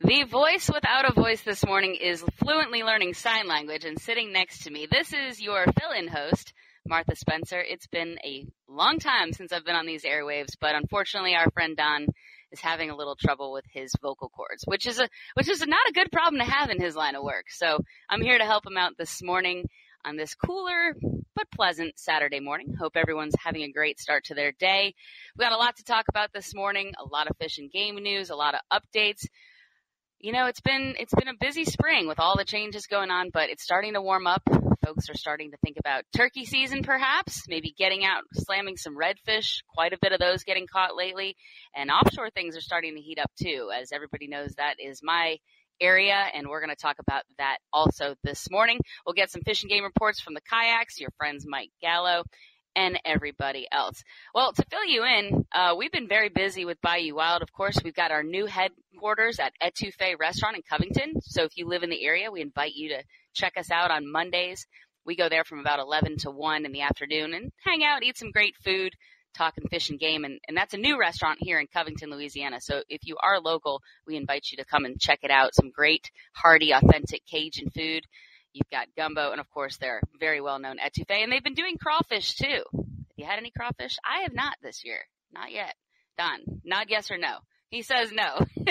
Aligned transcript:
The 0.00 0.24
voice 0.24 0.68
without 0.72 1.08
a 1.08 1.14
voice 1.14 1.40
this 1.40 1.64
morning 1.64 1.94
is 1.94 2.22
fluently 2.36 2.82
learning 2.82 3.14
sign 3.14 3.48
language 3.48 3.86
and 3.86 3.98
sitting 3.98 4.30
next 4.30 4.64
to 4.64 4.70
me. 4.70 4.86
This 4.90 5.14
is 5.14 5.40
your 5.40 5.64
fill 5.64 5.92
in 5.92 6.06
host, 6.06 6.52
Martha 6.86 7.16
Spencer. 7.16 7.58
It's 7.58 7.86
been 7.86 8.18
a 8.22 8.46
long 8.68 8.98
time 8.98 9.32
since 9.32 9.52
I've 9.52 9.64
been 9.64 9.74
on 9.74 9.86
these 9.86 10.04
airwaves, 10.04 10.50
but 10.60 10.74
unfortunately, 10.74 11.34
our 11.34 11.50
friend 11.50 11.78
Don 11.78 12.08
is 12.52 12.60
having 12.60 12.90
a 12.90 12.94
little 12.94 13.16
trouble 13.16 13.54
with 13.54 13.64
his 13.72 13.90
vocal 14.02 14.28
cords, 14.28 14.64
which 14.66 14.86
is 14.86 15.00
a 15.00 15.08
which 15.32 15.48
is 15.48 15.66
not 15.66 15.88
a 15.88 15.94
good 15.94 16.12
problem 16.12 16.40
to 16.40 16.52
have 16.52 16.68
in 16.68 16.78
his 16.78 16.94
line 16.94 17.14
of 17.14 17.24
work. 17.24 17.46
So 17.48 17.78
I'm 18.10 18.20
here 18.20 18.36
to 18.36 18.44
help 18.44 18.66
him 18.66 18.76
out 18.76 18.98
this 18.98 19.22
morning 19.22 19.64
on 20.04 20.18
this 20.18 20.34
cooler 20.34 20.94
but 21.34 21.50
pleasant 21.50 21.98
Saturday 21.98 22.40
morning. 22.40 22.74
Hope 22.78 22.96
everyone's 22.96 23.34
having 23.42 23.62
a 23.62 23.72
great 23.72 23.98
start 23.98 24.24
to 24.24 24.34
their 24.34 24.52
day. 24.52 24.94
We 25.36 25.42
got 25.42 25.52
a 25.52 25.56
lot 25.56 25.76
to 25.76 25.84
talk 25.84 26.04
about 26.08 26.34
this 26.34 26.54
morning, 26.54 26.92
a 26.98 27.08
lot 27.08 27.30
of 27.30 27.36
fish 27.38 27.56
and 27.56 27.70
game 27.70 27.96
news, 27.96 28.28
a 28.28 28.36
lot 28.36 28.54
of 28.54 28.60
updates 28.70 29.24
you 30.20 30.32
know, 30.32 30.46
it's 30.46 30.60
been 30.60 30.94
it's 30.98 31.14
been 31.14 31.28
a 31.28 31.36
busy 31.38 31.64
spring 31.64 32.08
with 32.08 32.18
all 32.18 32.36
the 32.36 32.44
changes 32.44 32.86
going 32.86 33.10
on, 33.10 33.30
but 33.32 33.50
it's 33.50 33.62
starting 33.62 33.94
to 33.94 34.02
warm 34.02 34.26
up. 34.26 34.42
Folks 34.84 35.10
are 35.10 35.14
starting 35.14 35.50
to 35.50 35.56
think 35.64 35.76
about 35.78 36.04
turkey 36.16 36.44
season, 36.44 36.82
perhaps 36.82 37.42
maybe 37.48 37.74
getting 37.76 38.04
out, 38.04 38.22
slamming 38.32 38.76
some 38.76 38.96
redfish. 38.96 39.62
Quite 39.68 39.92
a 39.92 39.98
bit 40.00 40.12
of 40.12 40.20
those 40.20 40.44
getting 40.44 40.66
caught 40.66 40.96
lately, 40.96 41.36
and 41.74 41.90
offshore 41.90 42.30
things 42.30 42.56
are 42.56 42.60
starting 42.60 42.94
to 42.94 43.00
heat 43.00 43.18
up 43.18 43.30
too. 43.42 43.70
As 43.74 43.92
everybody 43.92 44.28
knows, 44.28 44.54
that 44.56 44.76
is 44.78 45.00
my 45.02 45.38
area, 45.80 46.24
and 46.34 46.48
we're 46.48 46.60
going 46.60 46.74
to 46.74 46.80
talk 46.80 46.96
about 47.00 47.24
that 47.38 47.58
also 47.72 48.14
this 48.24 48.50
morning. 48.50 48.80
We'll 49.04 49.14
get 49.14 49.30
some 49.30 49.42
fishing 49.42 49.68
game 49.68 49.84
reports 49.84 50.20
from 50.20 50.34
the 50.34 50.40
kayaks. 50.40 50.98
Your 51.00 51.10
friends 51.18 51.44
Mike 51.46 51.70
Gallo 51.82 52.22
and 52.76 53.00
everybody 53.04 53.66
else. 53.72 54.04
Well, 54.34 54.52
to 54.52 54.64
fill 54.70 54.84
you 54.84 55.02
in, 55.02 55.46
uh, 55.52 55.74
we've 55.76 55.90
been 55.90 56.08
very 56.08 56.28
busy 56.28 56.64
with 56.66 56.80
Bayou 56.82 57.16
Wild. 57.16 57.42
Of 57.42 57.52
course, 57.52 57.78
we've 57.82 57.94
got 57.94 58.12
our 58.12 58.22
new 58.22 58.46
headquarters 58.46 59.40
at 59.40 59.54
Etouffee 59.62 60.18
Restaurant 60.20 60.56
in 60.56 60.62
Covington. 60.68 61.20
So 61.22 61.44
if 61.44 61.56
you 61.56 61.66
live 61.66 61.82
in 61.82 61.90
the 61.90 62.04
area, 62.04 62.30
we 62.30 62.42
invite 62.42 62.74
you 62.74 62.90
to 62.90 63.02
check 63.34 63.54
us 63.56 63.70
out 63.70 63.90
on 63.90 64.10
Mondays. 64.10 64.66
We 65.06 65.16
go 65.16 65.28
there 65.28 65.44
from 65.44 65.60
about 65.60 65.80
11 65.80 66.18
to 66.18 66.30
1 66.30 66.66
in 66.66 66.72
the 66.72 66.82
afternoon 66.82 67.32
and 67.32 67.50
hang 67.64 67.82
out, 67.82 68.02
eat 68.02 68.18
some 68.18 68.30
great 68.30 68.54
food, 68.62 68.92
talking 69.36 69.68
fish 69.68 69.88
and 69.88 69.98
game. 69.98 70.24
And, 70.24 70.38
and 70.46 70.56
that's 70.56 70.74
a 70.74 70.78
new 70.78 70.98
restaurant 70.98 71.38
here 71.40 71.58
in 71.58 71.68
Covington, 71.72 72.10
Louisiana. 72.10 72.60
So 72.60 72.82
if 72.88 73.00
you 73.04 73.16
are 73.22 73.40
local, 73.40 73.80
we 74.06 74.16
invite 74.16 74.48
you 74.50 74.58
to 74.58 74.64
come 74.64 74.84
and 74.84 75.00
check 75.00 75.20
it 75.22 75.30
out. 75.30 75.54
Some 75.54 75.70
great, 75.70 76.10
hearty, 76.32 76.72
authentic 76.72 77.22
Cajun 77.30 77.70
food. 77.70 78.04
You've 78.56 78.70
got 78.70 78.86
gumbo, 78.96 79.32
and 79.32 79.40
of 79.40 79.50
course, 79.50 79.76
they're 79.76 80.00
very 80.18 80.40
well 80.40 80.58
known 80.58 80.78
etouffee, 80.78 81.22
and 81.22 81.30
they've 81.30 81.44
been 81.44 81.52
doing 81.52 81.76
crawfish 81.76 82.36
too. 82.36 82.62
Have 82.72 83.16
you 83.16 83.26
had 83.26 83.38
any 83.38 83.50
crawfish? 83.50 83.98
I 84.02 84.22
have 84.22 84.32
not 84.32 84.56
this 84.62 84.82
year. 84.82 85.00
Not 85.30 85.52
yet. 85.52 85.74
Don, 86.16 86.38
nod 86.64 86.86
yes 86.88 87.10
or 87.10 87.18
no. 87.18 87.36
He 87.68 87.82
says 87.82 88.10
no. 88.12 88.46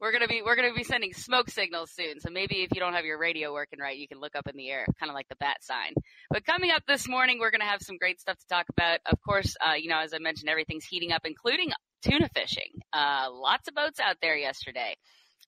we're 0.00 0.12
gonna 0.12 0.28
be 0.28 0.42
we're 0.44 0.54
gonna 0.54 0.72
be 0.72 0.84
sending 0.84 1.12
smoke 1.12 1.50
signals 1.50 1.90
soon. 1.90 2.20
So 2.20 2.30
maybe 2.30 2.62
if 2.62 2.70
you 2.72 2.80
don't 2.80 2.94
have 2.94 3.04
your 3.04 3.18
radio 3.18 3.52
working 3.52 3.80
right, 3.80 3.96
you 3.96 4.06
can 4.06 4.20
look 4.20 4.36
up 4.36 4.46
in 4.46 4.56
the 4.56 4.70
air, 4.70 4.86
kind 5.00 5.10
of 5.10 5.14
like 5.14 5.28
the 5.28 5.36
bat 5.36 5.56
sign. 5.62 5.94
But 6.30 6.44
coming 6.46 6.70
up 6.70 6.82
this 6.86 7.08
morning, 7.08 7.40
we're 7.40 7.50
gonna 7.50 7.64
have 7.64 7.82
some 7.82 7.96
great 7.96 8.20
stuff 8.20 8.38
to 8.38 8.46
talk 8.46 8.66
about. 8.68 9.00
Of 9.10 9.18
course, 9.26 9.56
uh, 9.60 9.74
you 9.74 9.88
know, 9.88 9.98
as 9.98 10.14
I 10.14 10.18
mentioned, 10.18 10.48
everything's 10.48 10.84
heating 10.84 11.10
up, 11.10 11.22
including 11.24 11.72
tuna 12.02 12.28
fishing. 12.32 12.70
Uh, 12.92 13.26
lots 13.32 13.66
of 13.66 13.74
boats 13.74 13.98
out 13.98 14.18
there 14.22 14.36
yesterday. 14.36 14.94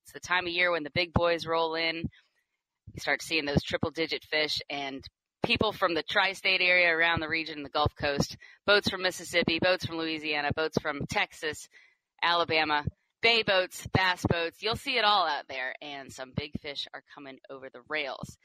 It's 0.03 0.13
the 0.13 0.21
time 0.21 0.47
of 0.47 0.53
year 0.53 0.73
when 0.73 0.85
the 0.85 0.91
big 0.95 1.13
boys 1.13 1.47
roll 1.47 1.75
in 1.75 2.05
you 2.97 3.01
start 3.01 3.23
seeing 3.23 3.45
those 3.45 3.63
triple 3.63 3.91
digit 3.91 4.25
fish 4.25 4.61
and 4.71 5.05
people 5.45 5.73
from 5.73 5.95
the 5.95 6.03
tri-state 6.03 6.61
area 6.61 6.91
around 6.91 7.21
the 7.21 7.29
region, 7.29 7.63
the 7.63 7.69
Gulf 7.69 7.93
Coast, 8.01 8.37
boats 8.67 8.89
from 8.89 9.03
Mississippi, 9.03 9.59
boats 9.61 9.87
from 9.87 9.99
Louisiana, 9.99 10.51
boats 10.55 10.79
from 10.81 11.07
Texas, 11.09 11.69
Alabama, 12.23 12.85
bay 13.23 13.43
boats, 13.43 13.87
bass 13.93 14.25
boats. 14.29 14.63
You'll 14.63 14.77
see 14.77 14.97
it 14.97 15.05
all 15.05 15.27
out 15.27 15.45
there, 15.49 15.75
and 15.83 16.11
some 16.11 16.33
big 16.35 16.53
fish 16.63 16.89
are 16.95 17.03
coming 17.15 17.39
over 17.51 17.69
the 17.71 17.83
rails. 17.89 18.39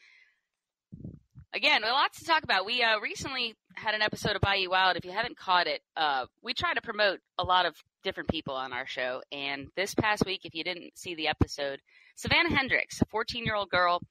Again, 1.53 1.81
lots 1.81 2.19
to 2.19 2.25
talk 2.25 2.43
about. 2.43 2.65
We 2.65 2.81
uh, 2.81 2.99
recently 2.99 3.55
had 3.75 3.93
an 3.93 4.01
episode 4.01 4.35
of 4.35 4.41
Bayou 4.41 4.69
Wild. 4.69 4.95
If 4.95 5.03
you 5.03 5.11
haven't 5.11 5.37
caught 5.37 5.67
it, 5.67 5.81
uh, 5.97 6.25
we 6.41 6.53
try 6.53 6.73
to 6.73 6.81
promote 6.81 7.19
a 7.37 7.43
lot 7.43 7.65
of 7.65 7.75
different 8.03 8.29
people 8.29 8.55
on 8.55 8.71
our 8.71 8.85
show. 8.85 9.21
And 9.31 9.67
this 9.75 9.93
past 9.93 10.25
week, 10.25 10.41
if 10.45 10.55
you 10.55 10.63
didn't 10.63 10.97
see 10.97 11.15
the 11.15 11.27
episode, 11.27 11.81
Savannah 12.15 12.55
Hendricks, 12.55 13.01
a 13.01 13.05
14 13.05 13.43
year 13.43 13.55
old 13.55 13.69
girl 13.69 14.01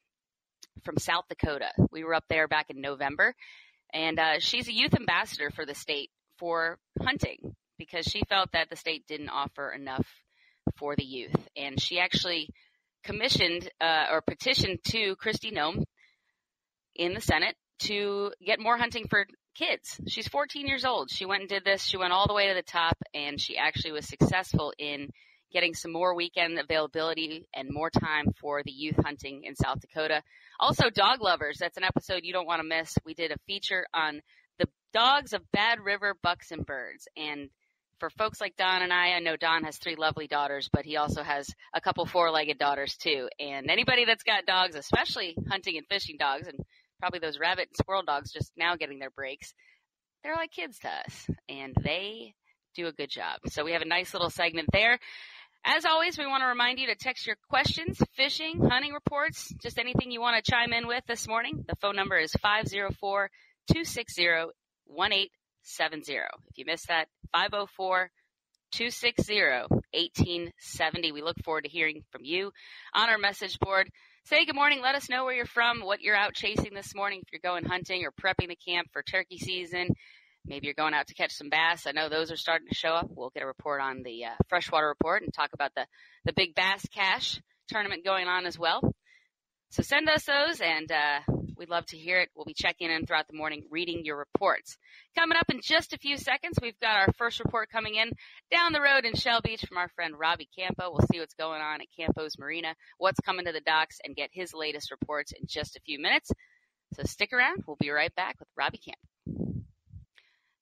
from 0.85 0.99
South 0.99 1.25
Dakota. 1.29 1.71
We 1.91 2.05
were 2.05 2.15
up 2.15 2.25
there 2.29 2.49
back 2.49 2.71
in 2.71 2.81
November, 2.81 3.35
and 3.93 4.19
uh, 4.19 4.39
she's 4.39 4.69
a 4.69 4.75
youth 4.75 4.95
ambassador 4.95 5.51
for 5.51 5.65
the 5.67 5.75
state 5.75 6.11
for 6.39 6.79
hunting 7.01 7.55
because 7.79 8.07
she 8.07 8.23
felt 8.29 8.53
that 8.53 8.69
the 8.71 8.77
state 8.77 9.07
didn't 9.07 9.31
offer 9.31 9.71
enough 9.71 10.07
for 10.77 10.95
the 10.97 11.05
youth. 11.05 11.49
And 11.57 11.81
she 11.81 11.99
actually 11.99 12.51
commissioned 13.05 13.71
uh, 13.81 14.07
or 14.11 14.21
petitioned 14.21 14.79
to 14.85 15.17
Kristi 15.17 15.53
Noem 15.53 15.85
in 16.95 17.15
the 17.15 17.21
Senate 17.21 17.57
to 17.81 18.33
get 18.45 18.61
more 18.61 18.77
hunting 18.77 19.07
for 19.09 19.27
kids. 19.55 20.01
She's 20.07 20.29
14 20.29 20.67
years 20.67 20.85
old. 20.85 21.11
She 21.11 21.25
went 21.25 21.43
and 21.43 21.49
did 21.49 21.65
this. 21.65 21.85
She 21.85 21.97
went 21.97 22.13
all 22.13 22.27
the 22.27 22.35
way 22.35 22.49
to 22.49 22.55
the 22.55 22.63
top, 22.63 22.97
and 23.15 23.41
she 23.41 23.57
actually 23.57 23.93
was 23.93 24.07
successful 24.07 24.73
in 24.79 25.09
getting 25.53 25.75
some 25.75 25.93
more 25.93 26.15
weekend 26.15 26.59
availability 26.59 27.47
and 27.55 27.69
more 27.71 27.91
time 27.91 28.33
for 28.41 28.63
the 28.65 28.71
youth 28.71 28.97
hunting 29.05 29.45
in 29.45 29.55
South 29.55 29.81
Dakota. 29.81 30.23
Also, 30.59 30.91
dog 30.91 31.21
lovers. 31.21 31.59
That's 31.59 31.77
an 31.77 31.85
episode 31.85 32.21
you 32.23 32.33
don't 32.33 32.47
want 32.47 32.61
to 32.61 32.69
miss. 32.69 32.95
We 33.05 33.15
did 33.15 33.33
a 33.33 33.39
feature 33.47 33.87
on 33.93 34.21
the 34.59 34.67
dogs 34.93 35.33
of 35.33 35.51
Bad 35.53 35.81
River 35.81 36.15
bucks 36.23 36.51
and 36.51 36.65
birds. 36.65 37.09
And 37.17 37.51
for 37.99 38.11
folks 38.11 38.41
like 38.41 38.57
Don 38.57 38.83
and 38.83 38.93
I, 38.93 39.13
I 39.13 39.19
know 39.21 39.37
Don 39.37 39.65
has 39.65 39.77
three 39.77 39.97
lovely 39.97 40.27
daughters, 40.27 40.69
but 40.73 40.85
he 40.85 40.97
also 40.97 41.23
has 41.23 41.49
a 41.75 41.81
couple 41.81 42.05
four 42.07 42.31
legged 42.31 42.59
daughters 42.59 42.97
too. 42.97 43.29
And 43.39 43.71
anybody 43.71 44.05
that's 44.05 44.23
got 44.23 44.47
dogs, 44.47 44.75
especially 44.75 45.37
hunting 45.49 45.77
and 45.77 45.87
fishing 45.87 46.17
dogs, 46.19 46.49
and 46.49 46.59
probably 46.99 47.21
those 47.21 47.39
rabbit 47.39 47.69
and 47.69 47.77
squirrel 47.77 48.03
dogs 48.03 48.33
just 48.33 48.53
now 48.57 48.77
getting 48.77 48.99
their 48.99 49.11
breaks, 49.11 49.53
they're 50.23 50.35
like 50.35 50.51
kids 50.51 50.79
to 50.81 50.89
us. 50.89 51.27
And 51.49 51.75
they 51.83 52.35
do 52.75 52.87
a 52.87 52.93
good 52.93 53.11
job. 53.11 53.41
So 53.49 53.65
we 53.65 53.73
have 53.73 53.83
a 53.83 53.87
nice 53.87 54.13
little 54.13 54.31
segment 54.31 54.69
there. 54.73 54.99
As 55.65 55.85
always, 55.85 56.17
we 56.17 56.27
want 56.27 56.43
to 56.43 56.47
remind 56.47 56.79
you 56.79 56.87
to 56.87 56.95
text 56.95 57.27
your 57.27 57.37
questions, 57.51 58.01
fishing, 58.17 58.67
hunting 58.71 58.95
reports, 58.95 59.53
just 59.63 59.79
anything 59.79 60.11
you 60.11 60.21
want 60.21 60.43
to 60.43 60.51
chime 60.51 60.73
in 60.73 60.87
with 60.87 61.05
this 61.07 61.29
morning. 61.29 61.65
The 61.69 61.77
phone 61.77 61.97
number 61.97 62.17
is 62.17 62.33
504 62.33 63.31
260 63.69 64.27
1870. 64.87 66.13
If 66.15 66.57
you 66.57 66.65
missed 66.65 66.89
that, 66.89 67.09
504 67.33 68.11
260 68.73 69.35
1870. 69.93 71.13
We 71.13 71.21
look 71.23 71.37
forward 71.45 71.65
to 71.65 71.71
hearing 71.71 72.05
from 72.11 72.25
you 72.25 72.53
on 72.95 73.11
our 73.11 73.19
message 73.19 73.59
board. 73.59 73.91
Say 74.25 74.47
good 74.47 74.55
morning. 74.55 74.81
Let 74.81 74.95
us 74.95 75.11
know 75.11 75.27
where 75.27 75.35
you're 75.35 75.45
from, 75.45 75.81
what 75.81 76.01
you're 76.01 76.17
out 76.17 76.33
chasing 76.33 76.73
this 76.73 76.95
morning, 76.95 77.21
if 77.21 77.33
you're 77.33 77.41
going 77.43 77.67
hunting 77.67 78.07
or 78.07 78.13
prepping 78.13 78.49
the 78.49 78.57
camp 78.57 78.89
for 78.93 79.03
turkey 79.03 79.37
season. 79.37 79.91
Maybe 80.47 80.67
you're 80.67 80.75
going 80.75 80.95
out 80.95 81.07
to 81.09 81.15
catch 81.15 81.33
some 81.33 81.51
bass. 81.51 81.87
I 81.87 81.93
know 81.93 82.09
those 82.09 82.33
are 82.33 82.37
starting 82.37 82.69
to 82.69 82.75
show 82.75 82.91
up. 82.91 83.07
We'll 83.09 83.31
get 83.31 83.43
a 83.43 83.47
report 83.47 83.81
on 83.81 84.03
the 84.03 84.25
uh, 84.25 84.35
freshwater 84.49 84.89
report 84.89 85.23
and 85.23 85.33
talk 85.33 85.51
about 85.53 85.73
the, 85.75 85.87
the 86.25 86.33
big 86.33 86.55
bass 86.55 86.85
cash 86.93 87.41
tournament 87.69 88.05
going 88.05 88.27
on 88.27 88.47
as 88.47 88.59
well. 88.59 88.81
So 89.71 89.83
send 89.83 90.09
us 90.09 90.25
those 90.25 90.61
and 90.61 90.91
uh, 90.91 91.21
we'd 91.57 91.69
love 91.69 91.87
to 91.87 91.97
hear 91.97 92.19
it. 92.21 92.31
We'll 92.35 92.45
be 92.45 92.55
checking 92.55 92.91
in 92.91 93.07
throughout 93.07 93.29
the 93.29 93.37
morning, 93.37 93.63
reading 93.71 94.03
your 94.05 94.17
reports. 94.17 94.77
Coming 95.17 95.39
up 95.39 95.49
in 95.51 95.61
just 95.63 95.93
a 95.93 95.99
few 95.99 96.17
seconds, 96.17 96.59
we've 96.61 96.79
got 96.81 96.97
our 96.97 97.13
first 97.19 97.39
report 97.39 97.71
coming 97.71 97.95
in 97.95 98.11
down 98.51 98.73
the 98.73 98.81
road 98.81 99.05
in 99.05 99.15
Shell 99.15 99.43
Beach 99.43 99.65
from 99.69 99.79
our 99.79 99.89
friend 99.91 100.19
Robbie 100.19 100.49
Campo. 100.59 100.91
We'll 100.91 101.07
see 101.13 101.21
what's 101.21 101.35
going 101.35 101.61
on 101.61 101.81
at 101.81 101.87
Campo's 101.97 102.39
Marina, 102.39 102.75
what's 102.99 103.21
coming 103.21 103.45
to 103.45 103.53
the 103.53 103.61
docks, 103.61 103.99
and 104.03 104.17
get 104.17 104.31
his 104.33 104.53
latest 104.53 104.91
reports 104.91 105.33
in 105.33 105.47
just 105.47 105.77
a 105.77 105.81
few 105.81 106.01
minutes. 106.01 106.31
So 106.95 107.05
stick 107.05 107.33
around. 107.33 107.63
We'll 107.67 107.77
be 107.79 107.91
right 107.91 108.15
back 108.17 108.37
with 108.41 108.49
Robbie 108.57 108.81
Campo. 108.85 109.10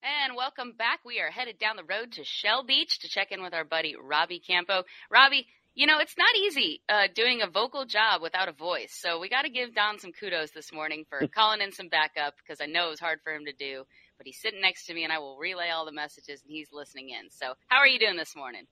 And 0.03 0.37
welcome 0.37 0.73
back. 0.79 1.01
We 1.05 1.21
are 1.21 1.31
headed 1.31 1.59
down 1.59 1.75
the 1.77 1.83
road 1.83 2.13
to 2.13 2.25
Shell 2.25 2.65
Beach 2.65 3.01
to 3.01 3.09
check 3.09 3.33
in 3.33 3.43
with 3.43 3.53
our 3.53 3.65
buddy 3.65 3.97
Robbie 4.01 4.39
Campo. 4.39 4.85
Robbie, 5.11 5.47
you 5.75 5.89
know, 5.89 5.99
it's 5.99 6.17
not 6.17 6.37
easy 6.37 6.83
uh, 6.89 7.09
doing 7.13 7.43
a 7.43 7.51
vocal 7.51 7.85
job 7.85 8.23
without 8.23 8.49
a 8.49 8.53
voice. 8.53 8.93
So 8.93 9.19
we 9.19 9.29
got 9.29 9.43
to 9.43 9.51
give 9.51 9.75
Don 9.75 9.99
some 9.99 10.13
kudos 10.13 10.53
this 10.53 10.73
morning 10.73 11.05
for 11.09 11.27
calling 11.35 11.61
in 11.61 11.73
some 11.73 11.89
backup 11.89 12.35
because 12.37 12.61
I 12.61 12.67
know 12.67 12.87
it 12.87 12.91
was 12.91 13.01
hard 13.01 13.19
for 13.25 13.33
him 13.33 13.47
to 13.47 13.53
do. 13.53 13.85
But 14.19 14.27
he's 14.27 14.41
sitting 14.41 14.61
next 14.61 14.87
to 14.87 14.95
me 14.95 15.03
and 15.03 15.13
I 15.13 15.19
will 15.19 15.37
relay 15.37 15.71
all 15.71 15.85
the 15.85 15.93
messages 15.93 16.43
and 16.43 16.53
he's 16.53 16.69
listening 16.73 17.11
in. 17.11 17.31
So 17.31 17.55
how 17.67 17.79
are 17.79 17.89
you 17.89 17.99
doing 17.99 18.17
this 18.17 18.37
morning? 18.37 18.67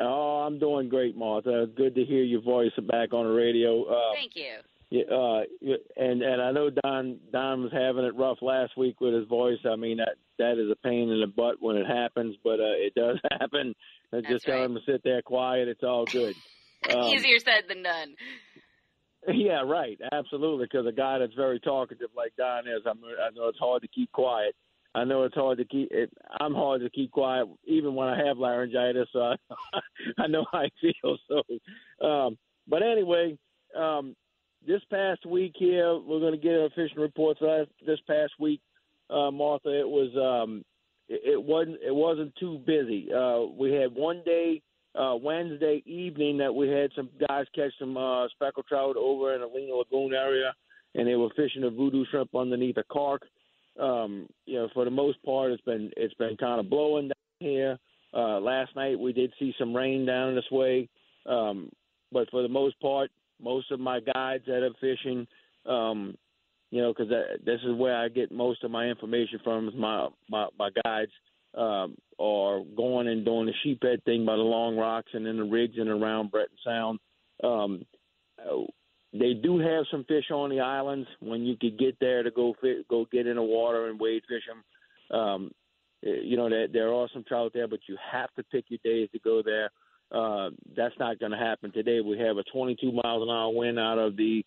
Oh, 0.00 0.44
I'm 0.44 0.58
doing 0.58 0.88
great, 0.88 1.16
Martha. 1.16 1.66
Good 1.76 1.94
to 1.94 2.04
hear 2.04 2.24
your 2.24 2.40
voice 2.40 2.72
back 2.88 3.12
on 3.12 3.26
the 3.26 3.32
radio. 3.32 3.84
Uh, 3.84 4.14
Thank 4.14 4.34
you. 4.34 4.54
Yeah, 4.92 5.04
uh, 5.10 5.40
and 5.96 6.20
and 6.20 6.42
I 6.42 6.52
know 6.52 6.68
Don 6.68 7.18
Don 7.32 7.62
was 7.62 7.72
having 7.72 8.04
it 8.04 8.14
rough 8.14 8.42
last 8.42 8.76
week 8.76 9.00
with 9.00 9.14
his 9.14 9.26
voice. 9.26 9.56
I 9.64 9.74
mean 9.74 9.96
that 9.96 10.16
that 10.38 10.58
is 10.58 10.70
a 10.70 10.76
pain 10.86 11.08
in 11.08 11.18
the 11.18 11.26
butt 11.26 11.54
when 11.60 11.76
it 11.76 11.86
happens, 11.86 12.36
but 12.44 12.60
uh, 12.60 12.76
it 12.76 12.94
does 12.94 13.18
happen. 13.40 13.74
And 14.12 14.26
just 14.28 14.46
right. 14.46 14.56
tell 14.56 14.64
him 14.66 14.74
to 14.74 14.80
sit 14.84 15.00
there 15.02 15.22
quiet. 15.22 15.68
It's 15.68 15.82
all 15.82 16.04
good. 16.04 16.34
Um, 16.92 17.14
Easier 17.14 17.38
said 17.38 17.62
than 17.68 17.84
done. 17.84 18.16
Yeah, 19.28 19.62
right. 19.62 19.96
Absolutely. 20.10 20.64
Because 20.64 20.84
a 20.84 20.92
guy 20.92 21.20
that's 21.20 21.34
very 21.34 21.60
talkative 21.60 22.08
like 22.16 22.32
Don 22.36 22.66
is, 22.66 22.82
I'm, 22.84 22.98
I 23.04 23.30
know 23.32 23.46
it's 23.46 23.58
hard 23.60 23.82
to 23.82 23.88
keep 23.88 24.10
quiet. 24.10 24.56
I 24.92 25.04
know 25.04 25.22
it's 25.22 25.36
hard 25.36 25.58
to 25.58 25.64
keep. 25.64 25.90
It, 25.92 26.10
I'm 26.40 26.54
hard 26.54 26.80
to 26.80 26.90
keep 26.90 27.12
quiet, 27.12 27.46
even 27.66 27.94
when 27.94 28.08
I 28.08 28.26
have 28.26 28.36
laryngitis. 28.36 29.06
So 29.12 29.20
I, 29.20 29.36
I 30.18 30.26
know 30.26 30.44
how 30.50 30.58
I 30.58 30.70
feel. 30.80 31.16
So, 31.28 32.04
um, 32.04 32.36
but 32.66 32.82
anyway, 32.82 33.38
um, 33.78 34.16
this 34.66 34.82
past 34.90 35.26
week 35.26 35.52
here, 35.56 35.94
we're 35.94 36.20
going 36.20 36.32
to 36.32 36.38
get 36.38 36.54
our 36.54 36.70
fishing 36.70 37.00
reports. 37.00 37.40
This 37.86 37.98
past 38.06 38.32
week, 38.38 38.60
uh, 39.10 39.30
Martha, 39.30 39.78
it 39.78 39.88
was 39.88 40.10
um, 40.16 40.64
it, 41.08 41.34
it 41.34 41.42
wasn't 41.42 41.78
it 41.84 41.94
wasn't 41.94 42.34
too 42.36 42.58
busy. 42.66 43.08
Uh, 43.12 43.42
we 43.58 43.72
had 43.72 43.94
one 43.94 44.22
day 44.24 44.62
uh, 44.98 45.16
Wednesday 45.16 45.82
evening 45.86 46.38
that 46.38 46.54
we 46.54 46.68
had 46.68 46.90
some 46.94 47.08
guys 47.28 47.46
catch 47.54 47.72
some 47.78 47.96
uh, 47.96 48.28
speckled 48.28 48.66
trout 48.68 48.96
over 48.96 49.34
in 49.34 49.40
the 49.40 49.46
Lena 49.46 49.74
Lagoon 49.74 50.14
area, 50.14 50.52
and 50.94 51.06
they 51.06 51.16
were 51.16 51.30
fishing 51.36 51.64
a 51.64 51.70
voodoo 51.70 52.04
shrimp 52.10 52.34
underneath 52.34 52.76
a 52.76 52.84
cork. 52.84 53.22
Um, 53.80 54.28
you 54.44 54.54
know, 54.54 54.68
for 54.74 54.84
the 54.84 54.90
most 54.90 55.22
part, 55.22 55.50
it's 55.50 55.62
been 55.62 55.90
it's 55.96 56.14
been 56.14 56.36
kind 56.36 56.60
of 56.60 56.70
blowing 56.70 57.08
down 57.08 57.14
here. 57.40 57.78
Uh, 58.14 58.38
last 58.40 58.76
night 58.76 58.98
we 58.98 59.12
did 59.12 59.32
see 59.38 59.54
some 59.58 59.74
rain 59.74 60.04
down 60.04 60.34
this 60.34 60.50
way, 60.50 60.88
um, 61.24 61.70
but 62.12 62.30
for 62.30 62.42
the 62.42 62.48
most 62.48 62.78
part, 62.80 63.10
most 63.42 63.70
of 63.70 63.80
my 63.80 64.00
guides 64.00 64.44
that 64.46 64.62
are 64.62 64.70
fishing, 64.80 65.26
um, 65.66 66.16
you 66.70 66.80
know, 66.80 66.92
because 66.92 67.12
this 67.44 67.60
is 67.64 67.76
where 67.76 67.96
I 67.96 68.08
get 68.08 68.32
most 68.32 68.64
of 68.64 68.70
my 68.70 68.86
information 68.86 69.40
from 69.44 69.68
is 69.68 69.74
my 69.76 70.08
my, 70.28 70.46
my 70.58 70.70
guides 70.84 71.12
um, 71.56 71.96
are 72.18 72.62
going 72.76 73.08
and 73.08 73.24
doing 73.24 73.46
the 73.46 73.52
sheephead 73.64 74.02
thing 74.04 74.24
by 74.24 74.36
the 74.36 74.42
Long 74.42 74.76
Rocks 74.76 75.10
and 75.12 75.26
in 75.26 75.36
the 75.36 75.44
rigs 75.44 75.76
and 75.78 75.88
around 75.88 76.30
Breton 76.30 76.56
Sound. 76.64 76.98
Um, 77.44 77.84
they 79.12 79.34
do 79.34 79.58
have 79.58 79.84
some 79.90 80.04
fish 80.04 80.30
on 80.30 80.48
the 80.48 80.60
islands 80.60 81.06
when 81.20 81.42
you 81.42 81.56
could 81.60 81.78
get 81.78 81.96
there 82.00 82.22
to 82.22 82.30
go 82.30 82.54
fit, 82.60 82.88
go 82.88 83.06
get 83.12 83.26
in 83.26 83.36
the 83.36 83.42
water 83.42 83.88
and 83.88 84.00
wade 84.00 84.22
fish 84.28 84.42
them. 84.48 85.18
Um, 85.18 85.50
you 86.02 86.36
know 86.36 86.48
there, 86.48 86.68
there 86.68 86.92
are 86.92 87.08
some 87.12 87.24
trout 87.24 87.52
there, 87.54 87.68
but 87.68 87.80
you 87.88 87.96
have 88.10 88.32
to 88.34 88.42
pick 88.44 88.64
your 88.68 88.80
days 88.82 89.08
to 89.12 89.18
go 89.18 89.42
there. 89.42 89.70
Uh, 90.12 90.50
that's 90.76 90.94
not 90.98 91.18
going 91.18 91.32
to 91.32 91.38
happen 91.38 91.72
today. 91.72 92.00
We 92.00 92.18
have 92.18 92.36
a 92.36 92.42
22 92.44 92.92
miles 92.92 93.22
an 93.22 93.30
hour 93.30 93.50
wind 93.50 93.78
out 93.78 93.98
of 93.98 94.16
the 94.16 94.44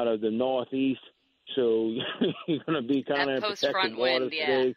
out 0.00 0.08
of 0.08 0.20
the 0.20 0.30
northeast, 0.30 1.00
so 1.54 1.92
you're 2.46 2.60
going 2.66 2.82
to 2.82 2.86
be 2.86 3.04
kind 3.04 3.30
of 3.30 3.36
in 3.36 3.42
protected 3.42 3.96
waters 3.96 4.32
yeah. 4.34 4.46
today. 4.46 4.74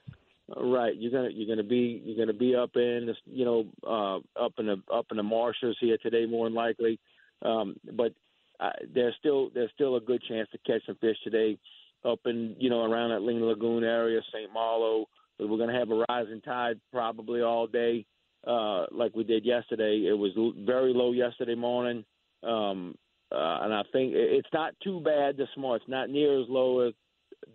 Right, 0.58 0.96
you're 0.96 1.12
gonna 1.12 1.30
you're 1.31 1.48
gonna 1.48 1.68
be 1.68 2.02
you're 2.04 2.18
gonna 2.18 2.38
be 2.38 2.56
up 2.56 2.72
in 2.76 3.06
the, 3.06 3.14
you 3.31 3.46
know 3.46 3.66
uh, 3.86 4.44
up 4.44 4.54
in 4.58 4.66
the 4.66 4.81
up 4.92 5.06
in 5.12 5.18
the 5.18 5.24
marshes 5.24 5.78
here 5.80 5.98
today 6.02 6.26
more 6.26 6.48
than 6.48 6.56
likely, 6.56 7.00
um, 7.44 7.76
but 7.94 8.14
uh, 8.60 8.72
there's 8.94 9.14
still 9.20 9.52
there's 9.54 9.70
still 9.76 9.96
a 9.96 10.02
good 10.02 10.24
chance 10.28 10.50
to 10.52 10.58
catch 10.66 10.84
some 10.88 10.96
fish 10.96 11.18
today 11.24 11.58
up 12.04 12.20
in 12.26 12.56
you 12.58 12.70
know 12.70 12.84
around 12.84 13.12
that 13.12 13.22
Lena 13.22 13.46
Lagoon 13.46 13.84
area, 13.84 14.22
St. 14.34 14.52
Malo. 14.52 15.06
But 15.38 15.50
we're 15.50 15.60
gonna 15.60 15.78
have 15.78 15.92
a 15.92 16.04
rising 16.10 16.42
tide 16.42 16.80
probably 16.92 17.42
all 17.42 17.68
day, 17.68 18.06
uh, 18.45 18.86
like 18.91 19.15
we 19.15 19.24
did 19.24 19.45
yesterday. 19.45 20.06
It 20.07 20.18
was 20.18 20.31
very 20.65 20.94
low 20.94 21.12
yesterday 21.12 21.56
morning, 21.56 22.06
um, 22.44 22.95
uh, 23.31 23.59
and 23.62 23.74
I 23.74 23.83
think 23.91 24.13
it's 24.15 24.47
not 24.53 24.74
too 24.83 25.01
bad 25.01 25.38
this 25.38 25.50
morning. 25.57 25.81
It's 25.81 25.89
not 25.89 26.09
near 26.09 26.41
as 26.41 26.47
low 26.50 26.88
as 26.88 26.94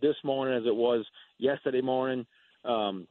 this 0.00 0.16
morning 0.24 0.56
as 0.56 0.66
it 0.66 0.74
was 0.74 1.04
yesterday 1.38 1.80
morning. 1.80 2.26
Um, 2.64 3.06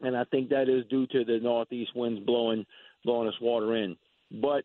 and 0.00 0.16
I 0.16 0.24
think 0.24 0.48
that 0.50 0.68
is 0.68 0.86
due 0.88 1.06
to 1.08 1.24
the 1.24 1.38
northeast 1.42 1.92
winds 1.94 2.24
blowing 2.24 2.64
blowing 3.04 3.28
us 3.28 3.34
water 3.40 3.76
in. 3.76 3.96
But 4.30 4.64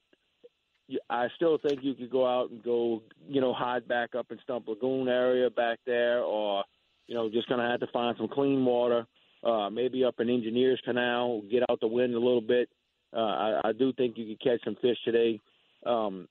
I 1.10 1.28
still 1.36 1.58
think 1.58 1.80
you 1.84 1.94
could 1.94 2.12
go 2.12 2.28
out 2.28 2.52
and 2.52 2.64
go, 2.64 3.02
you 3.28 3.42
know, 3.42 3.54
hide 3.54 3.88
back 3.88 4.14
up 4.16 4.28
in 4.32 4.40
Stump 4.44 4.68
Lagoon 4.68 5.08
area 5.08 5.50
back 5.50 5.80
there, 5.86 6.20
or 6.20 6.64
you 7.08 7.16
know, 7.16 7.30
just 7.30 7.50
gonna 7.50 7.70
have 7.70 7.80
to 7.82 7.88
find 7.88 8.16
some 8.18 8.28
clean 8.28 8.64
water. 8.64 9.06
Uh, 9.46 9.70
maybe 9.70 10.04
up 10.04 10.16
in 10.20 10.30
Engineers 10.30 10.82
Canal, 10.84 11.42
get 11.52 11.64
out 11.70 11.80
the 11.80 11.88
wind 11.88 12.16
a 12.16 12.20
little 12.20 12.42
bit. 12.42 12.68
Uh, 13.16 13.20
I, 13.20 13.62
I 13.66 13.72
do 13.74 13.94
think 13.94 14.18
you 14.18 14.26
could 14.26 14.42
catch 14.42 14.64
some 14.66 14.76
fish 14.82 14.98
today. 15.06 15.40
Um, 15.86 16.28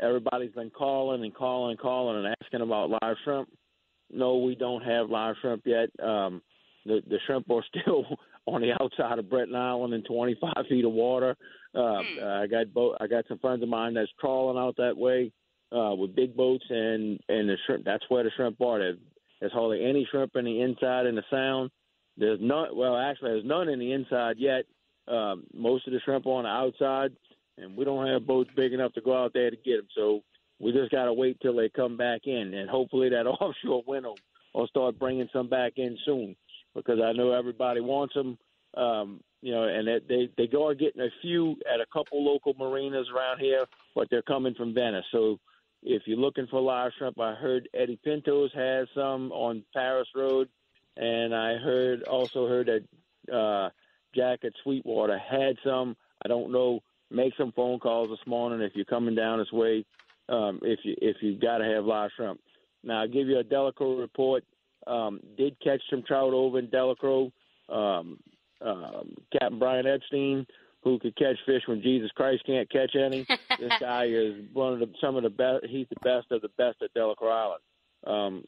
everybody's 0.00 0.52
been 0.52 0.70
calling 0.70 1.24
and 1.24 1.34
calling 1.34 1.70
and 1.70 1.80
calling 1.80 2.18
and 2.24 2.36
asking 2.42 2.60
about 2.60 2.90
live 2.90 3.16
shrimp. 3.24 3.48
No, 4.12 4.36
we 4.36 4.54
don't 4.54 4.82
have 4.82 5.10
live 5.10 5.36
shrimp 5.40 5.62
yet. 5.64 5.88
Um, 6.02 6.42
the 6.84 7.00
the 7.08 7.18
shrimp 7.26 7.50
are 7.50 7.64
still 7.80 8.04
on 8.46 8.60
the 8.60 8.72
outside 8.80 9.18
of 9.18 9.30
Breton 9.30 9.56
Island 9.56 9.94
in 9.94 10.02
25 10.04 10.52
feet 10.68 10.84
of 10.84 10.92
water. 10.92 11.36
Uh, 11.74 11.78
mm. 11.78 12.42
I 12.42 12.46
got 12.46 12.72
boat. 12.72 12.96
I 13.00 13.06
got 13.06 13.24
some 13.28 13.38
friends 13.38 13.62
of 13.62 13.68
mine 13.68 13.94
that's 13.94 14.10
trawling 14.20 14.58
out 14.58 14.76
that 14.76 14.96
way 14.96 15.32
uh, 15.72 15.94
with 15.94 16.14
big 16.14 16.36
boats, 16.36 16.64
and 16.68 17.18
and 17.28 17.48
the 17.48 17.56
shrimp. 17.66 17.84
That's 17.84 18.04
where 18.08 18.22
the 18.22 18.30
shrimp 18.36 18.60
are. 18.60 18.78
There's, 18.78 18.98
there's 19.40 19.52
hardly 19.52 19.84
any 19.84 20.06
shrimp 20.10 20.36
in 20.36 20.44
the 20.44 20.60
inside 20.60 21.06
in 21.06 21.14
the 21.14 21.24
sound. 21.30 21.70
There's 22.16 22.38
none. 22.40 22.76
Well, 22.76 22.96
actually, 22.96 23.32
there's 23.32 23.44
none 23.44 23.68
in 23.68 23.78
the 23.78 23.92
inside 23.92 24.36
yet. 24.38 24.64
Um, 25.08 25.44
most 25.52 25.86
of 25.86 25.92
the 25.92 26.00
shrimp 26.00 26.26
are 26.26 26.30
on 26.30 26.44
the 26.44 26.50
outside, 26.50 27.12
and 27.58 27.76
we 27.76 27.84
don't 27.84 28.06
have 28.06 28.26
boats 28.26 28.50
big 28.56 28.72
enough 28.72 28.92
to 28.94 29.00
go 29.00 29.16
out 29.16 29.32
there 29.34 29.50
to 29.50 29.56
get 29.56 29.76
them. 29.76 29.88
So 29.94 30.22
we 30.60 30.72
just 30.72 30.90
got 30.90 31.04
to 31.06 31.12
wait 31.12 31.38
till 31.40 31.56
they 31.56 31.68
come 31.68 31.96
back 31.96 32.22
in, 32.24 32.54
and 32.54 32.70
hopefully 32.70 33.10
that 33.10 33.26
offshore 33.40 33.82
wind 33.86 34.06
will, 34.06 34.18
will 34.54 34.66
start 34.68 34.98
bringing 34.98 35.28
some 35.32 35.48
back 35.48 35.74
in 35.76 35.98
soon 36.04 36.36
because 36.74 37.00
I 37.02 37.12
know 37.12 37.32
everybody 37.32 37.80
wants 37.80 38.14
them. 38.14 38.38
Um, 38.76 39.20
you 39.40 39.52
know, 39.52 39.64
and 39.64 39.86
they 40.08 40.30
they 40.38 40.46
go 40.46 40.66
are 40.68 40.74
getting 40.74 41.02
a 41.02 41.10
few 41.20 41.56
at 41.72 41.80
a 41.80 41.86
couple 41.92 42.24
local 42.24 42.54
marinas 42.54 43.06
around 43.14 43.40
here, 43.40 43.66
but 43.94 44.08
they're 44.10 44.22
coming 44.22 44.54
from 44.54 44.72
Venice. 44.72 45.04
So 45.12 45.38
if 45.82 46.02
you're 46.06 46.18
looking 46.18 46.46
for 46.46 46.60
live 46.60 46.92
shrimp, 46.96 47.20
I 47.20 47.34
heard 47.34 47.68
Eddie 47.74 48.00
Pintos 48.02 48.50
has 48.54 48.88
some 48.94 49.30
on 49.32 49.62
Paris 49.74 50.08
Road, 50.14 50.48
and 50.96 51.34
I 51.34 51.56
heard 51.56 52.02
also 52.04 52.46
heard 52.46 52.68
that 52.68 53.34
uh, 53.34 53.70
Jack 54.14 54.40
at 54.44 54.52
Sweetwater 54.62 55.18
had 55.18 55.56
some. 55.64 55.96
I 56.24 56.28
don't 56.28 56.52
know. 56.52 56.80
Make 57.10 57.34
some 57.36 57.52
phone 57.52 57.78
calls 57.78 58.08
this 58.08 58.26
morning 58.26 58.60
if 58.60 58.72
you're 58.74 58.84
coming 58.84 59.14
down 59.14 59.38
this 59.38 59.52
way. 59.52 59.84
Um, 60.28 60.60
if 60.62 60.80
you 60.84 60.94
if 60.98 61.16
you 61.20 61.38
got 61.38 61.58
to 61.58 61.64
have 61.64 61.84
live 61.84 62.10
shrimp. 62.16 62.40
Now 62.82 63.00
I'll 63.00 63.08
give 63.08 63.28
you 63.28 63.38
a 63.38 63.44
Delacroix 63.44 63.98
report. 63.98 64.44
Um, 64.86 65.20
did 65.36 65.56
catch 65.60 65.80
some 65.90 66.02
trout 66.02 66.32
over 66.32 66.58
in 66.58 66.68
Delacroix. 66.68 67.30
Um, 67.68 68.18
um, 68.60 69.14
Captain 69.32 69.58
Brian 69.58 69.86
Epstein, 69.86 70.46
who 70.82 70.98
could 70.98 71.16
catch 71.16 71.36
fish 71.46 71.62
when 71.66 71.82
Jesus 71.82 72.10
Christ 72.14 72.44
can't 72.46 72.70
catch 72.70 72.94
any. 72.94 73.26
this 73.58 73.72
guy 73.80 74.04
is 74.06 74.44
one 74.52 74.74
of 74.74 74.78
the 74.78 74.90
some 75.00 75.16
of 75.16 75.22
the 75.22 75.30
best. 75.30 75.66
He's 75.66 75.86
the 75.88 76.00
best 76.02 76.30
of 76.30 76.42
the 76.42 76.50
best 76.56 76.82
at 76.82 76.94
Delacroix 76.94 77.30
Island. 77.30 77.62
Um, 78.06 78.44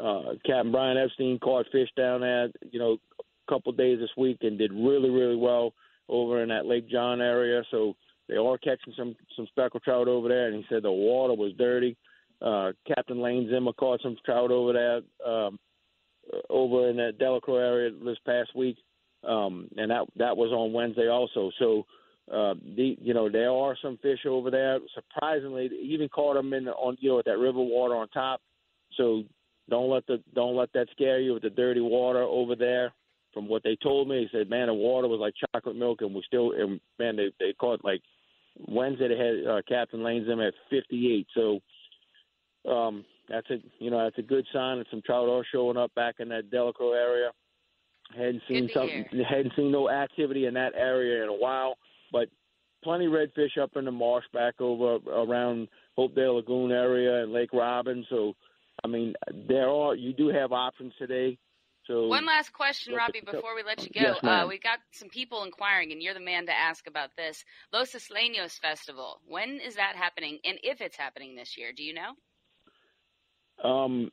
uh, 0.00 0.34
Captain 0.44 0.72
Brian 0.72 0.96
Epstein 0.96 1.38
caught 1.38 1.66
fish 1.72 1.88
down 1.96 2.20
there, 2.20 2.48
you 2.70 2.78
know, 2.78 2.98
a 3.20 3.52
couple 3.52 3.72
days 3.72 3.98
this 3.98 4.10
week 4.16 4.38
and 4.42 4.58
did 4.58 4.72
really 4.72 5.10
really 5.10 5.36
well 5.36 5.72
over 6.08 6.42
in 6.42 6.48
that 6.48 6.66
Lake 6.66 6.88
John 6.88 7.20
area. 7.20 7.62
So 7.70 7.94
they 8.28 8.36
are 8.36 8.58
catching 8.58 8.94
some 8.96 9.16
some 9.36 9.46
speckled 9.48 9.82
trout 9.82 10.08
over 10.08 10.28
there, 10.28 10.48
and 10.48 10.56
he 10.56 10.64
said 10.68 10.82
the 10.82 10.92
water 10.92 11.34
was 11.34 11.52
dirty. 11.58 11.96
Uh, 12.42 12.72
Captain 12.86 13.20
Lane 13.20 13.48
Zimmer 13.50 13.72
caught 13.72 14.02
some 14.02 14.16
trout 14.24 14.50
over 14.50 14.72
there, 14.74 15.00
um, 15.26 15.58
over 16.50 16.90
in 16.90 16.96
that 16.96 17.18
Delacroix 17.18 17.60
area 17.60 17.90
this 18.04 18.18
past 18.26 18.54
week 18.54 18.76
um, 19.26 19.68
and 19.76 19.90
that 19.90 20.04
that 20.16 20.36
was 20.36 20.52
on 20.52 20.72
Wednesday 20.72 21.08
also. 21.08 21.50
So, 21.58 21.86
uh, 22.32 22.54
the 22.76 22.96
you 23.00 23.14
know 23.14 23.28
there 23.28 23.50
are 23.50 23.76
some 23.82 23.98
fish 23.98 24.20
over 24.26 24.50
there. 24.50 24.78
Surprisingly, 24.94 25.68
even 25.82 26.08
caught 26.08 26.34
them 26.34 26.52
in 26.52 26.68
on 26.68 26.96
you 27.00 27.10
know 27.10 27.16
with 27.16 27.26
that 27.26 27.38
river 27.38 27.60
water 27.60 27.96
on 27.96 28.08
top. 28.08 28.40
So 28.96 29.24
don't 29.68 29.90
let 29.90 30.06
the 30.06 30.22
don't 30.34 30.56
let 30.56 30.72
that 30.74 30.88
scare 30.92 31.20
you 31.20 31.34
with 31.34 31.42
the 31.42 31.50
dirty 31.50 31.80
water 31.80 32.22
over 32.22 32.54
there. 32.54 32.92
From 33.32 33.48
what 33.48 33.62
they 33.62 33.76
told 33.82 34.08
me, 34.08 34.26
they 34.32 34.38
said, 34.38 34.48
man, 34.48 34.68
the 34.68 34.74
water 34.74 35.08
was 35.08 35.20
like 35.20 35.34
chocolate 35.52 35.76
milk, 35.76 36.00
and 36.00 36.14
we 36.14 36.22
still 36.26 36.52
and 36.52 36.80
man, 36.98 37.16
they 37.16 37.32
they 37.38 37.52
caught 37.52 37.84
like 37.84 38.00
Wednesday 38.68 39.08
they 39.08 39.18
had 39.18 39.46
uh, 39.50 39.62
Captain 39.68 40.02
Lane's 40.02 40.26
them 40.26 40.40
at 40.40 40.54
58. 40.70 41.26
So. 41.34 41.60
Um, 42.68 43.04
that's 43.28 43.48
a 43.50 43.58
you 43.78 43.90
know 43.90 44.02
that's 44.02 44.18
a 44.18 44.22
good 44.22 44.46
sign 44.52 44.78
that 44.78 44.86
some 44.90 45.02
trout 45.02 45.28
are 45.28 45.44
showing 45.52 45.76
up 45.76 45.94
back 45.94 46.16
in 46.18 46.28
that 46.30 46.50
Delacroix 46.50 46.92
area. 46.92 47.30
Hadn't 48.14 48.42
seen 48.48 48.70
something. 48.72 49.04
Hadn't 49.28 49.52
seen 49.56 49.72
no 49.72 49.90
activity 49.90 50.46
in 50.46 50.54
that 50.54 50.74
area 50.76 51.22
in 51.22 51.28
a 51.28 51.34
while, 51.34 51.76
but 52.12 52.28
plenty 52.84 53.06
redfish 53.06 53.58
up 53.60 53.76
in 53.76 53.84
the 53.84 53.90
marsh 53.90 54.24
back 54.32 54.60
over 54.60 54.98
around 55.10 55.68
Hopedale 55.98 56.36
Lagoon 56.36 56.70
area 56.70 57.22
and 57.22 57.32
Lake 57.32 57.52
Robin. 57.52 58.06
So, 58.08 58.34
I 58.84 58.88
mean, 58.88 59.14
there 59.48 59.68
are 59.68 59.94
you 59.94 60.12
do 60.12 60.28
have 60.28 60.52
options 60.52 60.92
today. 60.98 61.38
So 61.86 62.08
one 62.08 62.26
last 62.26 62.52
question, 62.52 62.94
Robbie, 62.94 63.22
before 63.24 63.54
we 63.54 63.62
let 63.62 63.82
you 63.82 63.90
go. 63.90 64.00
Yes, 64.00 64.18
uh, 64.22 64.46
we 64.48 64.58
got 64.58 64.80
some 64.92 65.08
people 65.08 65.44
inquiring, 65.44 65.92
and 65.92 66.02
you're 66.02 66.14
the 66.14 66.20
man 66.20 66.46
to 66.46 66.52
ask 66.52 66.86
about 66.88 67.10
this. 67.16 67.44
Los 67.72 67.92
Isleños 67.92 68.58
Festival. 68.58 69.20
When 69.26 69.60
is 69.60 69.76
that 69.76 69.94
happening, 69.94 70.38
and 70.44 70.58
if 70.62 70.80
it's 70.80 70.96
happening 70.96 71.36
this 71.36 71.56
year? 71.56 71.72
Do 71.76 71.84
you 71.84 71.94
know? 71.94 73.68
Um, 73.68 74.10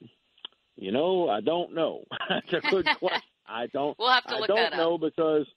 you 0.75 0.91
know, 0.91 1.29
I 1.29 1.41
don't 1.41 1.73
know. 1.73 2.03
That's 2.29 2.65
a 2.65 2.69
good 2.69 2.85
question. 2.99 3.21
I 3.47 3.67
don't. 3.67 3.97
We'll 3.97 4.11
have 4.11 4.25
to 4.25 4.37
look 4.37 4.49
I 4.51 4.55
don't 4.55 4.71
that 4.71 4.77
know 4.77 4.97
because, 4.97 5.47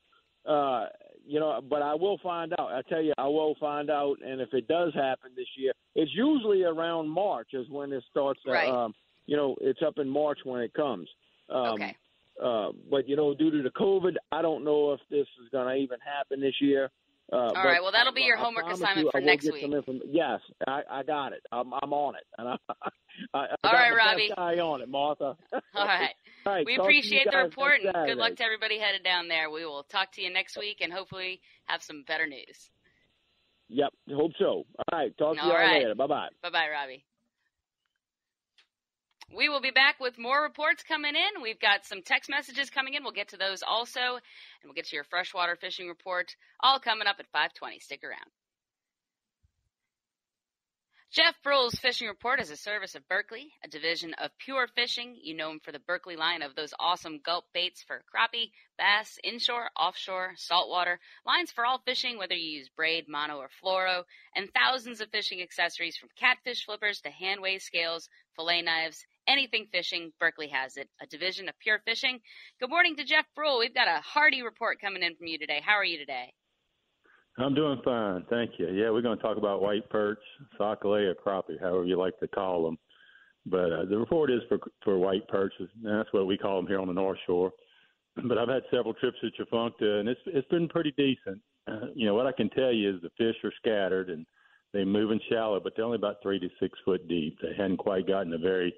uh, 0.49 0.87
you 1.27 1.41
know, 1.41 1.61
but 1.69 1.83
I 1.83 1.95
will 1.95 2.19
find 2.23 2.53
out. 2.59 2.73
I 2.73 2.83
tell 2.89 3.03
you, 3.03 3.13
I 3.19 3.27
will 3.27 3.55
find 3.59 3.91
out. 3.91 4.17
And 4.25 4.41
if 4.41 4.53
it 4.53 4.69
does 4.69 4.95
happen 4.95 5.31
this 5.37 5.47
year, 5.57 5.73
it's 5.95 6.11
usually 6.15 6.63
around 6.63 7.09
March 7.09 7.49
is 7.53 7.67
when 7.69 7.93
it 7.93 8.05
starts. 8.11 8.41
Right. 8.47 8.69
Um, 8.69 8.95
you 9.27 9.37
know, 9.37 9.57
it's 9.61 9.81
up 9.85 9.99
in 9.99 10.09
March 10.09 10.39
when 10.45 10.61
it 10.61 10.73
comes. 10.75 11.09
Um, 11.51 11.75
okay. 11.75 11.97
Uh, 12.43 12.69
but 12.91 13.09
you 13.09 13.17
know, 13.17 13.35
due 13.35 13.51
to 13.51 13.63
the 13.63 13.71
COVID, 13.71 14.15
I 14.31 14.43
don't 14.43 14.65
know 14.65 14.93
if 14.93 15.01
this 15.11 15.27
is 15.43 15.49
going 15.51 15.67
to 15.67 15.83
even 15.83 15.99
happen 16.01 16.41
this 16.41 16.55
year. 16.61 16.91
Uh, 17.33 17.37
All 17.37 17.55
right. 17.55 17.83
Well, 17.83 17.91
that'll 17.91 18.13
be 18.13 18.23
your 18.23 18.37
homework 18.37 18.71
assignment 18.71 19.07
you, 19.07 19.11
for 19.11 19.21
next 19.21 19.51
week. 19.51 19.67
yes, 20.07 20.41
I, 20.69 20.83
I, 20.89 21.03
got 21.03 21.33
it. 21.33 21.43
I'm, 21.51 21.73
I'm 21.83 21.93
on 21.93 22.15
it. 22.15 22.25
And 22.39 22.49
I, 22.49 22.57
I, 23.35 23.39
I 23.39 23.47
All 23.65 23.73
right, 23.73 23.91
Robbie. 23.91 24.31
Eye 24.37 24.61
on 24.61 24.81
it, 24.81 24.89
Martha. 24.89 25.37
All 25.75 25.87
right. 25.87 26.15
All 26.47 26.53
right. 26.53 26.65
We 26.65 26.77
appreciate 26.77 27.27
the 27.31 27.39
report 27.39 27.81
and 27.83 27.93
good 28.07 28.17
luck 28.17 28.37
to 28.37 28.45
everybody 28.45 28.79
headed 28.79 29.03
down 29.03 29.27
there. 29.27 29.51
We 29.51 29.67
will 29.67 29.83
talk 29.83 30.13
to 30.13 30.23
you 30.23 30.33
next 30.33 30.57
week 30.57 30.79
and 30.81 30.93
hopefully 30.93 31.41
have 31.65 31.83
some 31.83 32.05
better 32.07 32.27
news. 32.27 32.71
Yep. 33.69 33.93
Hope 34.13 34.33
so. 34.39 34.45
All 34.45 34.65
right. 34.93 35.17
Talk 35.19 35.37
to 35.37 35.43
you 35.43 35.51
all 35.51 35.57
right. 35.57 35.83
later. 35.83 35.95
Bye 35.97 36.07
bye. 36.07 36.29
Bye 36.43 36.51
bye, 36.51 36.69
Robbie. 36.71 37.05
We 39.37 39.49
will 39.49 39.61
be 39.61 39.73
back 39.73 39.99
with 39.99 40.19
more 40.19 40.41
reports 40.41 40.85
coming 40.85 41.17
in. 41.17 41.43
We've 41.43 41.59
got 41.59 41.85
some 41.85 42.01
text 42.03 42.31
messages 42.31 42.71
coming 42.71 42.95
in. 42.95 43.03
We'll 43.03 43.11
get 43.11 43.31
to 43.31 43.37
those 43.37 43.65
also, 43.67 44.01
and 44.01 44.65
we'll 44.65 44.75
get 44.75 44.87
to 44.87 44.95
your 44.95 45.05
freshwater 45.05 45.57
fishing 45.57 45.89
report 45.89 46.37
all 46.61 46.79
coming 46.79 47.09
up 47.09 47.17
at 47.19 47.27
520. 47.33 47.81
Stick 47.81 48.05
around. 48.05 48.31
Jeff 51.13 51.37
Brull's 51.43 51.77
Fishing 51.77 52.09
Report 52.09 52.41
is 52.41 52.51
a 52.51 52.57
service 52.57 52.97
of 52.97 53.09
Berkley, 53.09 53.53
a 53.65 53.69
division 53.69 54.13
of 54.15 54.37
Pure 54.39 54.67
Fishing. 54.75 55.17
You 55.23 55.37
know 55.37 55.51
him 55.51 55.61
for 55.61 55.71
the 55.71 55.79
Berkley 55.79 56.17
line 56.17 56.43
of 56.43 56.57
those 56.57 56.75
awesome 56.81 57.21
gulp 57.25 57.45
baits 57.55 57.83
for 57.83 58.03
crappie, 58.13 58.51
bass, 58.77 59.17
inshore, 59.23 59.71
offshore, 59.79 60.33
saltwater, 60.37 60.99
lines 61.25 61.53
for 61.53 61.65
all 61.65 61.79
fishing, 61.79 62.19
whether 62.19 62.35
you 62.35 62.59
use 62.59 62.69
braid, 62.69 63.05
mono, 63.09 63.39
or 63.39 63.49
fluoro, 63.49 64.03
and 64.35 64.53
thousands 64.53 65.01
of 65.01 65.09
fishing 65.11 65.41
accessories 65.41 65.97
from 65.97 66.11
catfish 66.19 66.65
flippers 66.67 67.01
to 67.01 67.11
hand 67.11 67.41
weigh 67.41 67.61
scales, 67.61 68.09
fillet 68.35 68.63
knives, 68.63 69.07
anything 69.29 69.69
fishing, 69.71 70.13
Berkley 70.19 70.49
has 70.49 70.77
it, 70.77 70.91
a 71.01 71.07
division 71.07 71.49
of 71.49 71.59
Pure 71.61 71.83
Fishing. 71.87 72.21
Good 72.59 72.69
morning 72.69 72.97
to 72.97 73.05
Jeff 73.05 73.27
Brull. 73.37 73.61
We've 73.61 73.73
got 73.73 73.89
a 73.89 74.03
hearty 74.03 74.43
report 74.43 74.81
coming 74.81 75.05
in 75.05 75.15
from 75.15 75.29
you 75.29 75.39
today. 75.39 75.63
How 75.65 75.75
are 75.75 75.85
you 75.85 75.99
today? 75.99 76.35
I'm 77.39 77.55
doing 77.55 77.81
fine, 77.85 78.25
thank 78.31 78.53
you. 78.59 78.69
Yeah, 78.69 78.91
we're 78.91 79.03
going 79.03 79.17
to 79.17 79.23
talk 79.23 79.37
about 79.37 79.61
white 79.61 79.89
perch, 79.91 80.19
sac-a-lait, 80.57 81.05
or 81.05 81.15
crappie, 81.15 81.61
however 81.61 81.85
you 81.85 81.99
like 81.99 82.19
to 82.21 82.29
call 82.29 82.65
them. 82.65 82.79
But 83.45 83.73
uh, 83.73 83.85
the 83.85 83.99
report 83.99 84.31
is 84.31 84.41
for 84.49 84.59
for 84.83 84.99
white 84.99 85.29
perches, 85.29 85.69
and 85.85 85.99
that's 85.99 86.13
what 86.13 86.27
we 86.27 86.37
call 86.37 86.57
them 86.57 86.67
here 86.67 86.81
on 86.81 86.89
the 86.89 86.95
North 86.95 87.19
Shore. 87.27 87.53
But 88.25 88.39
I've 88.39 88.49
had 88.49 88.63
several 88.71 88.95
trips 88.95 89.19
to 89.21 89.31
Tchefuncte, 89.31 89.83
and 89.83 90.09
it's 90.09 90.21
it's 90.27 90.49
been 90.49 90.69
pretty 90.69 90.93
decent. 90.97 91.41
Uh, 91.69 91.89
you 91.95 92.07
know 92.07 92.15
what 92.15 92.27
I 92.27 92.33
can 92.33 92.49
tell 92.51 92.73
you 92.73 92.95
is 92.95 93.03
the 93.03 93.11
fish 93.19 93.37
are 93.45 93.53
scattered 93.59 94.09
and 94.09 94.25
they 94.73 94.85
move 94.85 95.11
in 95.11 95.21
shallow, 95.31 95.61
but 95.61 95.75
they're 95.77 95.85
only 95.85 95.97
about 95.97 96.17
three 96.23 96.39
to 96.39 96.49
six 96.61 96.79
foot 96.85 97.07
deep. 97.09 97.39
They 97.43 97.55
hadn't 97.57 97.77
quite 97.77 98.07
gotten 98.07 98.33
a 98.33 98.39
very 98.39 98.75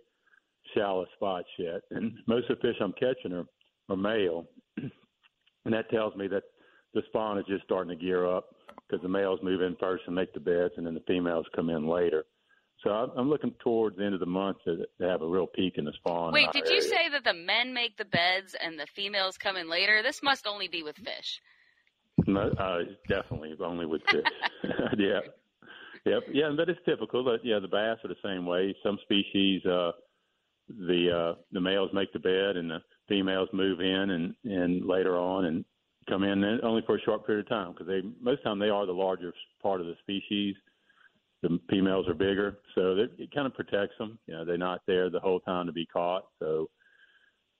shallow 0.74 1.06
spots 1.14 1.48
yet. 1.58 1.82
And 1.90 2.12
most 2.26 2.50
of 2.50 2.58
the 2.58 2.68
fish 2.68 2.76
I'm 2.80 2.92
catching 2.92 3.32
are, 3.32 3.46
are 3.88 3.96
male. 3.96 4.46
and 4.76 5.74
that 5.74 5.90
tells 5.90 6.14
me 6.16 6.28
that 6.28 6.44
the 6.94 7.02
spawn 7.08 7.38
is 7.38 7.44
just 7.46 7.64
starting 7.64 7.96
to 7.96 8.04
gear 8.04 8.26
up 8.26 8.54
because 8.88 9.02
the 9.02 9.08
males 9.08 9.40
move 9.42 9.60
in 9.60 9.76
first 9.78 10.04
and 10.06 10.14
make 10.14 10.32
the 10.32 10.40
beds, 10.40 10.74
and 10.76 10.86
then 10.86 10.94
the 10.94 11.02
females 11.06 11.46
come 11.54 11.70
in 11.70 11.86
later. 11.86 12.24
So 12.82 12.90
I'm 12.90 13.28
looking 13.28 13.52
towards 13.58 13.96
the 13.96 14.04
end 14.04 14.14
of 14.14 14.20
the 14.20 14.26
month 14.26 14.58
to, 14.64 14.76
to 15.00 15.08
have 15.08 15.20
a 15.22 15.26
real 15.26 15.48
peak 15.48 15.74
in 15.78 15.84
the 15.84 15.92
spawn. 15.94 16.32
Wait, 16.32 16.52
did 16.52 16.68
you 16.68 16.80
say 16.80 17.08
that 17.10 17.24
the 17.24 17.34
men 17.34 17.74
make 17.74 17.96
the 17.96 18.04
beds 18.04 18.54
and 18.62 18.78
the 18.78 18.86
females 18.94 19.36
come 19.36 19.56
in 19.56 19.68
later? 19.68 20.00
This 20.02 20.22
must 20.22 20.46
only 20.46 20.68
be 20.68 20.84
with 20.84 20.96
fish. 20.96 21.40
No, 22.26 22.42
uh, 22.42 22.78
definitely 23.08 23.54
only 23.60 23.86
with 23.86 24.02
fish. 24.08 24.24
yeah, 24.96 25.20
yep, 26.04 26.22
yeah, 26.32 26.50
but 26.56 26.68
it's 26.68 26.80
typical. 26.84 27.24
But 27.24 27.44
yeah, 27.44 27.58
the 27.58 27.68
bass 27.68 27.98
are 28.04 28.08
the 28.08 28.14
same 28.24 28.46
way. 28.46 28.76
Some 28.84 28.98
species, 29.02 29.64
uh, 29.66 29.92
the 30.68 31.10
uh, 31.10 31.40
the 31.50 31.60
males 31.60 31.90
make 31.92 32.12
the 32.12 32.20
bed 32.20 32.56
and 32.56 32.70
the 32.70 32.78
females 33.08 33.48
move 33.52 33.80
in 33.80 34.10
and 34.10 34.34
and 34.44 34.86
later 34.86 35.16
on 35.16 35.46
and 35.46 35.64
come 36.08 36.24
in 36.24 36.60
only 36.62 36.82
for 36.86 36.96
a 36.96 37.00
short 37.00 37.26
period 37.26 37.46
of 37.46 37.48
time 37.48 37.72
because 37.72 37.86
they 37.86 38.02
most 38.20 38.38
of 38.38 38.44
the 38.44 38.48
time 38.50 38.58
they 38.58 38.70
are 38.70 38.86
the 38.86 38.92
larger 38.92 39.32
part 39.62 39.80
of 39.80 39.86
the 39.86 39.94
species. 40.02 40.54
The 41.42 41.60
females 41.70 42.08
are 42.08 42.14
bigger, 42.14 42.58
so 42.74 42.96
it 42.96 43.32
kind 43.32 43.46
of 43.46 43.54
protects 43.54 43.96
them. 43.96 44.18
You 44.26 44.34
know, 44.34 44.44
they're 44.44 44.58
not 44.58 44.80
there 44.88 45.08
the 45.08 45.20
whole 45.20 45.38
time 45.38 45.66
to 45.66 45.72
be 45.72 45.86
caught, 45.86 46.24
so 46.40 46.68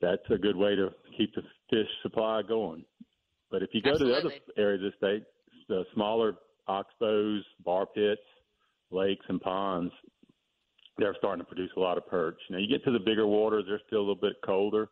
that's 0.00 0.22
a 0.30 0.38
good 0.38 0.56
way 0.56 0.74
to 0.74 0.90
keep 1.16 1.32
the 1.34 1.42
fish 1.70 1.86
supply 2.02 2.42
going. 2.42 2.84
But 3.52 3.62
if 3.62 3.70
you 3.72 3.80
go 3.80 3.90
Absolutely. 3.90 4.20
to 4.20 4.28
the 4.28 4.34
other 4.34 4.60
areas 4.60 4.84
of 4.84 4.92
the 4.92 4.96
state, 4.96 5.24
the 5.68 5.84
smaller 5.94 6.34
oxbows, 6.68 7.42
bar 7.64 7.86
pits, 7.86 8.20
lakes, 8.90 9.24
and 9.28 9.40
ponds, 9.40 9.92
they're 10.98 11.14
starting 11.18 11.44
to 11.44 11.46
produce 11.46 11.70
a 11.76 11.80
lot 11.80 11.96
of 11.98 12.06
perch. 12.06 12.38
Now 12.50 12.58
you 12.58 12.68
get 12.68 12.84
to 12.84 12.90
the 12.90 12.98
bigger 12.98 13.26
waters, 13.26 13.64
they're 13.68 13.80
still 13.86 14.00
a 14.00 14.00
little 14.00 14.16
bit 14.16 14.34
colder. 14.44 14.88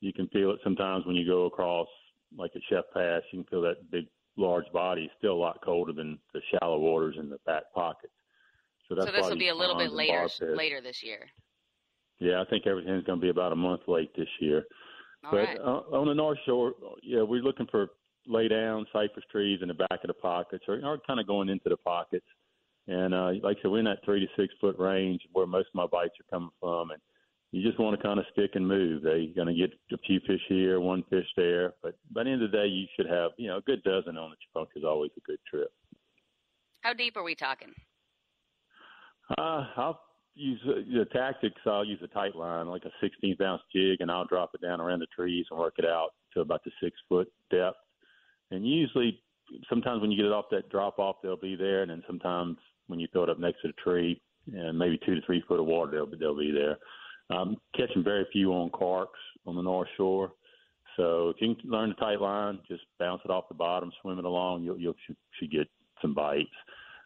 You 0.00 0.12
can 0.12 0.28
feel 0.28 0.50
it 0.50 0.60
sometimes 0.62 1.04
when 1.04 1.16
you 1.16 1.26
go 1.26 1.44
across, 1.46 1.88
like 2.36 2.52
a 2.54 2.60
Chef 2.68 2.84
Pass. 2.92 3.22
You 3.32 3.42
can 3.42 3.50
feel 3.50 3.62
that 3.62 3.90
big, 3.90 4.06
large 4.36 4.70
body 4.72 5.02
is 5.04 5.10
still 5.18 5.34
a 5.34 5.40
lot 5.40 5.60
colder 5.64 5.92
than 5.92 6.18
the 6.32 6.40
shallow 6.52 6.78
waters 6.78 7.16
in 7.18 7.28
the 7.28 7.38
back 7.46 7.64
pockets. 7.74 8.12
So 8.88 8.94
that's 8.94 9.06
so 9.06 9.12
this 9.12 9.30
will 9.30 9.38
be 9.38 9.48
a 9.48 9.54
little 9.54 9.76
bit 9.76 9.92
later 9.92 10.28
later 10.40 10.80
this 10.80 11.02
year. 11.02 11.26
Yeah, 12.18 12.42
I 12.42 12.44
think 12.50 12.66
everything's 12.66 13.04
going 13.04 13.18
to 13.18 13.22
be 13.22 13.30
about 13.30 13.52
a 13.52 13.56
month 13.56 13.82
late 13.86 14.14
this 14.16 14.28
year. 14.40 14.64
All 15.24 15.30
but 15.30 15.36
right. 15.38 15.58
uh, 15.58 15.96
on 15.96 16.08
the 16.08 16.14
North 16.14 16.38
Shore, 16.44 16.74
yeah, 17.02 17.22
we're 17.22 17.42
looking 17.42 17.66
for 17.70 17.88
lay 18.26 18.48
down 18.48 18.86
cypress 18.92 19.24
trees 19.30 19.60
in 19.62 19.68
the 19.68 19.74
back 19.74 20.00
of 20.02 20.08
the 20.08 20.14
pockets, 20.14 20.64
or, 20.68 20.80
or 20.84 20.98
kind 21.06 21.20
of 21.20 21.26
going 21.26 21.48
into 21.48 21.68
the 21.68 21.76
pockets. 21.76 22.26
And 22.86 23.14
uh, 23.14 23.32
like 23.42 23.58
I 23.58 23.62
said, 23.62 23.70
we're 23.70 23.78
in 23.78 23.84
that 23.86 24.04
three 24.04 24.20
to 24.20 24.26
six 24.36 24.52
foot 24.60 24.78
range 24.78 25.22
where 25.32 25.46
most 25.46 25.68
of 25.68 25.74
my 25.74 25.86
bites 25.86 26.14
are 26.20 26.30
coming 26.30 26.50
from, 26.60 26.90
and 26.90 27.00
you 27.52 27.66
just 27.66 27.80
want 27.80 27.98
to 27.98 28.06
kind 28.06 28.18
of 28.18 28.26
stick 28.32 28.52
and 28.54 28.66
move. 28.66 29.02
They're 29.02 29.26
going 29.34 29.48
to 29.48 29.54
get 29.54 29.70
a 29.92 29.98
few 29.98 30.20
fish 30.26 30.40
here, 30.48 30.80
one 30.80 31.02
fish 31.10 31.26
there, 31.36 31.74
but 31.82 31.96
by 32.12 32.24
the 32.24 32.30
end 32.30 32.42
of 32.42 32.50
the 32.50 32.56
day, 32.56 32.66
you 32.66 32.86
should 32.96 33.06
have 33.06 33.32
you 33.36 33.48
know 33.48 33.58
a 33.58 33.62
good 33.62 33.82
dozen 33.82 34.16
on 34.16 34.30
the 34.30 34.36
chunk 34.54 34.70
is 34.76 34.84
always 34.84 35.10
a 35.16 35.20
good 35.20 35.38
trip. 35.48 35.72
How 36.82 36.92
deep 36.94 37.16
are 37.16 37.22
we 37.22 37.34
talking? 37.34 37.72
Uh, 39.36 39.66
I'll 39.76 40.00
use 40.34 40.60
uh, 40.66 40.80
the 40.92 41.04
tactics. 41.12 41.60
I'll 41.66 41.84
use 41.84 42.00
a 42.02 42.08
tight 42.08 42.34
line, 42.34 42.68
like 42.68 42.84
a 42.84 43.04
16th 43.04 43.40
ounce 43.40 43.62
jig, 43.74 44.00
and 44.00 44.10
I'll 44.10 44.24
drop 44.24 44.52
it 44.54 44.62
down 44.62 44.80
around 44.80 45.00
the 45.00 45.06
trees 45.14 45.46
and 45.50 45.58
work 45.58 45.74
it 45.78 45.84
out 45.84 46.10
to 46.34 46.40
about 46.40 46.64
the 46.64 46.70
six 46.82 46.96
foot 47.08 47.28
depth. 47.50 47.78
And 48.50 48.66
usually, 48.66 49.20
sometimes 49.68 50.00
when 50.00 50.10
you 50.10 50.16
get 50.16 50.26
it 50.26 50.32
off 50.32 50.46
that 50.50 50.70
drop 50.70 50.98
off, 50.98 51.16
they'll 51.22 51.36
be 51.36 51.56
there, 51.56 51.82
and 51.82 51.90
then 51.90 52.02
sometimes 52.06 52.56
when 52.86 52.98
you 52.98 53.08
throw 53.12 53.24
it 53.24 53.28
up 53.28 53.38
next 53.38 53.62
to 53.62 53.68
the 53.68 53.74
tree, 53.74 54.20
and 54.52 54.78
maybe 54.78 54.98
two 55.04 55.14
to 55.14 55.20
three 55.26 55.42
foot 55.46 55.60
of 55.60 55.66
water, 55.66 55.92
they'll 55.92 56.06
be, 56.06 56.16
they'll 56.16 56.36
be 56.36 56.50
there. 56.52 56.78
Um, 57.30 57.56
catching 57.76 58.02
very 58.02 58.26
few 58.32 58.52
on 58.52 58.70
corks 58.70 59.18
on 59.46 59.54
the 59.54 59.62
North 59.62 59.88
Shore. 59.96 60.32
So 60.96 61.28
if 61.28 61.36
you 61.40 61.54
can 61.54 61.70
learn 61.70 61.90
the 61.90 61.94
tight 61.94 62.20
line, 62.20 62.58
just 62.68 62.82
bounce 62.98 63.22
it 63.24 63.30
off 63.30 63.48
the 63.48 63.54
bottom, 63.54 63.92
swim 64.02 64.18
it 64.18 64.24
along, 64.24 64.64
you'll, 64.64 64.78
you'll 64.78 64.94
should, 65.06 65.16
should 65.38 65.50
get 65.50 65.68
some 66.02 66.14
bites. 66.14 66.50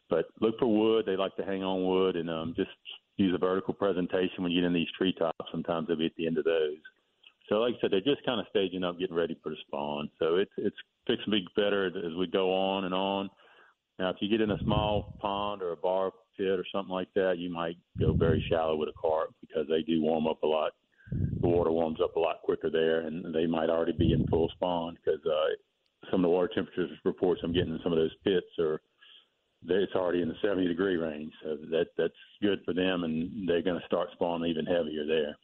But 0.08 0.26
look 0.40 0.58
for 0.58 0.66
wood. 0.66 1.04
They 1.06 1.16
like 1.16 1.36
to 1.36 1.44
hang 1.44 1.62
on 1.62 1.86
wood, 1.86 2.16
and 2.16 2.30
um, 2.30 2.54
just 2.56 2.70
use 3.16 3.34
a 3.34 3.38
vertical 3.38 3.74
presentation 3.74 4.42
when 4.42 4.52
you 4.52 4.60
get 4.60 4.66
in 4.66 4.72
these 4.72 4.88
treetops. 4.96 5.36
Sometimes 5.50 5.88
they'll 5.88 5.96
be 5.96 6.06
at 6.06 6.16
the 6.16 6.26
end 6.26 6.38
of 6.38 6.44
those. 6.44 6.76
So, 7.48 7.56
like 7.56 7.74
I 7.74 7.80
said, 7.80 7.90
they're 7.92 8.00
just 8.00 8.24
kind 8.24 8.40
of 8.40 8.46
staging 8.50 8.84
up, 8.84 8.98
getting 8.98 9.16
ready 9.16 9.38
for 9.42 9.50
the 9.50 9.56
spawn. 9.66 10.10
So 10.18 10.36
it's 10.36 10.50
it's 10.56 10.76
fixing 11.06 11.26
to 11.26 11.30
be 11.30 11.46
better 11.54 11.86
as 11.86 12.16
we 12.18 12.26
go 12.26 12.52
on 12.54 12.84
and 12.84 12.94
on. 12.94 13.30
Now, 13.98 14.10
if 14.10 14.16
you 14.20 14.28
get 14.28 14.40
in 14.40 14.50
a 14.50 14.58
small 14.64 15.14
pond 15.20 15.62
or 15.62 15.72
a 15.72 15.76
bar 15.76 16.12
pit 16.36 16.58
or 16.58 16.64
something 16.72 16.92
like 16.92 17.12
that, 17.14 17.38
you 17.38 17.50
might 17.50 17.76
go 17.98 18.12
very 18.12 18.44
shallow 18.48 18.76
with 18.76 18.88
a 18.88 18.92
cork 18.92 19.30
because 19.40 19.66
they 19.68 19.82
do 19.82 20.02
warm 20.02 20.26
up 20.26 20.42
a 20.42 20.46
lot. 20.46 20.72
The 21.12 21.48
water 21.48 21.70
warms 21.70 21.98
up 22.02 22.16
a 22.16 22.20
lot 22.20 22.42
quicker 22.42 22.70
there, 22.70 23.00
and 23.00 23.34
they 23.34 23.46
might 23.46 23.70
already 23.70 23.92
be 23.92 24.12
in 24.12 24.26
full 24.26 24.48
spawn 24.54 24.96
because 24.96 25.20
uh, 25.26 26.10
some 26.10 26.24
of 26.24 26.28
the 26.28 26.34
water 26.34 26.50
temperatures 26.54 26.90
reports 27.04 27.40
I'm 27.44 27.52
getting 27.52 27.74
in 27.74 27.80
some 27.82 27.92
of 27.92 27.98
those 27.98 28.14
pits 28.24 28.46
are 28.58 28.80
it's 29.66 29.94
already 29.94 30.20
in 30.20 30.28
the 30.28 30.34
70 30.42 30.66
degree 30.68 30.96
range. 30.96 31.32
So 31.42 31.56
that 31.70 31.86
that's 31.96 32.12
good 32.42 32.60
for 32.64 32.74
them, 32.74 33.04
and 33.04 33.48
they're 33.48 33.62
going 33.62 33.80
to 33.80 33.86
start 33.86 34.08
spawning 34.12 34.50
even 34.50 34.66
heavier 34.66 35.06
there. 35.06 35.36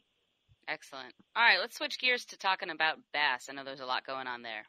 Excellent. 0.67 1.13
All 1.35 1.43
right, 1.43 1.59
let's 1.59 1.77
switch 1.77 1.99
gears 1.99 2.25
to 2.25 2.37
talking 2.37 2.69
about 2.69 2.97
bass. 3.13 3.47
I 3.49 3.53
know 3.53 3.63
there's 3.63 3.79
a 3.79 3.85
lot 3.85 4.05
going 4.05 4.27
on 4.27 4.41
there. 4.41 4.63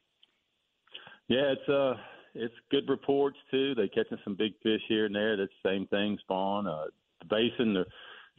Yeah, 1.28 1.52
it's 1.52 1.68
uh 1.68 1.94
it's 2.34 2.54
good 2.70 2.88
reports 2.88 3.38
too. 3.50 3.74
They 3.74 3.88
catching 3.88 4.18
some 4.24 4.34
big 4.34 4.52
fish 4.62 4.80
here 4.88 5.06
and 5.06 5.14
there. 5.14 5.36
That's 5.36 5.52
the 5.62 5.70
same 5.70 5.86
thing 5.88 6.18
spawn. 6.20 6.66
Uh, 6.66 6.84
the 7.20 7.26
basin, 7.28 7.74
the 7.74 7.84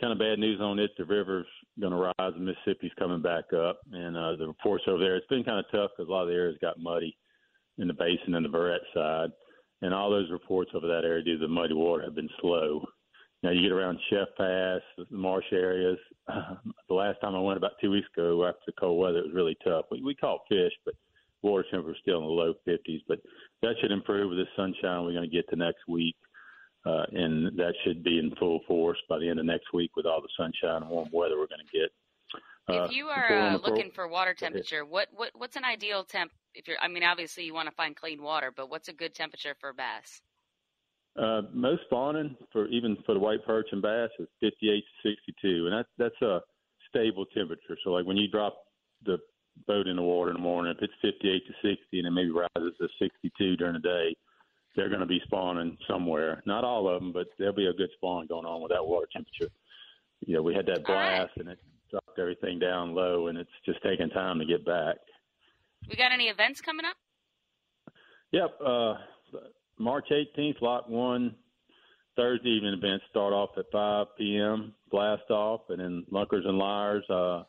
kind 0.02 0.12
of 0.12 0.20
bad 0.20 0.40
news 0.40 0.60
on 0.62 0.80
it. 0.80 0.92
The 0.98 1.06
river's 1.06 1.48
going 1.80 1.94
to 1.94 2.14
rise. 2.20 2.34
The 2.34 2.40
Mississippi's 2.40 2.92
coming 2.98 3.22
back 3.22 3.54
up, 3.54 3.80
and 3.92 4.18
uh, 4.18 4.36
the 4.36 4.48
reports 4.48 4.84
over 4.88 5.00
there. 5.00 5.16
It's 5.16 5.28
been 5.28 5.44
kind 5.44 5.60
of 5.60 5.66
tough 5.72 5.92
because 5.96 6.10
a 6.10 6.12
lot 6.12 6.24
of 6.24 6.30
the 6.30 6.34
areas 6.36 6.58
got 6.62 6.80
muddy 6.80 7.16
in 7.78 7.88
the 7.88 7.94
basin 7.94 8.36
and 8.36 8.46
the 8.46 8.50
Barrett 8.50 8.82
side, 8.94 9.30
and 9.82 9.94
all 9.94 10.10
those 10.10 10.32
reports 10.32 10.72
over 10.74 10.88
that 10.88 11.06
area 11.06 11.24
due 11.24 11.38
to 11.38 11.40
the 11.40 11.48
muddy 11.48 11.74
water 11.74 12.04
have 12.04 12.16
been 12.16 12.30
slow. 12.42 12.86
Now 13.42 13.52
you 13.52 13.62
get 13.62 13.74
around 13.74 14.00
Chef 14.10 14.30
Pass, 14.38 14.82
the 14.98 15.06
marsh 15.16 15.46
areas. 15.52 15.98
the 16.28 16.94
last 16.94 17.20
time 17.20 17.36
I 17.36 17.40
went 17.40 17.58
about 17.58 17.74
two 17.82 17.92
weeks 17.92 18.08
ago 18.16 18.46
after 18.46 18.62
the 18.68 18.74
cold 18.80 19.00
weather, 19.00 19.20
it 19.20 19.26
was 19.26 19.36
really 19.36 19.58
tough. 19.64 19.86
We, 19.92 20.02
we 20.02 20.16
caught 20.16 20.42
fish, 20.48 20.72
but 20.86 20.94
water 21.44 21.66
temperature 21.70 21.98
still 22.02 22.18
in 22.18 22.24
the 22.24 22.30
low 22.30 22.54
50s. 22.68 23.02
But 23.08 23.20
that 23.62 23.76
should 23.82 23.92
improve 23.92 24.30
with 24.30 24.40
the 24.40 24.46
sunshine 24.56 25.04
we're 25.04 25.14
going 25.14 25.30
to 25.30 25.36
get 25.36 25.50
the 25.50 25.56
next 25.56 25.88
week. 25.88 26.16
Uh, 26.86 27.06
and 27.14 27.58
that 27.58 27.74
should 27.84 28.04
be 28.04 28.20
in 28.20 28.34
full 28.36 28.60
force 28.68 28.98
by 29.08 29.18
the 29.18 29.30
end 29.30 29.40
of 29.40 29.46
next 29.46 29.72
week 29.74 29.92
with 29.96 30.06
all 30.06 30.22
the 30.22 30.28
sunshine 30.38 30.82
and 30.82 30.90
warm 30.90 31.08
weather 31.14 31.38
we're 31.38 31.48
going 31.48 31.60
to 31.60 31.78
get. 31.78 31.90
Uh, 32.68 32.84
if 32.84 32.92
you 32.92 33.08
are 33.08 33.32
uh, 33.32 33.58
looking 33.58 33.92
for 33.92 34.08
water 34.08 34.34
temperature, 34.34 34.86
what, 34.86 35.08
what 35.14 35.32
what's 35.34 35.58
an 35.58 35.66
ideal 35.66 36.04
temp? 36.04 36.32
If 36.54 36.68
you're, 36.68 36.78
I 36.82 36.88
mean, 36.88 37.04
obviously 37.04 37.44
you 37.44 37.54
want 37.54 37.68
to 37.68 37.76
find 37.76 37.96
clean 37.96 38.22
water, 38.22 38.54
but 38.56 38.70
what's 38.70 38.88
a 38.88 38.94
good 38.94 39.14
temperature 39.14 39.56
for 39.60 39.74
bass? 39.74 40.22
Uh, 41.18 41.42
most 41.54 41.84
spawning 41.86 42.36
for 42.52 42.68
even 42.68 42.98
for 43.06 43.14
the 43.14 43.20
white 43.20 43.46
perch 43.46 43.68
and 43.72 43.82
bass 43.82 44.10
is 44.18 44.28
58 44.40 44.84
to 45.04 45.10
62, 45.10 45.68
and 45.68 45.74
that's 45.74 45.90
that's 45.98 46.22
a 46.22 46.42
stable 46.90 47.26
temperature. 47.26 47.78
So 47.84 47.92
like 47.92 48.06
when 48.06 48.18
you 48.18 48.30
drop 48.30 48.56
the 49.06 49.18
boat 49.68 49.88
in 49.88 49.96
the 49.96 50.02
water 50.02 50.32
in 50.32 50.38
the 50.38 50.42
morning, 50.42 50.74
if 50.76 50.84
it's 50.84 50.94
58 51.02 51.44
to 51.48 51.54
60, 51.70 52.00
and 52.00 52.08
it 52.08 52.12
maybe 52.12 52.32
rises 52.32 52.74
to 52.80 52.88
62 53.00 53.58
during 53.58 53.74
the 53.74 53.80
day, 53.80 54.16
they're 54.76 54.90
going 54.90 55.02
to 55.02 55.06
be 55.06 55.22
spawning 55.26 55.78
somewhere. 55.88 56.42
Not 56.46 56.64
all 56.64 56.88
of 56.88 57.02
them, 57.02 57.12
but 57.14 57.28
there'll 57.38 57.54
be 57.54 57.68
a 57.68 57.74
good 57.74 57.90
spawn 57.96 58.28
going 58.28 58.46
on 58.46 58.62
with 58.62 58.72
that 58.72 58.86
water 58.86 59.08
temperature. 59.14 59.54
You 60.26 60.36
know, 60.36 60.42
we 60.42 60.56
had 60.56 60.66
that 60.68 60.86
blast 60.86 61.20
right. 61.20 61.30
and 61.38 61.50
it 61.50 61.60
dropped 61.92 62.18
everything 62.18 62.60
down 62.60 62.96
low, 62.96 63.28
and 63.28 63.38
it's 63.38 63.50
just 63.66 63.82
taking 63.84 64.10
time 64.10 64.40
to 64.40 64.46
get 64.46 64.66
back. 64.66 64.96
We 65.90 65.96
got 65.96 66.12
any 66.12 66.26
events 66.26 66.62
coming 66.62 66.86
up? 66.86 66.96
Yep. 68.32 68.60
Uh, 68.66 68.94
March 69.78 70.08
18th, 70.12 70.62
Lock 70.62 70.90
1, 70.90 71.36
Thursday 72.16 72.50
evening 72.50 72.74
events 72.74 73.06
start 73.10 73.34
off 73.34 73.50
at 73.58 73.66
5 73.72 74.08
p.m., 74.18 74.74
blast 74.90 75.30
off, 75.30 75.62
and 75.70 75.80
then 75.80 76.06
Lunkers 76.10 76.46
and 76.46 76.58
Liars, 76.58 77.04
uh, 77.10 77.44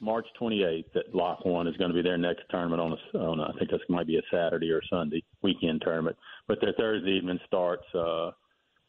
March 0.00 0.26
28th 0.40 0.94
at 0.96 1.14
Lock 1.14 1.44
1 1.44 1.66
is 1.66 1.76
going 1.76 1.90
to 1.90 1.94
be 1.94 2.02
their 2.02 2.18
next 2.18 2.42
tournament 2.50 2.80
on, 2.80 2.92
a, 2.92 3.18
on 3.18 3.40
a, 3.40 3.44
I 3.44 3.52
think 3.58 3.70
this 3.70 3.80
might 3.88 4.06
be 4.06 4.16
a 4.16 4.22
Saturday 4.32 4.70
or 4.70 4.80
Sunday 4.88 5.22
weekend 5.42 5.82
tournament. 5.82 6.16
But 6.46 6.58
their 6.60 6.72
Thursday 6.78 7.12
evening 7.12 7.40
starts 7.46 7.84
uh, 7.94 8.30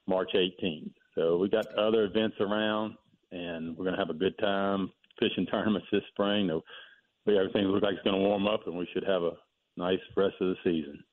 March 0.07 0.29
18th. 0.35 0.93
So 1.15 1.37
we 1.37 1.49
got 1.49 1.73
other 1.75 2.03
events 2.03 2.37
around, 2.39 2.95
and 3.31 3.75
we're 3.75 3.85
going 3.85 3.95
to 3.95 4.01
have 4.01 4.11
a 4.11 4.19
good 4.19 4.37
time 4.39 4.91
fishing 5.19 5.45
tournaments 5.47 5.87
this 5.91 6.01
spring. 6.11 6.49
Everything 7.27 7.65
looks 7.65 7.83
like 7.83 7.93
it's 7.95 8.03
going 8.03 8.15
to 8.15 8.27
warm 8.27 8.47
up, 8.47 8.61
and 8.65 8.77
we 8.77 8.87
should 8.93 9.03
have 9.03 9.23
a 9.23 9.33
nice 9.77 9.99
rest 10.15 10.35
of 10.41 10.49
the 10.49 10.55
season. 10.63 11.03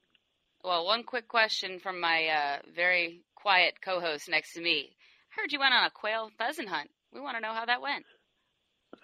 Well, 0.65 0.85
one 0.85 1.05
quick 1.05 1.29
question 1.29 1.79
from 1.79 2.01
my 2.01 2.27
uh, 2.27 2.59
very 2.75 3.23
quiet 3.35 3.75
co-host 3.83 4.29
next 4.29 4.55
to 4.55 4.61
me. 4.61 4.91
I 5.31 5.41
heard 5.41 5.53
you 5.53 5.61
went 5.61 5.75
on 5.75 5.85
a 5.85 5.91
quail 5.91 6.31
pheasant 6.39 6.69
hunt. 6.69 6.91
We 7.13 7.21
want 7.21 7.37
to 7.37 7.41
know 7.41 7.53
how 7.53 7.67
that 7.67 7.83
went. 7.83 8.05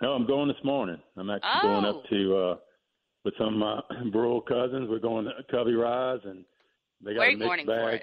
No, 0.03 0.15
I'm 0.15 0.27
going 0.27 0.49
this 0.49 0.65
morning. 0.65 0.99
I'm 1.17 1.31
actually 1.31 1.51
oh. 1.55 1.63
going 1.63 1.85
up 1.85 2.03
oh. 2.05 2.11
to 2.11 2.37
uh, 2.37 2.57
with 3.25 3.35
some 3.39 3.55
of 3.55 3.55
my 3.55 3.81
rural 4.13 4.41
cousins. 4.41 4.89
We're 4.91 4.99
going 4.99 5.27
to 5.27 5.33
Covey 5.49 5.75
Rise, 5.75 6.19
and 6.25 6.45
they 7.01 7.15
got 7.15 7.21
Great 7.21 7.41
a 7.41 7.47
mixed 7.47 7.67
bag. 7.69 8.01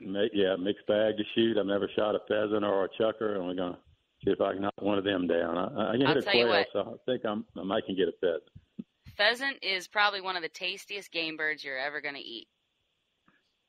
Make, 0.00 0.30
yeah, 0.34 0.54
mixed 0.56 0.86
bag 0.86 1.16
to 1.16 1.24
shoot. 1.34 1.56
I've 1.58 1.64
never 1.64 1.88
shot 1.96 2.14
a 2.14 2.18
pheasant 2.28 2.62
or 2.62 2.84
a 2.84 2.88
chukar, 3.00 3.36
and 3.36 3.46
we're 3.46 3.54
going 3.54 3.72
to 3.72 3.78
see 4.22 4.32
if 4.32 4.40
I 4.42 4.52
can 4.52 4.62
knock 4.62 4.74
one 4.80 4.98
of 4.98 5.04
them 5.04 5.26
down. 5.26 5.56
I, 5.56 5.88
I 5.88 5.92
can 5.92 6.06
hit 6.06 6.16
a 6.18 6.22
quail, 6.22 6.64
so 6.74 6.80
I 6.80 7.10
think 7.10 7.24
I'm, 7.24 7.46
I 7.58 7.62
might 7.62 7.86
can 7.86 7.96
get 7.96 8.08
a 8.08 8.12
pheasant. 8.20 8.42
Pheasant 9.16 9.56
is 9.62 9.88
probably 9.88 10.20
one 10.20 10.36
of 10.36 10.42
the 10.42 10.50
tastiest 10.50 11.10
game 11.10 11.38
birds 11.38 11.64
you're 11.64 11.78
ever 11.78 12.02
going 12.02 12.14
to 12.14 12.20
eat. 12.20 12.48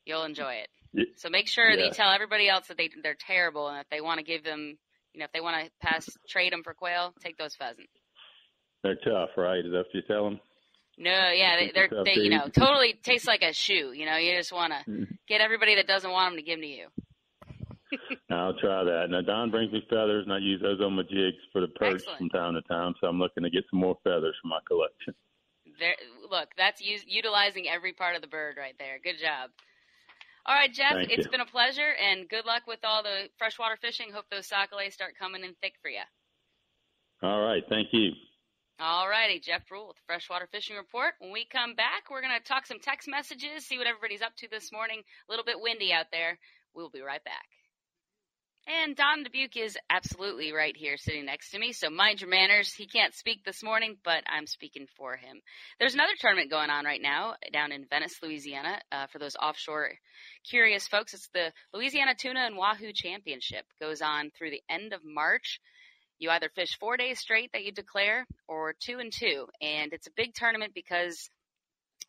You'll 0.05 0.23
enjoy 0.23 0.55
it. 0.55 1.07
So 1.15 1.29
make 1.29 1.47
sure 1.47 1.69
yeah. 1.69 1.77
that 1.77 1.85
you 1.85 1.91
tell 1.91 2.11
everybody 2.11 2.49
else 2.49 2.67
that 2.67 2.77
they 2.77 2.89
they're 3.01 3.15
terrible, 3.15 3.69
and 3.69 3.79
if 3.79 3.87
they 3.89 4.01
want 4.01 4.17
to 4.17 4.23
give 4.25 4.43
them, 4.43 4.77
you 5.13 5.19
know, 5.19 5.25
if 5.25 5.31
they 5.31 5.41
want 5.41 5.65
to 5.65 5.71
pass 5.81 6.09
trade 6.27 6.53
them 6.53 6.63
for 6.63 6.73
quail, 6.73 7.13
take 7.21 7.37
those 7.37 7.55
pheasant. 7.55 7.87
They're 8.83 8.95
tough, 8.95 9.29
right? 9.37 9.59
Is 9.59 9.71
that 9.71 9.85
what 9.85 9.93
you 9.93 10.01
tell 10.07 10.23
them? 10.25 10.39
No, 10.97 11.29
yeah, 11.31 11.55
they, 11.57 11.71
they're 11.73 11.89
they, 12.03 12.21
you 12.21 12.29
know 12.29 12.49
totally 12.49 12.93
taste 13.01 13.25
like 13.25 13.41
a 13.41 13.53
shoe. 13.53 13.93
You 13.93 14.05
know, 14.05 14.17
you 14.17 14.35
just 14.35 14.51
want 14.51 14.73
to 14.73 14.91
mm-hmm. 14.91 15.03
get 15.27 15.41
everybody 15.41 15.75
that 15.75 15.87
doesn't 15.87 16.11
want 16.11 16.33
them 16.33 16.37
to 16.37 16.43
give 16.43 16.59
them 16.59 16.63
to 16.63 16.67
you. 16.67 16.87
I'll 18.29 18.57
try 18.59 18.83
that. 18.83 19.07
Now 19.09 19.21
Don 19.21 19.49
brings 19.49 19.71
me 19.71 19.81
feathers, 19.89 20.25
and 20.25 20.33
I 20.33 20.39
use 20.39 20.61
those 20.61 20.81
on 20.81 20.93
my 20.93 21.03
jigs 21.03 21.37
for 21.51 21.61
the 21.61 21.67
perch 21.67 21.95
Excellent. 21.95 22.17
from 22.19 22.29
time 22.29 22.53
to 22.53 22.61
time. 22.63 22.93
So 22.99 23.07
I'm 23.07 23.17
looking 23.17 23.43
to 23.43 23.49
get 23.49 23.63
some 23.71 23.79
more 23.79 23.97
feathers 24.03 24.35
for 24.41 24.49
my 24.49 24.59
collection. 24.67 25.15
There, 25.79 25.95
look, 26.29 26.49
that's 26.57 26.81
use, 26.81 27.05
utilizing 27.07 27.67
every 27.69 27.93
part 27.93 28.15
of 28.15 28.21
the 28.21 28.27
bird 28.27 28.57
right 28.57 28.75
there. 28.77 28.99
Good 29.01 29.19
job. 29.19 29.51
All 30.49 30.55
right, 30.55 30.73
Jeff, 30.73 30.93
Thank 30.93 31.11
it's 31.11 31.25
you. 31.25 31.31
been 31.31 31.41
a 31.41 31.45
pleasure, 31.45 31.93
and 32.01 32.27
good 32.27 32.43
luck 32.43 32.63
with 32.65 32.79
all 32.83 33.03
the 33.03 33.29
freshwater 33.37 33.77
fishing. 33.79 34.07
Hope 34.11 34.25
those 34.31 34.47
sac-a-lait 34.47 34.91
start 34.91 35.13
coming 35.13 35.43
in 35.43 35.53
thick 35.61 35.73
for 35.79 35.91
you. 35.91 36.01
All 37.21 37.41
right, 37.41 37.61
thank 37.69 37.89
you. 37.91 38.13
All 38.79 39.07
righty, 39.07 39.39
Jeff 39.39 39.67
Brule 39.67 39.89
with 39.89 39.97
the 39.97 40.07
Freshwater 40.07 40.47
Fishing 40.51 40.75
Report. 40.75 41.13
When 41.19 41.31
we 41.31 41.45
come 41.45 41.75
back, 41.75 42.09
we're 42.09 42.23
going 42.23 42.33
to 42.35 42.43
talk 42.43 42.65
some 42.65 42.79
text 42.79 43.07
messages, 43.07 43.67
see 43.67 43.77
what 43.77 43.85
everybody's 43.85 44.23
up 44.23 44.35
to 44.37 44.47
this 44.49 44.71
morning. 44.71 45.03
A 45.05 45.31
little 45.31 45.45
bit 45.45 45.61
windy 45.61 45.93
out 45.93 46.07
there. 46.11 46.39
We'll 46.73 46.89
be 46.89 47.01
right 47.01 47.23
back. 47.23 47.45
And 48.69 48.95
Don 48.95 49.23
Dubuque 49.23 49.57
is 49.57 49.75
absolutely 49.89 50.53
right 50.53 50.77
here 50.77 50.95
sitting 50.95 51.25
next 51.25 51.49
to 51.49 51.59
me. 51.59 51.73
So 51.73 51.89
mind 51.89 52.21
your 52.21 52.29
manners. 52.29 52.71
He 52.71 52.85
can't 52.85 53.15
speak 53.15 53.43
this 53.43 53.63
morning, 53.63 53.97
but 54.05 54.23
I'm 54.27 54.45
speaking 54.45 54.85
for 54.95 55.17
him. 55.17 55.41
There's 55.79 55.95
another 55.95 56.13
tournament 56.19 56.51
going 56.51 56.69
on 56.69 56.85
right 56.85 57.01
now 57.01 57.33
down 57.51 57.71
in 57.71 57.87
Venice, 57.89 58.19
Louisiana. 58.21 58.79
Uh, 58.91 59.07
for 59.07 59.17
those 59.17 59.35
offshore 59.35 59.93
curious 60.47 60.87
folks, 60.87 61.15
it's 61.15 61.29
the 61.33 61.51
Louisiana 61.73 62.13
Tuna 62.15 62.41
and 62.41 62.57
Wahoo 62.57 62.91
Championship. 62.93 63.65
Goes 63.81 64.03
on 64.03 64.29
through 64.37 64.51
the 64.51 64.61
end 64.69 64.93
of 64.93 65.01
March. 65.03 65.59
You 66.19 66.29
either 66.29 66.49
fish 66.53 66.77
four 66.79 66.95
days 66.95 67.19
straight 67.19 67.51
that 67.53 67.63
you 67.63 67.71
declare 67.71 68.27
or 68.47 68.75
two 68.79 68.99
and 68.99 69.11
two. 69.11 69.47
And 69.63 69.93
it's 69.93 70.05
a 70.05 70.15
big 70.15 70.35
tournament 70.35 70.73
because 70.75 71.31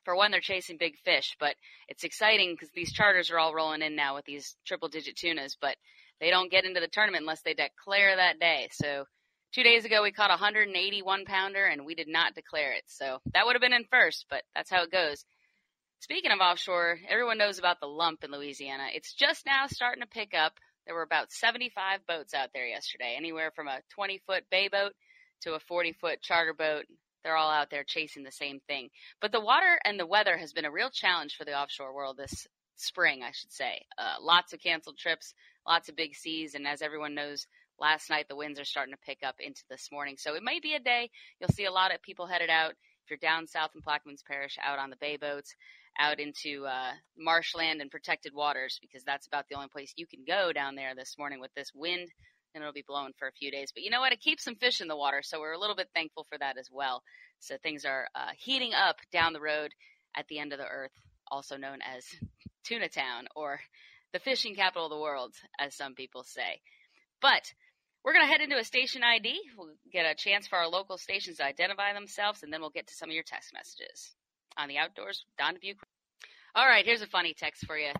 for 0.04 0.14
one, 0.14 0.30
they're 0.30 0.40
chasing 0.40 0.76
big 0.78 0.98
fish, 1.06 1.36
but 1.40 1.54
it's 1.88 2.04
exciting 2.04 2.52
because 2.52 2.70
these 2.74 2.92
charters 2.92 3.30
are 3.30 3.38
all 3.38 3.54
rolling 3.54 3.80
in 3.80 3.96
now 3.96 4.14
with 4.14 4.26
these 4.26 4.56
triple 4.66 4.88
digit 4.88 5.16
tunas. 5.16 5.56
But 5.58 5.76
they 6.20 6.30
don't 6.30 6.50
get 6.50 6.64
into 6.64 6.80
the 6.80 6.88
tournament 6.88 7.22
unless 7.22 7.42
they 7.42 7.54
declare 7.54 8.16
that 8.16 8.38
day. 8.38 8.68
So 8.72 9.04
two 9.52 9.62
days 9.62 9.84
ago 9.84 10.02
we 10.02 10.12
caught 10.12 10.30
a 10.30 10.40
181 10.40 11.24
pounder 11.24 11.64
and 11.64 11.84
we 11.84 11.94
did 11.94 12.08
not 12.08 12.34
declare 12.34 12.72
it. 12.72 12.84
So 12.86 13.18
that 13.32 13.46
would 13.46 13.54
have 13.54 13.62
been 13.62 13.72
in 13.72 13.84
first, 13.90 14.26
but 14.28 14.42
that's 14.54 14.70
how 14.70 14.82
it 14.82 14.92
goes. 14.92 15.24
Speaking 16.00 16.30
of 16.30 16.40
offshore, 16.40 16.98
everyone 17.08 17.38
knows 17.38 17.58
about 17.58 17.80
the 17.80 17.86
lump 17.86 18.24
in 18.24 18.30
Louisiana. 18.30 18.86
It's 18.94 19.12
just 19.12 19.44
now 19.44 19.66
starting 19.66 20.02
to 20.02 20.08
pick 20.08 20.32
up. 20.34 20.54
There 20.86 20.94
were 20.94 21.02
about 21.02 21.30
75 21.30 22.06
boats 22.06 22.32
out 22.32 22.50
there 22.54 22.66
yesterday, 22.66 23.14
anywhere 23.16 23.52
from 23.54 23.68
a 23.68 23.80
20 23.94 24.22
foot 24.26 24.44
bay 24.50 24.68
boat 24.68 24.92
to 25.42 25.54
a 25.54 25.60
40 25.60 25.92
foot 26.00 26.22
charter 26.22 26.54
boat. 26.54 26.86
They're 27.22 27.36
all 27.36 27.50
out 27.50 27.68
there 27.70 27.84
chasing 27.84 28.22
the 28.22 28.32
same 28.32 28.60
thing. 28.66 28.88
But 29.20 29.30
the 29.30 29.42
water 29.42 29.78
and 29.84 30.00
the 30.00 30.06
weather 30.06 30.38
has 30.38 30.54
been 30.54 30.64
a 30.64 30.70
real 30.70 30.88
challenge 30.88 31.36
for 31.36 31.44
the 31.44 31.52
offshore 31.58 31.94
world 31.94 32.16
this 32.16 32.46
spring, 32.76 33.22
I 33.22 33.32
should 33.32 33.52
say. 33.52 33.82
Uh, 33.98 34.16
lots 34.22 34.54
of 34.54 34.60
canceled 34.60 34.96
trips, 34.96 35.34
lots 35.66 35.88
of 35.88 35.96
big 35.96 36.14
seas, 36.14 36.54
and 36.54 36.66
as 36.66 36.82
everyone 36.82 37.14
knows, 37.14 37.46
last 37.78 38.10
night 38.10 38.26
the 38.28 38.36
winds 38.36 38.60
are 38.60 38.64
starting 38.64 38.94
to 38.94 39.00
pick 39.06 39.18
up 39.24 39.36
into 39.40 39.62
this 39.70 39.88
morning. 39.90 40.16
So 40.18 40.34
it 40.34 40.42
might 40.42 40.62
be 40.62 40.74
a 40.74 40.80
day 40.80 41.10
you'll 41.40 41.50
see 41.50 41.64
a 41.64 41.72
lot 41.72 41.94
of 41.94 42.02
people 42.02 42.26
headed 42.26 42.50
out. 42.50 42.72
If 43.04 43.10
you're 43.10 43.18
down 43.18 43.46
south 43.46 43.70
in 43.74 43.82
Plaquemines 43.82 44.24
Parish, 44.24 44.58
out 44.62 44.78
on 44.78 44.90
the 44.90 44.96
bay 44.96 45.16
boats, 45.16 45.54
out 45.98 46.20
into 46.20 46.66
uh, 46.66 46.92
marshland 47.18 47.80
and 47.80 47.90
protected 47.90 48.32
waters, 48.34 48.78
because 48.80 49.02
that's 49.04 49.26
about 49.26 49.46
the 49.48 49.56
only 49.56 49.68
place 49.68 49.92
you 49.96 50.06
can 50.06 50.20
go 50.26 50.52
down 50.52 50.76
there 50.76 50.94
this 50.94 51.16
morning 51.18 51.40
with 51.40 51.52
this 51.54 51.72
wind. 51.74 52.08
And 52.54 52.62
it'll 52.62 52.72
be 52.72 52.84
blowing 52.86 53.12
for 53.16 53.28
a 53.28 53.32
few 53.32 53.52
days. 53.52 53.70
But 53.72 53.84
you 53.84 53.90
know 53.90 54.00
what? 54.00 54.12
It 54.12 54.20
keeps 54.20 54.42
some 54.42 54.56
fish 54.56 54.80
in 54.80 54.88
the 54.88 54.96
water, 54.96 55.22
so 55.22 55.38
we're 55.38 55.52
a 55.52 55.58
little 55.58 55.76
bit 55.76 55.88
thankful 55.94 56.26
for 56.28 56.36
that 56.38 56.58
as 56.58 56.68
well. 56.70 57.02
So 57.38 57.56
things 57.56 57.84
are 57.84 58.08
uh, 58.14 58.32
heating 58.36 58.74
up 58.74 58.96
down 59.12 59.32
the 59.32 59.40
road 59.40 59.70
at 60.16 60.26
the 60.28 60.40
end 60.40 60.52
of 60.52 60.58
the 60.58 60.66
earth, 60.66 60.90
also 61.30 61.56
known 61.56 61.78
as 61.80 62.04
Tuna 62.64 62.88
Town 62.88 63.28
or 63.36 63.60
the 64.12 64.18
fishing 64.18 64.54
capital 64.54 64.86
of 64.86 64.90
the 64.90 64.98
world, 64.98 65.34
as 65.58 65.74
some 65.74 65.94
people 65.94 66.22
say. 66.24 66.60
But 67.20 67.42
we're 68.04 68.12
going 68.12 68.24
to 68.24 68.30
head 68.30 68.40
into 68.40 68.58
a 68.58 68.64
station 68.64 69.02
ID. 69.02 69.38
We'll 69.56 69.74
get 69.92 70.06
a 70.06 70.14
chance 70.14 70.46
for 70.46 70.56
our 70.56 70.68
local 70.68 70.98
stations 70.98 71.36
to 71.36 71.44
identify 71.44 71.92
themselves, 71.92 72.42
and 72.42 72.52
then 72.52 72.60
we'll 72.60 72.70
get 72.70 72.86
to 72.88 72.94
some 72.94 73.10
of 73.10 73.14
your 73.14 73.24
text 73.24 73.52
messages 73.52 74.14
on 74.56 74.68
the 74.68 74.78
outdoors. 74.78 75.24
Don 75.38 75.54
Dubuque. 75.54 75.82
All 76.54 76.66
right, 76.66 76.84
here's 76.84 77.02
a 77.02 77.06
funny 77.06 77.34
text 77.34 77.66
for 77.66 77.76
you. 77.76 77.92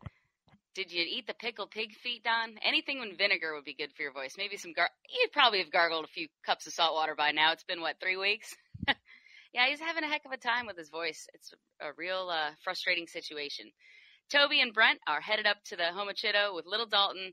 Did 0.75 0.93
you 0.93 1.03
eat 1.03 1.27
the 1.27 1.35
pickled 1.35 1.71
pig 1.71 1.95
feet, 1.97 2.23
Don? 2.25 2.55
Anything 2.63 3.01
with 3.01 3.19
vinegar 3.19 3.55
would 3.55 3.65
be 3.65 3.75
good 3.75 3.93
for 3.97 4.03
your 4.03 4.13
voice. 4.13 4.37
Maybe 4.39 4.57
some 4.57 4.73
gar. 4.73 4.89
You'd 5.09 5.33
probably 5.33 5.59
have 5.59 5.73
gargled 5.73 6.05
a 6.05 6.09
few 6.09 6.29
cups 6.47 6.67
of 6.67 6.73
salt 6.73 6.95
water 6.95 7.15
by 7.17 7.33
now. 7.33 7.53
It's 7.53 7.65
been 7.65 7.81
what 7.81 7.97
three 8.01 8.17
weeks. 8.17 8.55
yeah, 9.53 9.67
he's 9.69 9.81
having 9.81 10.05
a 10.05 10.09
heck 10.09 10.25
of 10.25 10.33
a 10.33 10.37
time 10.37 10.67
with 10.67 10.79
his 10.79 10.89
voice. 10.89 11.27
It's 11.35 11.53
a 11.81 11.91
real 11.97 12.31
uh, 12.31 12.51
frustrating 12.63 13.09
situation. 13.09 13.73
Toby 14.31 14.61
and 14.61 14.73
Brent 14.73 15.01
are 15.09 15.21
headed 15.21 15.47
up 15.47 15.57
to 15.67 15.77
the 15.77 15.91
Homochitto 15.93 16.55
with 16.55 16.65
little 16.65 16.87
Dalton 16.87 17.33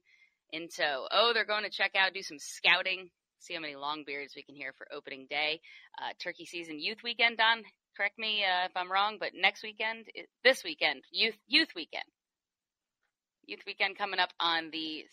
in 0.51 0.67
tow. 0.67 1.07
Oh, 1.11 1.31
they're 1.33 1.45
going 1.45 1.63
to 1.63 1.69
check 1.69 1.91
out, 1.95 2.13
do 2.13 2.23
some 2.23 2.39
scouting, 2.39 3.09
see 3.39 3.53
how 3.53 3.59
many 3.59 3.75
longbeards 3.75 4.35
we 4.35 4.43
can 4.43 4.55
hear 4.55 4.73
for 4.77 4.87
opening 4.91 5.27
day. 5.29 5.61
Uh, 6.01 6.13
turkey 6.21 6.45
season 6.45 6.79
youth 6.79 6.97
weekend, 7.03 7.37
Don. 7.37 7.63
Correct 7.95 8.17
me 8.17 8.43
uh, 8.43 8.65
if 8.65 8.71
I'm 8.75 8.91
wrong, 8.91 9.17
but 9.19 9.31
next 9.35 9.63
weekend, 9.63 10.05
this 10.43 10.63
weekend, 10.63 11.03
youth 11.11 11.37
youth 11.47 11.69
weekend, 11.75 12.03
youth 13.45 13.61
weekend 13.65 13.97
coming 13.97 14.19
up 14.19 14.29
on 14.39 14.69
the 14.71 15.05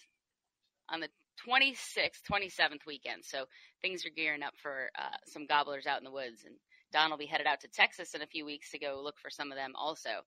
on 0.90 1.01
the 1.01 1.09
26th, 1.49 2.20
27th 2.31 2.87
weekend. 2.87 3.25
So 3.25 3.44
things 3.83 4.05
are 4.07 4.11
gearing 4.14 4.42
up 4.42 4.55
for 4.62 4.90
uh, 4.99 5.16
some 5.27 5.47
gobblers 5.47 5.87
out 5.87 5.99
in 5.99 6.05
the 6.05 6.11
woods, 6.11 6.44
and 6.44 6.55
Don 6.92 7.11
will 7.11 7.18
be 7.18 7.27
headed 7.27 7.47
out 7.47 7.61
to 7.61 7.68
Texas 7.68 8.14
in 8.14 8.23
a 8.23 8.27
few 8.27 8.44
weeks 8.44 8.70
to 8.70 8.79
go 8.79 9.01
look 9.03 9.16
for 9.20 9.31
some 9.31 9.51
of 9.51 9.57
them 9.57 9.73
also. 9.77 10.25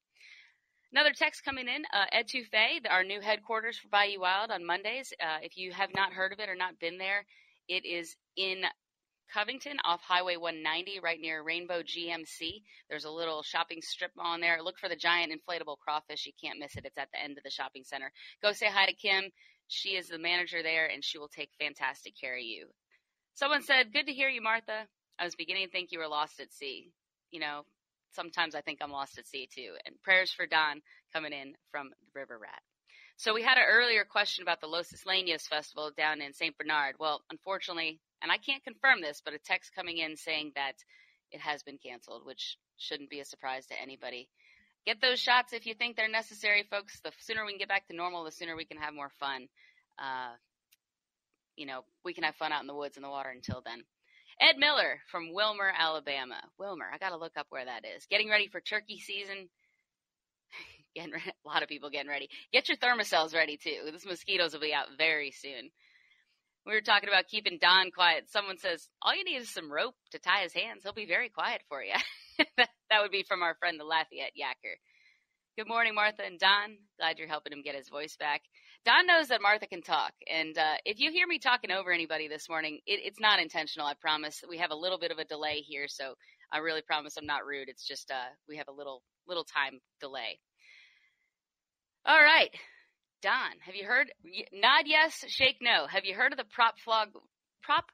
Another 0.93 1.11
text 1.11 1.43
coming 1.43 1.67
in, 1.67 1.83
uh, 1.93 2.05
Ed 2.13 2.27
Etouffee, 2.27 2.89
our 2.89 3.03
new 3.03 3.19
headquarters 3.19 3.77
for 3.77 3.89
Bayou 3.89 4.21
Wild 4.21 4.51
on 4.51 4.65
Mondays. 4.65 5.11
Uh, 5.21 5.39
if 5.41 5.57
you 5.57 5.73
have 5.73 5.93
not 5.93 6.13
heard 6.13 6.31
of 6.31 6.39
it 6.39 6.47
or 6.47 6.55
not 6.55 6.79
been 6.79 6.97
there, 6.97 7.25
it 7.67 7.85
is 7.85 8.15
in 8.37 8.63
Covington 9.33 9.77
off 9.83 10.01
Highway 10.01 10.37
190, 10.37 11.01
right 11.01 11.19
near 11.19 11.43
Rainbow 11.43 11.81
GMC. 11.83 12.63
There's 12.89 13.03
a 13.03 13.11
little 13.11 13.43
shopping 13.43 13.81
strip 13.81 14.11
on 14.17 14.39
there. 14.39 14.63
Look 14.63 14.77
for 14.77 14.87
the 14.87 14.95
giant 14.95 15.33
inflatable 15.33 15.77
crawfish. 15.79 16.25
You 16.25 16.31
can't 16.41 16.59
miss 16.59 16.77
it. 16.77 16.85
It's 16.85 16.97
at 16.97 17.09
the 17.11 17.21
end 17.21 17.37
of 17.37 17.43
the 17.43 17.51
shopping 17.51 17.83
center. 17.83 18.11
Go 18.41 18.53
say 18.53 18.67
hi 18.67 18.85
to 18.85 18.93
Kim. 18.93 19.29
She 19.67 19.97
is 19.97 20.07
the 20.07 20.17
manager 20.17 20.63
there, 20.63 20.87
and 20.87 21.03
she 21.03 21.17
will 21.17 21.27
take 21.27 21.49
fantastic 21.59 22.13
care 22.17 22.37
of 22.37 22.43
you. 22.43 22.67
Someone 23.33 23.61
said, 23.61 23.91
Good 23.91 24.07
to 24.07 24.13
hear 24.13 24.29
you, 24.29 24.41
Martha. 24.41 24.87
I 25.19 25.25
was 25.25 25.35
beginning 25.35 25.65
to 25.65 25.71
think 25.71 25.91
you 25.91 25.99
were 25.99 26.07
lost 26.07 26.39
at 26.39 26.53
sea. 26.53 26.91
You 27.31 27.41
know, 27.41 27.65
sometimes 28.17 28.55
I 28.55 28.61
think 28.61 28.79
I'm 28.81 28.91
lost 28.91 29.17
at 29.19 29.27
sea 29.27 29.47
too. 29.53 29.75
And 29.85 30.01
prayers 30.01 30.33
for 30.33 30.47
Don 30.47 30.81
coming 31.13 31.31
in 31.31 31.53
from 31.71 31.89
the 31.89 32.19
River 32.19 32.37
Rat. 32.41 32.61
So 33.15 33.33
we 33.33 33.43
had 33.43 33.57
an 33.57 33.65
earlier 33.69 34.03
question 34.03 34.41
about 34.41 34.59
the 34.59 34.67
Los 34.67 34.91
Isleños 34.91 35.47
Festival 35.47 35.91
down 35.95 36.21
in 36.21 36.33
St. 36.33 36.57
Bernard. 36.57 36.95
Well, 36.99 37.21
unfortunately, 37.31 37.99
and 38.21 38.31
I 38.31 38.37
can't 38.37 38.63
confirm 38.63 39.01
this, 39.01 39.21
but 39.23 39.33
a 39.33 39.39
text 39.39 39.73
coming 39.75 39.97
in 39.99 40.17
saying 40.17 40.53
that 40.55 40.73
it 41.31 41.39
has 41.41 41.63
been 41.63 41.77
canceled, 41.77 42.25
which 42.25 42.57
shouldn't 42.77 43.09
be 43.09 43.19
a 43.19 43.25
surprise 43.25 43.65
to 43.67 43.81
anybody. 43.81 44.29
Get 44.85 45.01
those 45.01 45.19
shots 45.19 45.53
if 45.53 45.65
you 45.65 45.73
think 45.73 45.95
they're 45.95 46.09
necessary, 46.09 46.63
folks. 46.69 46.99
The 47.01 47.11
sooner 47.19 47.45
we 47.45 47.51
can 47.51 47.59
get 47.59 47.69
back 47.69 47.87
to 47.87 47.95
normal, 47.95 48.23
the 48.23 48.31
sooner 48.31 48.55
we 48.55 48.65
can 48.65 48.77
have 48.77 48.93
more 48.93 49.11
fun. 49.19 49.47
Uh, 49.99 50.33
you 51.55 51.65
know, 51.65 51.81
we 52.05 52.13
can 52.13 52.23
have 52.23 52.35
fun 52.35 52.51
out 52.51 52.61
in 52.61 52.67
the 52.67 52.75
woods 52.75 52.97
and 52.97 53.03
the 53.03 53.09
water 53.09 53.29
until 53.29 53.61
then. 53.65 53.83
Ed 54.39 54.57
Miller 54.57 54.99
from 55.11 55.33
Wilmer, 55.33 55.71
Alabama. 55.77 56.39
Wilmer, 56.59 56.85
I 56.93 56.97
got 56.97 57.09
to 57.09 57.17
look 57.17 57.33
up 57.37 57.47
where 57.49 57.65
that 57.65 57.85
is. 57.85 58.05
Getting 58.09 58.29
ready 58.29 58.47
for 58.47 58.61
turkey 58.61 58.99
season. 58.99 59.49
getting 60.95 61.11
re- 61.11 61.21
a 61.45 61.47
lot 61.47 61.63
of 61.63 61.69
people 61.69 61.89
getting 61.89 62.09
ready. 62.09 62.29
Get 62.53 62.69
your 62.69 62.77
Thermacells 62.77 63.33
ready 63.33 63.57
too. 63.57 63.89
These 63.91 64.05
mosquitoes 64.05 64.53
will 64.53 64.61
be 64.61 64.73
out 64.73 64.87
very 64.97 65.31
soon. 65.31 65.71
We 66.65 66.73
were 66.73 66.81
talking 66.81 67.09
about 67.09 67.27
keeping 67.27 67.59
Don 67.61 67.91
quiet. 67.91 68.29
Someone 68.29 68.57
says 68.57 68.87
all 69.01 69.15
you 69.15 69.23
need 69.23 69.37
is 69.37 69.49
some 69.49 69.71
rope 69.71 69.95
to 70.11 70.19
tie 70.19 70.43
his 70.43 70.53
hands. 70.53 70.83
He'll 70.83 70.93
be 70.93 71.05
very 71.05 71.29
quiet 71.29 71.61
for 71.69 71.81
you. 71.81 71.93
that 72.57 73.01
would 73.01 73.11
be 73.11 73.23
from 73.23 73.41
our 73.41 73.55
friend 73.55 73.79
the 73.79 73.85
Lafayette 73.85 74.33
Yacker. 74.37 74.75
Good 75.57 75.67
morning, 75.67 75.95
Martha 75.95 76.23
and 76.23 76.37
Don. 76.37 76.77
Glad 76.99 77.17
you're 77.17 77.27
helping 77.27 77.51
him 77.51 77.63
get 77.63 77.73
his 77.73 77.89
voice 77.89 78.15
back. 78.15 78.43
Don 78.85 79.07
knows 79.07 79.29
that 79.29 79.41
Martha 79.41 79.65
can 79.65 79.81
talk, 79.81 80.13
and 80.31 80.55
uh, 80.55 80.75
if 80.85 80.99
you 80.99 81.09
hear 81.11 81.25
me 81.25 81.39
talking 81.39 81.71
over 81.71 81.91
anybody 81.91 82.27
this 82.27 82.47
morning, 82.47 82.77
it, 82.85 82.99
it's 83.03 83.19
not 83.19 83.39
intentional. 83.39 83.87
I 83.87 83.95
promise. 83.99 84.43
We 84.47 84.59
have 84.59 84.69
a 84.69 84.75
little 84.75 84.99
bit 84.99 85.09
of 85.09 85.17
a 85.17 85.25
delay 85.25 85.61
here, 85.67 85.87
so 85.87 86.13
I 86.51 86.59
really 86.59 86.83
promise 86.83 87.17
I'm 87.17 87.25
not 87.25 87.43
rude. 87.43 87.69
It's 87.69 87.87
just 87.87 88.11
uh, 88.11 88.29
we 88.47 88.57
have 88.57 88.67
a 88.67 88.71
little 88.71 89.01
little 89.27 89.45
time 89.45 89.79
delay. 89.99 90.37
All 92.05 92.21
right, 92.21 92.51
Don, 93.23 93.57
have 93.65 93.73
you 93.73 93.87
heard? 93.87 94.11
Nod 94.53 94.83
yes, 94.85 95.25
shake 95.27 95.57
no. 95.59 95.87
Have 95.87 96.05
you 96.05 96.13
heard 96.13 96.33
of 96.33 96.37
the 96.37 96.45
prop 96.53 96.77
frog 96.85 97.07
prop 97.63 97.85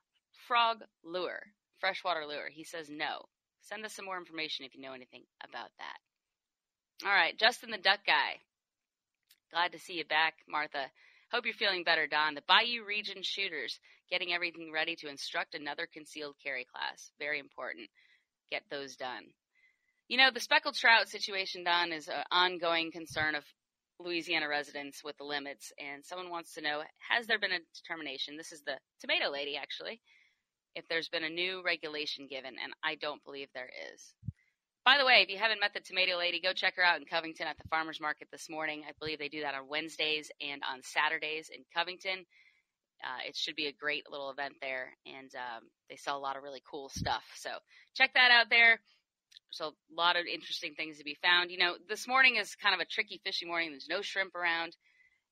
frog 0.49 0.80
lure, 1.02 1.39
freshwater 1.80 2.26
lure? 2.28 2.49
He 2.52 2.65
says 2.65 2.89
no. 2.91 3.21
Send 3.62 3.86
us 3.86 3.95
some 3.95 4.04
more 4.04 4.17
information 4.17 4.65
if 4.65 4.76
you 4.76 4.82
know 4.82 4.91
anything 4.91 5.23
about 5.41 5.69
that. 5.80 6.12
All 7.06 7.12
right, 7.12 7.38
Justin 7.38 7.70
the 7.70 7.78
Duck 7.78 8.00
Guy. 8.08 8.39
Glad 9.52 9.74
to 9.74 9.80
see 9.80 9.96
you 9.96 10.06
back, 10.06 10.36
Martha. 10.48 10.86
Hope 11.34 11.46
you're 11.46 11.54
feeling 11.54 11.84
better, 11.84 12.08
Don. 12.08 12.34
The 12.34 12.44
Bayou 12.48 12.86
Region 12.88 13.22
Shooters 13.24 13.78
getting 14.10 14.32
everything 14.32 14.72
ready 14.72 14.96
to 14.96 15.10
instruct 15.10 15.54
another 15.54 15.86
concealed 15.92 16.36
carry 16.42 16.66
class. 16.66 17.12
Very 17.20 17.39
important. 17.39 17.89
Get 18.50 18.63
those 18.72 18.96
done. 18.96 19.26
You 20.08 20.16
know, 20.16 20.32
the 20.34 20.39
speckled 20.39 20.76
trout 20.76 21.10
situation, 21.10 21.66
Don, 21.66 21.92
is 21.92 22.08
an 22.08 22.24
ongoing 22.32 22.89
concern 22.89 23.36
of 23.36 23.44
Louisiana 24.00 24.48
residents 24.48 25.04
with 25.04 25.18
the 25.18 25.26
limits. 25.26 25.74
And 25.78 26.06
someone 26.06 26.30
wants 26.30 26.54
to 26.54 26.62
know 26.62 26.84
Has 27.10 27.28
there 27.28 27.39
been 27.39 27.52
a 27.52 27.60
determination? 27.76 28.38
This 28.38 28.54
is 28.54 28.62
the 28.62 28.78
tomato 29.02 29.30
lady, 29.30 29.58
actually. 29.58 30.00
If 30.74 30.88
there's 30.88 31.10
been 31.10 31.26
a 31.26 31.30
new 31.30 31.63
regulation 31.66 32.28
given, 32.30 32.56
and 32.63 32.72
I 32.82 32.96
don't 32.96 33.24
believe 33.26 33.50
there 33.54 33.72
is. 33.94 34.13
By 34.86 34.98
the 34.98 35.06
way, 35.06 35.22
if 35.24 35.30
you 35.30 35.38
haven't 35.38 35.62
met 35.62 35.74
the 35.74 35.80
Tomato 35.80 36.17
Lady, 36.17 36.41
go 36.41 36.52
check 36.52 36.76
her 36.76 36.84
out 36.84 37.00
in 37.00 37.06
Covington 37.06 37.48
at 37.48 37.58
the 37.58 37.67
Farmers 37.69 38.02
Market 38.02 38.28
this 38.32 38.50
morning. 38.50 38.84
I 38.86 38.91
believe 39.00 39.17
they 39.17 39.30
do 39.30 39.41
that 39.41 39.56
on 39.56 39.69
Wednesdays 39.69 40.30
and 40.41 40.62
on 40.69 40.84
Saturdays 40.84 41.50
in 41.50 41.63
Covington. 41.74 42.26
Uh, 43.02 43.24
it 43.26 43.36
should 43.38 43.56
be 43.56 43.67
a 43.67 43.72
great 43.72 44.04
little 44.12 44.30
event 44.30 44.56
there, 44.60 44.91
and 45.06 45.32
um, 45.36 45.63
they 45.89 45.96
sell 45.96 46.17
a 46.17 46.19
lot 46.19 46.36
of 46.36 46.43
really 46.43 46.62
cool 46.69 46.89
stuff. 46.89 47.24
So 47.36 47.50
check 47.96 48.13
that 48.15 48.32
out 48.32 48.50
there. 48.50 48.82
So 49.52 49.67
a 49.67 49.96
lot 49.96 50.17
of 50.17 50.26
interesting 50.26 50.74
things 50.76 50.98
to 50.98 51.06
be 51.06 51.17
found. 51.24 51.50
You 51.50 51.60
know, 51.60 51.76
this 51.88 52.06
morning 52.06 52.36
is 52.36 52.56
kind 52.56 52.76
of 52.76 52.82
a 52.82 52.86
tricky 52.86 53.22
fishing 53.24 53.48
morning. 53.48 53.72
There's 53.72 53.88
no 53.89 54.02
shrimp 54.02 54.36
around. 54.36 54.76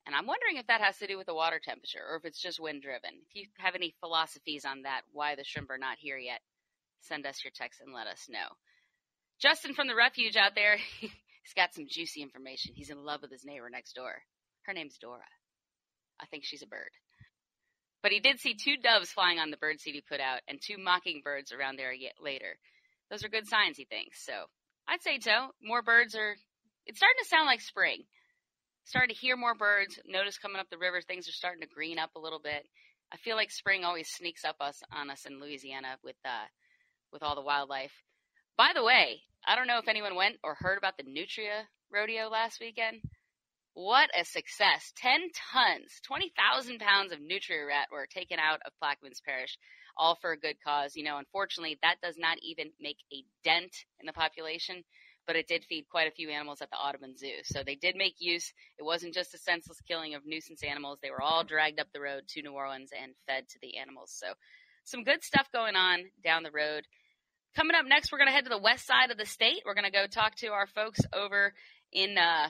And 0.05 0.15
I'm 0.15 0.27
wondering 0.27 0.57
if 0.57 0.67
that 0.67 0.81
has 0.81 0.97
to 0.99 1.07
do 1.07 1.17
with 1.17 1.27
the 1.27 1.35
water 1.35 1.59
temperature 1.63 2.01
or 2.09 2.17
if 2.17 2.25
it's 2.25 2.41
just 2.41 2.59
wind 2.59 2.81
driven. 2.81 3.11
If 3.29 3.35
you 3.35 3.47
have 3.57 3.75
any 3.75 3.95
philosophies 3.99 4.63
on 4.65 4.83
that, 4.83 5.01
why 5.11 5.35
the 5.35 5.43
shrimp 5.43 5.69
are 5.69 5.77
not 5.77 5.97
here 5.99 6.17
yet, 6.17 6.39
send 7.01 7.25
us 7.25 7.43
your 7.43 7.51
text 7.53 7.81
and 7.81 7.93
let 7.93 8.07
us 8.07 8.27
know. 8.29 8.47
Justin 9.41 9.73
from 9.73 9.87
the 9.87 9.95
refuge 9.95 10.35
out 10.35 10.53
there, 10.55 10.77
he's 10.99 11.53
got 11.55 11.73
some 11.73 11.87
juicy 11.89 12.21
information. 12.21 12.73
He's 12.75 12.91
in 12.91 13.03
love 13.03 13.21
with 13.21 13.31
his 13.31 13.43
neighbor 13.43 13.69
next 13.69 13.93
door. 13.93 14.21
Her 14.63 14.73
name's 14.73 14.97
Dora. 14.97 15.25
I 16.19 16.27
think 16.27 16.43
she's 16.45 16.61
a 16.61 16.67
bird. 16.67 16.91
But 18.03 18.11
he 18.11 18.19
did 18.19 18.39
see 18.39 18.53
two 18.53 18.77
doves 18.77 19.11
flying 19.11 19.39
on 19.39 19.49
the 19.49 19.57
bird 19.57 19.79
seed 19.79 19.95
he 19.95 20.01
put 20.01 20.19
out 20.19 20.41
and 20.47 20.59
two 20.61 20.77
mockingbirds 20.77 21.51
around 21.51 21.77
there 21.77 21.93
later. 22.21 22.57
Those 23.09 23.23
are 23.23 23.29
good 23.29 23.47
signs, 23.47 23.77
he 23.77 23.85
thinks. 23.85 24.23
So 24.25 24.33
I'd 24.87 25.01
say 25.01 25.19
so. 25.19 25.53
More 25.61 25.81
birds 25.81 26.15
are, 26.15 26.35
it's 26.85 26.97
starting 26.97 27.19
to 27.21 27.27
sound 27.27 27.47
like 27.47 27.61
spring. 27.61 28.03
Starting 28.85 29.13
to 29.13 29.19
hear 29.19 29.37
more 29.37 29.55
birds. 29.55 29.99
Notice 30.07 30.37
coming 30.37 30.59
up 30.59 30.69
the 30.69 30.77
river, 30.77 31.01
things 31.01 31.27
are 31.27 31.33
starting 31.33 31.61
to 31.61 31.67
green 31.67 31.99
up 31.99 32.11
a 32.15 32.19
little 32.19 32.39
bit. 32.39 32.65
I 33.11 33.17
feel 33.17 33.35
like 33.35 33.51
spring 33.51 33.83
always 33.83 34.09
sneaks 34.09 34.45
up 34.45 34.55
us 34.61 34.81
on 34.91 35.09
us 35.09 35.25
in 35.25 35.39
Louisiana 35.39 35.97
with 36.03 36.15
uh, 36.25 36.47
with 37.11 37.21
all 37.21 37.35
the 37.35 37.41
wildlife. 37.41 37.91
By 38.57 38.71
the 38.75 38.83
way, 38.83 39.21
I 39.45 39.55
don't 39.55 39.67
know 39.67 39.79
if 39.79 39.87
anyone 39.87 40.15
went 40.15 40.37
or 40.43 40.55
heard 40.55 40.77
about 40.77 40.97
the 40.97 41.03
Nutria 41.03 41.67
rodeo 41.91 42.29
last 42.29 42.59
weekend. 42.59 43.01
What 43.73 44.09
a 44.19 44.25
success. 44.25 44.91
10 44.97 45.29
tons, 45.53 46.01
20,000 46.05 46.79
pounds 46.79 47.13
of 47.13 47.21
Nutria 47.21 47.65
rat 47.65 47.87
were 47.91 48.05
taken 48.05 48.37
out 48.37 48.59
of 48.65 48.73
Plaquemines 48.83 49.23
Parish, 49.25 49.57
all 49.97 50.15
for 50.21 50.31
a 50.31 50.37
good 50.37 50.57
cause. 50.65 50.95
You 50.95 51.05
know, 51.05 51.17
unfortunately, 51.17 51.79
that 51.81 52.01
does 52.03 52.17
not 52.17 52.37
even 52.41 52.71
make 52.79 52.97
a 53.13 53.23
dent 53.43 53.71
in 53.99 54.05
the 54.05 54.13
population, 54.13 54.83
but 55.25 55.37
it 55.37 55.47
did 55.47 55.63
feed 55.63 55.85
quite 55.89 56.09
a 56.09 56.15
few 56.15 56.29
animals 56.29 56.61
at 56.61 56.69
the 56.69 56.77
Audubon 56.77 57.15
Zoo. 57.17 57.39
So 57.45 57.63
they 57.63 57.75
did 57.75 57.95
make 57.95 58.15
use. 58.19 58.51
It 58.77 58.83
wasn't 58.83 59.13
just 59.13 59.33
a 59.33 59.37
senseless 59.37 59.79
killing 59.87 60.15
of 60.15 60.25
nuisance 60.25 60.63
animals. 60.63 60.99
They 61.01 61.11
were 61.11 61.21
all 61.21 61.45
dragged 61.45 61.79
up 61.79 61.87
the 61.93 62.01
road 62.01 62.27
to 62.29 62.41
New 62.41 62.51
Orleans 62.51 62.91
and 62.91 63.13
fed 63.25 63.47
to 63.49 63.59
the 63.61 63.77
animals. 63.77 64.11
So 64.13 64.33
some 64.83 65.03
good 65.03 65.23
stuff 65.23 65.47
going 65.53 65.75
on 65.75 66.11
down 66.23 66.43
the 66.43 66.51
road. 66.51 66.85
Coming 67.55 67.75
up 67.75 67.85
next, 67.85 68.11
we're 68.11 68.17
going 68.17 68.29
to 68.29 68.33
head 68.33 68.45
to 68.45 68.49
the 68.49 68.57
west 68.57 68.87
side 68.87 69.11
of 69.11 69.17
the 69.17 69.25
state. 69.25 69.63
We're 69.65 69.73
going 69.73 69.85
to 69.85 69.91
go 69.91 70.07
talk 70.07 70.35
to 70.37 70.47
our 70.47 70.67
folks 70.67 71.01
over 71.13 71.53
in. 71.91 72.17
Uh, 72.17 72.49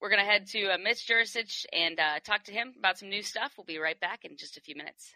we're 0.00 0.08
going 0.08 0.24
to 0.24 0.30
head 0.30 0.46
to 0.48 0.68
uh, 0.68 0.78
Mitch 0.78 1.06
Jurisich 1.06 1.66
and 1.72 2.00
uh, 2.00 2.20
talk 2.24 2.44
to 2.44 2.52
him 2.52 2.72
about 2.78 2.98
some 2.98 3.10
new 3.10 3.22
stuff. 3.22 3.52
We'll 3.58 3.66
be 3.66 3.78
right 3.78 3.98
back 4.00 4.24
in 4.24 4.36
just 4.38 4.56
a 4.56 4.62
few 4.62 4.76
minutes. 4.76 5.14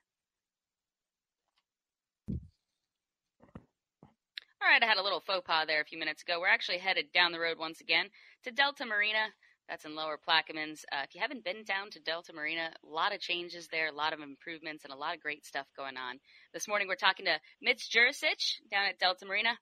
All 4.60 4.68
right, 4.68 4.82
I 4.82 4.86
had 4.86 4.98
a 4.98 5.02
little 5.02 5.20
faux 5.20 5.46
pas 5.46 5.66
there 5.66 5.80
a 5.80 5.84
few 5.84 5.98
minutes 5.98 6.22
ago. 6.22 6.38
We're 6.38 6.48
actually 6.48 6.78
headed 6.78 7.12
down 7.12 7.32
the 7.32 7.40
road 7.40 7.58
once 7.58 7.80
again 7.80 8.06
to 8.44 8.50
Delta 8.50 8.84
Marina. 8.84 9.32
That's 9.68 9.84
in 9.84 9.94
Lower 9.94 10.18
Plaquemines. 10.18 10.84
Uh, 10.92 11.02
if 11.04 11.14
you 11.14 11.20
haven't 11.20 11.44
been 11.44 11.64
down 11.64 11.90
to 11.90 12.00
Delta 12.00 12.32
Marina, 12.32 12.70
a 12.84 12.88
lot 12.88 13.14
of 13.14 13.20
changes 13.20 13.68
there, 13.68 13.88
a 13.88 13.94
lot 13.94 14.12
of 14.12 14.20
improvements, 14.20 14.84
and 14.84 14.92
a 14.92 14.96
lot 14.96 15.14
of 15.14 15.22
great 15.22 15.46
stuff 15.46 15.66
going 15.76 15.96
on. 15.96 16.18
This 16.52 16.68
morning 16.68 16.88
we're 16.88 16.96
talking 16.96 17.26
to 17.26 17.38
Mitch 17.60 17.88
Jurisich 17.90 18.60
down 18.70 18.86
at 18.86 18.98
Delta 18.98 19.24
Marina. 19.24 19.56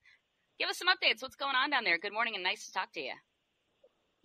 Give 0.59 0.69
us 0.69 0.79
some 0.79 0.89
updates. 0.89 1.23
What's 1.23 1.37
going 1.37 1.55
on 1.55 1.71
down 1.71 1.85
there? 1.85 1.99
Good 1.99 2.13
morning 2.13 2.35
and 2.35 2.43
nice 2.43 2.67
to 2.67 2.73
talk 2.73 2.93
to 2.95 3.01
you. 3.01 3.13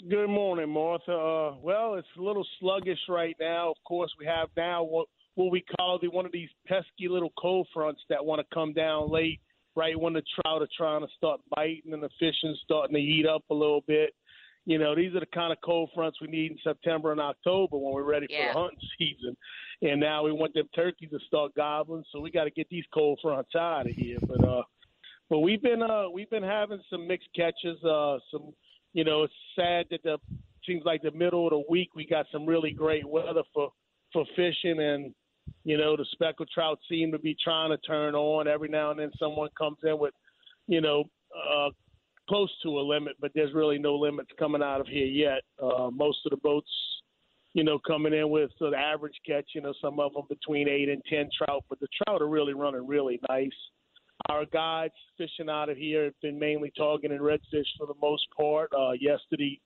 Good 0.10 0.28
morning, 0.28 0.70
Martha. 0.70 1.12
Uh, 1.12 1.56
well, 1.62 1.96
it's 1.96 2.08
a 2.18 2.22
little 2.22 2.46
sluggish 2.60 3.00
right 3.08 3.36
now. 3.40 3.72
Of 3.72 3.78
course, 3.88 4.12
we 4.20 4.26
have 4.26 4.50
now 4.58 4.84
what, 4.84 5.08
what 5.36 5.52
we 5.52 5.64
call 5.78 6.00
the 6.02 6.10
one 6.10 6.26
of 6.26 6.32
these 6.32 6.50
pesky 6.68 7.08
little 7.08 7.32
cold 7.40 7.68
fronts 7.74 8.02
that 8.10 8.26
want 8.26 8.42
to 8.42 8.56
come 8.56 8.74
down 8.74 9.10
late, 9.10 9.40
right 9.76 9.98
when 10.00 10.14
the 10.14 10.24
trout 10.36 10.62
are 10.62 10.68
trying 10.78 11.02
to 11.02 11.08
start 11.16 11.40
biting 11.56 11.94
and 11.94 12.04
the 12.04 12.10
fishing's 12.20 12.60
starting 12.64 12.96
to 12.96 13.02
heat 13.02 13.26
up 13.26 13.44
a 13.50 13.54
little 13.54 13.84
bit 13.88 14.14
you 14.66 14.80
know, 14.80 14.96
these 14.96 15.14
are 15.16 15.20
the 15.20 15.28
kind 15.28 15.52
of 15.52 15.60
cold 15.64 15.92
fronts 15.94 16.20
we 16.20 16.28
need 16.28 16.52
in 16.52 16.58
September 16.64 17.12
and 17.12 17.22
October 17.22 17.78
when 17.78 17.94
we're 17.94 18.04
ready 18.04 18.28
yeah. 18.30 18.52
for 18.52 18.54
the 18.54 18.60
hunting 18.60 18.90
season. 18.98 19.38
And 19.82 20.00
now 20.00 20.24
we 20.24 20.32
want 20.32 20.54
them 20.54 20.68
turkeys 20.76 21.10
to 21.12 21.20
start 21.28 21.54
gobbling, 21.56 22.04
so 22.12 22.20
we 22.20 22.32
got 22.32 22.46
to 22.46 22.52
get 22.52 22.68
these 22.70 22.86
cold 22.94 23.20
fronts 23.22 23.56
out 23.56 23.88
of 23.88 23.96
here. 23.96 24.18
But 24.22 24.44
uh, 24.44 24.64
but 25.30 25.40
we've 25.40 25.62
been 25.62 25.82
uh 25.82 26.10
we've 26.10 26.30
been 26.30 26.44
having 26.44 26.82
some 26.90 27.08
mixed 27.08 27.30
catches. 27.36 27.84
Uh, 27.84 28.18
some 28.32 28.54
you 28.94 29.04
know, 29.04 29.24
it's 29.24 29.34
sad 29.56 29.86
that 29.92 30.04
the 30.04 30.18
seems 30.66 30.84
like 30.86 31.02
the 31.02 31.12
middle 31.12 31.46
of 31.46 31.52
the 31.52 31.64
week 31.70 31.90
we 31.96 32.06
got 32.06 32.26
some 32.32 32.46
really 32.46 32.72
great 32.72 33.08
weather 33.08 33.44
for 33.54 33.72
for 34.12 34.26
fishing 34.36 34.80
and 34.80 35.14
you 35.64 35.78
know 35.78 35.96
the 35.96 36.06
speckled 36.12 36.50
trout 36.54 36.80
seem 36.90 37.12
to 37.12 37.20
be 37.20 37.36
trying 37.44 37.70
to 37.70 37.78
turn 37.80 38.16
on 38.16 38.48
every 38.48 38.70
now 38.70 38.92
and 38.92 39.00
then 39.00 39.12
someone 39.20 39.50
comes 39.58 39.78
in 39.84 39.98
with 40.00 40.14
you 40.68 40.82
know 40.82 41.04
uh 41.36 41.70
close 42.28 42.52
to 42.64 42.80
a 42.80 42.82
limit, 42.82 43.16
but 43.20 43.32
there's 43.36 43.54
really 43.54 43.78
no 43.78 43.96
limits 43.96 44.30
coming 44.38 44.64
out 44.64 44.82
of 44.82 44.88
here 44.88 45.06
yet. 45.06 45.42
Uh, 45.62 45.90
most 45.92 46.20
of 46.26 46.32
the 46.32 46.38
boats 46.38 46.70
you 47.56 47.64
know, 47.64 47.80
coming 47.88 48.14
in 48.14 48.30
with 48.30 48.52
so 48.60 48.70
the 48.70 48.78
average 48.78 49.16
catch, 49.26 49.46
you 49.56 49.62
know, 49.62 49.74
some 49.82 49.98
of 49.98 50.14
them 50.14 50.24
between 50.28 50.68
eight 50.68 50.90
and 50.90 51.02
ten 51.10 51.30
trout, 51.36 51.64
but 51.70 51.80
the 51.80 51.88
trout 52.04 52.22
are 52.22 52.28
really 52.28 52.54
running 52.54 52.86
really 52.86 53.18
nice. 53.30 53.50
Our 54.28 54.46
guides 54.46 54.94
fishing 55.18 55.50
out 55.50 55.70
of 55.70 55.78
here 55.78 56.04
have 56.06 56.20
been 56.22 56.38
mainly 56.38 56.74
targeting 56.78 57.20
redfish 57.20 57.66
for 57.78 57.88
the 57.88 57.94
most 58.02 58.28
part. 58.36 58.70
Uh, 58.78 58.92
yesterday, 59.00 59.58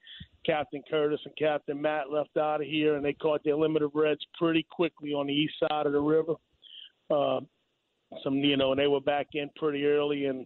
Captain 0.45 0.84
Curtis 0.88 1.19
and 1.26 1.36
Captain 1.36 1.82
Matt 1.82 2.12
left 2.12 2.38
out 2.38 2.62
of 2.62 2.67
here, 2.67 2.95
and 2.95 3.04
they 3.04 3.13
caught 3.13 3.43
their 3.43 3.56
limit 3.56 3.82
of 3.82 3.91
reds 3.95 4.22
pretty 4.38 4.67
quickly 4.69 5.12
on 5.13 5.26
the 5.26 5.34
east 5.34 5.56
side 5.60 5.88
of 5.88 5.93
the 5.93 6.00
river. 6.00 6.34
Uh, 7.10 7.39
some, 8.24 8.36
you 8.36 8.56
know, 8.56 8.72
and 8.72 8.80
they 8.80 8.88
were 8.88 9.02
back 9.02 9.30
in 9.34 9.50
pretty 9.56 9.86
early 9.86 10.26
and 10.26 10.45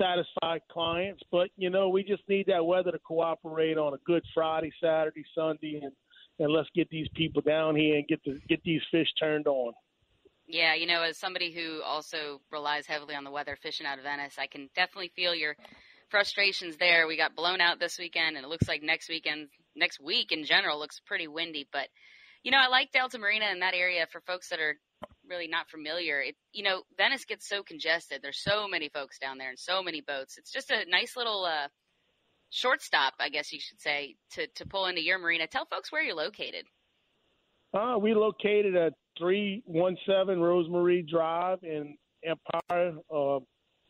satisfied 0.00 0.60
clients. 0.70 1.22
But 1.30 1.48
you 1.56 1.70
know, 1.70 1.88
we 1.88 2.02
just 2.04 2.22
need 2.28 2.46
that 2.46 2.64
weather 2.64 2.92
to 2.92 2.98
cooperate 2.98 3.78
on 3.78 3.94
a 3.94 3.98
good 4.06 4.22
Friday, 4.34 4.72
Saturday, 4.82 5.24
Sunday, 5.34 5.80
and 5.82 5.92
and 6.38 6.52
let's 6.52 6.68
get 6.74 6.88
these 6.90 7.08
people 7.14 7.42
down 7.42 7.76
here 7.76 7.96
and 7.96 8.06
get 8.06 8.22
the 8.24 8.40
get 8.48 8.62
these 8.62 8.82
fish 8.90 9.08
turned 9.18 9.46
on. 9.46 9.72
Yeah, 10.46 10.74
you 10.74 10.86
know, 10.86 11.02
as 11.02 11.18
somebody 11.18 11.52
who 11.52 11.82
also 11.82 12.40
relies 12.50 12.86
heavily 12.86 13.14
on 13.14 13.24
the 13.24 13.30
weather 13.30 13.58
fishing 13.60 13.86
out 13.86 13.98
of 13.98 14.04
Venice, 14.04 14.36
I 14.38 14.46
can 14.46 14.70
definitely 14.74 15.12
feel 15.14 15.34
your 15.34 15.56
frustrations 16.08 16.78
there. 16.78 17.06
We 17.06 17.18
got 17.18 17.36
blown 17.36 17.60
out 17.60 17.78
this 17.78 17.98
weekend, 17.98 18.36
and 18.36 18.46
it 18.46 18.48
looks 18.48 18.66
like 18.66 18.82
next 18.82 19.10
weekend, 19.10 19.48
next 19.76 20.00
week 20.00 20.32
in 20.32 20.44
general, 20.44 20.78
looks 20.78 21.00
pretty 21.04 21.28
windy. 21.28 21.68
But 21.70 21.88
you 22.42 22.50
know, 22.50 22.58
I 22.58 22.68
like 22.68 22.92
Delta 22.92 23.18
Marina 23.18 23.46
in 23.52 23.60
that 23.60 23.74
area 23.74 24.06
for 24.10 24.20
folks 24.22 24.48
that 24.48 24.60
are 24.60 24.76
really 25.28 25.48
not 25.48 25.68
familiar. 25.68 26.20
It, 26.20 26.36
you 26.52 26.62
know, 26.62 26.82
Venice 26.96 27.24
gets 27.24 27.48
so 27.48 27.62
congested. 27.62 28.20
There's 28.22 28.42
so 28.42 28.66
many 28.68 28.88
folks 28.88 29.18
down 29.18 29.38
there 29.38 29.50
and 29.50 29.58
so 29.58 29.82
many 29.82 30.00
boats. 30.00 30.38
It's 30.38 30.50
just 30.50 30.70
a 30.70 30.88
nice 30.88 31.16
little 31.16 31.44
uh, 31.44 31.68
shortstop, 32.50 33.14
I 33.20 33.28
guess 33.28 33.52
you 33.52 33.60
should 33.60 33.80
say, 33.80 34.16
to 34.32 34.46
to 34.56 34.66
pull 34.66 34.86
into 34.86 35.02
your 35.02 35.18
marina. 35.18 35.46
Tell 35.46 35.66
folks 35.66 35.92
where 35.92 36.02
you're 36.02 36.14
located. 36.14 36.64
Uh, 37.74 37.98
we 38.00 38.14
located 38.14 38.74
at 38.76 38.94
317 39.18 40.38
Rosemary 40.38 41.02
Drive 41.02 41.58
in 41.62 41.96
Empire. 42.24 42.94
Uh, 43.14 43.40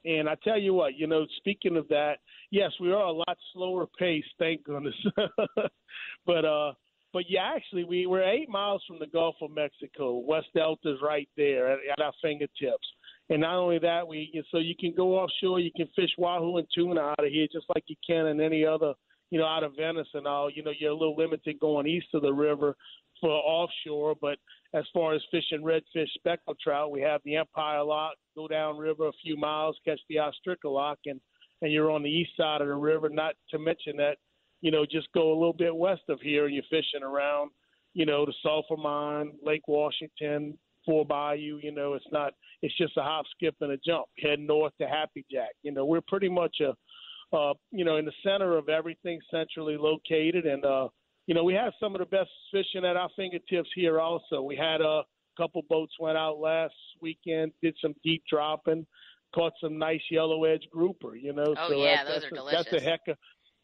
and 0.04 0.28
I 0.28 0.36
tell 0.42 0.58
you 0.58 0.74
what, 0.74 0.96
you 0.96 1.06
know, 1.06 1.26
speaking 1.36 1.76
of 1.76 1.86
that, 1.88 2.18
yes, 2.50 2.70
we 2.80 2.90
are 2.92 3.04
a 3.04 3.12
lot 3.12 3.36
slower 3.52 3.86
pace, 3.98 4.24
thank 4.38 4.64
goodness. 4.64 4.94
but 6.26 6.44
uh, 6.44 6.72
but 7.12 7.24
yeah, 7.28 7.52
actually, 7.54 7.84
we 7.84 8.06
we're 8.06 8.22
eight 8.22 8.48
miles 8.48 8.82
from 8.86 8.98
the 8.98 9.06
Gulf 9.06 9.36
of 9.40 9.50
Mexico. 9.50 10.18
West 10.18 10.48
Delta's 10.54 10.98
right 11.02 11.28
there 11.36 11.72
at, 11.72 11.78
at 11.92 12.02
our 12.02 12.12
fingertips. 12.22 12.86
And 13.30 13.42
not 13.42 13.56
only 13.56 13.78
that, 13.78 14.06
we 14.06 14.42
so 14.50 14.58
you 14.58 14.74
can 14.78 14.94
go 14.94 15.18
offshore, 15.18 15.60
you 15.60 15.70
can 15.76 15.88
fish 15.94 16.10
wahoo 16.18 16.58
and 16.58 16.66
tuna 16.74 17.00
out 17.00 17.24
of 17.24 17.30
here 17.30 17.46
just 17.52 17.66
like 17.74 17.84
you 17.86 17.96
can 18.06 18.26
in 18.26 18.40
any 18.40 18.64
other, 18.64 18.94
you 19.30 19.38
know, 19.38 19.46
out 19.46 19.64
of 19.64 19.76
Venice 19.76 20.08
and 20.14 20.26
all. 20.26 20.50
You 20.50 20.62
know, 20.62 20.72
you're 20.78 20.92
a 20.92 20.96
little 20.96 21.16
limited 21.16 21.58
going 21.60 21.86
east 21.86 22.08
of 22.14 22.22
the 22.22 22.32
river 22.32 22.74
for 23.20 23.30
offshore, 23.30 24.14
but 24.20 24.38
as 24.74 24.84
far 24.92 25.14
as 25.14 25.22
fishing 25.30 25.62
redfish, 25.62 26.08
speckled 26.14 26.58
trout, 26.62 26.90
we 26.90 27.00
have 27.00 27.20
the 27.24 27.36
Empire 27.36 27.82
Lock. 27.82 28.14
Go 28.36 28.48
down 28.48 28.78
river 28.78 29.08
a 29.08 29.12
few 29.22 29.36
miles, 29.36 29.76
catch 29.84 30.00
the 30.08 30.16
Ostrica 30.16 30.72
Lock, 30.72 30.98
and 31.06 31.20
and 31.60 31.72
you're 31.72 31.90
on 31.90 32.02
the 32.02 32.10
east 32.10 32.30
side 32.36 32.60
of 32.60 32.68
the 32.68 32.74
river. 32.74 33.08
Not 33.08 33.34
to 33.50 33.58
mention 33.58 33.96
that, 33.96 34.18
you 34.60 34.70
know, 34.70 34.84
just 34.84 35.08
go 35.12 35.30
a 35.30 35.38
little 35.38 35.52
bit 35.52 35.74
west 35.74 36.02
of 36.08 36.20
here, 36.20 36.46
and 36.46 36.54
you're 36.54 36.64
fishing 36.70 37.02
around, 37.02 37.50
you 37.94 38.06
know, 38.06 38.26
the 38.26 38.34
Sulphur 38.42 38.76
Mine, 38.76 39.32
Lake 39.42 39.68
Washington, 39.68 40.58
Four 40.84 41.04
Bayou. 41.04 41.58
You 41.62 41.72
know, 41.72 41.94
it's 41.94 42.06
not. 42.10 42.32
It's 42.62 42.76
just 42.76 42.96
a 42.96 43.02
hop, 43.02 43.24
skip, 43.36 43.54
and 43.60 43.72
a 43.72 43.78
jump. 43.78 44.06
Head 44.18 44.40
north 44.40 44.72
to 44.80 44.88
Happy 44.88 45.24
Jack. 45.30 45.50
You 45.62 45.72
know, 45.72 45.84
we're 45.84 46.00
pretty 46.00 46.28
much 46.28 46.56
a, 46.60 47.36
uh, 47.36 47.54
you 47.70 47.84
know, 47.84 47.96
in 47.96 48.04
the 48.04 48.12
center 48.22 48.56
of 48.56 48.68
everything, 48.68 49.20
centrally 49.30 49.76
located, 49.76 50.44
and 50.44 50.64
uh, 50.64 50.88
you 51.26 51.34
know, 51.34 51.44
we 51.44 51.54
have 51.54 51.74
some 51.78 51.94
of 51.94 51.98
the 52.00 52.06
best 52.06 52.30
fishing 52.50 52.86
at 52.86 52.96
our 52.96 53.10
fingertips 53.14 53.68
here. 53.74 54.00
Also, 54.00 54.40
we 54.40 54.56
had 54.56 54.80
a 54.80 55.02
couple 55.36 55.62
boats 55.68 55.92
went 56.00 56.16
out 56.16 56.38
last 56.38 56.74
weekend, 57.00 57.52
did 57.62 57.76
some 57.80 57.94
deep 58.02 58.22
dropping, 58.28 58.86
caught 59.34 59.52
some 59.60 59.78
nice 59.78 60.00
yellow 60.10 60.44
edge 60.44 60.66
grouper. 60.72 61.16
You 61.16 61.34
know, 61.34 61.54
oh 61.56 61.68
so 61.68 61.76
yeah, 61.76 61.96
that, 61.96 62.06
those 62.06 62.14
that's 62.22 62.32
are 62.32 62.36
delicious. 62.36 62.66
That's 62.70 62.82
a 62.82 62.84
heck 62.84 63.00
of 63.08 63.16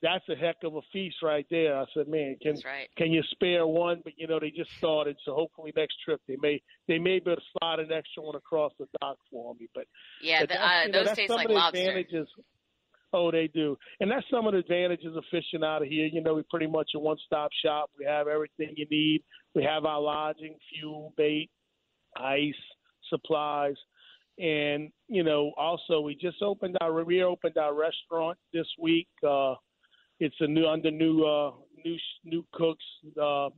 that's 0.02 0.28
a 0.28 0.34
heck 0.34 0.56
of 0.64 0.76
a 0.76 0.80
feast 0.92 1.16
right 1.22 1.46
there. 1.50 1.78
I 1.78 1.84
said, 1.94 2.08
man, 2.08 2.36
can 2.42 2.56
right. 2.64 2.88
can 2.96 3.10
you 3.10 3.22
spare 3.30 3.66
one? 3.66 4.00
But 4.04 4.14
you 4.16 4.26
know, 4.26 4.38
they 4.38 4.50
just 4.50 4.70
started, 4.76 5.16
so 5.24 5.34
hopefully 5.34 5.72
next 5.76 5.96
trip 6.04 6.20
they 6.28 6.36
may 6.40 6.60
they 6.88 6.98
may 6.98 7.18
be 7.18 7.30
able 7.30 7.36
to 7.36 7.42
slide 7.58 7.78
an 7.78 7.92
extra 7.92 8.22
one 8.22 8.36
across 8.36 8.72
the 8.78 8.86
dock 9.00 9.16
for 9.30 9.54
me. 9.54 9.68
But 9.74 9.86
yeah, 10.22 10.40
but 10.40 10.50
the, 10.50 10.62
uh, 10.62 10.86
know, 10.86 10.92
those 10.92 11.06
that's 11.06 11.18
taste 11.18 11.28
some 11.28 11.36
like 11.36 11.46
of 11.46 11.50
the 11.50 11.54
lobster. 11.54 11.80
Advantages. 11.80 12.28
Oh, 13.12 13.30
they 13.30 13.46
do, 13.46 13.78
and 14.00 14.10
that's 14.10 14.26
some 14.28 14.46
of 14.46 14.52
the 14.54 14.58
advantages 14.58 15.16
of 15.16 15.22
fishing 15.30 15.62
out 15.64 15.82
of 15.82 15.88
here. 15.88 16.06
You 16.06 16.20
know, 16.20 16.34
we 16.34 16.42
pretty 16.50 16.66
much 16.66 16.90
a 16.96 16.98
one-stop 16.98 17.50
shop. 17.64 17.90
We 17.96 18.04
have 18.06 18.26
everything 18.26 18.74
you 18.76 18.86
need. 18.90 19.22
We 19.54 19.62
have 19.62 19.84
our 19.84 20.00
lodging, 20.00 20.56
fuel, 20.68 21.14
bait, 21.16 21.48
ice, 22.16 22.52
supplies, 23.08 23.76
and 24.38 24.90
you 25.08 25.22
know, 25.22 25.52
also 25.56 26.00
we 26.00 26.16
just 26.16 26.42
opened 26.42 26.76
our 26.80 26.92
reopened 26.92 27.56
our 27.56 27.72
restaurant 27.72 28.36
this 28.52 28.66
week. 28.80 29.08
Uh, 29.26 29.54
it's 30.24 30.36
a 30.40 30.46
new 30.46 30.66
under 30.66 30.90
new 30.90 31.24
uh, 31.24 31.52
new 31.84 31.96
new 32.24 32.44
cooks, 32.52 32.84
uh, 33.20 33.48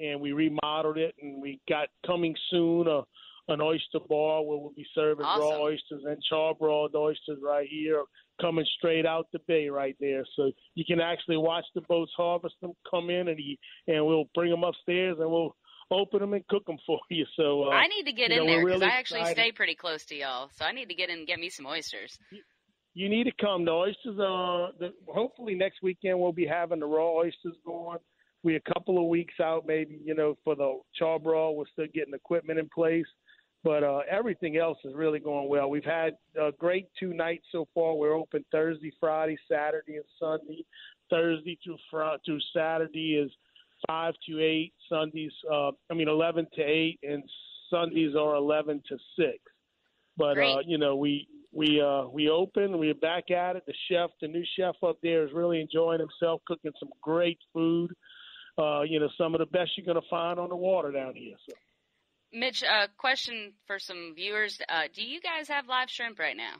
and 0.00 0.20
we 0.20 0.32
remodeled 0.32 0.98
it, 0.98 1.14
and 1.22 1.40
we 1.40 1.60
got 1.68 1.88
coming 2.06 2.34
soon 2.50 2.88
a 2.88 3.02
an 3.50 3.62
oyster 3.62 4.00
bar 4.08 4.44
where 4.44 4.58
we'll 4.58 4.74
be 4.76 4.86
serving 4.94 5.24
Awesome. 5.24 5.42
raw 5.42 5.60
oysters 5.62 6.02
and 6.04 6.22
charbroiled 6.30 6.94
oysters 6.94 7.38
right 7.42 7.66
here, 7.70 8.04
coming 8.40 8.66
straight 8.76 9.06
out 9.06 9.26
the 9.32 9.38
bay 9.48 9.68
right 9.68 9.96
there. 10.00 10.22
So 10.36 10.52
you 10.74 10.84
can 10.86 11.00
actually 11.00 11.38
watch 11.38 11.64
the 11.74 11.80
boats 11.82 12.12
harvest 12.14 12.56
them, 12.60 12.72
come 12.90 13.08
in, 13.08 13.28
and 13.28 13.38
he, 13.38 13.58
and 13.86 14.04
we'll 14.04 14.28
bring 14.34 14.50
them 14.50 14.64
upstairs 14.64 15.16
and 15.18 15.30
we'll 15.30 15.56
open 15.90 16.20
them 16.20 16.34
and 16.34 16.46
cook 16.48 16.66
them 16.66 16.76
for 16.86 17.00
you. 17.08 17.24
So 17.36 17.64
uh, 17.64 17.70
I 17.70 17.86
need 17.86 18.04
to 18.04 18.12
get 18.12 18.30
in 18.30 18.38
know, 18.38 18.46
there 18.46 18.64
because 18.64 18.80
really 18.80 18.92
I 18.92 18.96
actually 18.98 19.20
excited. 19.20 19.40
stay 19.40 19.52
pretty 19.52 19.74
close 19.74 20.04
to 20.06 20.14
y'all, 20.14 20.50
so 20.54 20.66
I 20.66 20.72
need 20.72 20.90
to 20.90 20.94
get 20.94 21.08
in 21.08 21.18
and 21.18 21.26
get 21.26 21.40
me 21.40 21.48
some 21.48 21.66
oysters. 21.66 22.18
You 22.98 23.08
need 23.08 23.24
to 23.24 23.32
come. 23.40 23.64
The 23.64 23.70
oysters 23.70 24.18
are 24.20 24.70
the, 24.80 24.92
hopefully 25.06 25.54
next 25.54 25.84
weekend 25.84 26.18
we'll 26.18 26.32
be 26.32 26.46
having 26.46 26.80
the 26.80 26.86
raw 26.86 27.12
oysters 27.12 27.54
going. 27.64 27.98
We 28.42 28.56
a 28.56 28.72
couple 28.74 28.98
of 28.98 29.04
weeks 29.04 29.34
out, 29.40 29.66
maybe 29.68 30.00
you 30.04 30.16
know 30.16 30.36
for 30.42 30.56
the 30.56 30.80
charbroil. 31.00 31.54
We're 31.54 31.68
still 31.72 31.86
getting 31.94 32.12
equipment 32.12 32.58
in 32.58 32.68
place, 32.74 33.06
but 33.62 33.84
uh, 33.84 34.00
everything 34.10 34.56
else 34.56 34.78
is 34.84 34.94
really 34.96 35.20
going 35.20 35.48
well. 35.48 35.70
We've 35.70 35.84
had 35.84 36.14
a 36.40 36.50
great 36.50 36.88
two 36.98 37.14
nights 37.14 37.44
so 37.52 37.68
far. 37.72 37.94
We're 37.94 38.14
open 38.14 38.44
Thursday, 38.50 38.92
Friday, 38.98 39.38
Saturday, 39.48 39.94
and 39.94 40.04
Sunday. 40.18 40.64
Thursday 41.08 41.56
through 41.62 41.78
Friday 41.92 42.20
through 42.26 42.40
Saturday 42.52 43.14
is 43.14 43.30
five 43.86 44.14
to 44.28 44.40
eight. 44.40 44.72
Sundays, 44.88 45.32
uh, 45.52 45.70
I 45.88 45.94
mean 45.94 46.08
eleven 46.08 46.48
to 46.56 46.62
eight, 46.62 46.98
and 47.04 47.22
Sundays 47.70 48.16
are 48.16 48.34
eleven 48.34 48.82
to 48.88 48.98
six. 49.16 49.38
But 50.16 50.36
uh, 50.36 50.58
you 50.66 50.78
know, 50.78 50.96
we 50.96 51.28
we 51.52 51.80
uh 51.80 52.06
we 52.08 52.28
open, 52.28 52.78
we're 52.78 52.94
back 52.94 53.30
at 53.30 53.56
it. 53.56 53.64
The 53.66 53.74
chef, 53.90 54.10
the 54.20 54.28
new 54.28 54.44
chef 54.58 54.74
up 54.86 54.98
there 55.02 55.24
is 55.26 55.32
really 55.32 55.60
enjoying 55.60 56.00
himself, 56.00 56.42
cooking 56.46 56.72
some 56.78 56.90
great 57.02 57.38
food. 57.52 57.90
Uh, 58.58 58.82
you 58.82 58.98
know, 58.98 59.08
some 59.16 59.34
of 59.34 59.38
the 59.38 59.46
best 59.46 59.70
you're 59.76 59.86
gonna 59.86 60.04
find 60.10 60.38
on 60.40 60.48
the 60.48 60.56
water 60.56 60.90
down 60.92 61.14
here. 61.14 61.36
So 61.48 61.54
Mitch, 62.32 62.62
a 62.62 62.88
question 62.98 63.52
for 63.66 63.78
some 63.78 64.12
viewers: 64.14 64.60
uh, 64.68 64.88
Do 64.92 65.02
you 65.02 65.20
guys 65.20 65.48
have 65.48 65.66
live 65.68 65.88
shrimp 65.90 66.18
right 66.18 66.36
now? 66.36 66.54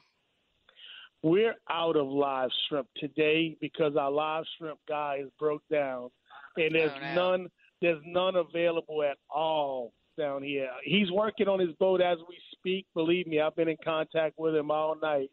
we're 1.22 1.56
out 1.68 1.96
of 1.96 2.06
live 2.06 2.50
shrimp 2.68 2.86
today 2.96 3.56
because 3.60 3.96
our 3.96 4.10
live 4.10 4.44
shrimp 4.56 4.78
guy 4.88 5.18
is 5.20 5.28
broke 5.38 5.62
down, 5.70 6.10
and 6.56 6.74
there's 6.74 6.92
Oh, 6.94 7.00
no. 7.00 7.14
none 7.14 7.48
there's 7.82 8.02
none 8.06 8.36
available 8.36 9.02
at 9.02 9.18
all 9.28 9.92
down 10.18 10.42
here. 10.42 10.68
He's 10.84 11.10
working 11.10 11.48
on 11.48 11.60
his 11.60 11.72
boat 11.78 12.00
as 12.02 12.18
we 12.28 12.36
speak. 12.52 12.86
Believe 12.94 13.26
me, 13.26 13.40
I've 13.40 13.56
been 13.56 13.68
in 13.68 13.76
contact 13.82 14.34
with 14.38 14.54
him 14.54 14.70
all 14.70 14.96
night, 15.00 15.30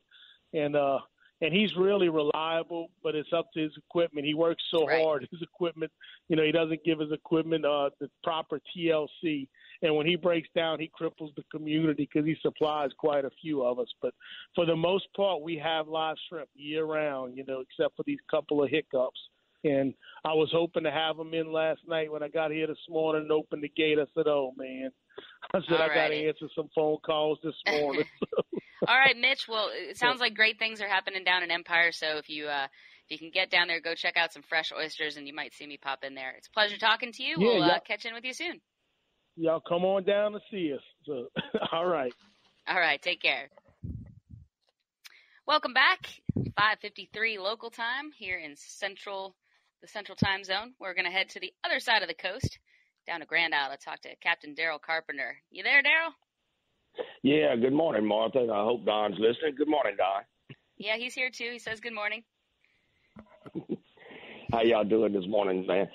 and 0.53 0.75
uh, 0.75 0.99
and 1.41 1.53
he's 1.53 1.75
really 1.75 2.07
reliable. 2.07 2.89
But 3.03 3.15
it's 3.15 3.33
up 3.33 3.47
to 3.55 3.61
his 3.61 3.73
equipment. 3.77 4.25
He 4.25 4.33
works 4.35 4.63
so 4.71 4.85
Right. 4.87 5.03
hard. 5.03 5.27
His 5.31 5.41
equipment, 5.41 5.91
you 6.29 6.35
know, 6.35 6.43
he 6.43 6.51
doesn't 6.51 6.83
give 6.85 6.99
his 6.99 7.11
equipment 7.11 7.65
uh, 7.65 7.89
the 7.99 8.09
proper 8.23 8.61
TLC. 8.75 9.47
And 9.81 9.93
when 9.95 10.07
he 10.07 10.15
breaks 10.15 10.47
down, 10.55 10.79
he 10.79 10.89
cripples 10.99 11.35
the 11.35 11.43
community 11.51 12.07
because 12.11 12.25
he 12.25 12.37
supplies 12.41 12.91
quite 12.97 13.25
a 13.25 13.29
few 13.41 13.63
of 13.63 13.77
us. 13.77 13.89
But 14.01 14.13
for 14.55 14.65
the 14.65 14.75
most 14.75 15.07
part, 15.15 15.41
we 15.41 15.57
have 15.57 15.89
live 15.89 16.15
shrimp 16.29 16.47
year 16.55 16.85
round, 16.85 17.35
you 17.35 17.43
know, 17.45 17.59
except 17.59 17.97
for 17.97 18.03
these 18.03 18.19
couple 18.31 18.63
of 18.63 18.69
hiccups. 18.69 19.19
And 19.65 19.95
I 20.23 20.33
was 20.33 20.49
hoping 20.53 20.83
to 20.83 20.91
have 20.91 21.17
them 21.17 21.33
in 21.33 21.51
last 21.51 21.81
night 21.87 22.11
when 22.11 22.21
I 22.21 22.27
got 22.27 22.51
here 22.51 22.67
this 22.67 22.77
morning 22.87 23.23
and 23.23 23.31
opened 23.31 23.63
the 23.63 23.69
gate. 23.69 23.97
I 23.99 24.05
said, 24.13 24.27
"Oh 24.27 24.53
man," 24.55 24.91
I 25.53 25.59
said, 25.67 25.81
"I 25.81 25.87
got 25.87 26.07
to 26.09 26.27
answer 26.27 26.47
some 26.55 26.69
phone 26.75 26.97
calls 27.03 27.39
this 27.43 27.55
morning." 27.67 28.05
All 28.87 28.97
right, 28.97 29.17
Mitch. 29.17 29.47
Well, 29.47 29.69
it 29.71 29.97
sounds 29.97 30.19
like 30.19 30.35
great 30.35 30.59
things 30.59 30.81
are 30.81 30.87
happening 30.87 31.23
down 31.23 31.41
in 31.41 31.49
Empire. 31.49 31.91
So 31.91 32.17
if 32.17 32.29
you 32.29 32.45
uh, 32.45 32.67
if 33.09 33.11
you 33.11 33.17
can 33.17 33.31
get 33.31 33.49
down 33.49 33.67
there, 33.67 33.81
go 33.81 33.95
check 33.95 34.17
out 34.17 34.33
some 34.33 34.43
fresh 34.43 34.71
oysters, 34.71 35.17
and 35.17 35.27
you 35.27 35.33
might 35.33 35.53
see 35.53 35.65
me 35.65 35.77
pop 35.77 36.03
in 36.03 36.13
there. 36.13 36.35
It's 36.37 36.47
a 36.47 36.51
pleasure 36.51 36.77
talking 36.77 37.11
to 37.13 37.23
you. 37.23 37.37
Yeah, 37.39 37.53
we'll 37.55 37.63
uh, 37.63 37.79
catch 37.79 38.05
in 38.05 38.13
with 38.13 38.23
you 38.23 38.33
soon. 38.33 38.61
Y'all 39.35 39.61
come 39.67 39.83
on 39.83 40.03
down 40.03 40.33
to 40.33 40.39
see 40.51 40.73
us. 40.73 40.81
So, 41.05 41.27
all 41.71 41.87
right. 41.87 42.13
All 42.67 42.79
right, 42.79 43.01
take 43.01 43.21
care. 43.21 43.49
Welcome 45.47 45.73
back. 45.73 46.07
5:53 46.37 47.39
local 47.39 47.69
time 47.69 48.11
here 48.15 48.37
in 48.37 48.55
central 48.55 49.35
the 49.85 49.91
central 49.91 50.15
time 50.15 50.43
zone. 50.43 50.73
We're 50.79 50.95
going 50.95 51.05
to 51.05 51.11
head 51.11 51.29
to 51.29 51.39
the 51.39 51.53
other 51.63 51.79
side 51.79 52.01
of 52.01 52.07
the 52.07 52.15
coast 52.15 52.57
down 53.05 53.19
to 53.19 53.25
Grand 53.27 53.53
Isle 53.53 53.69
to 53.71 53.77
talk 53.77 54.01
to 54.01 54.15
Captain 54.15 54.55
Daryl 54.55 54.81
Carpenter. 54.81 55.37
You 55.51 55.61
there, 55.61 55.83
Daryl? 55.83 56.11
Yeah, 57.21 57.55
good 57.55 57.73
morning, 57.73 58.07
Martha. 58.07 58.39
I 58.51 58.63
hope 58.63 58.83
Don's 58.85 59.17
listening. 59.19 59.53
Good 59.55 59.67
morning, 59.69 59.93
Don. 59.97 60.23
Yeah, 60.77 60.97
he's 60.97 61.13
here 61.13 61.29
too. 61.29 61.49
He 61.51 61.59
says 61.59 61.79
good 61.81 61.93
morning. 61.93 62.23
How 64.51 64.61
y'all 64.63 64.83
doing 64.83 65.13
this 65.13 65.27
morning, 65.27 65.67
man? 65.67 65.87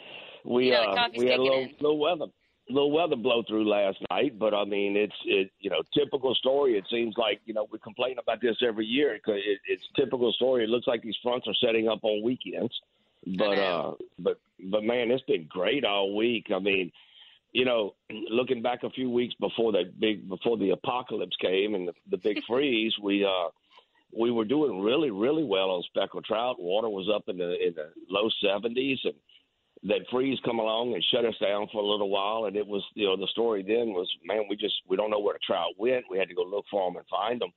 We 0.44 0.66
You 0.66 0.72
know, 0.72 0.82
uh 0.82 1.08
we 1.16 1.26
had 1.26 1.38
a 1.38 1.42
little 1.42 1.58
in. 1.62 1.74
little 1.80 1.98
weather 1.98 2.26
little 2.68 2.92
weather 2.92 3.16
blow 3.16 3.42
through 3.48 3.68
last 3.68 3.98
night, 4.10 4.38
but 4.38 4.54
I 4.54 4.64
mean 4.64 4.96
it's 4.96 5.14
it 5.24 5.50
you 5.58 5.70
know 5.70 5.82
typical 5.94 6.34
story. 6.34 6.78
It 6.78 6.84
seems 6.90 7.14
like 7.18 7.40
you 7.44 7.54
know 7.54 7.66
we 7.72 7.78
complain 7.80 8.16
about 8.22 8.40
this 8.40 8.56
every 8.66 8.86
year 8.86 9.14
because 9.14 9.40
it, 9.44 9.58
it's 9.66 9.82
typical 9.96 10.32
story. 10.32 10.64
It 10.64 10.70
looks 10.70 10.86
like 10.86 11.02
these 11.02 11.16
fronts 11.22 11.46
are 11.48 11.54
setting 11.66 11.88
up 11.88 12.00
on 12.04 12.22
weekends, 12.22 12.72
but 13.26 13.58
uh 13.58 13.92
but 14.18 14.40
but 14.70 14.84
man, 14.84 15.10
it's 15.10 15.24
been 15.24 15.46
great 15.48 15.84
all 15.84 16.16
week. 16.16 16.46
I 16.54 16.58
mean. 16.58 16.92
You 17.52 17.64
know, 17.64 17.96
looking 18.30 18.62
back 18.62 18.84
a 18.84 18.90
few 18.90 19.10
weeks 19.10 19.34
before 19.40 19.72
that 19.72 19.98
big 19.98 20.28
before 20.28 20.56
the 20.56 20.70
apocalypse 20.70 21.34
came 21.40 21.74
and 21.74 21.88
the, 21.88 21.92
the 22.08 22.16
big 22.18 22.38
freeze, 22.48 22.94
we 23.02 23.24
uh 23.24 23.48
we 24.16 24.30
were 24.30 24.44
doing 24.44 24.80
really, 24.80 25.10
really 25.10 25.44
well 25.44 25.70
on 25.70 25.82
speckled 25.84 26.24
trout. 26.24 26.56
Water 26.60 26.88
was 26.88 27.08
up 27.12 27.24
in 27.28 27.38
the 27.38 27.54
in 27.66 27.74
the 27.74 27.90
low 28.08 28.28
seventies, 28.42 28.98
and 29.04 29.14
that 29.84 30.06
freeze 30.10 30.38
come 30.44 30.58
along 30.58 30.94
and 30.94 31.04
shut 31.12 31.24
us 31.24 31.34
down 31.40 31.68
for 31.72 31.82
a 31.82 31.86
little 31.86 32.10
while. 32.10 32.46
And 32.46 32.56
it 32.56 32.66
was, 32.66 32.84
you 32.94 33.06
know, 33.06 33.16
the 33.16 33.28
story 33.28 33.62
then 33.62 33.94
was, 33.94 34.08
man, 34.24 34.44
we 34.48 34.56
just 34.56 34.74
we 34.88 34.96
don't 34.96 35.10
know 35.10 35.20
where 35.20 35.34
the 35.34 35.40
trout 35.46 35.72
went. 35.78 36.04
We 36.10 36.18
had 36.18 36.28
to 36.28 36.34
go 36.34 36.42
look 36.42 36.66
for 36.70 36.90
them 36.90 36.96
and 36.96 37.06
find 37.08 37.40
them. 37.40 37.52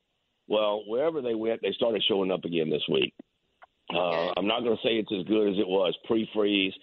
Well, 0.47 0.83
wherever 0.87 1.21
they 1.21 1.35
went, 1.35 1.61
they 1.61 1.71
started 1.71 2.03
showing 2.07 2.31
up 2.31 2.45
again 2.45 2.69
this 2.69 2.83
week. 2.89 3.13
Uh, 3.93 4.31
I'm 4.37 4.47
not 4.47 4.61
going 4.61 4.77
to 4.77 4.83
say 4.83 4.95
it's 4.95 5.11
as 5.11 5.25
good 5.27 5.53
as 5.53 5.59
it 5.59 5.67
was 5.67 5.95
pre-freeze, 6.05 6.73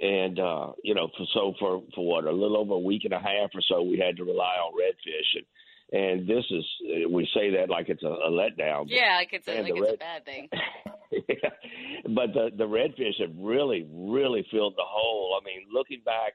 and 0.00 0.38
uh, 0.38 0.72
you 0.82 0.94
know, 0.94 1.08
for, 1.16 1.26
so 1.34 1.54
for 1.58 1.82
for 1.94 2.06
what 2.06 2.24
a 2.24 2.32
little 2.32 2.56
over 2.56 2.74
a 2.74 2.78
week 2.78 3.02
and 3.04 3.14
a 3.14 3.18
half 3.18 3.50
or 3.54 3.62
so, 3.68 3.82
we 3.82 3.98
had 3.98 4.16
to 4.16 4.24
rely 4.24 4.56
on 4.56 4.72
redfish, 4.72 5.36
and 5.36 5.46
and 5.92 6.28
this 6.28 6.44
is 6.50 6.64
we 7.10 7.28
say 7.34 7.50
that 7.50 7.68
like 7.68 7.88
it's 7.88 8.02
a, 8.02 8.06
a 8.06 8.30
letdown. 8.30 8.84
Yeah, 8.86 9.16
like 9.16 9.30
it's 9.32 9.48
a, 9.48 9.62
like 9.62 9.72
it's 9.74 9.92
a 9.92 9.96
bad 9.96 10.24
thing. 10.24 10.48
but 12.14 12.32
the 12.32 12.50
the 12.56 12.64
redfish 12.64 13.20
have 13.20 13.34
really 13.36 13.88
really 13.92 14.46
filled 14.50 14.74
the 14.76 14.86
hole. 14.86 15.38
I 15.40 15.44
mean, 15.44 15.66
looking 15.72 16.02
back, 16.04 16.34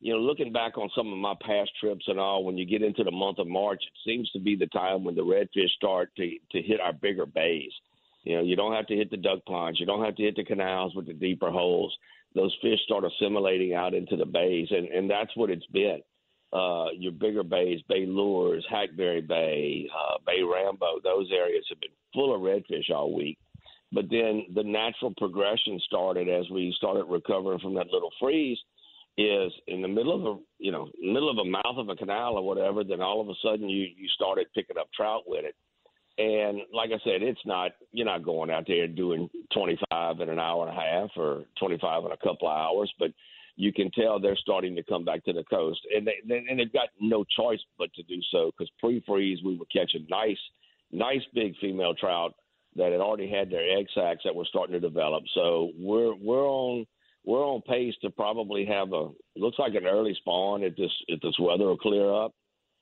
you 0.00 0.12
know, 0.12 0.20
looking 0.20 0.52
back 0.52 0.76
on 0.76 0.90
some 0.96 1.12
of 1.12 1.18
my 1.18 1.34
past 1.40 1.70
trips 1.80 2.04
and 2.08 2.18
all, 2.18 2.44
when 2.44 2.58
you 2.58 2.66
get 2.66 2.82
into 2.82 3.04
the 3.04 3.12
month 3.12 3.38
of 3.38 3.46
March, 3.46 3.82
it 3.82 4.10
seems 4.10 4.30
to 4.32 4.40
be 4.40 4.56
the 4.56 4.66
time 4.66 5.04
when 5.04 5.14
the 5.14 5.22
redfish 5.22 5.70
start 5.76 6.10
to 6.16 6.30
to 6.52 6.62
hit 6.62 6.80
our 6.80 6.92
bigger 6.92 7.26
bays. 7.26 7.72
You 8.26 8.36
know, 8.36 8.42
you 8.42 8.56
don't 8.56 8.72
have 8.72 8.88
to 8.88 8.96
hit 8.96 9.12
the 9.12 9.16
duck 9.16 9.44
ponds, 9.46 9.78
you 9.78 9.86
don't 9.86 10.04
have 10.04 10.16
to 10.16 10.22
hit 10.24 10.34
the 10.34 10.42
canals 10.42 10.96
with 10.96 11.06
the 11.06 11.12
deeper 11.12 11.48
holes. 11.48 11.96
Those 12.34 12.54
fish 12.60 12.80
start 12.84 13.04
assimilating 13.04 13.72
out 13.72 13.94
into 13.94 14.16
the 14.16 14.26
bays, 14.26 14.66
and 14.70 14.88
and 14.88 15.08
that's 15.08 15.30
what 15.36 15.48
it's 15.48 15.66
been. 15.66 16.00
Uh, 16.52 16.86
your 16.98 17.12
bigger 17.12 17.44
bays, 17.44 17.80
Bay 17.88 18.04
L'Ours, 18.06 18.66
Hackberry 18.68 19.20
Bay, 19.20 19.88
uh, 19.96 20.18
Bay 20.26 20.42
Rambo, 20.42 21.00
those 21.04 21.30
areas 21.32 21.64
have 21.68 21.80
been 21.80 21.90
full 22.14 22.34
of 22.34 22.40
redfish 22.40 22.90
all 22.92 23.14
week. 23.14 23.38
But 23.92 24.06
then 24.10 24.46
the 24.54 24.62
natural 24.64 25.14
progression 25.16 25.80
started 25.86 26.28
as 26.28 26.50
we 26.50 26.74
started 26.76 27.04
recovering 27.04 27.60
from 27.60 27.74
that 27.74 27.92
little 27.92 28.10
freeze. 28.20 28.58
Is 29.18 29.52
in 29.68 29.80
the 29.80 29.88
middle 29.88 30.14
of 30.14 30.36
a 30.36 30.40
you 30.58 30.72
know 30.72 30.90
middle 31.00 31.30
of 31.30 31.38
a 31.38 31.48
mouth 31.48 31.78
of 31.78 31.88
a 31.88 31.96
canal 31.96 32.34
or 32.34 32.44
whatever, 32.44 32.82
then 32.82 33.00
all 33.00 33.20
of 33.20 33.28
a 33.28 33.34
sudden 33.40 33.68
you 33.68 33.86
you 33.96 34.08
started 34.08 34.48
picking 34.52 34.76
up 34.78 34.88
trout 34.92 35.22
with 35.26 35.44
it. 35.44 35.54
And 36.18 36.62
like 36.72 36.90
I 36.90 36.98
said, 37.04 37.22
it's 37.22 37.44
not 37.44 37.72
you're 37.92 38.06
not 38.06 38.24
going 38.24 38.50
out 38.50 38.64
there 38.66 38.86
doing 38.86 39.28
25 39.52 40.20
in 40.20 40.30
an 40.30 40.38
hour 40.38 40.66
and 40.66 40.76
a 40.76 40.80
half 40.80 41.10
or 41.16 41.44
25 41.58 42.06
in 42.06 42.12
a 42.12 42.16
couple 42.16 42.48
of 42.48 42.56
hours, 42.56 42.92
but 42.98 43.10
you 43.56 43.72
can 43.72 43.90
tell 43.90 44.18
they're 44.18 44.36
starting 44.36 44.76
to 44.76 44.82
come 44.82 45.04
back 45.04 45.24
to 45.24 45.32
the 45.32 45.44
coast, 45.44 45.80
and 45.94 46.06
they 46.06 46.20
they- 46.26 46.44
and 46.48 46.58
they've 46.58 46.72
got 46.72 46.88
no 47.00 47.24
choice 47.24 47.60
but 47.78 47.92
to 47.94 48.02
do 48.04 48.20
so 48.30 48.50
because 48.50 48.70
pre-freeze 48.78 49.42
we 49.44 49.56
were 49.56 49.66
catching 49.66 50.06
nice, 50.08 50.40
nice 50.90 51.22
big 51.34 51.56
female 51.58 51.94
trout 51.94 52.34
that 52.76 52.92
had 52.92 53.00
already 53.00 53.28
had 53.28 53.50
their 53.50 53.78
egg 53.78 53.86
sacs 53.94 54.22
that 54.24 54.34
were 54.34 54.44
starting 54.46 54.74
to 54.74 54.80
develop. 54.80 55.24
So 55.34 55.72
we're 55.78 56.14
we're 56.14 56.46
on 56.48 56.86
we're 57.24 57.44
on 57.44 57.60
pace 57.62 57.94
to 58.02 58.10
probably 58.10 58.64
have 58.66 58.92
a 58.92 59.10
looks 59.36 59.58
like 59.58 59.74
an 59.74 59.86
early 59.86 60.14
spawn 60.14 60.62
if 60.62 60.76
this 60.76 60.92
if 61.08 61.20
this 61.20 61.38
weather 61.38 61.66
will 61.66 61.78
clear 61.78 62.10
up 62.12 62.32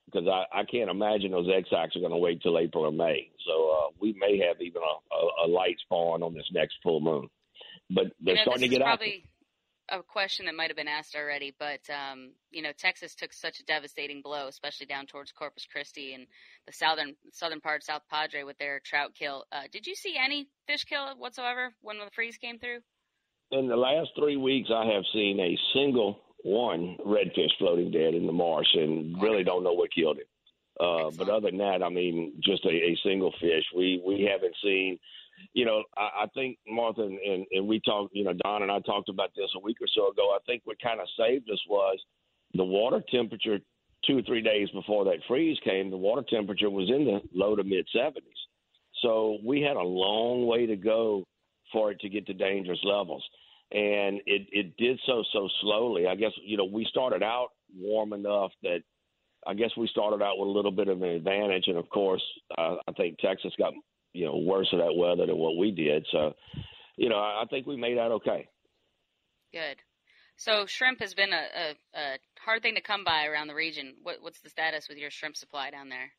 because 0.07 0.29
I, 0.29 0.61
I 0.61 0.65
can't 0.65 0.91
imagine 0.91 1.31
those 1.31 1.49
sacs 1.71 1.97
are 1.97 2.01
going 2.01 2.13
to 2.13 2.19
wait 2.19 2.43
till 2.43 2.59
April 2.59 2.85
or 2.85 2.93
May. 2.93 3.31
So 3.47 3.71
uh, 3.71 3.91
we 4.01 4.15
may 4.19 4.39
have 4.47 4.61
even 4.61 4.83
a, 4.83 5.15
a, 5.15 5.47
a 5.47 5.49
light 5.49 5.77
spawn 5.81 6.23
on 6.23 6.35
this 6.35 6.49
next 6.53 6.77
full 6.83 7.01
moon. 7.01 7.29
But 7.91 8.07
they're 8.21 8.35
you 8.35 8.41
know, 8.41 8.43
starting 8.43 8.69
to 8.69 8.69
get 8.69 8.83
out. 8.83 8.99
probably 8.99 9.25
a 9.91 10.03
question 10.03 10.47
that 10.47 10.55
might 10.55 10.69
have 10.69 10.77
been 10.77 10.89
asked 10.89 11.15
already, 11.15 11.55
but 11.59 11.81
um, 11.91 12.33
you 12.51 12.63
know, 12.63 12.73
Texas 12.77 13.15
took 13.15 13.33
such 13.33 13.61
a 13.61 13.65
devastating 13.65 14.23
blow, 14.23 14.49
especially 14.49 14.87
down 14.87 15.07
towards 15.07 15.33
Corpus 15.33 15.67
Christi 15.71 16.15
and 16.15 16.27
the 16.67 16.73
southern 16.73 17.17
southern 17.33 17.61
part, 17.61 17.85
South 17.85 18.03
Padre, 18.11 18.45
with 18.45 18.57
their 18.59 18.81
trout 18.81 19.13
kill. 19.15 19.45
Uh, 19.53 19.63
did 19.71 19.87
you 19.87 19.95
see 19.95 20.17
any 20.23 20.49
fish 20.67 20.85
kill 20.85 21.15
whatsoever 21.19 21.75
when 21.83 21.99
the 21.99 22.11
freeze 22.15 22.39
came 22.39 22.59
through? 22.59 22.79
in 23.51 23.69
the 23.69 23.77
last 23.77 24.11
three 24.19 24.37
weeks, 24.37 24.71
I 24.75 24.87
have 24.87 25.05
seen 25.13 25.39
a 25.41 25.59
single 25.75 26.21
one 26.45 26.97
redfish 27.05 27.51
floating 27.59 27.91
dead 27.91 28.15
in 28.15 28.27
the 28.27 28.33
marsh, 28.33 28.69
and 28.75 29.21
really 29.21 29.43
don't 29.43 29.65
know 29.65 29.73
what 29.73 29.93
killed 29.93 30.19
him. 30.19 30.27
Uh, 30.79 31.11
but 31.17 31.29
other 31.29 31.51
than 31.51 31.59
that, 31.59 31.83
I 31.83 31.89
mean, 31.89 32.35
just 32.41 32.65
a, 32.65 32.69
a 32.69 32.97
single 33.03 33.33
fish. 33.41 33.65
We 33.75 34.01
we 34.07 34.29
haven't 34.31 34.55
seen. 34.63 34.99
You 35.53 35.65
know, 35.65 35.83
I, 35.97 36.25
I 36.25 36.27
think 36.35 36.59
Martha 36.69 37.03
and, 37.03 37.19
and, 37.19 37.47
and 37.51 37.67
we 37.67 37.81
talked. 37.81 38.15
You 38.15 38.25
know, 38.25 38.35
Don 38.45 38.63
and 38.63 38.71
I 38.71 38.81
talked 38.81 39.09
about 39.09 39.31
this 39.35 39.51
a 39.57 39.61
week 39.61 39.79
or 39.81 39.89
so 39.89 40.11
ago. 40.11 40.31
I 40.35 40.39
think 40.47 40.63
what 40.65 40.81
kind 40.83 41.01
of 41.01 41.09
saved 41.19 41.51
us 41.51 41.61
was 41.69 41.99
the 42.55 42.65
water 42.65 43.03
temperature. 43.11 43.59
Two 44.07 44.19
or 44.19 44.23
three 44.23 44.43
days 44.43 44.69
before 44.69 45.07
that 45.07 45.21
freeze 45.27 45.57
came, 45.65 45.91
the 45.91 45.97
water 45.97 46.23
temperature 46.29 46.69
was 46.69 46.91
in 46.91 47.07
the 47.07 47.23
low 47.33 47.57
to 47.57 47.65
mid 47.65 47.87
70s. 47.97 48.21
So 49.01 49.39
we 49.43 49.63
had 49.63 49.77
a 49.77 49.83
long 49.83 50.47
way 50.47 50.67
to 50.67 50.77
go 50.77 51.25
for 51.73 51.91
it 51.91 52.01
to 52.01 52.11
get 52.11 52.27
to 52.27 52.35
dangerous 52.35 52.81
levels. 52.85 53.25
And 53.73 54.21
it, 54.27 54.47
it 54.53 54.77
did 54.77 55.01
so 55.07 55.25
so 55.33 55.49
slowly. 55.61 56.07
I 56.07 56.15
guess, 56.15 56.33
you 56.45 56.57
know, 56.57 56.65
we 56.65 56.87
started 56.89 57.23
out 57.23 57.49
warm 57.77 58.13
enough 58.13 58.53
that 58.63 58.83
I 59.47 59.55
guess 59.55 59.71
we 59.77 59.89
started 59.89 60.23
out 60.23 60.39
with 60.39 60.49
a 60.49 60.53
little 60.53 60.71
bit 60.71 60.89
of 60.89 61.03
an 61.03 61.09
advantage. 61.09 61.65
And 61.67 61.77
of 61.77 61.89
course, 61.89 62.23
uh, 62.57 62.77
I 62.87 62.93
think 62.93 63.19
Texas 63.19 63.53
got, 63.59 63.73
you 64.13 64.27
know, 64.27 64.37
worse 64.37 64.69
of 64.73 64.79
that 64.79 64.95
weather 64.95 65.27
than 65.27 65.39
what 65.39 65.57
we 65.57 65.71
did. 65.71 66.07
So, 66.13 66.35
you 66.97 67.09
know, 67.09 67.17
I 67.17 67.43
I 67.43 67.45
think 67.51 67.67
we 67.67 67.77
made 67.77 67.99
out 67.99 68.13
okay. 68.13 68.49
Good. 69.53 69.77
So 70.37 70.67
shrimp 70.67 71.01
has 71.01 71.15
been 71.15 71.33
a, 71.33 71.37
a, 71.37 71.99
a 71.99 72.19
hard 72.41 72.63
thing 72.63 72.75
to 72.75 72.81
come 72.81 73.05
by 73.05 73.27
around 73.27 73.47
the 73.47 73.55
region. 73.55 73.95
What, 74.03 74.17
what's 74.21 74.41
the 74.41 74.51
status 74.51 74.89
with 74.89 74.99
your 74.99 75.11
shrimp 75.11 75.37
supply 75.37 75.71
down 75.71 75.89
there? 75.89 76.13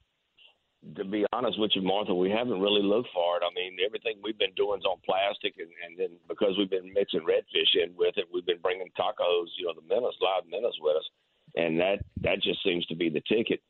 To 0.93 1.03
be 1.03 1.25
honest 1.33 1.59
with 1.59 1.71
you, 1.73 1.81
Martha, 1.81 2.13
we 2.13 2.29
haven't 2.29 2.61
really 2.61 2.83
looked 2.83 3.09
for 3.11 3.37
it. 3.37 3.43
I 3.43 3.49
mean, 3.55 3.77
everything 3.83 4.21
we've 4.21 4.37
been 4.37 4.53
doing 4.55 4.79
is 4.79 4.85
on 4.85 4.97
plastic, 5.03 5.55
and, 5.57 5.69
and 5.83 5.97
then 5.97 6.17
because 6.27 6.53
we've 6.57 6.69
been 6.69 6.93
mixing 6.93 7.21
redfish 7.21 7.73
in 7.73 7.95
with 7.97 8.17
it, 8.17 8.25
we've 8.31 8.45
been 8.45 8.61
bringing 8.61 8.87
cockahos, 8.97 9.47
you 9.57 9.65
know, 9.65 9.73
the 9.73 9.87
minnows, 9.87 10.15
live 10.21 10.43
minnows 10.49 10.77
with 10.79 10.97
us, 10.97 11.09
and 11.55 11.79
that 11.79 12.05
that 12.21 12.41
just 12.43 12.63
seems 12.63 12.85
to 12.85 12.95
be 12.95 13.09
the 13.09 13.23
ticket. 13.27 13.61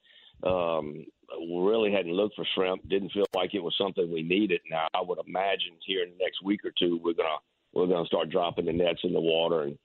Um, 0.44 1.06
we 1.40 1.62
really 1.64 1.92
hadn't 1.92 2.12
looked 2.12 2.36
for 2.36 2.46
shrimp. 2.54 2.88
Didn't 2.90 3.14
feel 3.14 3.26
like 3.34 3.54
it 3.54 3.64
was 3.64 3.76
something 3.78 4.12
we 4.12 4.22
needed. 4.22 4.60
Now, 4.70 4.88
I 4.94 5.02
would 5.02 5.20
imagine 5.26 5.80
here 5.86 6.04
in 6.04 6.10
the 6.10 6.24
next 6.24 6.44
week 6.44 6.66
or 6.66 6.72
two, 6.78 7.00
we're 7.02 7.14
gonna 7.14 7.40
we're 7.74 7.88
gonna 7.88 8.06
start 8.08 8.30
dropping 8.30 8.66
the 8.66 8.74
nets 8.74 9.02
in 9.04 9.14
the 9.14 9.22
water, 9.22 9.62
and 9.62 9.78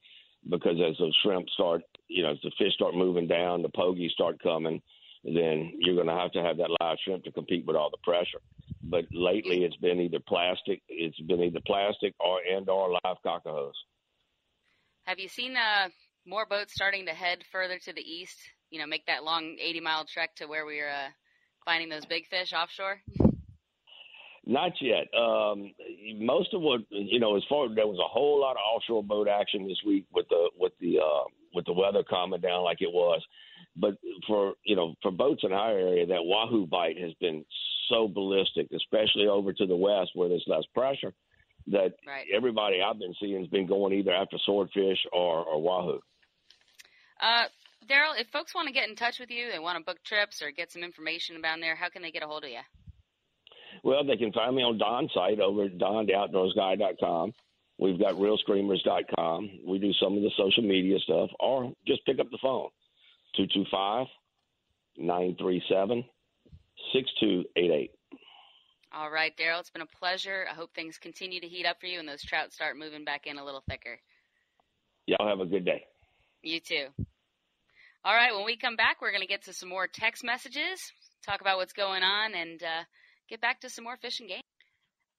because 0.48 0.80
as 0.80 0.98
those 0.98 1.16
shrimp 1.22 1.48
start, 1.50 1.82
you 2.08 2.24
know, 2.24 2.32
as 2.32 2.38
the 2.42 2.50
fish 2.58 2.74
start 2.74 2.94
moving 2.94 3.28
down, 3.28 3.62
the 3.62 3.68
pogies 3.68 4.10
start 4.10 4.42
coming 4.42 4.82
then 5.24 5.72
you're 5.78 5.94
going 5.94 6.06
to 6.06 6.14
have 6.14 6.32
to 6.32 6.42
have 6.42 6.56
that 6.56 6.70
live 6.80 6.96
shrimp 7.04 7.24
to 7.24 7.32
compete 7.32 7.66
with 7.66 7.76
all 7.76 7.90
the 7.90 7.98
pressure. 8.02 8.40
But 8.82 9.04
lately, 9.12 9.64
it's 9.64 9.76
been 9.76 10.00
either 10.00 10.20
plastic, 10.26 10.82
it's 10.88 11.20
been 11.20 11.42
either 11.42 11.60
plastic 11.66 12.14
or 12.18 12.40
and 12.50 12.68
or 12.68 12.92
live 13.04 13.16
cockahos. 13.24 13.72
Have 15.04 15.18
you 15.18 15.28
seen 15.28 15.56
uh, 15.56 15.88
more 16.26 16.46
boats 16.46 16.72
starting 16.72 17.06
to 17.06 17.12
head 17.12 17.44
further 17.52 17.78
to 17.78 17.92
the 17.92 18.00
east? 18.00 18.38
You 18.70 18.80
know, 18.80 18.86
make 18.86 19.06
that 19.06 19.24
long 19.24 19.56
80 19.60 19.80
mile 19.80 20.04
trek 20.06 20.34
to 20.36 20.46
where 20.46 20.64
we're 20.64 20.88
uh, 20.88 21.08
finding 21.64 21.88
those 21.88 22.06
big 22.06 22.26
fish 22.28 22.52
offshore? 22.52 23.00
Not 24.46 24.72
yet. 24.80 25.06
Um, 25.16 25.72
most 26.18 26.54
of 26.54 26.62
what 26.62 26.80
you 26.90 27.20
know, 27.20 27.36
as 27.36 27.42
far 27.48 27.72
there 27.72 27.86
was 27.86 27.98
a 27.98 28.08
whole 28.08 28.40
lot 28.40 28.52
of 28.52 28.62
offshore 28.74 29.04
boat 29.04 29.28
action 29.28 29.68
this 29.68 29.80
week 29.86 30.06
with 30.12 30.26
the 30.28 30.50
with 30.58 30.72
the 30.80 30.98
uh, 30.98 31.24
with 31.54 31.66
the 31.66 31.72
weather 31.72 32.02
calming 32.08 32.40
down 32.40 32.64
like 32.64 32.80
it 32.80 32.90
was. 32.90 33.22
But 33.76 33.94
for 34.26 34.54
you 34.64 34.76
know, 34.76 34.94
for 35.02 35.10
boats 35.10 35.42
in 35.44 35.52
our 35.52 35.70
area, 35.70 36.06
that 36.06 36.24
wahoo 36.24 36.66
bite 36.66 36.98
has 36.98 37.12
been 37.20 37.44
so 37.88 38.08
ballistic, 38.08 38.68
especially 38.72 39.26
over 39.26 39.52
to 39.52 39.66
the 39.66 39.76
west 39.76 40.10
where 40.14 40.28
there's 40.28 40.44
less 40.46 40.64
pressure. 40.74 41.12
That 41.66 41.92
Right. 42.06 42.26
everybody 42.32 42.80
I've 42.80 42.98
been 42.98 43.14
seeing 43.20 43.38
has 43.38 43.48
been 43.48 43.66
going 43.66 43.92
either 43.92 44.12
after 44.12 44.38
swordfish 44.38 44.98
or, 45.12 45.44
or 45.44 45.60
wahoo. 45.60 46.00
Uh, 47.20 47.44
Daryl, 47.86 48.18
if 48.18 48.28
folks 48.28 48.54
want 48.54 48.66
to 48.66 48.72
get 48.72 48.88
in 48.88 48.96
touch 48.96 49.18
with 49.20 49.30
you, 49.30 49.50
they 49.52 49.58
want 49.58 49.78
to 49.78 49.84
book 49.84 50.02
trips 50.02 50.42
or 50.42 50.50
get 50.50 50.72
some 50.72 50.82
information 50.82 51.36
about 51.36 51.60
there, 51.60 51.76
how 51.76 51.88
can 51.90 52.02
they 52.02 52.10
get 52.10 52.22
a 52.22 52.26
hold 52.26 52.44
of 52.44 52.50
you? 52.50 52.60
Well, 53.84 54.04
they 54.04 54.16
can 54.16 54.32
find 54.32 54.56
me 54.56 54.62
on 54.62 54.78
Don's 54.78 55.12
site 55.12 55.38
over 55.38 55.64
at 55.64 55.78
dontheoutdoorsguy.com. 55.78 57.32
We've 57.78 57.98
got 57.98 58.14
realscreamers.com. 58.14 59.50
We 59.66 59.78
do 59.78 59.92
some 59.94 60.16
of 60.16 60.22
the 60.22 60.30
social 60.36 60.62
media 60.62 60.98
stuff, 61.00 61.30
or 61.38 61.72
just 61.86 62.04
pick 62.04 62.18
up 62.18 62.30
the 62.30 62.38
phone 62.42 62.68
225 63.36 64.06
937 64.98 66.04
6288. 66.92 67.90
All 68.92 69.10
right, 69.10 69.32
Daryl, 69.36 69.60
it's 69.60 69.70
been 69.70 69.82
a 69.82 69.98
pleasure. 69.98 70.46
I 70.50 70.54
hope 70.54 70.74
things 70.74 70.98
continue 70.98 71.40
to 71.40 71.46
heat 71.46 71.64
up 71.64 71.80
for 71.80 71.86
you 71.86 72.00
and 72.00 72.08
those 72.08 72.22
trout 72.22 72.52
start 72.52 72.76
moving 72.76 73.04
back 73.04 73.26
in 73.26 73.38
a 73.38 73.44
little 73.44 73.62
thicker. 73.68 73.98
Y'all 75.06 75.28
have 75.28 75.40
a 75.40 75.46
good 75.46 75.64
day. 75.64 75.84
You 76.42 76.60
too. 76.60 76.86
All 78.04 78.14
right, 78.14 78.34
when 78.34 78.46
we 78.46 78.56
come 78.56 78.76
back, 78.76 79.00
we're 79.00 79.12
going 79.12 79.22
to 79.22 79.28
get 79.28 79.44
to 79.44 79.52
some 79.52 79.68
more 79.68 79.86
text 79.86 80.24
messages, 80.24 80.80
talk 81.24 81.40
about 81.40 81.58
what's 81.58 81.72
going 81.72 82.02
on, 82.02 82.34
and 82.34 82.62
uh, 82.62 82.82
get 83.28 83.40
back 83.40 83.60
to 83.60 83.68
some 83.68 83.84
more 83.84 83.96
fishing 83.96 84.26
game. 84.26 84.40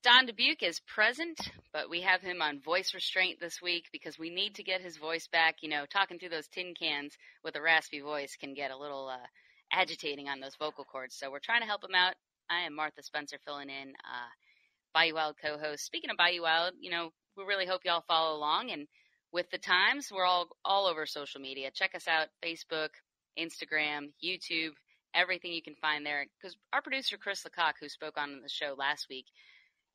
Don 0.04 0.26
Dubuc 0.26 0.64
is 0.64 0.80
present, 0.80 1.39
but 1.72 1.88
we 1.88 2.02
have 2.02 2.22
him 2.22 2.41
on 2.41 2.60
voice 2.60 2.95
restraint 2.95 3.39
this 3.39 3.62
week 3.62 3.86
because 3.91 4.18
we 4.18 4.32
need 4.32 4.56
to 4.56 4.64
get 4.64 4.82
his 4.82 4.97
voice 4.97 5.28
back. 5.28 5.58
You 5.62 5.70
know, 5.70 5.86
talking 5.86 6.18
through 6.18 6.30
those 6.30 6.47
tin 6.47 6.74
cans 6.74 7.16
with 7.43 7.56
a 7.56 7.62
raspy 7.62 7.99
voice 7.99 8.36
can 8.36 8.56
get 8.56 8.72
a 8.72 8.78
little 8.78 9.10
uh, 9.10 9.28
agitating 9.72 10.28
on 10.28 10.39
those 10.39 10.56
vocal 10.56 10.86
cords. 10.86 11.16
So 11.16 11.30
we're 11.30 11.38
trying 11.38 11.62
to 11.62 11.68
help 11.68 11.84
him 11.84 11.93
out. 11.93 12.16
I 12.49 12.62
am 12.62 12.76
Martha 12.76 13.04
Spencer 13.04 13.38
filling 13.45 13.70
in, 13.70 13.89
uh, 13.89 14.32
Bayou 14.91 15.14
Wild 15.14 15.36
co-host. 15.39 15.86
Speaking 15.86 16.10
of 16.10 16.18
Bayou 16.18 16.41
Wild, 16.41 16.74
you 16.80 16.89
know, 16.89 17.12
we 17.38 17.43
really 17.43 17.68
hope 17.68 17.82
y'all 17.86 18.04
follow 18.08 18.36
along 18.36 18.72
and 18.72 18.88
with 19.32 19.49
the 19.52 19.60
times, 19.60 20.12
we're 20.12 20.26
all 20.26 20.47
all 20.66 20.88
over 20.88 21.06
social 21.06 21.39
media. 21.39 21.70
Check 21.72 21.95
us 21.95 22.08
out: 22.08 22.28
Facebook, 22.43 22.89
Instagram, 23.39 24.10
YouTube, 24.22 24.72
everything 25.14 25.54
you 25.54 25.62
can 25.62 25.76
find 25.76 26.06
there. 26.06 26.26
Because 26.41 26.58
our 26.74 26.82
producer 26.82 27.18
Chris 27.18 27.45
Lecoq, 27.45 27.74
who 27.80 27.88
spoke 27.88 28.18
on 28.18 28.41
the 28.41 28.49
show 28.49 28.76
last 28.78 29.08
week, 29.10 29.26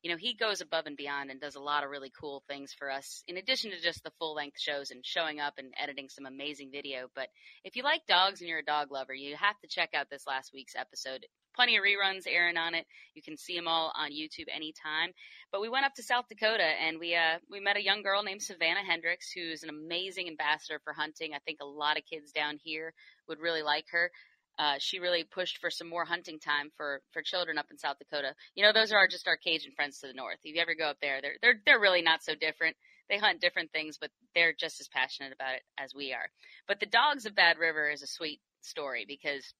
you 0.03 0.11
know, 0.11 0.17
he 0.17 0.35
goes 0.35 0.61
above 0.61 0.85
and 0.85 0.95
beyond 0.95 1.31
and 1.31 1.41
does 1.41 1.55
a 1.55 1.61
lot 1.61 1.83
of 1.83 1.89
really 1.89 2.11
cool 2.19 2.43
things 2.47 2.73
for 2.77 2.89
us, 2.91 3.23
in 3.27 3.37
addition 3.37 3.71
to 3.71 3.81
just 3.81 4.03
the 4.03 4.11
full 4.19 4.35
length 4.35 4.59
shows 4.59 4.91
and 4.91 5.05
showing 5.05 5.39
up 5.39 5.55
and 5.57 5.73
editing 5.81 6.09
some 6.09 6.25
amazing 6.25 6.69
video. 6.71 7.07
But 7.15 7.29
if 7.63 7.75
you 7.75 7.83
like 7.83 8.05
dogs 8.07 8.39
and 8.39 8.49
you're 8.49 8.59
a 8.59 8.65
dog 8.65 8.91
lover, 8.91 9.13
you 9.13 9.35
have 9.35 9.59
to 9.59 9.67
check 9.67 9.89
out 9.95 10.09
this 10.09 10.27
last 10.27 10.51
week's 10.53 10.75
episode. 10.75 11.25
Plenty 11.55 11.75
of 11.77 11.83
reruns 11.83 12.27
airing 12.27 12.57
on 12.57 12.75
it. 12.75 12.85
You 13.15 13.23
can 13.23 13.35
see 13.35 13.55
them 13.55 13.67
all 13.67 13.91
on 13.95 14.11
YouTube 14.11 14.45
anytime. 14.53 15.13
But 15.51 15.61
we 15.61 15.69
went 15.69 15.85
up 15.85 15.95
to 15.95 16.03
South 16.03 16.25
Dakota 16.29 16.63
and 16.63 16.99
we 16.99 17.15
uh, 17.15 17.39
we 17.49 17.59
met 17.59 17.77
a 17.77 17.83
young 17.83 18.03
girl 18.03 18.21
named 18.21 18.43
Savannah 18.43 18.85
Hendricks, 18.87 19.31
who's 19.31 19.63
an 19.63 19.69
amazing 19.69 20.27
ambassador 20.27 20.79
for 20.83 20.93
hunting. 20.93 21.33
I 21.33 21.39
think 21.39 21.57
a 21.61 21.65
lot 21.65 21.97
of 21.97 22.05
kids 22.05 22.31
down 22.31 22.59
here 22.63 22.93
would 23.27 23.39
really 23.39 23.63
like 23.63 23.85
her 23.91 24.11
uh, 24.59 24.75
she 24.79 24.99
really 24.99 25.23
pushed 25.23 25.59
for 25.59 25.69
some 25.69 25.87
more 25.87 26.05
hunting 26.05 26.39
time 26.39 26.71
for 26.75 27.01
for 27.11 27.21
children 27.21 27.57
up 27.57 27.67
in 27.69 27.77
South 27.77 27.97
Dakota. 27.99 28.33
You 28.55 28.63
know, 28.63 28.73
those 28.73 28.91
are 28.91 29.07
just 29.07 29.27
our 29.27 29.37
Cajun 29.37 29.71
friends 29.75 29.99
to 29.99 30.07
the 30.07 30.13
north. 30.13 30.39
If 30.43 30.55
you 30.55 30.61
ever 30.61 30.75
go 30.75 30.85
up 30.85 30.97
there, 31.01 31.19
they're 31.21 31.37
they're 31.41 31.61
they're 31.65 31.79
really 31.79 32.01
not 32.01 32.23
so 32.23 32.33
different. 32.33 32.75
They 33.09 33.17
hunt 33.17 33.39
different 33.39 33.71
things, 33.71 33.97
but 33.99 34.11
they're 34.35 34.53
just 34.57 34.81
as 34.81 34.89
passionate 34.89 35.31
about 35.31 35.55
it 35.55 35.61
as 35.77 35.93
we 35.95 36.11
are. 36.11 36.29
But 36.67 36.79
the 36.79 36.85
dogs 36.85 37.25
of 37.25 37.35
Bad 37.35 37.57
River 37.57 37.89
is 37.89 38.01
a 38.01 38.07
sweet 38.07 38.41
story 38.61 39.05
because 39.07 39.53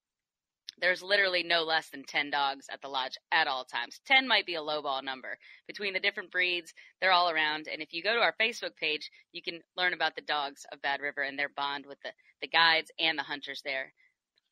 there's 0.79 1.01
literally 1.01 1.43
no 1.43 1.63
less 1.63 1.89
than 1.89 2.03
10 2.03 2.29
dogs 2.29 2.67
at 2.69 2.81
the 2.81 2.87
lodge 2.87 3.17
at 3.31 3.47
all 3.47 3.65
times. 3.65 3.99
10 4.05 4.27
might 4.27 4.45
be 4.45 4.55
a 4.55 4.61
lowball 4.61 5.03
number. 5.03 5.37
Between 5.65 5.93
the 5.93 5.99
different 5.99 6.29
breeds, 6.29 6.73
they're 7.01 7.11
all 7.11 7.31
around. 7.31 7.67
And 7.71 7.81
if 7.81 7.93
you 7.93 8.03
go 8.03 8.13
to 8.13 8.19
our 8.19 8.35
Facebook 8.39 8.75
page, 8.75 9.09
you 9.31 9.41
can 9.41 9.61
learn 9.75 9.93
about 9.93 10.15
the 10.15 10.21
dogs 10.21 10.65
of 10.71 10.81
Bad 10.81 11.01
River 11.01 11.21
and 11.21 11.39
their 11.39 11.49
bond 11.49 11.85
with 11.87 11.99
the, 12.03 12.11
the 12.41 12.47
guides 12.47 12.91
and 12.99 13.17
the 13.17 13.23
hunters 13.23 13.61
there 13.63 13.93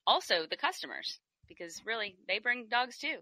also 0.08 0.46
the 0.50 0.58
customers, 0.58 1.20
because 1.48 1.82
really 1.86 2.16
they 2.28 2.40
bring 2.40 2.68
dogs 2.70 2.98
too. 2.98 3.18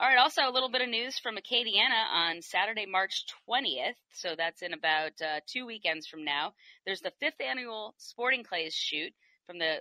All 0.00 0.08
right, 0.08 0.16
also 0.16 0.40
a 0.48 0.50
little 0.50 0.70
bit 0.70 0.80
of 0.80 0.88
news 0.88 1.18
from 1.18 1.36
Acadiana 1.36 2.08
on 2.10 2.40
Saturday, 2.40 2.86
March 2.86 3.26
20th. 3.46 3.96
So 4.14 4.34
that's 4.34 4.62
in 4.62 4.72
about 4.72 5.12
uh, 5.20 5.40
two 5.46 5.66
weekends 5.66 6.06
from 6.06 6.24
now. 6.24 6.54
There's 6.86 7.02
the 7.02 7.12
fifth 7.20 7.38
annual 7.38 7.94
Sporting 7.98 8.42
Clays 8.42 8.74
shoot 8.74 9.12
from 9.46 9.58
the 9.58 9.80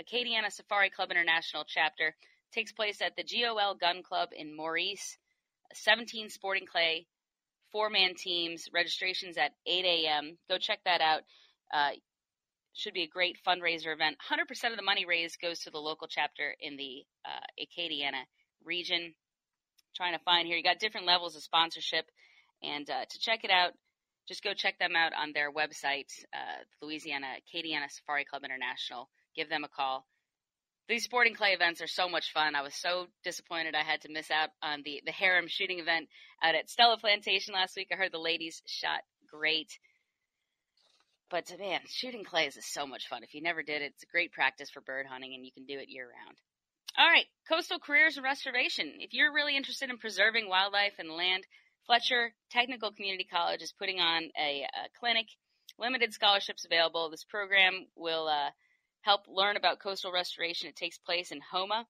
Acadiana 0.00 0.50
Safari 0.50 0.90
Club 0.90 1.10
International 1.10 1.64
chapter 1.66 2.14
takes 2.52 2.72
place 2.72 3.00
at 3.02 3.16
the 3.16 3.24
GOL 3.24 3.74
Gun 3.74 4.02
Club 4.02 4.30
in 4.32 4.56
Maurice. 4.56 5.18
17 5.74 6.30
sporting 6.30 6.66
clay, 6.66 7.06
four 7.70 7.90
man 7.90 8.14
teams, 8.16 8.68
registrations 8.72 9.36
at 9.36 9.52
8 9.66 9.84
a.m. 9.84 10.38
Go 10.48 10.58
check 10.58 10.80
that 10.84 11.00
out. 11.00 11.22
Uh, 11.72 11.90
should 12.72 12.94
be 12.94 13.02
a 13.02 13.08
great 13.08 13.36
fundraiser 13.46 13.92
event. 13.92 14.16
100% 14.30 14.70
of 14.70 14.76
the 14.76 14.82
money 14.82 15.04
raised 15.04 15.40
goes 15.40 15.60
to 15.60 15.70
the 15.70 15.78
local 15.78 16.08
chapter 16.08 16.54
in 16.60 16.76
the 16.76 17.04
uh, 17.24 17.46
Acadiana 17.60 18.22
region. 18.64 19.14
Trying 19.94 20.16
to 20.16 20.24
find 20.24 20.46
here, 20.46 20.56
you 20.56 20.62
got 20.62 20.78
different 20.78 21.06
levels 21.06 21.36
of 21.36 21.42
sponsorship, 21.42 22.06
and 22.62 22.88
uh, 22.88 23.04
to 23.08 23.18
check 23.18 23.44
it 23.44 23.50
out, 23.50 23.72
just 24.28 24.42
go 24.42 24.54
check 24.54 24.78
them 24.78 24.94
out 24.96 25.12
on 25.12 25.32
their 25.34 25.52
website, 25.52 26.10
uh, 26.32 26.62
Louisiana 26.80 27.26
Acadiana 27.42 27.90
Safari 27.90 28.24
Club 28.24 28.44
International 28.44 29.08
give 29.34 29.48
them 29.48 29.64
a 29.64 29.68
call. 29.68 30.06
These 30.88 31.04
sporting 31.04 31.34
clay 31.34 31.52
events 31.52 31.80
are 31.80 31.86
so 31.86 32.08
much 32.08 32.32
fun. 32.32 32.56
I 32.56 32.62
was 32.62 32.74
so 32.74 33.06
disappointed 33.22 33.76
I 33.76 33.84
had 33.84 34.00
to 34.02 34.12
miss 34.12 34.30
out 34.30 34.48
on 34.60 34.82
the, 34.84 35.00
the 35.06 35.12
harem 35.12 35.46
shooting 35.46 35.78
event 35.78 36.08
out 36.42 36.56
at 36.56 36.68
Stella 36.68 36.98
Plantation 36.98 37.54
last 37.54 37.76
week. 37.76 37.88
I 37.92 37.96
heard 37.96 38.12
the 38.12 38.18
ladies 38.18 38.60
shot 38.66 39.02
great. 39.30 39.70
But 41.30 41.48
man, 41.60 41.80
shooting 41.86 42.24
clays 42.24 42.56
is 42.56 42.66
so 42.66 42.86
much 42.86 43.06
fun. 43.08 43.22
If 43.22 43.34
you 43.34 43.40
never 43.40 43.62
did 43.62 43.82
it, 43.82 43.92
it's 43.94 44.02
a 44.02 44.12
great 44.12 44.32
practice 44.32 44.68
for 44.68 44.80
bird 44.80 45.06
hunting 45.06 45.32
and 45.32 45.46
you 45.46 45.52
can 45.52 45.64
do 45.64 45.78
it 45.78 45.88
year 45.88 46.06
round. 46.06 46.36
All 46.98 47.06
right, 47.06 47.26
coastal 47.48 47.78
careers 47.78 48.16
and 48.16 48.24
restoration. 48.24 48.94
If 48.98 49.14
you're 49.14 49.32
really 49.32 49.56
interested 49.56 49.90
in 49.90 49.98
preserving 49.98 50.48
wildlife 50.48 50.94
and 50.98 51.12
land, 51.12 51.44
Fletcher 51.86 52.32
Technical 52.50 52.90
Community 52.90 53.28
College 53.30 53.62
is 53.62 53.72
putting 53.78 54.00
on 54.00 54.24
a, 54.36 54.62
a 54.62 54.88
clinic. 54.98 55.26
Limited 55.78 56.12
scholarships 56.12 56.64
available. 56.64 57.10
This 57.10 57.24
program 57.24 57.86
will 57.96 58.26
uh, 58.26 58.50
help 59.02 59.22
learn 59.28 59.56
about 59.56 59.80
coastal 59.80 60.12
restoration. 60.12 60.68
It 60.68 60.76
takes 60.76 60.98
place 60.98 61.30
in 61.30 61.40
Houma. 61.52 61.86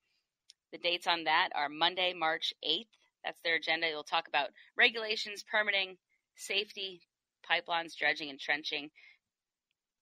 The 0.73 0.79
dates 0.79 1.07
on 1.07 1.25
that 1.25 1.51
are 1.55 1.69
Monday, 1.69 2.13
March 2.17 2.55
8th. 2.65 2.87
That's 3.25 3.41
their 3.43 3.57
agenda. 3.57 3.89
They'll 3.89 4.05
talk 4.05 4.29
about 4.29 4.51
regulations, 4.77 5.45
permitting, 5.51 5.97
safety, 6.37 7.03
pipelines, 7.51 7.97
dredging, 7.97 8.31
and 8.31 8.39
trenching. 8.39 8.91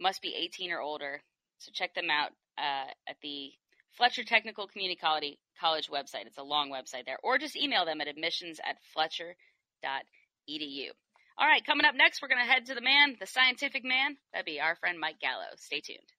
must 0.00 0.22
be 0.22 0.34
18 0.34 0.70
or 0.70 0.80
older. 0.80 1.22
So 1.58 1.72
check 1.72 1.94
them 1.94 2.10
out 2.10 2.30
uh, 2.58 2.90
at 3.08 3.16
the 3.22 3.50
Fletcher 3.96 4.22
Technical 4.22 4.68
Community 4.68 4.98
College 5.00 5.88
website. 5.90 6.26
It's 6.26 6.38
a 6.38 6.42
long 6.42 6.70
website 6.70 7.06
there. 7.06 7.18
Or 7.22 7.38
just 7.38 7.56
email 7.56 7.84
them 7.84 8.00
at 8.00 8.06
admissions 8.06 8.60
at 8.64 8.76
fletcher.edu. 8.92 10.88
All 11.36 11.46
right, 11.46 11.64
coming 11.64 11.86
up 11.86 11.94
next, 11.94 12.20
we're 12.20 12.28
going 12.28 12.44
to 12.44 12.52
head 12.52 12.66
to 12.66 12.74
the 12.74 12.80
man, 12.80 13.16
the 13.18 13.26
scientific 13.26 13.84
man. 13.84 14.16
That'd 14.32 14.46
be 14.46 14.60
our 14.60 14.76
friend 14.76 14.98
Mike 15.00 15.20
Gallo. 15.20 15.46
Stay 15.56 15.80
tuned. 15.80 16.12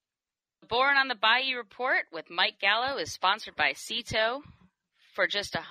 Born 0.70 0.98
on 0.98 1.08
the 1.08 1.16
Bayou 1.16 1.58
Report 1.58 2.06
with 2.12 2.30
Mike 2.30 2.60
Gallo 2.62 2.98
is 2.98 3.12
sponsored 3.12 3.56
by 3.56 3.74
Sea-Tow 3.74 4.44
for 5.16 5.26
just 5.26 5.56
a 5.56 5.64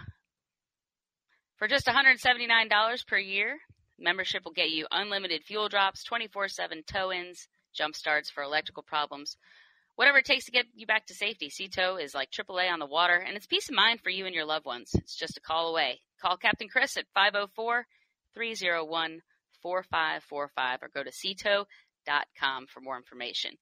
for 1.56 1.68
just 1.68 1.86
$179 1.86 3.06
per 3.06 3.16
year. 3.16 3.60
Membership 3.96 4.44
will 4.44 4.52
get 4.52 4.70
you 4.70 4.88
unlimited 4.90 5.44
fuel 5.44 5.68
drops, 5.68 6.02
24/7 6.02 6.84
tow-ins, 6.84 7.46
jump 7.72 7.94
starts 7.94 8.28
for 8.28 8.42
electrical 8.42 8.82
problems, 8.82 9.36
whatever 9.94 10.18
it 10.18 10.24
takes 10.24 10.46
to 10.46 10.50
get 10.50 10.66
you 10.74 10.84
back 10.84 11.06
to 11.06 11.14
safety. 11.14 11.48
Sea-Tow 11.48 11.96
is 11.96 12.12
like 12.12 12.32
AAA 12.32 12.68
on 12.68 12.80
the 12.80 12.86
water, 12.86 13.18
and 13.18 13.36
it's 13.36 13.46
peace 13.46 13.68
of 13.68 13.76
mind 13.76 14.00
for 14.02 14.10
you 14.10 14.26
and 14.26 14.34
your 14.34 14.46
loved 14.46 14.66
ones. 14.66 14.90
It's 14.94 15.14
just 15.14 15.36
a 15.36 15.40
call 15.40 15.68
away. 15.68 16.02
Call 16.20 16.36
Captain 16.36 16.68
Chris 16.68 16.96
at 16.96 17.06
504 17.14 17.86
301 18.34 19.22
4545 19.62 20.82
or 20.82 20.88
go 20.88 21.04
to 21.04 21.10
seatow.com 21.10 22.66
for 22.66 22.80
more 22.80 22.96
information. 22.96 23.58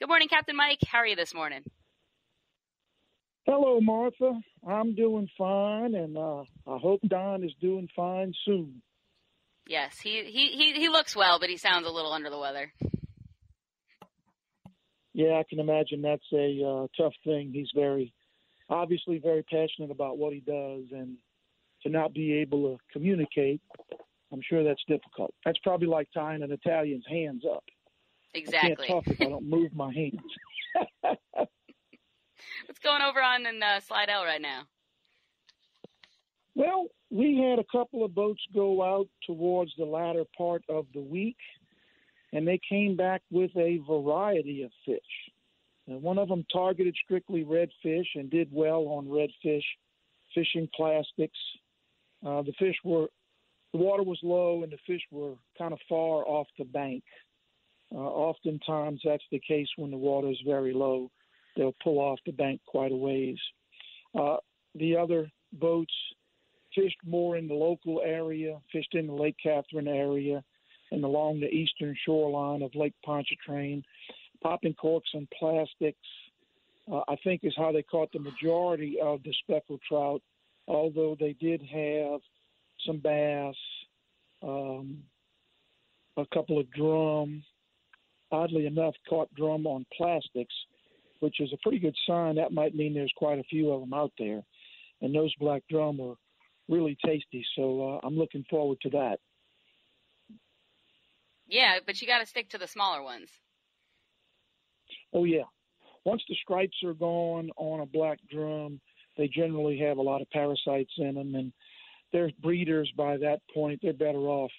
Good 0.00 0.08
morning, 0.08 0.28
Captain 0.28 0.56
Mike. 0.56 0.78
How 0.90 1.00
are 1.00 1.06
you 1.06 1.14
this 1.14 1.34
morning? 1.34 1.60
Hello, 3.44 3.82
Martha. 3.82 4.32
I'm 4.66 4.94
doing 4.94 5.28
fine, 5.36 5.94
and 5.94 6.16
uh, 6.16 6.40
I 6.66 6.78
hope 6.78 7.02
Don 7.06 7.44
is 7.44 7.52
doing 7.60 7.86
fine 7.94 8.32
soon. 8.46 8.80
Yes, 9.66 9.98
he, 10.02 10.24
he, 10.24 10.56
he, 10.56 10.80
he 10.80 10.88
looks 10.88 11.14
well, 11.14 11.38
but 11.38 11.50
he 11.50 11.58
sounds 11.58 11.86
a 11.86 11.90
little 11.90 12.14
under 12.14 12.30
the 12.30 12.38
weather. 12.38 12.72
Yeah, 15.12 15.34
I 15.34 15.44
can 15.46 15.60
imagine 15.60 16.00
that's 16.00 16.22
a 16.32 16.64
uh, 16.66 16.86
tough 16.96 17.12
thing. 17.22 17.50
He's 17.52 17.70
very, 17.74 18.14
obviously, 18.70 19.18
very 19.18 19.42
passionate 19.42 19.90
about 19.90 20.16
what 20.16 20.32
he 20.32 20.40
does, 20.40 20.84
and 20.92 21.16
to 21.82 21.90
not 21.90 22.14
be 22.14 22.38
able 22.38 22.62
to 22.62 22.78
communicate, 22.90 23.60
I'm 24.32 24.40
sure 24.48 24.64
that's 24.64 24.82
difficult. 24.88 25.34
That's 25.44 25.58
probably 25.62 25.88
like 25.88 26.08
tying 26.14 26.42
an 26.42 26.52
Italian's 26.52 27.04
hands 27.06 27.42
up. 27.44 27.64
Exactly. 28.34 28.86
I 28.86 28.88
can't 28.88 29.04
talk 29.04 29.08
if 29.08 29.20
I 29.20 29.24
don't 29.24 29.48
move 29.48 29.74
my 29.74 29.92
hands. 29.92 30.20
What's 32.66 32.78
going 32.82 33.02
over 33.02 33.22
on 33.22 33.46
in 33.46 33.62
uh, 33.62 33.80
Slidell 33.80 34.24
right 34.24 34.40
now? 34.40 34.62
Well, 36.54 36.88
we 37.10 37.38
had 37.38 37.58
a 37.58 37.64
couple 37.70 38.04
of 38.04 38.14
boats 38.14 38.42
go 38.54 38.82
out 38.82 39.08
towards 39.26 39.72
the 39.76 39.84
latter 39.84 40.24
part 40.36 40.62
of 40.68 40.86
the 40.94 41.00
week, 41.00 41.36
and 42.32 42.46
they 42.46 42.60
came 42.68 42.96
back 42.96 43.22
with 43.30 43.50
a 43.56 43.78
variety 43.88 44.62
of 44.62 44.70
fish. 44.84 45.00
And 45.88 46.02
one 46.02 46.18
of 46.18 46.28
them 46.28 46.44
targeted 46.52 46.94
strictly 47.04 47.44
redfish 47.44 48.06
and 48.14 48.30
did 48.30 48.48
well 48.52 48.82
on 48.88 49.06
redfish, 49.06 49.64
fishing 50.34 50.68
plastics. 50.74 51.38
Uh, 52.24 52.42
the 52.42 52.52
fish 52.58 52.76
were, 52.84 53.08
the 53.72 53.78
water 53.78 54.02
was 54.02 54.18
low, 54.22 54.62
and 54.62 54.70
the 54.70 54.78
fish 54.86 55.02
were 55.10 55.34
kind 55.58 55.72
of 55.72 55.80
far 55.88 56.24
off 56.26 56.46
the 56.58 56.64
bank. 56.64 57.02
Uh, 57.92 57.98
oftentimes, 57.98 59.00
that's 59.04 59.24
the 59.30 59.40
case 59.40 59.68
when 59.76 59.90
the 59.90 59.96
water 59.96 60.28
is 60.28 60.40
very 60.46 60.72
low. 60.72 61.10
They'll 61.56 61.74
pull 61.82 61.98
off 61.98 62.18
the 62.24 62.32
bank 62.32 62.60
quite 62.66 62.92
a 62.92 62.96
ways. 62.96 63.38
Uh, 64.18 64.36
the 64.74 64.96
other 64.96 65.30
boats 65.52 65.92
fished 66.74 66.98
more 67.04 67.36
in 67.36 67.48
the 67.48 67.54
local 67.54 68.00
area, 68.04 68.60
fished 68.72 68.94
in 68.94 69.06
the 69.06 69.12
Lake 69.12 69.36
Catherine 69.42 69.88
area, 69.88 70.42
and 70.92 71.04
along 71.04 71.40
the 71.40 71.48
eastern 71.48 71.96
shoreline 72.04 72.62
of 72.62 72.74
Lake 72.74 72.94
Pontchartrain, 73.04 73.82
popping 74.42 74.74
corks 74.74 75.10
and 75.14 75.28
plastics. 75.38 75.98
Uh, 76.90 77.02
I 77.08 77.16
think 77.22 77.42
is 77.44 77.54
how 77.56 77.72
they 77.72 77.82
caught 77.82 78.10
the 78.12 78.18
majority 78.18 78.98
of 79.00 79.22
the 79.22 79.32
speckled 79.42 79.80
trout, 79.86 80.22
although 80.66 81.16
they 81.18 81.34
did 81.34 81.62
have 81.62 82.20
some 82.86 82.98
bass, 82.98 83.54
um, 84.42 84.98
a 86.16 86.24
couple 86.32 86.58
of 86.58 86.70
drum. 86.72 87.42
Oddly 88.32 88.66
enough, 88.66 88.94
caught 89.08 89.32
drum 89.34 89.66
on 89.66 89.84
plastics, 89.96 90.54
which 91.20 91.40
is 91.40 91.52
a 91.52 91.58
pretty 91.62 91.78
good 91.78 91.96
sign. 92.06 92.36
That 92.36 92.52
might 92.52 92.74
mean 92.74 92.94
there's 92.94 93.12
quite 93.16 93.38
a 93.38 93.44
few 93.44 93.72
of 93.72 93.80
them 93.80 93.92
out 93.92 94.12
there. 94.18 94.42
And 95.02 95.14
those 95.14 95.34
black 95.40 95.62
drum 95.68 96.00
are 96.00 96.14
really 96.68 96.96
tasty. 97.04 97.44
So 97.56 97.94
uh, 98.02 98.06
I'm 98.06 98.16
looking 98.16 98.44
forward 98.48 98.78
to 98.82 98.90
that. 98.90 99.18
Yeah, 101.48 101.78
but 101.84 102.00
you 102.00 102.06
got 102.06 102.20
to 102.20 102.26
stick 102.26 102.48
to 102.50 102.58
the 102.58 102.68
smaller 102.68 103.02
ones. 103.02 103.30
Oh 105.12 105.24
yeah. 105.24 105.42
Once 106.04 106.22
the 106.28 106.36
stripes 106.42 106.76
are 106.84 106.94
gone 106.94 107.50
on 107.56 107.80
a 107.80 107.86
black 107.86 108.18
drum, 108.30 108.80
they 109.18 109.28
generally 109.28 109.78
have 109.78 109.98
a 109.98 110.02
lot 110.02 110.22
of 110.22 110.30
parasites 110.30 110.92
in 110.98 111.14
them, 111.14 111.34
and 111.34 111.52
they're 112.12 112.30
breeders 112.40 112.90
by 112.96 113.16
that 113.16 113.40
point. 113.52 113.80
They're 113.82 113.92
better 113.92 114.18
off 114.18 114.52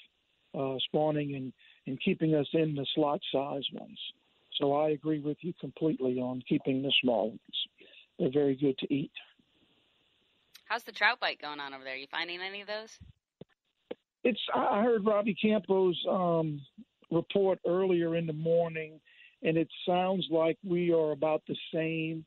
uh, 0.54 0.76
spawning 0.86 1.36
and, 1.36 1.54
and 1.88 2.00
keeping 2.02 2.36
us 2.36 2.48
in 2.54 2.76
the 2.76 2.86
slot 2.94 3.22
size 3.32 3.66
ones. 3.74 4.00
So 4.60 4.74
I 4.74 4.90
agree 4.90 5.20
with 5.20 5.38
you 5.42 5.54
completely 5.60 6.20
on 6.20 6.44
keeping 6.48 6.82
the 6.82 6.94
small 7.02 7.30
ones. 7.30 7.40
They're 8.20 8.32
very 8.32 8.56
good 8.56 8.78
to 8.80 8.94
eat. 8.94 9.12
How's 10.66 10.84
the 10.84 10.92
trout 10.92 11.20
bite 11.20 11.42
going 11.42 11.60
on 11.60 11.74
over 11.74 11.84
there? 11.84 11.94
Are 11.94 11.98
you 11.98 12.08
finding 12.12 12.40
any 12.42 12.62
of 12.62 12.68
those? 12.68 12.98
It's. 14.24 14.40
I 14.54 14.84
heard 14.84 15.06
Robbie 15.06 15.36
Campo's 15.44 16.00
um, 16.10 16.62
report 17.10 17.60
earlier 17.68 18.16
in 18.16 18.28
the 18.28 18.34
morning, 18.34 19.00
and 19.42 19.58
it 19.58 19.68
sounds 19.86 20.28
like 20.30 20.58
we 20.64 20.94
are 20.94 21.12
about 21.12 21.42
the 21.48 21.58
same. 21.74 22.24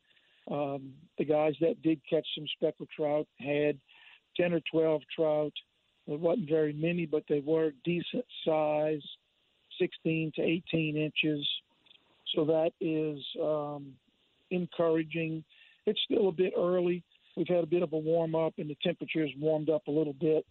Um, 0.50 0.92
the 1.16 1.24
guys 1.24 1.54
that 1.60 1.80
did 1.82 2.00
catch 2.10 2.26
some 2.36 2.46
speckled 2.56 2.88
trout 2.94 3.26
had 3.38 3.78
ten 4.36 4.52
or 4.52 4.60
twelve 4.70 5.02
trout. 5.14 5.52
There 6.06 6.18
wasn't 6.18 6.50
very 6.50 6.72
many, 6.74 7.06
but 7.06 7.22
they 7.28 7.40
were 7.40 7.70
decent 7.84 8.26
size, 8.44 9.02
sixteen 9.78 10.32
to 10.36 10.42
eighteen 10.42 10.96
inches. 10.96 11.46
So 12.34 12.44
that 12.46 12.72
is 12.80 13.18
um, 13.40 13.92
encouraging. 14.50 15.44
It's 15.86 16.00
still 16.06 16.28
a 16.28 16.32
bit 16.32 16.54
early 16.56 17.04
We've 17.36 17.48
had 17.48 17.64
a 17.64 17.66
bit 17.66 17.82
of 17.82 17.92
a 17.92 17.98
warm 17.98 18.34
up, 18.34 18.54
and 18.58 18.70
the 18.70 18.76
temperature's 18.82 19.32
warmed 19.38 19.70
up 19.70 19.86
a 19.88 19.90
little 19.90 20.12
bit. 20.12 20.46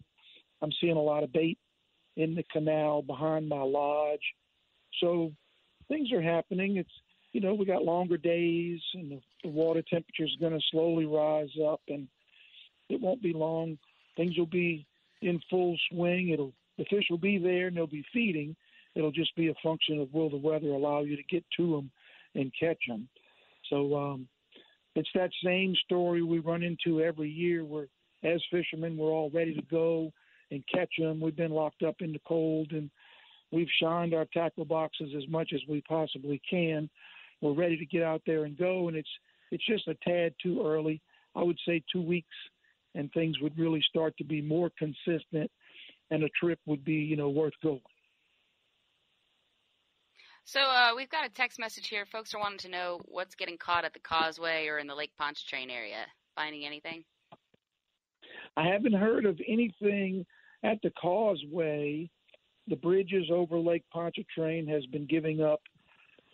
I'm 0.60 0.72
seeing 0.80 0.96
a 0.96 1.02
lot 1.02 1.22
of 1.22 1.32
bait 1.32 1.58
in 2.16 2.34
the 2.34 2.44
canal 2.52 3.02
behind 3.02 3.48
my 3.48 3.62
lodge. 3.62 4.20
So 5.00 5.32
things 5.88 6.12
are 6.12 6.22
happening. 6.22 6.76
It's 6.76 6.90
you 7.32 7.40
know 7.40 7.54
we 7.54 7.64
got 7.64 7.84
longer 7.84 8.16
days, 8.16 8.80
and 8.94 9.12
the, 9.12 9.20
the 9.42 9.48
water 9.48 9.82
temperature 9.82 10.24
is 10.24 10.36
going 10.40 10.52
to 10.52 10.64
slowly 10.70 11.06
rise 11.06 11.50
up, 11.66 11.80
and 11.88 12.06
it 12.88 13.00
won't 13.00 13.22
be 13.22 13.32
long. 13.32 13.78
Things 14.16 14.36
will 14.36 14.46
be 14.46 14.86
in 15.22 15.40
full 15.50 15.76
swing. 15.90 16.30
It'll 16.30 16.52
the 16.76 16.84
fish 16.84 17.06
will 17.08 17.18
be 17.18 17.38
there, 17.38 17.68
and 17.68 17.76
they'll 17.76 17.86
be 17.86 18.04
feeding. 18.12 18.54
It'll 18.94 19.12
just 19.12 19.34
be 19.36 19.48
a 19.48 19.54
function 19.62 20.00
of 20.00 20.12
will 20.12 20.30
the 20.30 20.36
weather 20.36 20.68
allow 20.68 21.00
you 21.00 21.16
to 21.16 21.22
get 21.24 21.44
to 21.56 21.72
them 21.72 21.90
and 22.34 22.52
catch 22.58 22.78
them. 22.88 23.08
So 23.70 23.96
um, 23.96 24.28
it's 24.94 25.08
that 25.14 25.30
same 25.44 25.74
story 25.84 26.22
we 26.22 26.38
run 26.38 26.62
into 26.62 27.00
every 27.00 27.30
year 27.30 27.64
where 27.64 27.86
as 28.22 28.42
fishermen 28.50 28.96
we're 28.96 29.10
all 29.10 29.30
ready 29.30 29.54
to 29.54 29.62
go 29.62 30.12
and 30.50 30.62
catch 30.72 30.90
them 30.98 31.20
we've 31.20 31.36
been 31.36 31.50
locked 31.50 31.82
up 31.82 31.96
in 32.00 32.12
the 32.12 32.20
cold 32.26 32.70
and 32.72 32.90
we've 33.50 33.68
shined 33.80 34.14
our 34.14 34.26
tackle 34.32 34.64
boxes 34.64 35.10
as 35.16 35.28
much 35.28 35.52
as 35.54 35.60
we 35.68 35.80
possibly 35.82 36.40
can. 36.48 36.88
We're 37.40 37.54
ready 37.54 37.76
to 37.76 37.86
get 37.86 38.02
out 38.02 38.22
there 38.26 38.44
and 38.44 38.56
go 38.56 38.88
and 38.88 38.96
it's 38.96 39.08
it's 39.50 39.66
just 39.66 39.88
a 39.88 39.96
tad 40.08 40.34
too 40.42 40.62
early. 40.66 41.00
I 41.36 41.42
would 41.42 41.58
say 41.66 41.82
two 41.92 42.02
weeks 42.02 42.36
and 42.94 43.12
things 43.12 43.40
would 43.40 43.58
really 43.58 43.82
start 43.88 44.16
to 44.18 44.24
be 44.24 44.40
more 44.40 44.70
consistent 44.78 45.50
and 46.10 46.22
a 46.22 46.28
trip 46.40 46.58
would 46.66 46.84
be 46.84 46.94
you 46.94 47.16
know 47.16 47.28
worth 47.28 47.54
going 47.62 47.80
so 50.44 50.60
uh, 50.60 50.90
we've 50.96 51.10
got 51.10 51.26
a 51.26 51.30
text 51.30 51.58
message 51.58 51.88
here. 51.88 52.06
Folks 52.06 52.34
are 52.34 52.40
wanting 52.40 52.58
to 52.58 52.68
know 52.68 53.00
what's 53.06 53.34
getting 53.34 53.58
caught 53.58 53.84
at 53.84 53.92
the 53.92 54.00
causeway 54.00 54.68
or 54.68 54.78
in 54.78 54.86
the 54.86 54.94
Lake 54.94 55.12
Pontchartrain 55.18 55.70
area. 55.70 56.06
Finding 56.34 56.64
anything? 56.64 57.04
I 58.56 58.68
haven't 58.68 58.94
heard 58.94 59.24
of 59.24 59.40
anything 59.46 60.26
at 60.62 60.78
the 60.82 60.90
causeway. 60.90 62.08
The 62.68 62.76
bridges 62.76 63.26
over 63.30 63.58
Lake 63.58 63.84
Pontchartrain 63.92 64.66
has 64.68 64.86
been 64.86 65.06
giving 65.06 65.42
up 65.42 65.60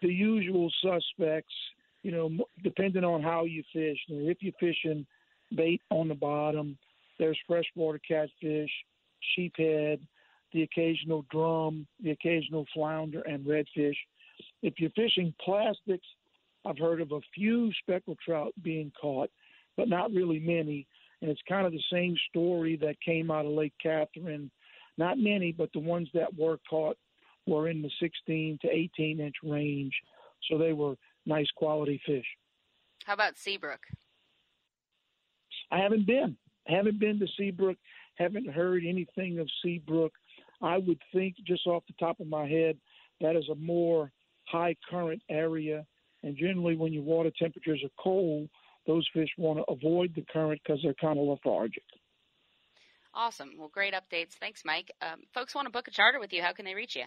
the 0.02 0.08
usual 0.08 0.70
suspects. 0.82 1.54
You 2.02 2.12
know, 2.12 2.30
depending 2.64 3.04
on 3.04 3.22
how 3.22 3.44
you 3.44 3.62
fish. 3.72 3.98
If 4.08 4.38
you're 4.40 4.52
fishing 4.58 5.06
bait 5.54 5.82
on 5.90 6.08
the 6.08 6.14
bottom, 6.14 6.78
there's 7.18 7.38
freshwater 7.46 8.00
catfish, 8.06 8.70
sheephead, 9.36 10.00
the 10.52 10.62
occasional 10.62 11.24
drum, 11.30 11.86
the 12.02 12.10
occasional 12.10 12.66
flounder, 12.74 13.22
and 13.22 13.44
redfish. 13.44 13.96
If 14.62 14.74
you're 14.78 14.90
fishing 14.90 15.34
plastics, 15.42 16.06
I've 16.64 16.78
heard 16.78 17.00
of 17.00 17.12
a 17.12 17.20
few 17.34 17.72
speckled 17.82 18.18
trout 18.24 18.52
being 18.62 18.92
caught, 19.00 19.30
but 19.76 19.88
not 19.88 20.12
really 20.12 20.40
many. 20.40 20.86
And 21.22 21.30
it's 21.30 21.40
kind 21.48 21.66
of 21.66 21.72
the 21.72 21.82
same 21.92 22.16
story 22.28 22.76
that 22.76 23.00
came 23.00 23.30
out 23.30 23.46
of 23.46 23.52
Lake 23.52 23.74
Catherine. 23.82 24.50
Not 24.98 25.18
many, 25.18 25.52
but 25.52 25.70
the 25.72 25.80
ones 25.80 26.08
that 26.14 26.34
were 26.36 26.58
caught 26.68 26.96
were 27.46 27.68
in 27.68 27.82
the 27.82 27.90
16 28.00 28.58
to 28.62 28.68
18 28.68 29.20
inch 29.20 29.34
range 29.42 29.94
So 30.48 30.58
they 30.58 30.72
were 30.72 30.96
nice 31.26 31.50
quality 31.56 32.00
fish. 32.06 32.26
How 33.04 33.14
about 33.14 33.38
Seabrook? 33.38 33.80
I 35.70 35.78
haven't 35.78 36.06
been. 36.06 36.36
Haven't 36.66 36.98
been 36.98 37.18
to 37.20 37.26
Seabrook. 37.36 37.76
Haven't 38.16 38.50
heard 38.50 38.84
anything 38.86 39.38
of 39.38 39.48
Seabrook. 39.62 40.12
I 40.62 40.78
would 40.78 41.00
think, 41.12 41.36
just 41.46 41.66
off 41.66 41.84
the 41.86 41.94
top 41.98 42.20
of 42.20 42.26
my 42.26 42.46
head, 42.46 42.76
that 43.20 43.36
is 43.36 43.48
a 43.50 43.54
more 43.54 44.12
high 44.46 44.76
current 44.88 45.22
area. 45.30 45.86
And 46.22 46.36
generally, 46.36 46.76
when 46.76 46.92
your 46.92 47.02
water 47.02 47.30
temperatures 47.38 47.80
are 47.84 48.02
cold, 48.02 48.48
those 48.86 49.06
fish 49.12 49.28
want 49.38 49.58
to 49.58 49.72
avoid 49.72 50.14
the 50.14 50.24
current 50.32 50.60
because 50.64 50.80
they're 50.82 50.94
kind 50.94 51.18
of 51.18 51.26
lethargic. 51.26 51.82
Awesome. 53.14 53.52
Well, 53.58 53.70
great 53.72 53.94
updates. 53.94 54.34
Thanks, 54.38 54.62
Mike. 54.64 54.92
Um, 55.02 55.20
folks 55.34 55.54
want 55.54 55.66
to 55.66 55.72
book 55.72 55.88
a 55.88 55.90
charter 55.90 56.20
with 56.20 56.32
you. 56.32 56.42
How 56.42 56.52
can 56.52 56.64
they 56.64 56.74
reach 56.74 56.96
you? 56.96 57.04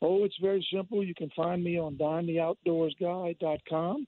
Oh, 0.00 0.24
it's 0.24 0.38
very 0.40 0.66
simple. 0.72 1.04
You 1.04 1.14
can 1.14 1.30
find 1.36 1.62
me 1.62 1.78
on 1.78 1.96
dontheoutdoorsguy.com. 1.96 4.06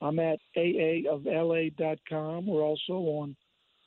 I'm 0.00 0.18
at 0.18 0.38
aaofla.com. 0.56 2.46
We're 2.46 2.62
also 2.62 2.92
on 2.92 3.36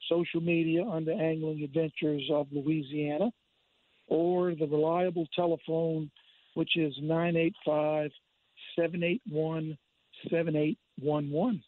social 0.09 0.41
media 0.41 0.85
under 0.85 1.11
Angling 1.11 1.63
Adventures 1.63 2.29
of 2.31 2.47
Louisiana 2.51 3.31
or 4.07 4.55
the 4.55 4.67
reliable 4.67 5.27
telephone, 5.35 6.09
which 6.53 6.77
is 6.77 6.93
985 7.01 8.11
781 8.75 9.77
7811. 10.29 11.63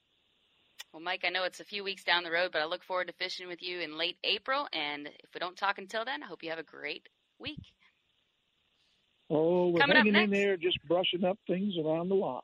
Well, 0.94 1.02
Mike, 1.04 1.24
I 1.26 1.30
know 1.30 1.44
it's 1.44 1.60
a 1.60 1.66
few 1.66 1.84
weeks 1.84 2.04
down 2.04 2.24
the 2.24 2.32
road, 2.32 2.52
but 2.52 2.62
I 2.62 2.66
look 2.66 2.84
forward 2.84 3.08
to 3.08 3.14
fishing 3.14 3.48
with 3.48 3.62
you 3.62 3.80
in 3.80 3.98
late 3.98 4.18
April. 4.24 4.68
And 4.74 5.08
if 5.08 5.34
we 5.34 5.40
don't 5.40 5.56
talk 5.56 5.78
until 5.78 6.04
then, 6.04 6.24
I 6.24 6.26
hope 6.26 6.42
you 6.42 6.50
have 6.50 6.60
a 6.60 6.64
great 6.64 7.08
week. 7.38 7.60
Oh, 9.30 9.70
we're 9.70 9.80
Coming 9.80 9.98
hanging 9.98 10.16
in 10.16 10.30
there, 10.32 10.58
just 10.58 10.80
brushing 10.88 11.24
up 11.24 11.38
things 11.46 11.76
around 11.78 12.10
the 12.10 12.16
lodge. 12.16 12.44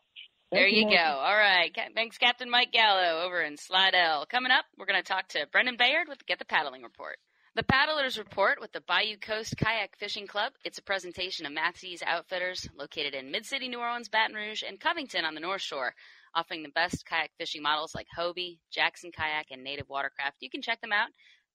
There 0.51 0.67
you 0.67 0.89
go. 0.89 0.95
All 0.95 1.35
right. 1.35 1.75
Thanks, 1.95 2.17
Captain 2.17 2.49
Mike 2.49 2.71
Gallo 2.71 3.23
over 3.25 3.41
in 3.41 3.57
Slidell. 3.57 4.25
Coming 4.25 4.51
up, 4.51 4.65
we're 4.77 4.85
going 4.85 5.01
to 5.01 5.07
talk 5.07 5.27
to 5.29 5.47
Brendan 5.51 5.77
Bayard 5.77 6.07
with 6.07 6.25
Get 6.25 6.39
the 6.39 6.45
Paddling 6.45 6.83
Report. 6.83 7.17
The 7.55 7.63
Paddlers 7.63 8.17
Report 8.17 8.59
with 8.59 8.73
the 8.73 8.81
Bayou 8.81 9.15
Coast 9.17 9.55
Kayak 9.57 9.95
Fishing 9.97 10.27
Club. 10.27 10.51
It's 10.65 10.77
a 10.77 10.83
presentation 10.83 11.45
of 11.45 11.53
Massey's 11.53 12.03
Outfitters 12.05 12.67
located 12.77 13.13
in 13.13 13.31
Mid-City, 13.31 13.69
New 13.69 13.79
Orleans, 13.79 14.09
Baton 14.09 14.35
Rouge, 14.35 14.61
and 14.61 14.79
Covington 14.79 15.23
on 15.23 15.35
the 15.35 15.39
North 15.39 15.61
Shore 15.61 15.93
offering 16.35 16.63
the 16.63 16.69
best 16.69 17.05
kayak 17.05 17.31
fishing 17.37 17.63
models 17.63 17.95
like 17.95 18.07
Hobie, 18.15 18.59
Jackson 18.71 19.11
Kayak, 19.11 19.47
and 19.51 19.63
Native 19.63 19.87
Watercraft. 19.89 20.37
You 20.41 20.49
can 20.49 20.61
check 20.61 20.81
them 20.81 20.91
out 20.91 21.07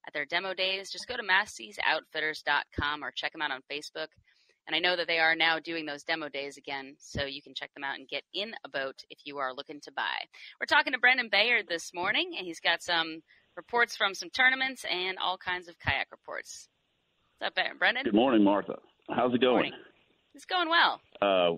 at 0.07 0.15
their 0.15 0.25
demo 0.25 0.55
days. 0.55 0.91
Just 0.91 1.07
go 1.07 1.17
to 1.17 1.23
Massey'sOutfitters.com 1.23 3.05
or 3.05 3.13
check 3.15 3.33
them 3.33 3.43
out 3.43 3.53
on 3.53 3.61
Facebook. 3.71 4.09
And 4.71 4.77
I 4.77 4.89
know 4.89 4.95
that 4.95 5.09
they 5.09 5.19
are 5.19 5.35
now 5.35 5.59
doing 5.59 5.85
those 5.85 6.05
demo 6.05 6.29
days 6.29 6.57
again, 6.57 6.95
so 6.97 7.25
you 7.25 7.43
can 7.43 7.55
check 7.57 7.75
them 7.75 7.83
out 7.83 7.99
and 7.99 8.07
get 8.07 8.23
in 8.33 8.53
a 8.65 8.69
boat 8.69 9.03
if 9.11 9.19
you 9.25 9.39
are 9.39 9.53
looking 9.53 9.81
to 9.81 9.91
buy. 9.91 10.29
We're 10.61 10.67
talking 10.67 10.93
to 10.93 10.99
Brendan 11.01 11.29
Bayard 11.29 11.67
this 11.69 11.91
morning, 11.93 12.35
and 12.39 12.47
he's 12.47 12.61
got 12.61 12.81
some 12.81 13.25
reports 13.57 13.97
from 13.97 14.15
some 14.15 14.31
tournaments 14.31 14.85
and 14.89 15.19
all 15.19 15.37
kinds 15.37 15.67
of 15.67 15.77
kayak 15.81 16.07
reports. 16.13 16.69
What's 17.41 17.59
up, 17.59 17.79
Brendan? 17.81 18.05
Good 18.05 18.15
morning, 18.15 18.45
Martha. 18.45 18.77
How's 19.09 19.35
it 19.35 19.41
going? 19.41 19.73
It's 20.37 20.45
going 20.45 20.69
well. 20.69 21.01
Uh, 21.21 21.57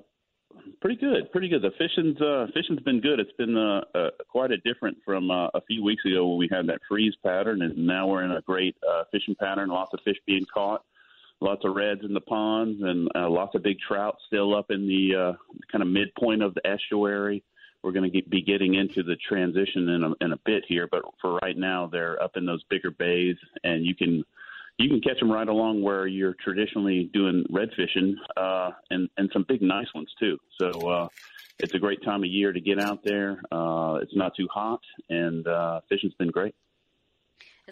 Pretty 0.81 0.97
good, 0.97 1.31
pretty 1.33 1.49
good. 1.49 1.63
The 1.63 1.71
fishing's 1.79 2.21
uh, 2.21 2.47
fishing's 2.53 2.81
been 2.81 3.01
good. 3.01 3.21
It's 3.21 3.33
been 3.39 3.57
uh, 3.57 3.81
uh, 3.95 4.11
quite 4.29 4.51
a 4.51 4.59
different 4.59 4.99
from 5.03 5.31
uh, 5.31 5.47
a 5.55 5.63
few 5.67 5.83
weeks 5.83 6.05
ago 6.05 6.29
when 6.29 6.39
we 6.39 6.49
had 6.51 6.67
that 6.67 6.81
freeze 6.87 7.15
pattern, 7.25 7.63
and 7.63 7.87
now 7.87 8.07
we're 8.07 8.23
in 8.23 8.33
a 8.33 8.43
great 8.43 8.77
uh, 8.87 9.05
fishing 9.11 9.35
pattern. 9.35 9.71
Lots 9.71 9.95
of 9.95 10.01
fish 10.05 10.19
being 10.27 10.45
caught, 10.53 10.83
lots 11.43 11.65
of 11.65 11.75
reds 11.75 12.03
in 12.05 12.15
the 12.15 12.21
ponds, 12.21 12.81
and 12.83 13.09
uh, 13.15 13.29
lots 13.29 13.55
of 13.55 13.63
big 13.63 13.79
trout 13.87 14.17
still 14.27 14.57
up 14.57 14.71
in 14.71 14.87
the 14.87 15.15
uh, 15.15 15.33
kind 15.71 15.83
of 15.83 15.89
midpoint 15.89 16.43
of 16.43 16.55
the 16.55 16.67
estuary. 16.67 17.43
We're 17.83 17.93
going 17.93 18.11
to 18.11 18.23
be 18.29 18.43
getting 18.43 18.75
into 18.75 19.03
the 19.03 19.17
transition 19.17 19.89
in 19.89 20.05
a, 20.05 20.25
in 20.25 20.33
a 20.33 20.39
bit 20.45 20.65
here, 20.69 20.89
but 20.91 21.03
for 21.21 21.37
right 21.43 21.57
now, 21.57 21.89
they're 21.89 22.23
up 22.23 22.37
in 22.37 22.47
those 22.47 22.63
bigger 22.71 22.93
bays, 22.93 23.37
and 23.65 23.85
you 23.85 23.95
can 23.95 24.25
you 24.79 24.89
can 24.89 25.01
catch 25.01 25.19
them 25.19 25.31
right 25.31 25.49
along 25.49 25.83
where 25.83 26.07
you're 26.07 26.35
traditionally 26.43 27.11
doing 27.13 27.45
red 27.51 27.71
fishing, 27.77 28.17
uh, 28.37 28.71
and 28.91 29.09
and 29.17 29.29
some 29.33 29.45
big 29.49 29.63
nice 29.63 29.93
ones 29.95 30.11
too. 30.19 30.39
So 30.61 30.71
uh, 30.89 31.09
it's 31.59 31.75
a 31.75 31.79
great 31.79 32.03
time 32.05 32.23
of 32.23 32.31
year 32.31 32.53
to 32.53 32.61
get 32.61 32.79
out 32.79 33.01
there. 33.05 33.43
Uh, 33.51 33.99
it's 34.01 34.15
not 34.15 34.35
too 34.37 34.49
hot, 34.53 34.81
and 35.11 35.47
uh, 35.47 35.81
fishing's 35.89 36.15
been 36.15 36.31
great. 36.31 36.55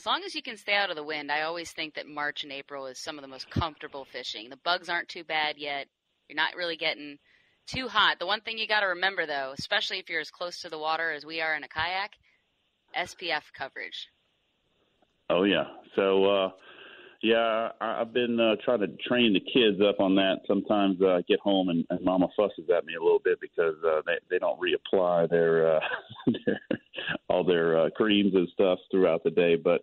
As 0.01 0.07
long 0.07 0.23
as 0.25 0.35
you 0.35 0.41
can 0.41 0.57
stay 0.57 0.73
out 0.73 0.89
of 0.89 0.97
the 0.97 1.05
wind, 1.05 1.31
I 1.31 1.43
always 1.43 1.73
think 1.73 1.93
that 1.97 2.09
March 2.09 2.43
and 2.43 2.51
April 2.51 2.87
is 2.87 2.99
some 2.99 3.19
of 3.19 3.23
the 3.23 3.29
most 3.29 3.51
comfortable 3.51 4.07
fishing. 4.07 4.49
The 4.49 4.57
bugs 4.57 4.89
aren't 4.89 5.11
too 5.11 5.25
bad 5.25 5.59
yet. 5.59 5.89
You're 6.27 6.37
not 6.37 6.57
really 6.57 6.79
getting 6.79 7.19
too 7.67 7.87
hot. 7.87 8.19
The 8.19 8.25
one 8.25 8.41
thing 8.41 8.57
you 8.57 8.67
got 8.67 8.81
to 8.81 8.87
remember, 8.87 9.27
though, 9.27 9.53
especially 9.59 9.99
if 9.99 10.09
you're 10.09 10.23
as 10.23 10.31
close 10.31 10.63
to 10.63 10.71
the 10.71 10.79
water 10.79 11.11
as 11.11 11.27
we 11.27 11.43
are 11.43 11.55
in 11.55 11.65
a 11.65 11.69
kayak, 11.69 12.13
SPF 12.97 13.43
coverage. 13.53 14.09
Oh 15.29 15.43
yeah. 15.43 15.65
So 15.95 16.25
uh, 16.25 16.51
yeah, 17.23 17.69
I, 17.81 18.01
I've 18.01 18.13
been 18.13 18.41
uh, 18.41 18.57
trying 18.65 18.81
to 18.81 18.89
train 19.07 19.35
the 19.35 19.41
kids 19.41 19.81
up 19.87 20.01
on 20.01 20.15
that. 20.17 20.41
Sometimes 20.47 20.99
uh, 21.03 21.17
I 21.17 21.23
get 21.23 21.41
home 21.41 21.69
and, 21.69 21.85
and 21.91 22.05
Mama 22.05 22.29
fusses 22.37 22.71
at 22.75 22.87
me 22.87 22.95
a 22.95 23.03
little 23.03 23.21
bit 23.23 23.39
because 23.41 23.75
uh, 23.87 24.01
they 24.07 24.15
they 24.31 24.39
don't 24.39 24.59
reapply 24.59 25.29
their, 25.29 25.77
uh, 25.77 25.81
their 26.27 26.61
all 27.29 27.45
their 27.45 27.79
uh, 27.79 27.91
creams 27.91 28.35
and 28.35 28.49
stuff 28.53 28.79
throughout 28.91 29.23
the 29.23 29.31
day. 29.31 29.57
But 29.57 29.83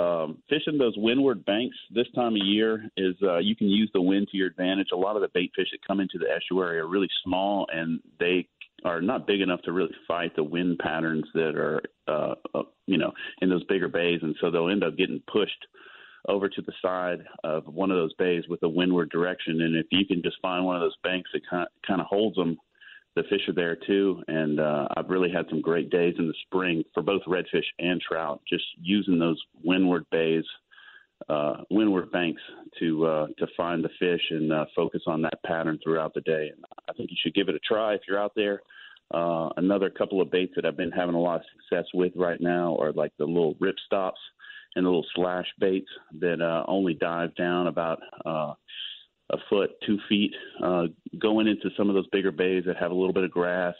um, 0.00 0.38
fishing 0.48 0.78
those 0.78 0.94
windward 0.96 1.44
banks 1.44 1.76
this 1.94 2.06
time 2.14 2.34
of 2.34 2.46
year 2.46 2.88
is 2.96 3.14
uh, 3.22 3.38
you 3.38 3.56
can 3.56 3.68
use 3.68 3.90
the 3.92 4.00
wind 4.00 4.28
to 4.30 4.36
your 4.38 4.46
advantage. 4.46 4.88
A 4.92 4.96
lot 4.96 5.16
of 5.16 5.22
the 5.22 5.28
bait 5.34 5.50
fish 5.54 5.68
that 5.72 5.86
come 5.86 6.00
into 6.00 6.18
the 6.18 6.30
estuary 6.30 6.78
are 6.78 6.88
really 6.88 7.08
small 7.24 7.66
and 7.72 8.00
they 8.18 8.46
are 8.84 9.02
not 9.02 9.26
big 9.26 9.42
enough 9.42 9.60
to 9.62 9.72
really 9.72 9.94
fight 10.08 10.34
the 10.36 10.44
wind 10.44 10.78
patterns 10.78 11.26
that 11.34 11.56
are 11.56 11.82
uh, 12.08 12.34
uh, 12.54 12.62
you 12.86 12.96
know 12.96 13.12
in 13.42 13.50
those 13.50 13.64
bigger 13.64 13.88
bays, 13.88 14.20
and 14.22 14.34
so 14.40 14.50
they'll 14.50 14.70
end 14.70 14.84
up 14.84 14.96
getting 14.96 15.22
pushed 15.30 15.66
over 16.28 16.48
to 16.48 16.62
the 16.62 16.72
side 16.82 17.24
of 17.44 17.66
one 17.66 17.90
of 17.90 17.96
those 17.96 18.14
bays 18.14 18.44
with 18.48 18.62
a 18.62 18.68
windward 18.68 19.10
direction. 19.10 19.62
And 19.62 19.76
if 19.76 19.86
you 19.90 20.06
can 20.06 20.22
just 20.22 20.36
find 20.42 20.64
one 20.64 20.76
of 20.76 20.82
those 20.82 20.96
banks 21.02 21.30
that 21.32 21.42
kind 21.50 22.00
of, 22.00 22.06
holds 22.06 22.36
them, 22.36 22.58
the 23.16 23.22
fish 23.24 23.48
are 23.48 23.54
there 23.54 23.76
too. 23.86 24.22
And 24.28 24.60
uh, 24.60 24.88
I've 24.96 25.08
really 25.08 25.30
had 25.30 25.46
some 25.48 25.60
great 25.60 25.90
days 25.90 26.14
in 26.18 26.26
the 26.26 26.34
spring 26.46 26.84
for 26.94 27.02
both 27.02 27.22
redfish 27.26 27.64
and 27.78 28.00
trout, 28.00 28.40
just 28.48 28.64
using 28.80 29.18
those 29.18 29.40
windward 29.64 30.04
bays, 30.10 30.44
uh, 31.28 31.58
windward 31.70 32.10
banks 32.12 32.40
to 32.78 33.06
uh, 33.06 33.26
to 33.38 33.46
find 33.56 33.84
the 33.84 33.90
fish 33.98 34.22
and 34.30 34.52
uh, 34.52 34.64
focus 34.74 35.02
on 35.06 35.22
that 35.22 35.42
pattern 35.44 35.78
throughout 35.82 36.14
the 36.14 36.22
day. 36.22 36.50
And 36.54 36.64
I 36.88 36.92
think 36.92 37.10
you 37.10 37.16
should 37.22 37.34
give 37.34 37.48
it 37.48 37.54
a 37.54 37.60
try 37.60 37.94
if 37.94 38.02
you're 38.08 38.20
out 38.20 38.32
there. 38.34 38.62
Uh, 39.12 39.48
another 39.56 39.90
couple 39.90 40.20
of 40.20 40.30
baits 40.30 40.52
that 40.54 40.64
I've 40.64 40.76
been 40.76 40.92
having 40.92 41.16
a 41.16 41.20
lot 41.20 41.40
of 41.40 41.46
success 41.56 41.86
with 41.92 42.12
right 42.14 42.40
now 42.40 42.76
are 42.80 42.92
like 42.92 43.12
the 43.18 43.24
little 43.24 43.56
rip 43.58 43.74
stops 43.84 44.20
and 44.76 44.84
little 44.84 45.06
slash 45.14 45.46
baits 45.58 45.88
that 46.20 46.40
uh, 46.40 46.64
only 46.68 46.94
dive 46.94 47.34
down 47.34 47.66
about 47.66 48.00
uh, 48.24 48.54
a 49.30 49.36
foot, 49.48 49.70
two 49.86 49.98
feet, 50.08 50.32
uh, 50.62 50.84
going 51.18 51.46
into 51.46 51.70
some 51.76 51.88
of 51.88 51.94
those 51.94 52.06
bigger 52.08 52.32
bays 52.32 52.64
that 52.66 52.76
have 52.76 52.90
a 52.90 52.94
little 52.94 53.12
bit 53.12 53.24
of 53.24 53.30
grass, 53.30 53.74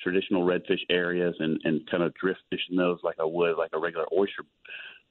traditional 0.00 0.44
redfish 0.44 0.80
areas, 0.90 1.34
and, 1.38 1.60
and 1.64 1.88
kind 1.90 2.02
of 2.02 2.14
drift 2.14 2.40
fishing 2.50 2.76
those 2.76 2.98
like 3.02 3.16
I 3.20 3.24
would 3.24 3.56
like 3.56 3.70
a 3.74 3.78
regular 3.78 4.06
oyster 4.12 4.44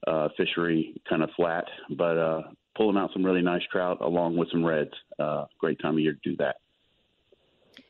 uh, 0.06 0.28
fishery, 0.36 1.00
kind 1.08 1.22
of 1.22 1.30
flat, 1.36 1.64
but 1.96 2.18
uh, 2.18 2.42
pulling 2.76 2.96
out 2.96 3.10
some 3.12 3.24
really 3.24 3.42
nice 3.42 3.62
trout 3.70 3.98
along 4.00 4.36
with 4.36 4.50
some 4.50 4.64
reds. 4.64 4.92
Uh, 5.18 5.44
great 5.58 5.80
time 5.80 5.94
of 5.94 6.00
year 6.00 6.12
to 6.12 6.30
do 6.30 6.36
that. 6.36 6.56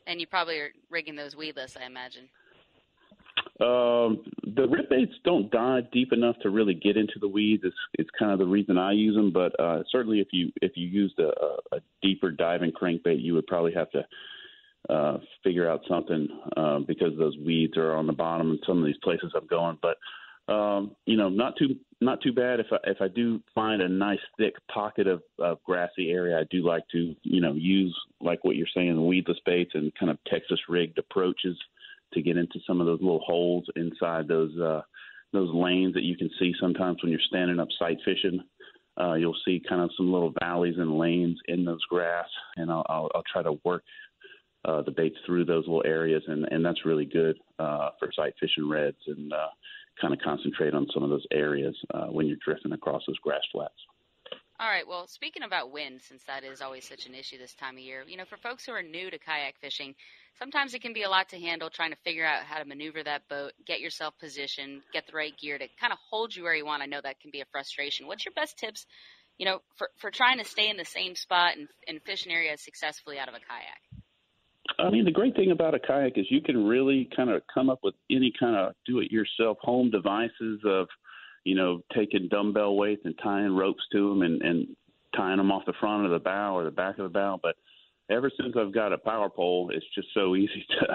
And 0.07 0.21
you 0.21 0.27
probably 0.27 0.59
are 0.59 0.71
rigging 0.89 1.15
those 1.15 1.35
weedless, 1.35 1.75
I 1.81 1.85
imagine. 1.85 2.29
Um, 3.61 4.23
the 4.43 4.67
rip 4.69 4.89
baits 4.89 5.13
don't 5.23 5.49
dive 5.49 5.89
deep 5.91 6.11
enough 6.11 6.35
to 6.41 6.49
really 6.49 6.73
get 6.73 6.97
into 6.97 7.19
the 7.21 7.27
weeds. 7.27 7.63
It's, 7.65 7.75
it's 7.93 8.09
kind 8.19 8.33
of 8.33 8.39
the 8.39 8.45
reason 8.45 8.77
I 8.77 8.91
use 8.91 9.15
them. 9.15 9.31
But 9.31 9.57
uh, 9.59 9.83
certainly, 9.91 10.19
if 10.19 10.27
you 10.31 10.51
if 10.61 10.73
you 10.75 10.87
used 10.87 11.17
a, 11.19 11.29
a 11.73 11.79
deeper 12.01 12.31
diving 12.31 12.73
crankbait, 12.73 13.21
you 13.21 13.33
would 13.33 13.47
probably 13.47 13.73
have 13.73 13.89
to 13.91 14.05
uh, 14.89 15.17
figure 15.43 15.69
out 15.69 15.81
something 15.87 16.27
uh, 16.57 16.79
because 16.79 17.17
those 17.17 17.37
weeds 17.37 17.77
are 17.77 17.95
on 17.95 18.07
the 18.07 18.13
bottom 18.13 18.51
in 18.51 18.59
some 18.67 18.79
of 18.79 18.85
these 18.85 18.97
places 19.01 19.31
I'm 19.33 19.47
going. 19.47 19.77
But 19.81 19.97
um, 20.53 20.95
you 21.05 21.15
know, 21.15 21.29
not 21.29 21.57
too 21.57 21.77
not 22.01 22.21
too 22.21 22.33
bad. 22.33 22.59
If 22.59 22.67
I 22.73 22.77
if 22.83 22.97
I 22.99 23.07
do 23.07 23.41
find 23.55 23.81
a 23.81 23.87
nice 23.87 24.19
thick 24.37 24.55
pocket 24.71 25.07
of, 25.07 25.23
of 25.39 25.63
grassy 25.63 26.11
area, 26.11 26.37
I 26.37 26.43
do 26.51 26.65
like 26.65 26.83
to 26.91 27.15
you 27.23 27.39
know 27.39 27.53
use 27.53 27.97
like 28.19 28.43
what 28.43 28.57
you're 28.57 28.67
saying, 28.75 28.95
the 28.95 29.01
weedless 29.01 29.39
baits 29.45 29.71
and 29.75 29.93
kind 29.97 30.11
of 30.11 30.17
Texas 30.27 30.59
rigged 30.67 30.97
approaches 30.97 31.57
to 32.13 32.21
get 32.21 32.37
into 32.37 32.59
some 32.65 32.79
of 32.79 32.87
those 32.87 33.01
little 33.01 33.23
holes 33.25 33.65
inside 33.75 34.27
those 34.27 34.57
uh, 34.59 34.81
those 35.33 35.49
lanes 35.53 35.93
that 35.93 36.03
you 36.03 36.15
can 36.15 36.29
see 36.39 36.53
sometimes 36.59 37.01
when 37.01 37.11
you're 37.11 37.21
standing 37.27 37.59
up 37.59 37.67
sight 37.77 37.97
fishing. 38.05 38.41
Uh, 38.97 39.15
you'll 39.15 39.35
see 39.43 39.61
kind 39.67 39.81
of 39.81 39.89
some 39.97 40.09
little 40.09 40.33
valleys 40.39 40.75
and 40.77 40.97
lanes 40.97 41.37
in 41.49 41.65
those 41.65 41.83
grass, 41.89 42.27
and 42.55 42.71
I'll, 42.71 42.85
I'll, 42.87 43.11
I'll 43.13 43.23
try 43.29 43.43
to 43.43 43.59
work 43.65 43.83
uh, 44.63 44.81
the 44.83 44.91
baits 44.91 45.17
through 45.25 45.43
those 45.43 45.65
little 45.67 45.83
areas, 45.85 46.23
and, 46.27 46.47
and 46.49 46.63
that's 46.65 46.85
really 46.85 47.05
good 47.05 47.37
uh, 47.59 47.89
for 47.99 48.09
sight 48.15 48.33
fishing 48.39 48.69
reds, 48.69 48.97
and 49.07 49.33
uh, 49.33 49.47
kind 49.99 50.13
of 50.13 50.19
concentrate 50.21 50.73
on 50.73 50.87
some 50.93 51.03
of 51.03 51.09
those 51.09 51.25
areas 51.31 51.75
uh, 51.93 52.07
when 52.07 52.25
you're 52.25 52.37
drifting 52.43 52.71
across 52.71 53.03
those 53.05 53.19
grass 53.19 53.41
flats. 53.51 53.73
All 54.57 54.69
right. 54.69 54.87
Well, 54.87 55.05
speaking 55.07 55.43
about 55.43 55.73
wind, 55.73 55.99
since 56.01 56.23
that 56.27 56.45
is 56.45 56.61
always 56.61 56.87
such 56.87 57.07
an 57.07 57.13
issue 57.13 57.37
this 57.37 57.53
time 57.55 57.75
of 57.75 57.81
year, 57.81 58.05
you 58.07 58.15
know, 58.15 58.23
for 58.23 58.37
folks 58.37 58.65
who 58.65 58.71
are 58.71 58.81
new 58.81 59.11
to 59.11 59.19
kayak 59.19 59.55
fishing, 59.59 59.93
sometimes 60.39 60.73
it 60.73 60.81
can 60.81 60.93
be 60.93 61.03
a 61.03 61.09
lot 61.09 61.27
to 61.29 61.39
handle 61.39 61.69
trying 61.69 61.91
to 61.91 61.97
figure 62.05 62.25
out 62.25 62.43
how 62.43 62.59
to 62.59 62.65
maneuver 62.65 63.03
that 63.03 63.27
boat, 63.27 63.51
get 63.67 63.81
yourself 63.81 64.13
positioned, 64.17 64.81
get 64.93 65.07
the 65.07 65.13
right 65.13 65.33
gear 65.37 65.57
to 65.57 65.67
kind 65.77 65.91
of 65.91 65.99
hold 66.09 66.33
you 66.33 66.43
where 66.43 66.55
you 66.55 66.65
want. 66.65 66.81
I 66.81 66.85
know 66.85 67.01
that 67.03 67.19
can 67.19 67.31
be 67.31 67.41
a 67.41 67.45
frustration. 67.51 68.07
What's 68.07 68.23
your 68.23 68.33
best 68.33 68.57
tips, 68.57 68.85
you 69.37 69.45
know, 69.45 69.59
for, 69.75 69.89
for 69.97 70.09
trying 70.09 70.37
to 70.37 70.45
stay 70.45 70.69
in 70.69 70.77
the 70.77 70.85
same 70.85 71.15
spot 71.15 71.57
and, 71.57 71.67
and 71.85 72.01
fish 72.03 72.25
an 72.25 72.31
area 72.31 72.57
successfully 72.57 73.19
out 73.19 73.27
of 73.27 73.33
a 73.33 73.39
kayak? 73.39 73.81
I 74.79 74.89
mean, 74.89 75.03
the 75.03 75.11
great 75.11 75.35
thing 75.35 75.51
about 75.51 75.75
a 75.75 75.79
kayak 75.79 76.17
is 76.17 76.27
you 76.29 76.41
can 76.41 76.65
really 76.65 77.09
kind 77.13 77.29
of 77.29 77.41
come 77.53 77.69
up 77.69 77.79
with 77.83 77.95
any 78.09 78.31
kind 78.39 78.55
of 78.55 78.73
do-it-yourself 78.85 79.57
home 79.59 79.91
devices 79.91 80.61
of– 80.65 80.87
you 81.45 81.55
know, 81.55 81.81
taking 81.95 82.27
dumbbell 82.27 82.75
weights 82.75 83.03
and 83.05 83.15
tying 83.23 83.55
ropes 83.55 83.83
to 83.93 84.09
them 84.09 84.23
and, 84.23 84.41
and 84.41 84.67
tying 85.15 85.37
them 85.37 85.51
off 85.51 85.65
the 85.65 85.73
front 85.79 86.03
of 86.03 86.11
the 86.11 86.19
bow 86.19 86.57
or 86.57 86.65
the 86.65 86.71
back 86.71 86.97
of 86.97 87.03
the 87.03 87.09
bow. 87.09 87.39
But 87.41 87.55
ever 88.09 88.29
since 88.39 88.55
I've 88.57 88.73
got 88.73 88.91
a 88.91 88.97
power 88.97 89.29
pole, 89.29 89.71
it's 89.73 89.85
just 89.93 90.09
so 90.13 90.35
easy 90.35 90.65
to 90.71 90.87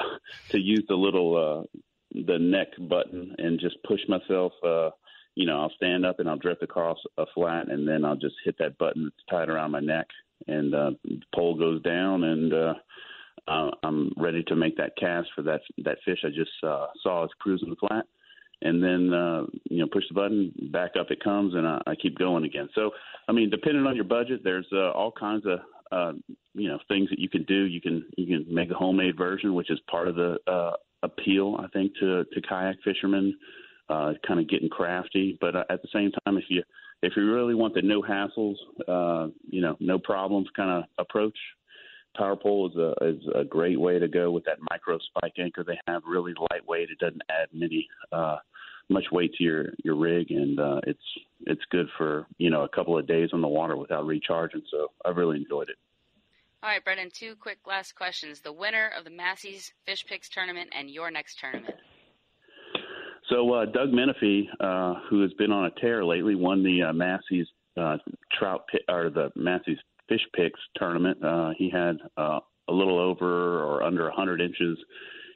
to 0.50 0.58
use 0.58 0.84
the 0.88 0.96
little 0.96 1.64
uh, 1.64 1.78
the 2.26 2.38
neck 2.38 2.68
button 2.88 3.34
and 3.38 3.58
just 3.58 3.76
push 3.84 4.00
myself. 4.08 4.52
Uh, 4.62 4.90
you 5.36 5.46
know, 5.46 5.60
I'll 5.60 5.72
stand 5.76 6.04
up 6.04 6.18
and 6.18 6.28
I'll 6.28 6.36
drift 6.36 6.62
across 6.62 6.98
a 7.16 7.24
flat, 7.32 7.70
and 7.70 7.86
then 7.88 8.04
I'll 8.04 8.16
just 8.16 8.34
hit 8.44 8.56
that 8.58 8.76
button 8.76 9.04
that's 9.04 9.24
tied 9.30 9.48
around 9.48 9.70
my 9.70 9.80
neck, 9.80 10.08
and 10.48 10.74
uh, 10.74 10.90
the 11.04 11.20
pole 11.32 11.56
goes 11.56 11.80
down, 11.82 12.24
and 12.24 12.52
uh, 12.52 12.74
uh, 13.46 13.70
I'm 13.84 14.12
ready 14.16 14.42
to 14.48 14.56
make 14.56 14.76
that 14.78 14.96
cast 14.98 15.28
for 15.36 15.42
that 15.42 15.60
that 15.84 15.98
fish 16.04 16.24
I 16.24 16.30
just 16.30 16.50
uh, 16.64 16.88
saw 17.04 17.24
as 17.24 17.30
cruising 17.38 17.70
the 17.70 17.76
flat 17.76 18.06
and 18.62 18.82
then 18.82 19.12
uh, 19.12 19.42
you 19.64 19.78
know 19.78 19.86
push 19.90 20.04
the 20.08 20.14
button, 20.14 20.52
back 20.72 20.92
up 20.98 21.10
it 21.10 21.22
comes, 21.22 21.54
and 21.54 21.66
I, 21.66 21.80
I 21.86 21.94
keep 21.94 22.18
going 22.18 22.44
again. 22.44 22.68
So, 22.74 22.90
I 23.28 23.32
mean, 23.32 23.50
depending 23.50 23.86
on 23.86 23.94
your 23.96 24.04
budget, 24.04 24.40
there's 24.44 24.66
uh, 24.72 24.90
all 24.90 25.12
kinds 25.12 25.44
of 25.46 25.58
uh, 25.92 26.12
you 26.54 26.68
know 26.68 26.78
things 26.88 27.08
that 27.10 27.18
you 27.18 27.28
can 27.28 27.44
do. 27.44 27.64
You 27.64 27.80
can 27.80 28.04
you 28.16 28.26
can 28.26 28.54
make 28.54 28.70
a 28.70 28.74
homemade 28.74 29.16
version, 29.16 29.54
which 29.54 29.70
is 29.70 29.80
part 29.90 30.08
of 30.08 30.16
the 30.16 30.38
uh, 30.46 30.72
appeal, 31.02 31.56
I 31.58 31.68
think, 31.68 31.92
to 32.00 32.24
to 32.24 32.40
kayak 32.48 32.76
fishermen. 32.84 33.36
Uh, 33.88 34.12
kind 34.24 34.38
of 34.38 34.48
getting 34.48 34.68
crafty, 34.68 35.36
but 35.40 35.56
uh, 35.56 35.64
at 35.68 35.82
the 35.82 35.88
same 35.92 36.12
time, 36.24 36.36
if 36.36 36.44
you 36.48 36.62
if 37.02 37.14
you 37.16 37.34
really 37.34 37.56
want 37.56 37.74
the 37.74 37.82
no 37.82 38.00
hassles, 38.00 38.54
uh, 38.86 39.28
you 39.48 39.60
know, 39.60 39.76
no 39.80 39.98
problems 39.98 40.46
kind 40.54 40.70
of 40.70 40.84
approach, 40.98 41.36
power 42.16 42.36
pole 42.36 42.70
is 42.70 42.76
a 42.76 43.04
is 43.04 43.22
a 43.34 43.44
great 43.44 43.80
way 43.80 43.98
to 43.98 44.08
go 44.08 44.30
with 44.30 44.44
that 44.44 44.58
micro 44.70 44.98
spike 44.98 45.34
anchor 45.38 45.64
they 45.64 45.78
have. 45.86 46.02
Really 46.06 46.34
lightweight. 46.50 46.90
It 46.90 46.98
doesn't 46.98 47.22
add 47.30 47.48
many 47.52 47.88
uh, 48.12 48.36
much 48.90 49.04
weight 49.12 49.32
to 49.34 49.44
your 49.44 49.66
your 49.82 49.96
rig, 49.96 50.30
and 50.30 50.58
uh, 50.58 50.80
it's 50.86 51.00
it's 51.46 51.62
good 51.70 51.88
for 51.96 52.26
you 52.38 52.50
know 52.50 52.62
a 52.62 52.68
couple 52.68 52.98
of 52.98 53.06
days 53.06 53.30
on 53.32 53.40
the 53.40 53.48
water 53.48 53.76
without 53.76 54.06
recharging. 54.06 54.62
So 54.70 54.88
I've 55.04 55.16
really 55.16 55.38
enjoyed 55.38 55.70
it. 55.70 55.76
All 56.62 56.68
right, 56.68 56.84
Brendan. 56.84 57.10
Two 57.10 57.36
quick 57.36 57.58
last 57.66 57.94
questions: 57.94 58.40
the 58.40 58.52
winner 58.52 58.90
of 58.98 59.04
the 59.04 59.10
Massey's 59.10 59.72
Fish 59.86 60.04
Picks 60.06 60.28
tournament 60.28 60.70
and 60.76 60.90
your 60.90 61.10
next 61.10 61.38
tournament. 61.38 61.74
So 63.30 63.52
uh, 63.54 63.66
Doug 63.66 63.92
Menifee, 63.92 64.48
uh, 64.58 64.94
who 65.08 65.22
has 65.22 65.32
been 65.34 65.52
on 65.52 65.66
a 65.66 65.80
tear 65.80 66.04
lately, 66.04 66.34
won 66.34 66.64
the 66.64 66.82
uh, 66.82 66.92
Massey's 66.92 67.46
uh, 67.80 67.96
trout 68.36 68.64
pit, 68.70 68.82
or 68.88 69.08
the 69.08 69.30
Massey's 69.36 69.78
Fish 70.08 70.26
Picks 70.34 70.60
tournament. 70.76 71.24
Uh, 71.24 71.50
he 71.56 71.70
had 71.70 71.98
uh, 72.16 72.40
a 72.68 72.72
little 72.72 72.98
over 72.98 73.62
or 73.62 73.82
under 73.82 74.04
100 74.04 74.40
inches 74.40 74.76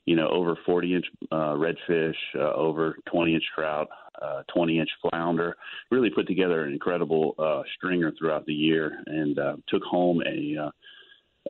you 0.07 0.17
know, 0.17 0.29
over 0.29 0.57
40 0.67 0.95
inch 0.95 1.07
uh, 1.33 1.55
redfish, 1.55 2.15
uh, 2.37 2.53
over 2.55 2.97
20 3.11 3.35
inch 3.35 3.45
trout, 3.55 3.89
uh, 4.21 4.43
20 4.55 4.79
inch 4.79 4.91
flounder. 5.01 5.57
Really 5.91 6.11
put 6.11 6.27
together 6.27 6.65
an 6.65 6.73
incredible 6.73 7.35
uh, 7.39 7.63
stringer 7.77 8.13
throughout 8.19 8.47
the 8.47 8.53
year 8.53 8.99
and 9.07 9.39
uh, 9.39 9.57
took 9.69 9.83
home 9.83 10.23
a, 10.27 10.67
uh, 10.67 10.71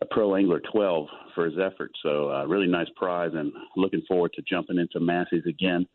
a 0.02 0.06
Pro 0.10 0.36
Angler 0.36 0.60
12 0.72 1.06
for 1.34 1.46
his 1.46 1.54
effort. 1.58 1.90
So, 2.02 2.30
uh, 2.30 2.44
really 2.46 2.66
nice 2.68 2.88
prize 2.96 3.32
and 3.34 3.52
looking 3.76 4.02
forward 4.06 4.32
to 4.34 4.42
jumping 4.42 4.78
into 4.78 5.00
Massey's 5.00 5.46
again. 5.46 5.86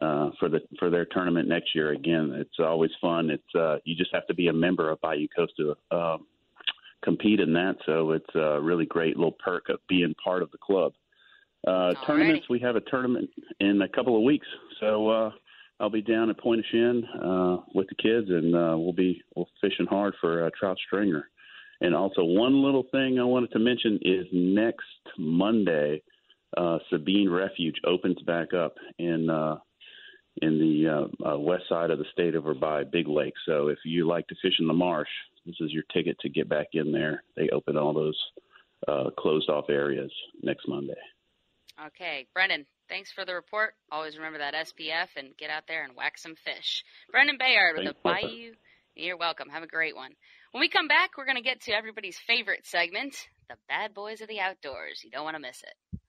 Uh, 0.00 0.30
for 0.40 0.48
the 0.48 0.58
for 0.80 0.90
their 0.90 1.04
tournament 1.04 1.46
next 1.46 1.74
year 1.76 1.92
again, 1.92 2.32
it's 2.34 2.58
always 2.58 2.90
fun. 3.00 3.30
It's 3.30 3.54
uh, 3.54 3.76
you 3.84 3.94
just 3.94 4.12
have 4.12 4.26
to 4.26 4.34
be 4.34 4.48
a 4.48 4.52
member 4.52 4.90
of 4.90 5.00
Bayou 5.00 5.28
Coast 5.36 5.52
to 5.58 5.76
uh, 5.92 6.16
compete 7.04 7.40
in 7.40 7.52
that. 7.52 7.76
So 7.86 8.12
it's 8.12 8.34
a 8.34 8.60
really 8.60 8.86
great 8.86 9.16
little 9.16 9.36
perk 9.44 9.68
of 9.68 9.78
being 9.88 10.14
part 10.22 10.42
of 10.42 10.50
the 10.50 10.58
club. 10.58 10.94
Uh, 11.66 11.92
tournaments, 12.06 12.46
we 12.48 12.58
have 12.58 12.76
a 12.76 12.80
tournament 12.80 13.30
in 13.60 13.82
a 13.82 13.88
couple 13.88 14.16
of 14.16 14.22
weeks, 14.22 14.46
so 14.80 15.08
uh, 15.08 15.30
I'll 15.78 15.90
be 15.90 16.02
down 16.02 16.28
at 16.30 16.38
Pointe 16.38 16.64
au 16.64 16.70
Chien 16.70 17.04
uh, 17.22 17.56
with 17.74 17.86
the 17.88 17.94
kids, 17.94 18.28
and 18.30 18.54
uh, 18.54 18.76
we'll 18.76 18.92
be 18.92 19.22
we'll 19.36 19.48
fishing 19.60 19.86
hard 19.86 20.14
for 20.20 20.46
a 20.46 20.50
trout 20.52 20.78
stringer. 20.86 21.28
And 21.80 21.94
also, 21.94 22.24
one 22.24 22.62
little 22.62 22.84
thing 22.92 23.18
I 23.18 23.24
wanted 23.24 23.52
to 23.52 23.58
mention 23.58 23.98
is 24.02 24.26
next 24.32 24.84
Monday, 25.18 26.02
uh, 26.56 26.78
Sabine 26.90 27.30
Refuge 27.30 27.76
opens 27.84 28.20
back 28.22 28.54
up 28.54 28.74
in 28.98 29.30
uh, 29.30 29.56
in 30.40 30.58
the 30.58 30.88
uh, 31.24 31.28
uh, 31.28 31.38
west 31.38 31.64
side 31.68 31.90
of 31.90 31.98
the 31.98 32.04
state 32.12 32.34
over 32.34 32.54
by 32.54 32.84
Big 32.84 33.06
Lake. 33.08 33.34
So 33.46 33.68
if 33.68 33.78
you 33.84 34.06
like 34.06 34.26
to 34.28 34.34
fish 34.42 34.54
in 34.58 34.66
the 34.66 34.72
marsh, 34.72 35.08
this 35.44 35.56
is 35.60 35.72
your 35.72 35.82
ticket 35.92 36.18
to 36.20 36.28
get 36.28 36.48
back 36.48 36.68
in 36.72 36.92
there. 36.92 37.22
They 37.36 37.48
open 37.50 37.76
all 37.76 37.92
those 37.92 38.18
uh, 38.88 39.10
closed 39.18 39.50
off 39.50 39.66
areas 39.68 40.12
next 40.42 40.66
Monday. 40.68 40.94
Okay, 41.86 42.26
Brendan, 42.34 42.66
thanks 42.88 43.10
for 43.10 43.24
the 43.24 43.34
report. 43.34 43.74
Always 43.90 44.16
remember 44.16 44.38
that 44.38 44.54
SPF 44.54 45.08
and 45.16 45.36
get 45.36 45.50
out 45.50 45.64
there 45.66 45.84
and 45.84 45.96
whack 45.96 46.18
some 46.18 46.34
fish. 46.34 46.84
Brendan 47.10 47.38
Bayard 47.38 47.76
with 47.76 47.86
the 47.86 47.96
Bayou. 48.02 48.52
You're 48.94 49.16
welcome. 49.16 49.48
Have 49.48 49.62
a 49.62 49.68
great 49.68 49.96
one. 49.96 50.12
When 50.52 50.60
we 50.60 50.68
come 50.68 50.86
back, 50.86 51.16
we're 51.16 51.24
going 51.24 51.36
to 51.36 51.42
get 51.42 51.62
to 51.62 51.72
everybody's 51.72 52.18
favorite 52.18 52.66
segment, 52.66 53.16
the 53.48 53.56
Bad 53.68 53.94
Boys 53.94 54.20
of 54.20 54.28
the 54.28 54.40
Outdoors. 54.40 55.00
You 55.02 55.10
don't 55.10 55.24
want 55.24 55.36
to 55.36 55.40
miss 55.40 55.62
it. 55.62 56.00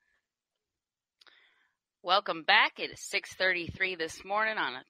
Welcome 2.01 2.43
back. 2.43 2.79
It 2.79 2.91
is 2.91 2.99
6:33 2.99 3.97
this 3.97 4.25
morning 4.25 4.57
on 4.57 4.75
a 4.75 4.83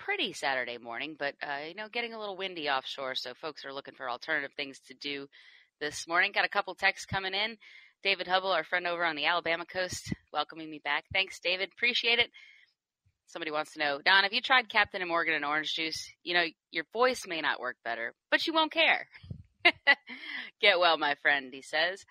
pretty 0.00 0.32
Saturday 0.32 0.78
morning, 0.78 1.14
but 1.16 1.36
uh, 1.40 1.68
you 1.68 1.74
know, 1.76 1.86
getting 1.88 2.12
a 2.12 2.18
little 2.18 2.36
windy 2.36 2.68
offshore, 2.68 3.14
so 3.14 3.34
folks 3.40 3.64
are 3.64 3.72
looking 3.72 3.94
for 3.94 4.10
alternative 4.10 4.50
things 4.56 4.80
to 4.88 4.94
do 4.94 5.28
this 5.80 6.08
morning. 6.08 6.32
Got 6.32 6.44
a 6.44 6.48
couple 6.48 6.74
texts 6.74 7.06
coming 7.06 7.34
in. 7.34 7.56
David 8.02 8.26
Hubble, 8.26 8.50
our 8.50 8.64
friend 8.64 8.86
over 8.86 9.04
on 9.04 9.14
the 9.14 9.26
Alabama 9.26 9.66
coast, 9.66 10.12
welcoming 10.32 10.70
me 10.70 10.80
back. 10.82 11.04
Thanks, 11.12 11.38
David. 11.38 11.70
Appreciate 11.72 12.18
it. 12.18 12.30
Somebody 13.26 13.50
wants 13.50 13.74
to 13.74 13.78
know, 13.78 14.00
Don, 14.04 14.24
have 14.24 14.32
you 14.32 14.40
tried 14.40 14.68
Captain 14.70 15.02
and 15.02 15.08
Morgan 15.08 15.34
and 15.34 15.44
orange 15.44 15.74
juice? 15.74 16.10
You 16.24 16.34
know, 16.34 16.44
your 16.70 16.84
voice 16.92 17.24
may 17.26 17.40
not 17.40 17.60
work 17.60 17.76
better, 17.84 18.14
but 18.30 18.46
you 18.46 18.54
won't 18.54 18.72
care. 18.72 19.06
Get 20.60 20.80
well, 20.80 20.96
my 20.96 21.14
friend, 21.22 21.50
he 21.52 21.62
says. 21.62 22.04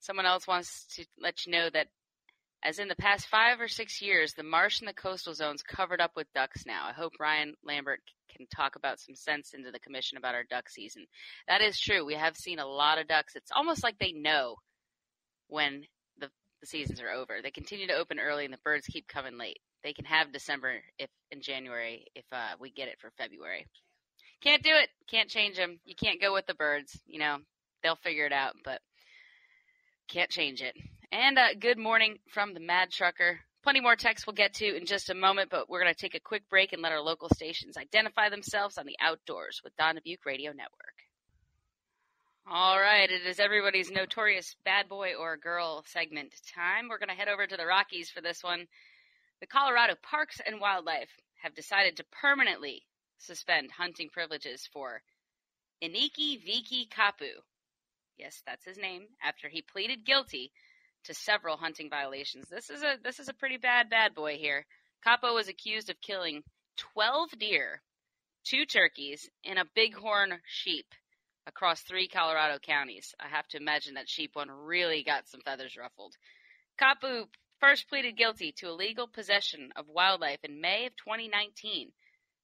Someone 0.00 0.26
else 0.26 0.46
wants 0.46 0.86
to 0.96 1.06
let 1.18 1.46
you 1.46 1.52
know 1.52 1.70
that 1.70 1.88
as 2.62 2.78
in 2.78 2.88
the 2.88 2.96
past 2.96 3.26
five 3.26 3.60
or 3.60 3.68
six 3.68 4.02
years, 4.02 4.34
the 4.34 4.42
marsh 4.42 4.80
and 4.80 4.88
the 4.88 4.92
coastal 4.92 5.34
zones 5.34 5.62
covered 5.62 6.00
up 6.00 6.12
with 6.14 6.32
ducks 6.34 6.64
now. 6.66 6.86
I 6.88 6.92
hope 6.92 7.12
Ryan 7.18 7.54
Lambert 7.64 8.00
can 8.36 8.46
talk 8.54 8.76
about 8.76 9.00
some 9.00 9.14
sense 9.14 9.54
into 9.54 9.70
the 9.70 9.80
commission 9.80 10.18
about 10.18 10.34
our 10.34 10.44
duck 10.44 10.68
season. 10.68 11.06
That 11.48 11.62
is 11.62 11.78
true. 11.78 12.04
We 12.04 12.14
have 12.14 12.36
seen 12.36 12.58
a 12.58 12.66
lot 12.66 12.98
of 12.98 13.08
ducks. 13.08 13.34
It's 13.34 13.52
almost 13.54 13.82
like 13.82 13.98
they 13.98 14.12
know 14.12 14.56
when 15.48 15.84
the, 16.18 16.28
the 16.60 16.66
seasons 16.66 17.00
are 17.00 17.10
over. 17.10 17.38
They 17.42 17.50
continue 17.50 17.86
to 17.88 17.94
open 17.94 18.18
early 18.18 18.44
and 18.44 18.54
the 18.54 18.58
birds 18.64 18.86
keep 18.86 19.08
coming 19.08 19.38
late. 19.38 19.58
They 19.82 19.92
can 19.92 20.04
have 20.04 20.32
December 20.32 20.82
if 20.98 21.10
in 21.30 21.40
January 21.40 22.06
if 22.14 22.24
uh, 22.32 22.56
we 22.58 22.70
get 22.70 22.88
it 22.88 22.98
for 23.00 23.10
February. 23.16 23.66
Can't 24.42 24.62
do 24.62 24.74
it. 24.74 24.88
Can't 25.08 25.30
change 25.30 25.56
them. 25.56 25.78
You 25.84 25.94
can't 25.94 26.20
go 26.20 26.32
with 26.32 26.46
the 26.46 26.54
birds. 26.54 26.98
You 27.06 27.18
know 27.18 27.38
they'll 27.82 27.96
figure 27.96 28.26
it 28.26 28.32
out, 28.32 28.54
but 28.64 28.80
can't 30.08 30.30
change 30.30 30.60
it. 30.60 30.74
And 31.12 31.38
uh, 31.38 31.54
good 31.58 31.78
morning 31.78 32.18
from 32.32 32.52
the 32.52 32.60
Mad 32.60 32.90
Trucker. 32.90 33.40
Plenty 33.62 33.80
more 33.80 33.96
texts 33.96 34.26
we'll 34.26 34.34
get 34.34 34.54
to 34.54 34.76
in 34.76 34.86
just 34.86 35.10
a 35.10 35.14
moment, 35.14 35.50
but 35.50 35.68
we're 35.68 35.80
going 35.80 35.92
to 35.92 36.00
take 36.00 36.14
a 36.14 36.20
quick 36.20 36.48
break 36.48 36.72
and 36.72 36.82
let 36.82 36.92
our 36.92 37.00
local 37.00 37.28
stations 37.28 37.76
identify 37.76 38.28
themselves 38.28 38.78
on 38.78 38.86
the 38.86 38.96
outdoors 39.00 39.60
with 39.64 39.76
Don 39.76 39.96
Dubuc 39.96 40.24
Radio 40.24 40.52
Network. 40.52 41.05
All 42.48 42.78
right, 42.78 43.10
it 43.10 43.26
is 43.26 43.40
everybody's 43.40 43.90
notorious 43.90 44.54
bad 44.64 44.88
boy 44.88 45.14
or 45.18 45.36
girl 45.36 45.82
segment 45.88 46.32
time. 46.54 46.86
We're 46.88 47.00
going 47.00 47.08
to 47.08 47.16
head 47.16 47.26
over 47.26 47.44
to 47.44 47.56
the 47.56 47.66
Rockies 47.66 48.08
for 48.08 48.20
this 48.20 48.40
one. 48.40 48.68
The 49.40 49.48
Colorado 49.48 49.94
Parks 50.00 50.40
and 50.46 50.60
Wildlife 50.60 51.10
have 51.42 51.56
decided 51.56 51.96
to 51.96 52.04
permanently 52.22 52.84
suspend 53.18 53.72
hunting 53.72 54.10
privileges 54.10 54.68
for 54.72 55.02
Iniki 55.82 56.38
Viki 56.38 56.88
Kapu. 56.88 57.32
Yes, 58.16 58.40
that's 58.46 58.64
his 58.64 58.78
name, 58.78 59.08
after 59.20 59.48
he 59.48 59.62
pleaded 59.62 60.06
guilty 60.06 60.52
to 61.06 61.14
several 61.14 61.56
hunting 61.56 61.90
violations. 61.90 62.48
This 62.48 62.70
is 62.70 62.80
a 62.84 62.94
this 63.02 63.18
is 63.18 63.28
a 63.28 63.34
pretty 63.34 63.56
bad 63.56 63.90
bad 63.90 64.14
boy 64.14 64.36
here. 64.36 64.66
Kapu 65.04 65.34
was 65.34 65.48
accused 65.48 65.90
of 65.90 66.00
killing 66.00 66.44
12 66.76 67.30
deer, 67.40 67.82
two 68.44 68.66
turkeys, 68.66 69.28
and 69.44 69.58
a 69.58 69.66
bighorn 69.74 70.38
sheep 70.46 70.86
across 71.46 71.80
three 71.80 72.08
Colorado 72.08 72.58
counties. 72.58 73.14
I 73.20 73.28
have 73.28 73.46
to 73.48 73.56
imagine 73.56 73.94
that 73.94 74.08
sheep 74.08 74.34
one 74.34 74.50
really 74.50 75.02
got 75.02 75.28
some 75.28 75.40
feathers 75.40 75.76
ruffled. 75.76 76.14
Kapu 76.78 77.26
first 77.60 77.88
pleaded 77.88 78.16
guilty 78.16 78.52
to 78.52 78.68
illegal 78.68 79.06
possession 79.08 79.72
of 79.76 79.88
wildlife 79.88 80.40
in 80.42 80.60
May 80.60 80.86
of 80.86 80.96
2019. 80.96 81.92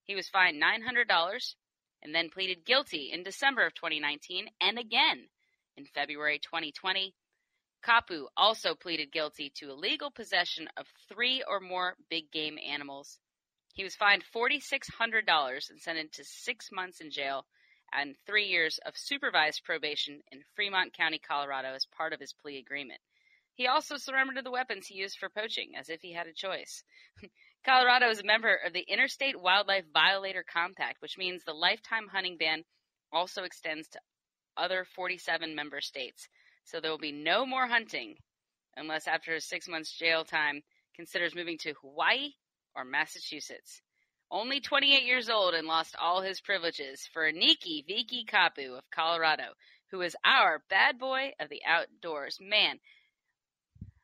He 0.05 0.15
was 0.15 0.29
fined 0.29 0.63
$900 0.63 1.55
and 2.03 2.15
then 2.15 2.31
pleaded 2.31 2.65
guilty 2.65 3.11
in 3.13 3.23
December 3.23 3.67
of 3.67 3.75
2019 3.75 4.49
and 4.61 4.79
again 4.79 5.29
in 5.77 5.85
February 5.85 6.39
2020. 6.39 7.15
Kapu 7.85 8.27
also 8.37 8.75
pleaded 8.75 9.13
guilty 9.13 9.51
to 9.57 9.71
illegal 9.71 10.11
possession 10.11 10.69
of 10.77 10.87
three 11.09 11.43
or 11.49 11.61
more 11.61 11.97
big 12.09 12.31
game 12.31 12.57
animals. 12.59 13.19
He 13.75 13.83
was 13.83 13.97
fined 13.97 14.23
$4,600 14.35 15.71
and 15.71 15.81
sentenced 15.81 16.15
to 16.15 16.25
six 16.25 16.71
months 16.71 17.01
in 17.01 17.11
jail 17.11 17.47
and 17.93 18.17
three 18.27 18.47
years 18.47 18.79
of 18.87 18.97
supervised 18.97 19.65
probation 19.65 20.23
in 20.33 20.43
Fremont 20.55 20.93
County, 20.93 21.19
Colorado, 21.19 21.75
as 21.75 21.87
part 21.87 22.13
of 22.13 22.21
his 22.21 22.33
plea 22.33 22.59
agreement. 22.59 23.01
He 23.55 23.67
also 23.67 23.97
surrendered 23.97 24.45
the 24.45 24.51
weapons 24.51 24.87
he 24.87 24.95
used 24.97 25.19
for 25.19 25.29
poaching, 25.29 25.73
as 25.77 25.91
if 25.91 26.01
he 26.01 26.13
had 26.13 26.27
a 26.27 26.33
choice. 26.33 26.85
Colorado 27.65 28.09
is 28.09 28.21
a 28.21 28.25
member 28.25 28.55
of 28.55 28.73
the 28.73 28.85
Interstate 28.89 29.39
Wildlife 29.39 29.85
Violator 29.93 30.43
Compact, 30.43 31.01
which 31.01 31.19
means 31.19 31.45
the 31.45 31.53
lifetime 31.53 32.09
hunting 32.09 32.37
ban 32.39 32.65
also 33.13 33.45
extends 33.45 33.89
to 33.89 34.01
other 34.57 34.85
47 34.85 35.55
member 35.55 35.81
states. 35.81 36.29
So 36.65 36.81
there 36.81 36.91
will 36.91 36.99
be 36.99 37.13
no 37.13 37.45
more 37.45 37.67
hunting 37.67 38.17
unless 38.77 39.07
after 39.07 39.35
his 39.35 39.45
six 39.45 39.69
months 39.69 39.93
jail 39.93 40.25
time 40.25 40.63
considers 40.95 41.35
moving 41.35 41.59
to 41.59 41.75
Hawaii 41.75 42.31
or 42.75 42.85
Massachusetts. 42.85 43.83
Only 44.33 44.61
28 44.61 45.05
years 45.05 45.29
old 45.29 45.53
and 45.53 45.67
lost 45.67 45.95
all 46.01 46.23
his 46.23 46.41
privileges 46.41 47.07
for 47.13 47.31
Aniki 47.31 47.85
Viki 47.87 48.27
Kapu 48.27 48.79
of 48.79 48.91
Colorado, 48.91 49.53
who 49.91 50.01
is 50.01 50.17
our 50.25 50.63
bad 50.71 50.99
boy 50.99 51.33
of 51.39 51.51
the 51.51 51.61
outdoors. 51.67 52.39
Man, 52.41 52.81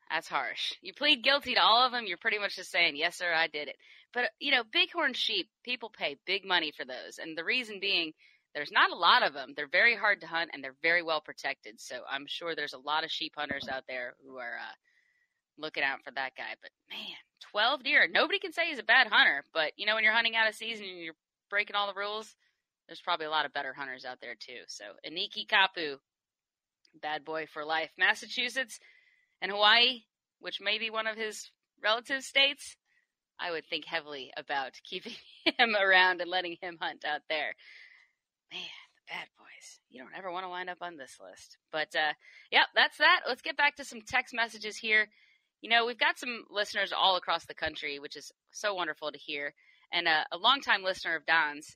that's 0.07 0.27
harsh. 0.27 0.73
You 0.83 0.93
plead 0.93 1.23
guilty 1.23 1.55
to 1.55 1.61
all 1.63 1.83
of 1.83 1.91
them, 1.91 2.05
you're 2.05 2.17
pretty 2.17 2.37
much 2.37 2.57
just 2.57 2.69
saying, 2.69 2.95
yes, 2.95 3.17
sir, 3.17 3.33
I 3.33 3.47
did 3.47 3.69
it. 3.69 3.75
But, 4.13 4.29
you 4.39 4.51
know, 4.51 4.61
bighorn 4.71 5.15
sheep, 5.15 5.49
people 5.63 5.89
pay 5.89 6.17
big 6.27 6.45
money 6.45 6.71
for 6.77 6.85
those. 6.85 7.17
And 7.17 7.35
the 7.35 7.43
reason 7.43 7.79
being, 7.79 8.13
there's 8.53 8.71
not 8.71 8.91
a 8.91 8.95
lot 8.95 9.23
of 9.23 9.33
them. 9.33 9.53
They're 9.55 9.67
very 9.67 9.95
hard 9.95 10.21
to 10.21 10.27
hunt 10.27 10.51
and 10.53 10.63
they're 10.63 10.75
very 10.83 11.01
well 11.01 11.21
protected. 11.21 11.81
So 11.81 12.01
I'm 12.07 12.25
sure 12.27 12.53
there's 12.55 12.73
a 12.73 12.79
lot 12.79 13.03
of 13.03 13.09
sheep 13.09 13.33
hunters 13.35 13.67
out 13.67 13.85
there 13.87 14.13
who 14.23 14.37
are 14.37 14.57
uh, 14.61 14.75
looking 15.59 15.83
out 15.83 16.03
for 16.03 16.11
that 16.11 16.35
guy. 16.35 16.55
But 16.61 16.71
man, 16.89 17.17
12 17.51 17.83
deer. 17.83 18.07
Nobody 18.11 18.39
can 18.39 18.53
say 18.53 18.69
he's 18.69 18.79
a 18.79 18.83
bad 18.83 19.07
hunter. 19.07 19.43
But, 19.53 19.73
you 19.77 19.85
know, 19.85 19.95
when 19.95 20.03
you're 20.03 20.13
hunting 20.13 20.35
out 20.35 20.47
of 20.47 20.55
season 20.55 20.85
and 20.85 20.99
you're 20.99 21.15
breaking 21.49 21.75
all 21.75 21.87
the 21.87 21.99
rules, 21.99 22.35
there's 22.87 23.01
probably 23.01 23.25
a 23.25 23.31
lot 23.31 23.45
of 23.45 23.53
better 23.53 23.73
hunters 23.73 24.05
out 24.05 24.19
there 24.21 24.35
too. 24.35 24.61
So 24.67 24.85
Aniki 25.07 25.47
Kapu, 25.47 25.97
bad 27.01 27.23
boy 27.23 27.45
for 27.51 27.65
life. 27.65 27.91
Massachusetts, 27.97 28.79
and 29.41 29.51
Hawaii, 29.51 30.03
which 30.39 30.59
may 30.61 30.79
be 30.79 30.89
one 30.89 31.07
of 31.07 31.15
his 31.15 31.51
relative 31.83 32.23
states, 32.23 32.75
I 33.39 33.51
would 33.51 33.65
think 33.69 33.85
heavily 33.85 34.31
about 34.35 34.73
keeping 34.89 35.13
him 35.45 35.75
around 35.75 36.21
and 36.21 36.29
letting 36.29 36.57
him 36.61 36.77
hunt 36.79 37.05
out 37.05 37.21
there. 37.29 37.53
Man, 38.51 38.61
the 38.95 39.13
bad 39.13 39.27
boys. 39.37 39.79
You 39.89 40.01
don't 40.01 40.17
ever 40.17 40.31
want 40.31 40.45
to 40.45 40.49
wind 40.49 40.69
up 40.69 40.79
on 40.81 40.97
this 40.97 41.17
list. 41.21 41.57
But, 41.71 41.95
uh, 41.95 42.13
yep, 42.51 42.67
that's 42.75 42.97
that. 42.97 43.21
Let's 43.27 43.41
get 43.41 43.57
back 43.57 43.75
to 43.77 43.85
some 43.85 44.01
text 44.01 44.33
messages 44.33 44.77
here. 44.77 45.07
You 45.61 45.69
know, 45.69 45.85
we've 45.85 45.99
got 45.99 46.17
some 46.17 46.45
listeners 46.49 46.93
all 46.93 47.17
across 47.17 47.45
the 47.45 47.53
country, 47.53 47.99
which 47.99 48.15
is 48.15 48.31
so 48.51 48.73
wonderful 48.73 49.11
to 49.11 49.17
hear. 49.17 49.53
And 49.91 50.07
uh, 50.07 50.23
a 50.31 50.37
longtime 50.37 50.83
listener 50.83 51.15
of 51.15 51.25
Don's 51.25 51.75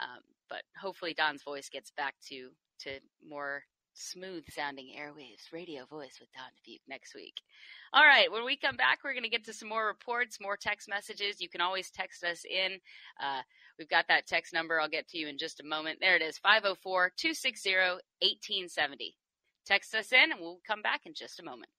Um, 0.02 0.20
but 0.50 0.64
hopefully 0.80 1.16
Don's 1.16 1.42
voice 1.44 1.70
gets 1.70 1.92
back 1.92 2.16
to 2.28 2.50
to 2.82 3.00
more 3.26 3.64
smooth 3.94 4.44
sounding 4.50 4.94
airwaves 5.00 5.54
radio 5.54 5.86
voice 5.86 6.18
with 6.20 6.30
Don 6.34 6.52
Dubuc 6.68 6.82
next 6.90 7.16
week. 7.16 7.36
All 7.94 8.04
right, 8.04 8.30
when 8.30 8.44
we 8.44 8.58
come 8.58 8.76
back, 8.76 9.00
we're 9.04 9.14
going 9.14 9.24
to 9.24 9.30
get 9.30 9.46
to 9.46 9.54
some 9.54 9.70
more 9.70 9.86
reports, 9.86 10.40
more 10.42 10.58
text 10.58 10.90
messages. 10.90 11.40
You 11.40 11.50
can 11.50 11.62
always 11.62 11.92
text 11.92 12.26
us 12.26 12.44
in. 12.44 12.80
Uh, 13.22 13.42
we've 13.80 13.90
got 13.90 14.08
that 14.10 14.28
text 14.28 14.54
number. 14.54 14.82
I'll 14.82 14.90
get 14.90 15.08
to 15.10 15.18
you 15.18 15.30
in 15.30 15.38
just 15.38 15.62
a 15.62 15.66
moment. 15.66 16.00
There 16.02 16.16
it 16.18 16.22
is 16.22 16.38
504 16.40 17.14
260 17.18 17.72
1870. 17.72 19.16
Text 19.66 19.96
us 19.96 20.12
in 20.12 20.32
and 20.32 20.42
we'll 20.42 20.60
come 20.68 20.82
back 20.82 21.02
in 21.06 21.14
just 21.14 21.40
a 21.40 21.44
moment. 21.44 21.70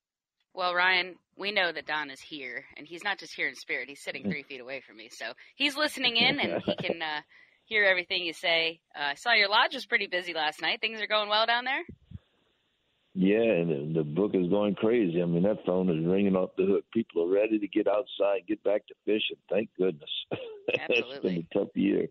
Well, 0.54 0.74
Ryan, 0.74 1.16
we 1.36 1.50
know 1.50 1.72
that 1.72 1.86
Don 1.86 2.10
is 2.10 2.20
here, 2.20 2.64
and 2.76 2.86
he's 2.86 3.02
not 3.02 3.18
just 3.18 3.34
here 3.34 3.48
in 3.48 3.54
spirit. 3.54 3.88
He's 3.88 4.02
sitting 4.02 4.24
three 4.24 4.42
feet 4.42 4.60
away 4.60 4.82
from 4.86 4.96
me, 4.96 5.08
so 5.10 5.32
he's 5.54 5.76
listening 5.76 6.16
in, 6.16 6.40
and 6.40 6.62
he 6.62 6.76
can 6.76 7.00
uh, 7.00 7.20
hear 7.64 7.84
everything 7.84 8.24
you 8.24 8.34
say. 8.34 8.80
Uh, 8.94 9.10
I 9.12 9.14
saw 9.14 9.32
your 9.32 9.48
lodge 9.48 9.74
was 9.74 9.86
pretty 9.86 10.08
busy 10.08 10.34
last 10.34 10.60
night. 10.60 10.80
Things 10.80 11.00
are 11.00 11.06
going 11.06 11.30
well 11.30 11.46
down 11.46 11.64
there. 11.64 11.82
Yeah, 13.14 13.60
and 13.60 13.94
the 13.94 14.04
book 14.04 14.32
is 14.34 14.48
going 14.48 14.74
crazy. 14.74 15.22
I 15.22 15.26
mean, 15.26 15.42
that 15.42 15.64
phone 15.66 15.88
is 15.90 16.04
ringing 16.06 16.36
off 16.36 16.50
the 16.56 16.64
hook. 16.64 16.84
People 16.92 17.24
are 17.24 17.34
ready 17.34 17.58
to 17.58 17.68
get 17.68 17.86
outside, 17.86 18.46
get 18.46 18.62
back 18.62 18.86
to 18.88 18.94
fishing. 19.04 19.36
Thank 19.50 19.70
goodness. 19.78 20.10
Absolutely. 20.78 21.10
it's 21.10 21.20
been 21.20 21.46
a 21.50 21.58
tough 21.58 21.76
year 21.76 22.08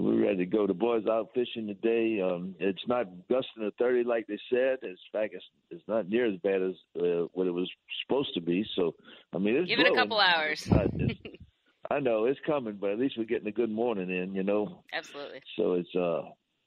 we're 0.00 0.24
ready 0.24 0.38
to 0.38 0.46
go. 0.46 0.66
The 0.66 0.74
boys 0.74 1.04
out 1.08 1.30
fishing 1.34 1.66
today. 1.66 2.20
Um, 2.20 2.54
it's 2.58 2.82
not 2.88 3.06
gusting 3.28 3.62
to 3.62 3.70
30 3.78 4.04
like 4.04 4.26
they 4.26 4.38
said. 4.50 4.78
In 4.82 4.96
fact, 5.12 5.34
it's, 5.34 5.44
it's 5.70 5.86
not 5.86 6.08
near 6.08 6.26
as 6.26 6.38
bad 6.40 6.62
as 6.62 6.74
uh, 7.00 7.26
what 7.32 7.46
it 7.46 7.52
was 7.52 7.70
supposed 8.02 8.34
to 8.34 8.40
be. 8.40 8.66
So, 8.76 8.94
I 9.32 9.38
mean, 9.38 9.56
it's 9.56 9.68
give 9.68 9.78
blowing. 9.78 9.92
it 9.92 9.96
a 9.96 10.00
couple 10.00 10.20
hours. 10.20 10.68
I 11.90 12.00
know 12.00 12.24
it's 12.24 12.40
coming, 12.46 12.78
but 12.80 12.90
at 12.90 12.98
least 12.98 13.16
we're 13.18 13.24
getting 13.24 13.46
a 13.46 13.52
good 13.52 13.70
morning 13.70 14.10
in. 14.10 14.34
You 14.34 14.42
know. 14.42 14.82
Absolutely. 14.92 15.42
So 15.56 15.74
it's 15.74 15.94
uh 15.94 16.22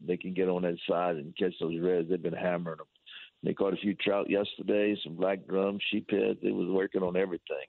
they 0.06 0.16
can 0.16 0.34
get 0.34 0.48
on 0.48 0.62
that 0.62 0.78
side 0.88 1.16
and 1.18 1.36
catch 1.38 1.54
those 1.60 1.80
reds. 1.82 2.10
They've 2.10 2.22
been 2.22 2.34
hammering 2.34 2.78
them. 2.78 2.88
They 3.44 3.54
caught 3.54 3.74
a 3.74 3.78
few 3.78 3.94
trout 3.96 4.30
yesterday, 4.30 4.96
some 5.04 5.16
black 5.16 5.48
drum, 5.48 5.80
sheephead. 5.94 6.42
They 6.42 6.52
was 6.52 6.70
working 6.70 7.04
on 7.04 7.16
everything. 7.16 7.66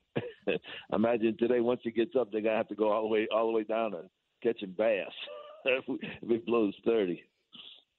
Imagine 0.92 1.36
today 1.38 1.60
once 1.60 1.80
it 1.84 1.94
gets 1.94 2.16
up, 2.18 2.30
they're 2.30 2.40
gonna 2.40 2.56
have 2.56 2.68
to 2.68 2.74
go 2.74 2.90
all 2.90 3.02
the 3.02 3.08
way 3.08 3.28
all 3.34 3.46
the 3.46 3.52
way 3.52 3.64
down 3.64 3.94
and 3.94 4.08
catching 4.42 4.74
bass. 4.76 5.06
if 5.64 5.84
it 6.30 6.46
blows 6.46 6.74
30. 6.84 7.22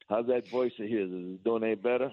How's 0.10 0.28
that 0.28 0.50
voice 0.50 0.72
of 0.80 0.86
his? 0.86 1.10
Is 1.10 1.34
it 1.36 1.44
doing 1.44 1.64
any 1.64 1.76
better? 1.76 2.12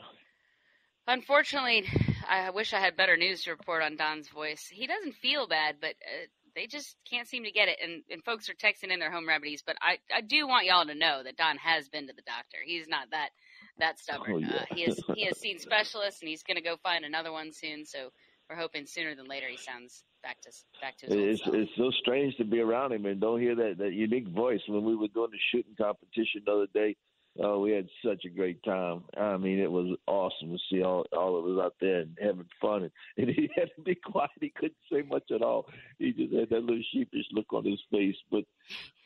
Unfortunately, 1.06 1.84
I 2.28 2.50
wish 2.50 2.72
I 2.72 2.80
had 2.80 2.96
better 2.96 3.16
news 3.16 3.44
to 3.44 3.50
report 3.50 3.82
on 3.82 3.96
Don's 3.96 4.28
voice. 4.28 4.66
He 4.70 4.86
doesn't 4.86 5.14
feel 5.14 5.46
bad, 5.46 5.76
but 5.80 5.90
uh, 5.90 6.26
they 6.54 6.66
just 6.66 6.96
can't 7.08 7.28
seem 7.28 7.44
to 7.44 7.52
get 7.52 7.68
it. 7.68 7.78
And, 7.82 8.02
and 8.10 8.24
folks 8.24 8.48
are 8.48 8.54
texting 8.54 8.92
in 8.92 8.98
their 8.98 9.12
home 9.12 9.28
remedies, 9.28 9.62
but 9.64 9.76
I, 9.80 9.98
I 10.14 10.20
do 10.20 10.48
want 10.48 10.66
y'all 10.66 10.84
to 10.84 10.94
know 10.94 11.22
that 11.22 11.36
Don 11.36 11.58
has 11.58 11.88
been 11.88 12.08
to 12.08 12.12
the 12.12 12.22
doctor. 12.22 12.58
He's 12.64 12.88
not 12.88 13.10
that 13.12 13.30
that 13.78 13.98
stubborn. 13.98 14.32
Oh, 14.32 14.38
yeah. 14.38 14.62
uh, 14.62 14.74
he 14.74 14.84
has 14.84 15.00
he 15.14 15.26
has 15.26 15.38
seen 15.38 15.58
specialists, 15.60 16.22
and 16.22 16.28
he's 16.28 16.42
going 16.42 16.56
to 16.56 16.62
go 16.62 16.76
find 16.82 17.04
another 17.04 17.30
one 17.30 17.52
soon. 17.52 17.84
So 17.84 18.10
we're 18.48 18.56
hoping 18.56 18.86
sooner 18.86 19.14
than 19.14 19.26
later 19.26 19.46
he 19.48 19.56
sounds 19.56 20.04
back 20.22 20.40
to 20.42 20.50
back 20.80 20.96
to 20.98 21.06
his 21.06 21.40
It's 21.40 21.48
it's 21.52 21.70
so 21.76 21.90
strange 22.00 22.36
to 22.36 22.44
be 22.44 22.60
around 22.60 22.92
him 22.92 23.06
and 23.06 23.20
don't 23.20 23.40
hear 23.40 23.54
that 23.54 23.78
that 23.78 23.92
unique 23.92 24.28
voice. 24.28 24.60
When 24.68 24.84
we 24.84 24.96
were 24.96 25.08
doing 25.08 25.30
the 25.32 25.38
shooting 25.52 25.74
competition 25.76 26.42
the 26.44 26.52
other 26.52 26.66
day, 26.72 26.96
oh, 27.40 27.60
we 27.60 27.72
had 27.72 27.88
such 28.04 28.24
a 28.24 28.28
great 28.28 28.62
time. 28.62 29.04
I 29.16 29.36
mean, 29.36 29.58
it 29.58 29.70
was 29.70 29.96
awesome 30.06 30.50
to 30.52 30.58
see 30.70 30.82
all 30.82 31.06
all 31.16 31.38
of 31.38 31.46
us 31.46 31.64
out 31.64 31.74
there 31.80 32.00
and 32.00 32.18
having 32.20 32.48
fun. 32.60 32.82
And, 32.84 32.92
and 33.16 33.28
he 33.28 33.48
had 33.54 33.70
to 33.76 33.82
be 33.82 33.94
quiet; 33.94 34.30
he 34.40 34.50
couldn't 34.50 34.76
say 34.92 35.02
much 35.02 35.30
at 35.34 35.42
all. 35.42 35.66
He 35.98 36.12
just 36.12 36.32
had 36.32 36.50
that 36.50 36.62
little 36.62 36.82
sheepish 36.92 37.26
look 37.32 37.52
on 37.52 37.64
his 37.64 37.80
face. 37.90 38.16
But 38.30 38.44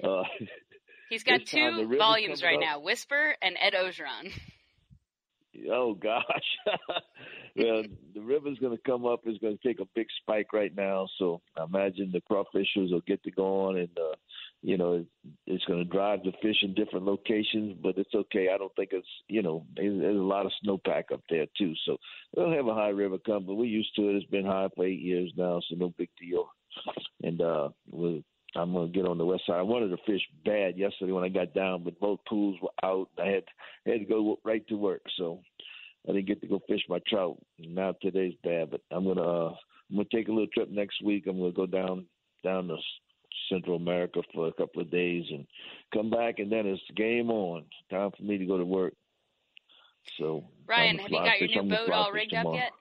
uh, 0.02 0.24
He's 1.10 1.24
got 1.24 1.40
this 1.40 1.50
time 1.50 1.76
the 1.76 1.92
two 1.92 1.98
volumes 1.98 2.42
right 2.42 2.56
up. 2.56 2.60
now: 2.60 2.80
Whisper 2.80 3.34
and 3.42 3.56
Ed 3.58 3.74
Orgeron. 3.74 4.32
Oh 5.70 5.94
gosh. 5.94 6.24
well, 7.56 7.82
the 8.14 8.20
river's 8.20 8.58
going 8.58 8.76
to 8.76 8.82
come 8.84 9.04
up. 9.04 9.20
It's 9.24 9.38
going 9.38 9.58
to 9.58 9.68
take 9.68 9.80
a 9.80 9.88
big 9.94 10.06
spike 10.22 10.52
right 10.52 10.74
now. 10.74 11.08
So 11.18 11.40
I 11.58 11.64
imagine 11.64 12.12
the 12.12 12.22
crawfishers 12.30 12.92
will 12.92 13.02
get 13.06 13.22
to 13.24 13.30
going, 13.30 13.78
and 13.78 13.98
uh, 13.98 14.14
you 14.62 14.76
know 14.76 14.94
it, 14.94 15.06
it's 15.46 15.64
going 15.64 15.80
to 15.80 15.90
drive 15.90 16.22
the 16.22 16.32
fish 16.40 16.58
in 16.62 16.74
different 16.74 17.04
locations. 17.04 17.76
But 17.82 17.98
it's 17.98 18.14
okay. 18.14 18.48
I 18.54 18.58
don't 18.58 18.74
think 18.76 18.90
it's 18.92 19.08
you 19.28 19.42
know 19.42 19.66
there's, 19.74 20.00
there's 20.00 20.16
a 20.16 20.20
lot 20.20 20.46
of 20.46 20.52
snowpack 20.64 21.12
up 21.12 21.22
there 21.28 21.46
too. 21.58 21.74
So 21.84 21.96
we'll 22.36 22.52
have 22.52 22.68
a 22.68 22.74
high 22.74 22.88
river 22.88 23.18
come, 23.18 23.44
but 23.44 23.54
we're 23.54 23.64
used 23.64 23.94
to 23.96 24.08
it. 24.10 24.16
It's 24.16 24.26
been 24.26 24.46
high 24.46 24.68
for 24.74 24.86
eight 24.86 25.00
years 25.00 25.32
now, 25.36 25.60
so 25.68 25.76
no 25.76 25.92
big 25.98 26.10
deal. 26.20 26.48
And 27.22 27.42
uh, 27.42 27.70
we'll 27.90 28.22
I'm 28.56 28.72
gonna 28.72 28.88
get 28.88 29.06
on 29.06 29.18
the 29.18 29.24
west 29.24 29.46
side. 29.46 29.58
I 29.58 29.62
wanted 29.62 29.88
to 29.88 29.96
fish 30.06 30.22
bad 30.44 30.76
yesterday 30.76 31.12
when 31.12 31.24
I 31.24 31.28
got 31.28 31.54
down, 31.54 31.84
but 31.84 32.00
both 32.00 32.20
pools 32.28 32.56
were 32.60 32.70
out. 32.82 33.08
I 33.18 33.26
had 33.26 33.44
I 33.86 33.90
had 33.90 34.00
to 34.00 34.04
go 34.04 34.38
right 34.44 34.66
to 34.68 34.74
work, 34.74 35.02
so 35.16 35.40
I 36.08 36.12
didn't 36.12 36.26
get 36.26 36.40
to 36.40 36.48
go 36.48 36.60
fish 36.68 36.82
my 36.88 37.00
trout. 37.06 37.38
Now 37.58 37.94
today's 38.00 38.34
bad, 38.42 38.70
but 38.70 38.80
I'm 38.90 39.04
gonna 39.04 39.22
uh, 39.22 39.54
I'm 39.90 39.96
gonna 39.96 40.08
take 40.12 40.28
a 40.28 40.32
little 40.32 40.48
trip 40.48 40.70
next 40.70 41.02
week. 41.02 41.26
I'm 41.26 41.38
gonna 41.38 41.52
go 41.52 41.66
down 41.66 42.06
down 42.42 42.68
to 42.68 42.76
Central 43.48 43.76
America 43.76 44.22
for 44.34 44.48
a 44.48 44.52
couple 44.52 44.82
of 44.82 44.90
days 44.90 45.26
and 45.30 45.46
come 45.92 46.10
back, 46.10 46.38
and 46.38 46.50
then 46.50 46.66
it's 46.66 46.82
game 46.96 47.30
on. 47.30 47.64
Time 47.90 48.10
for 48.16 48.22
me 48.22 48.38
to 48.38 48.46
go 48.46 48.58
to 48.58 48.64
work. 48.64 48.94
So 50.18 50.44
Ryan, 50.66 50.98
have 50.98 51.10
you 51.10 51.18
got 51.18 51.40
your 51.40 51.62
new 51.62 51.76
boat 51.76 51.90
all 51.90 52.12
rigged 52.12 52.34
up 52.34 52.46
yet? 52.54 52.72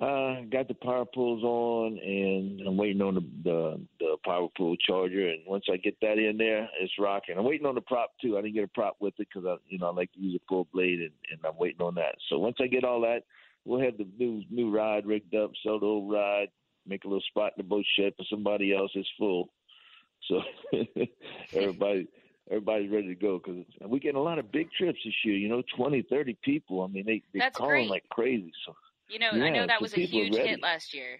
Uh, 0.00 0.40
got 0.50 0.66
the 0.66 0.74
Power-Poles 0.74 1.44
on, 1.44 1.98
and 1.98 2.60
I'm 2.66 2.76
waiting 2.76 3.00
on 3.00 3.14
the, 3.14 3.20
the 3.44 3.80
the 4.00 4.16
Power-Pole 4.24 4.76
charger. 4.84 5.28
And 5.28 5.42
once 5.46 5.66
I 5.72 5.76
get 5.76 5.96
that 6.00 6.18
in 6.18 6.36
there, 6.36 6.68
it's 6.80 6.92
rocking. 6.98 7.38
I'm 7.38 7.44
waiting 7.44 7.66
on 7.66 7.76
the 7.76 7.80
prop 7.80 8.10
too. 8.20 8.36
I 8.36 8.42
didn't 8.42 8.54
get 8.54 8.64
a 8.64 8.68
prop 8.68 8.96
with 8.98 9.14
it 9.18 9.28
because 9.32 9.46
I, 9.46 9.54
you 9.68 9.78
know, 9.78 9.86
I 9.86 9.92
like 9.92 10.12
to 10.14 10.20
use 10.20 10.34
a 10.34 10.42
full 10.48 10.66
blade, 10.72 10.98
and, 10.98 11.12
and 11.30 11.38
I'm 11.46 11.56
waiting 11.56 11.80
on 11.80 11.94
that. 11.94 12.16
So 12.28 12.40
once 12.40 12.56
I 12.60 12.66
get 12.66 12.82
all 12.82 13.02
that, 13.02 13.22
we'll 13.64 13.80
have 13.80 13.96
the 13.96 14.08
new 14.18 14.42
new 14.50 14.74
ride 14.74 15.06
rigged 15.06 15.36
up, 15.36 15.52
sell 15.62 15.78
the 15.78 15.86
old 15.86 16.10
ride, 16.12 16.48
make 16.88 17.04
a 17.04 17.08
little 17.08 17.22
spot 17.28 17.52
in 17.56 17.64
the 17.64 17.68
boat 17.68 17.84
shed 17.96 18.14
for 18.16 18.24
somebody 18.28 18.74
else. 18.74 18.90
It's 18.96 19.08
full, 19.16 19.50
so 20.28 20.40
everybody. 21.54 22.08
Everybody's 22.50 22.90
ready 22.90 23.08
to 23.08 23.14
go 23.14 23.38
because 23.38 23.64
we're 23.80 23.98
getting 24.00 24.20
a 24.20 24.22
lot 24.22 24.38
of 24.38 24.52
big 24.52 24.70
trips 24.70 24.98
this 25.02 25.14
year. 25.24 25.34
You 25.34 25.48
know, 25.48 25.62
twenty, 25.76 26.02
thirty 26.02 26.36
people. 26.42 26.82
I 26.82 26.88
mean, 26.88 27.06
they 27.06 27.22
they 27.32 27.38
That's 27.38 27.56
calling 27.56 27.88
great. 27.88 27.90
like 27.90 28.08
crazy. 28.10 28.52
So 28.66 28.76
You 29.08 29.18
know, 29.18 29.30
I 29.30 29.50
know 29.50 29.66
that 29.66 29.80
was 29.80 29.94
a 29.94 30.00
huge 30.00 30.34
hit 30.34 30.62
last 30.62 30.94
year. 30.94 31.18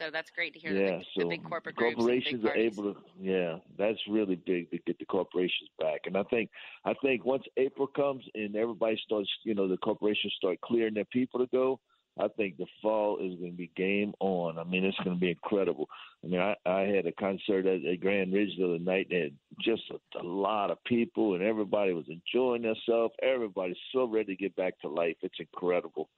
So 0.00 0.08
that's 0.10 0.30
great 0.30 0.54
to 0.54 0.58
hear 0.60 0.72
yeah, 0.72 0.92
that 0.92 0.98
the, 1.00 1.04
so 1.14 1.22
the 1.24 1.36
big 1.36 1.44
corporate 1.44 1.76
corporations 1.76 2.42
big 2.42 2.50
are 2.50 2.54
able 2.54 2.94
to. 2.94 2.96
Yeah, 3.20 3.56
that's 3.76 3.98
really 4.08 4.36
big 4.36 4.70
to 4.70 4.78
get 4.86 4.98
the 4.98 5.04
corporations 5.04 5.68
back. 5.78 6.02
And 6.06 6.16
I 6.16 6.22
think, 6.24 6.48
I 6.84 6.94
think 7.02 7.24
once 7.24 7.42
April 7.58 7.86
comes 7.86 8.24
and 8.34 8.56
everybody 8.56 8.98
starts, 9.04 9.28
you 9.44 9.54
know, 9.54 9.68
the 9.68 9.76
corporations 9.76 10.32
start 10.38 10.60
clearing 10.62 10.94
their 10.94 11.04
people 11.06 11.40
to 11.40 11.46
go. 11.48 11.80
I 12.18 12.28
think 12.28 12.56
the 12.56 12.66
fall 12.82 13.18
is 13.18 13.38
going 13.38 13.52
to 13.52 13.56
be 13.56 13.70
game 13.76 14.12
on. 14.20 14.58
I 14.58 14.64
mean, 14.64 14.84
it's 14.84 14.96
going 14.98 15.16
to 15.16 15.20
be 15.20 15.30
incredible. 15.30 15.88
I 16.24 16.26
mean, 16.26 16.40
I, 16.40 16.54
I 16.66 16.80
had 16.80 17.06
a 17.06 17.12
concert 17.12 17.66
at, 17.66 17.84
at 17.84 18.00
Grand 18.00 18.32
Ridge 18.32 18.50
the 18.58 18.66
other 18.66 18.78
night. 18.78 19.08
and 19.10 19.22
had 19.22 19.32
just 19.60 19.82
a, 19.90 20.18
a 20.18 20.26
lot 20.26 20.70
of 20.70 20.82
people, 20.84 21.34
and 21.34 21.42
everybody 21.42 21.92
was 21.92 22.06
enjoying 22.08 22.62
themselves. 22.62 23.14
Everybody's 23.22 23.76
so 23.92 24.04
ready 24.06 24.34
to 24.34 24.42
get 24.42 24.56
back 24.56 24.78
to 24.80 24.88
life. 24.88 25.16
It's 25.22 25.38
incredible. 25.38 26.10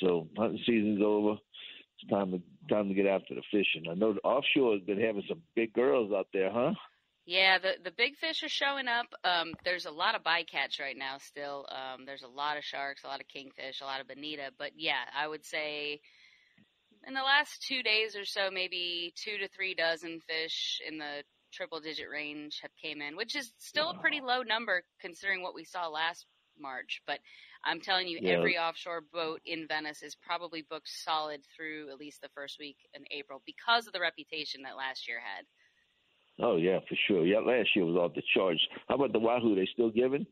So 0.00 0.28
hunting 0.36 0.60
season's 0.66 1.02
over. 1.04 1.38
It's 2.00 2.10
time 2.10 2.32
to 2.32 2.42
time 2.72 2.88
to 2.88 2.94
get 2.94 3.06
after 3.06 3.34
the 3.34 3.42
fishing. 3.50 3.90
I 3.90 3.94
know 3.94 4.12
the 4.12 4.20
offshore 4.20 4.74
has 4.74 4.82
been 4.82 5.00
having 5.00 5.24
some 5.28 5.42
big 5.54 5.72
girls 5.72 6.12
out 6.12 6.28
there, 6.32 6.50
huh? 6.52 6.74
Yeah, 7.26 7.58
the 7.58 7.72
the 7.84 7.90
big 7.90 8.16
fish 8.16 8.42
are 8.42 8.48
showing 8.48 8.88
up. 8.88 9.06
Um, 9.24 9.52
there's 9.64 9.86
a 9.86 9.90
lot 9.90 10.14
of 10.14 10.22
bycatch 10.22 10.80
right 10.80 10.96
now. 10.96 11.18
Still, 11.18 11.66
um, 11.70 12.06
there's 12.06 12.22
a 12.22 12.28
lot 12.28 12.56
of 12.56 12.64
sharks, 12.64 13.04
a 13.04 13.06
lot 13.06 13.20
of 13.20 13.28
kingfish, 13.28 13.80
a 13.80 13.84
lot 13.84 14.00
of 14.00 14.08
bonita. 14.08 14.50
But 14.58 14.72
yeah, 14.76 15.04
I 15.14 15.26
would 15.28 15.44
say 15.44 16.00
in 17.06 17.14
the 17.14 17.22
last 17.22 17.62
two 17.66 17.82
days 17.82 18.16
or 18.16 18.24
so, 18.24 18.50
maybe 18.50 19.12
two 19.16 19.38
to 19.38 19.48
three 19.48 19.74
dozen 19.74 20.20
fish 20.20 20.80
in 20.86 20.98
the 20.98 21.22
triple 21.52 21.80
digit 21.80 22.08
range 22.10 22.60
have 22.62 22.74
came 22.82 23.00
in, 23.02 23.16
which 23.16 23.36
is 23.36 23.52
still 23.58 23.90
a 23.90 23.98
pretty 23.98 24.20
low 24.20 24.42
number 24.42 24.82
considering 25.00 25.42
what 25.42 25.54
we 25.54 25.64
saw 25.64 25.88
last 25.88 26.26
March. 26.58 27.02
But 27.06 27.20
I'm 27.64 27.80
telling 27.80 28.08
you, 28.08 28.18
Yeah. 28.22 28.32
every 28.38 28.56
offshore 28.58 29.00
boat 29.00 29.40
in 29.44 29.66
Venice 29.66 30.02
is 30.02 30.14
probably 30.14 30.62
booked 30.62 30.88
solid 30.88 31.44
through 31.56 31.90
at 31.90 31.98
least 31.98 32.20
the 32.20 32.28
first 32.30 32.58
week 32.58 32.76
in 32.94 33.04
April 33.10 33.42
because 33.44 33.86
of 33.86 33.92
the 33.92 34.00
reputation 34.00 34.62
that 34.62 34.76
last 34.76 35.08
year 35.08 35.20
had. 35.20 35.46
Oh 36.40 36.56
yeah, 36.56 36.78
for 36.88 36.94
sure. 36.94 37.26
Yeah, 37.26 37.40
last 37.40 37.74
year 37.74 37.84
was 37.84 37.96
off 37.96 38.14
the 38.14 38.22
charts. 38.34 38.64
How 38.88 38.94
about 38.94 39.12
the 39.12 39.18
Wahoo? 39.18 39.56
They 39.56 39.66
still 39.66 39.90
giving? 39.90 40.26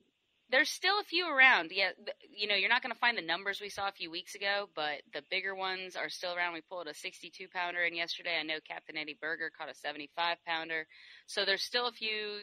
There's 0.48 0.70
still 0.70 1.00
a 1.00 1.02
few 1.02 1.28
around. 1.28 1.72
Yeah, 1.72 1.90
you 2.30 2.46
know, 2.46 2.54
you're 2.54 2.68
not 2.68 2.80
going 2.80 2.92
to 2.94 2.98
find 3.00 3.18
the 3.18 3.22
numbers 3.22 3.60
we 3.60 3.68
saw 3.68 3.88
a 3.88 3.92
few 3.92 4.12
weeks 4.12 4.36
ago, 4.36 4.68
but 4.76 5.02
the 5.12 5.22
bigger 5.28 5.56
ones 5.56 5.96
are 5.96 6.08
still 6.08 6.36
around. 6.36 6.54
We 6.54 6.60
pulled 6.60 6.86
a 6.86 6.94
62 6.94 7.48
pounder 7.48 7.82
in 7.82 7.96
yesterday. 7.96 8.38
I 8.38 8.44
know 8.44 8.60
Captain 8.64 8.96
Eddie 8.96 9.18
Berger 9.20 9.50
caught 9.50 9.68
a 9.68 9.74
75 9.74 10.36
pounder. 10.46 10.86
So 11.26 11.44
there's 11.44 11.64
still 11.64 11.88
a 11.88 11.92
few 11.92 12.42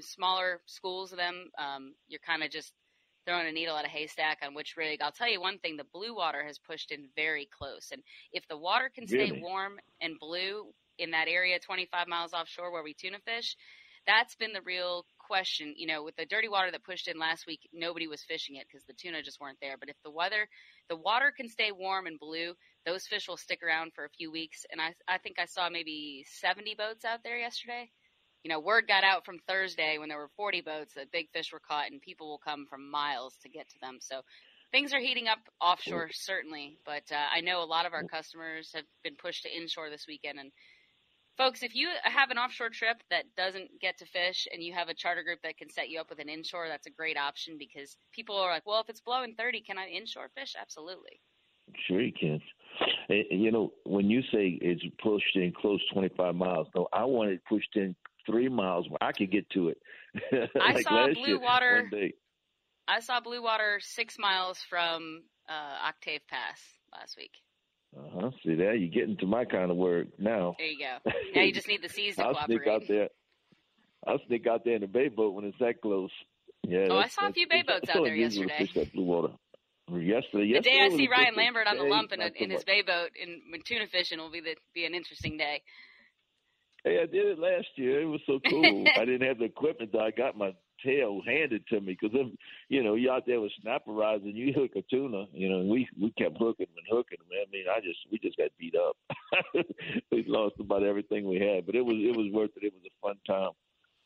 smaller 0.00 0.60
schools 0.66 1.12
of 1.12 1.18
them. 1.18 1.50
Um, 1.56 1.94
you're 2.08 2.18
kind 2.26 2.42
of 2.42 2.50
just 2.50 2.72
throwing 3.26 3.46
a 3.46 3.52
needle 3.52 3.76
at 3.76 3.84
a 3.84 3.88
haystack 3.88 4.38
on 4.42 4.54
which 4.54 4.74
rig. 4.76 5.00
I'll 5.02 5.12
tell 5.12 5.30
you 5.30 5.40
one 5.40 5.58
thing: 5.58 5.76
the 5.76 5.84
blue 5.92 6.14
water 6.14 6.44
has 6.44 6.58
pushed 6.58 6.92
in 6.92 7.08
very 7.16 7.48
close, 7.58 7.88
and 7.92 8.02
if 8.32 8.46
the 8.48 8.56
water 8.58 8.90
can 8.94 9.06
stay 9.06 9.30
Really? 9.30 9.40
warm 9.40 9.78
and 10.00 10.18
blue 10.18 10.72
in 10.98 11.10
that 11.10 11.28
area 11.28 11.58
25 11.58 12.08
miles 12.08 12.32
offshore 12.32 12.72
where 12.72 12.82
we 12.82 12.94
tuna 12.94 13.18
fish, 13.24 13.56
that's 14.06 14.34
been 14.36 14.52
the 14.52 14.62
real 14.62 15.04
question. 15.18 15.74
You 15.76 15.86
know, 15.88 16.04
with 16.04 16.16
the 16.16 16.26
dirty 16.26 16.48
water 16.48 16.70
that 16.70 16.84
pushed 16.84 17.08
in 17.08 17.18
last 17.18 17.46
week, 17.46 17.60
nobody 17.72 18.06
was 18.06 18.22
fishing 18.22 18.56
it 18.56 18.66
because 18.70 18.84
the 18.86 18.94
tuna 18.94 19.22
just 19.22 19.40
weren't 19.40 19.58
there. 19.60 19.76
But 19.78 19.88
if 19.90 19.96
the 20.04 20.10
weather, 20.10 20.48
the 20.88 20.96
water 20.96 21.32
can 21.36 21.48
stay 21.48 21.72
warm 21.72 22.06
and 22.06 22.18
blue, 22.18 22.54
those 22.86 23.06
fish 23.06 23.28
will 23.28 23.36
stick 23.36 23.62
around 23.62 23.92
for 23.94 24.04
a 24.04 24.10
few 24.10 24.30
weeks. 24.30 24.64
And 24.70 24.80
I, 24.80 24.94
I 25.08 25.18
think 25.18 25.38
I 25.38 25.46
saw 25.46 25.68
maybe 25.68 26.24
70 26.40 26.76
boats 26.76 27.04
out 27.04 27.20
there 27.24 27.38
yesterday. 27.38 27.90
You 28.46 28.52
know, 28.52 28.60
word 28.60 28.86
got 28.86 29.02
out 29.02 29.24
from 29.24 29.40
Thursday 29.48 29.98
when 29.98 30.08
there 30.08 30.18
were 30.18 30.30
40 30.36 30.60
boats 30.60 30.94
that 30.94 31.10
big 31.10 31.28
fish 31.32 31.52
were 31.52 31.58
caught, 31.58 31.90
and 31.90 32.00
people 32.00 32.28
will 32.28 32.38
come 32.38 32.64
from 32.70 32.88
miles 32.88 33.34
to 33.42 33.48
get 33.48 33.68
to 33.70 33.74
them. 33.82 33.98
So 34.00 34.20
things 34.70 34.94
are 34.94 35.00
heating 35.00 35.26
up 35.26 35.40
offshore, 35.60 36.10
certainly. 36.12 36.78
But 36.86 37.02
uh, 37.10 37.26
I 37.34 37.40
know 37.40 37.60
a 37.60 37.66
lot 37.66 37.86
of 37.86 37.92
our 37.92 38.04
customers 38.04 38.70
have 38.72 38.84
been 39.02 39.16
pushed 39.16 39.42
to 39.42 39.50
inshore 39.50 39.90
this 39.90 40.04
weekend, 40.06 40.38
and 40.38 40.52
Folks, 41.36 41.62
if 41.62 41.74
you 41.74 41.88
have 42.04 42.30
an 42.30 42.38
offshore 42.38 42.70
trip 42.70 43.02
that 43.10 43.24
doesn't 43.36 43.68
get 43.78 43.98
to 43.98 44.06
fish 44.06 44.46
and 44.50 44.62
you 44.62 44.72
have 44.72 44.88
a 44.88 44.94
charter 44.94 45.22
group 45.22 45.40
that 45.42 45.58
can 45.58 45.68
set 45.68 45.90
you 45.90 46.00
up 46.00 46.08
with 46.08 46.18
an 46.18 46.30
inshore, 46.30 46.66
that's 46.66 46.86
a 46.86 46.90
great 46.90 47.18
option 47.18 47.56
because 47.58 47.98
people 48.10 48.38
are 48.38 48.50
like, 48.50 48.64
well, 48.64 48.80
if 48.80 48.88
it's 48.88 49.02
blowing 49.02 49.34
30, 49.36 49.60
can 49.60 49.76
I 49.76 49.88
inshore 49.88 50.30
fish? 50.34 50.54
Absolutely. 50.58 51.20
Sure, 51.86 52.00
you 52.00 52.12
can. 52.18 52.40
You 53.10 53.50
know, 53.52 53.74
when 53.84 54.08
you 54.08 54.22
say 54.32 54.58
it's 54.62 54.80
pushed 55.02 55.36
in 55.36 55.52
close 55.52 55.82
25 55.92 56.34
miles, 56.34 56.68
no, 56.74 56.88
I 56.90 57.04
want 57.04 57.32
it 57.32 57.42
pushed 57.46 57.76
in 57.76 57.94
three 58.26 58.48
miles 58.48 58.88
where 58.88 59.02
I 59.02 59.12
could 59.12 59.30
get 59.30 59.48
to 59.50 59.68
it. 59.68 59.78
I 60.60 60.72
like 60.72 60.82
saw 60.84 61.08
blue 61.14 61.38
water- 61.40 61.90
I 62.88 63.00
saw 63.00 63.20
blue 63.20 63.42
water 63.42 63.78
six 63.80 64.16
miles 64.18 64.58
from 64.68 65.22
uh, 65.48 65.88
Octave 65.88 66.20
Pass 66.28 66.60
last 66.92 67.16
week. 67.16 67.32
Uh 67.96 68.02
huh. 68.20 68.30
See 68.44 68.54
there, 68.54 68.74
you're 68.74 68.90
getting 68.90 69.16
to 69.18 69.26
my 69.26 69.44
kind 69.44 69.70
of 69.70 69.76
work 69.76 70.08
now. 70.18 70.54
There 70.58 70.68
you 70.68 70.78
go. 70.78 71.10
Now 71.34 71.42
you 71.42 71.52
just 71.52 71.68
need 71.68 71.82
the 71.82 71.88
seas 71.88 72.16
to 72.16 72.24
I'll 72.24 72.34
cooperate. 72.34 72.58
sneak 72.62 72.68
out 72.68 72.82
there. 72.88 73.08
I'll 74.06 74.20
sneak 74.28 74.46
out 74.46 74.64
there 74.64 74.74
in 74.74 74.82
the 74.82 74.86
bay 74.86 75.08
boat 75.08 75.34
when 75.34 75.44
it's 75.46 75.58
that 75.58 75.80
close. 75.80 76.10
Yeah. 76.66 76.86
Oh, 76.90 76.98
I 76.98 77.08
saw 77.08 77.28
a 77.28 77.32
few 77.32 77.48
bay 77.48 77.62
boats 77.66 77.88
out 77.90 78.04
there 78.04 78.14
yesterday. 78.14 78.54
Fish 78.58 78.74
that 78.74 78.92
blue 78.92 79.04
water. 79.04 79.34
Yesterday, 79.88 80.52
The 80.52 80.60
day 80.60 80.80
I 80.80 80.88
see 80.88 81.06
Ryan 81.08 81.36
Lambert 81.36 81.68
on 81.68 81.76
the 81.78 81.84
lump 81.84 82.12
in, 82.12 82.20
a, 82.20 82.28
in 82.34 82.50
his 82.50 82.64
bay 82.64 82.82
boat 82.82 83.10
in 83.14 83.40
tuna 83.64 83.86
fishing 83.86 84.18
will 84.18 84.32
be 84.32 84.40
the, 84.40 84.56
be 84.74 84.84
an 84.84 84.94
interesting 84.94 85.36
day. 85.36 85.62
Hey, 86.86 87.00
I 87.02 87.06
did 87.06 87.26
it 87.26 87.40
last 87.40 87.66
year. 87.74 88.00
It 88.00 88.04
was 88.04 88.20
so 88.26 88.38
cool. 88.48 88.84
I 88.96 89.04
didn't 89.04 89.26
have 89.26 89.38
the 89.38 89.44
equipment 89.46 89.90
though. 89.92 90.04
I 90.04 90.12
got 90.12 90.38
my 90.38 90.54
tail 90.84 91.20
handed 91.26 91.66
to 91.66 91.80
me 91.80 91.98
because 92.00 92.16
if 92.16 92.32
you 92.68 92.84
know 92.84 92.94
you 92.94 93.10
out 93.10 93.24
there 93.26 93.40
with 93.40 93.50
snapper 93.60 93.90
rods 93.90 94.22
you 94.24 94.52
hook 94.52 94.70
a 94.76 94.82
tuna, 94.82 95.24
you 95.32 95.50
know, 95.50 95.64
we 95.64 95.88
we 96.00 96.12
kept 96.12 96.38
hooking 96.38 96.68
and 96.76 96.86
hooking 96.88 97.18
them. 97.18 97.38
I 97.42 97.50
mean, 97.50 97.64
I 97.68 97.80
just 97.80 97.98
we 98.12 98.20
just 98.20 98.36
got 98.36 98.50
beat 98.56 98.76
up. 98.76 98.96
we 100.12 100.24
lost 100.28 100.54
about 100.60 100.84
everything 100.84 101.28
we 101.28 101.40
had, 101.40 101.66
but 101.66 101.74
it 101.74 101.84
was 101.84 101.96
it 101.96 102.16
was 102.16 102.32
worth 102.32 102.50
it. 102.54 102.66
It 102.66 102.72
was 102.72 102.84
a 102.86 103.04
fun 103.04 103.16
time. 103.26 103.50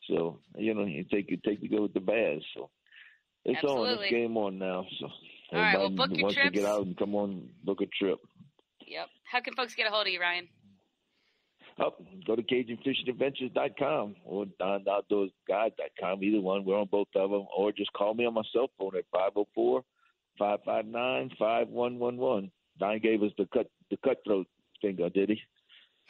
So 0.09 0.39
you 0.57 0.73
know, 0.73 0.85
you 0.85 1.03
take 1.03 1.29
you 1.29 1.37
take 1.37 1.61
the 1.61 1.67
good 1.67 1.81
with 1.81 1.93
the 1.93 1.99
bad. 1.99 2.39
So 2.55 2.71
it's 3.45 3.57
Absolutely. 3.57 3.93
on. 3.93 4.03
It's 4.05 4.11
game 4.11 4.37
on 4.37 4.57
now. 4.57 4.87
So 4.99 5.05
All 5.05 5.59
right, 5.59 5.77
well, 5.77 5.85
everybody 5.85 5.95
book 5.95 6.17
your 6.17 6.23
wants 6.23 6.35
trips. 6.35 6.55
to 6.55 6.59
get 6.61 6.67
out 6.67 6.87
and 6.87 6.97
come 6.97 7.13
on, 7.13 7.47
book 7.63 7.81
a 7.81 7.85
trip. 7.85 8.21
Yep. 8.87 9.07
How 9.31 9.39
can 9.41 9.53
folks 9.53 9.75
get 9.75 9.85
a 9.85 9.91
hold 9.91 10.07
of 10.07 10.13
you, 10.13 10.19
Ryan? 10.19 10.47
Up, 11.83 12.01
go 12.27 12.35
to 12.35 12.43
CajunFishingAdventures.com 12.43 14.15
or 14.25 14.45
dontheoutdoorsguy.com. 14.61 16.23
Either 16.23 16.41
one. 16.41 16.63
We're 16.63 16.79
on 16.79 16.87
both 16.91 17.07
of 17.15 17.31
them. 17.31 17.45
Or 17.55 17.71
just 17.71 17.91
call 17.93 18.13
me 18.13 18.25
on 18.25 18.35
my 18.35 18.43
cell 18.53 18.69
phone 18.77 18.95
at 18.95 19.05
504 19.11 19.83
559 20.37 21.31
5111. 21.39 22.51
Don 22.79 22.99
gave 22.99 23.23
us 23.23 23.31
the 23.37 23.47
cut 23.53 23.67
the 23.89 23.97
cutthroat 23.97 24.47
finger, 24.81 25.09
did 25.09 25.29
he? 25.29 25.41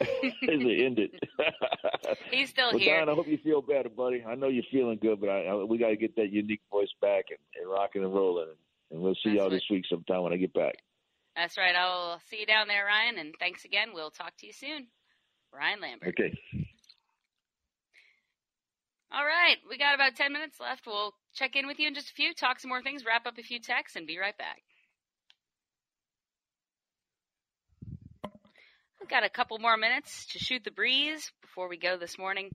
it 0.00 0.84
ended. 0.84 1.10
He's 2.30 2.50
still 2.50 2.70
well, 2.70 2.78
here. 2.78 2.98
Don, 2.98 3.08
I 3.08 3.14
hope 3.14 3.28
you 3.28 3.38
feel 3.38 3.62
better, 3.62 3.88
buddy. 3.88 4.24
I 4.26 4.34
know 4.34 4.48
you're 4.48 4.64
feeling 4.70 4.98
good, 5.00 5.20
but 5.20 5.28
I, 5.28 5.46
I, 5.46 5.64
we 5.64 5.78
got 5.78 5.88
to 5.88 5.96
get 5.96 6.16
that 6.16 6.32
unique 6.32 6.62
voice 6.70 6.88
back 7.00 7.26
and, 7.30 7.38
and 7.60 7.70
rocking 7.70 8.02
and 8.02 8.12
rolling. 8.12 8.48
And, 8.48 8.56
and 8.90 9.00
we'll 9.00 9.14
see 9.14 9.30
That's 9.30 9.36
y'all 9.36 9.44
right. 9.44 9.52
this 9.52 9.64
week 9.70 9.84
sometime 9.88 10.22
when 10.22 10.32
I 10.32 10.36
get 10.36 10.52
back. 10.52 10.74
That's 11.36 11.56
right. 11.56 11.74
I'll 11.74 12.20
see 12.26 12.40
you 12.40 12.46
down 12.46 12.68
there, 12.68 12.84
Ryan. 12.84 13.18
And 13.18 13.34
thanks 13.38 13.64
again. 13.64 13.88
We'll 13.94 14.10
talk 14.10 14.36
to 14.38 14.46
you 14.46 14.52
soon. 14.52 14.88
Ryan 15.52 15.80
Lambert. 15.80 16.08
Okay. 16.08 16.38
All 19.12 19.24
right. 19.24 19.56
We 19.68 19.76
got 19.76 19.94
about 19.94 20.16
10 20.16 20.32
minutes 20.32 20.58
left. 20.58 20.86
We'll 20.86 21.12
check 21.34 21.54
in 21.54 21.66
with 21.66 21.78
you 21.78 21.88
in 21.88 21.94
just 21.94 22.10
a 22.10 22.14
few, 22.14 22.32
talk 22.32 22.60
some 22.60 22.70
more 22.70 22.82
things, 22.82 23.04
wrap 23.06 23.26
up 23.26 23.36
a 23.38 23.42
few 23.42 23.60
texts, 23.60 23.96
and 23.96 24.06
be 24.06 24.18
right 24.18 24.36
back. 24.36 24.62
We've 28.98 29.08
got 29.08 29.24
a 29.24 29.28
couple 29.28 29.58
more 29.58 29.76
minutes 29.76 30.26
to 30.32 30.38
shoot 30.38 30.62
the 30.64 30.70
breeze 30.70 31.30
before 31.42 31.68
we 31.68 31.76
go 31.76 31.98
this 31.98 32.16
morning. 32.18 32.50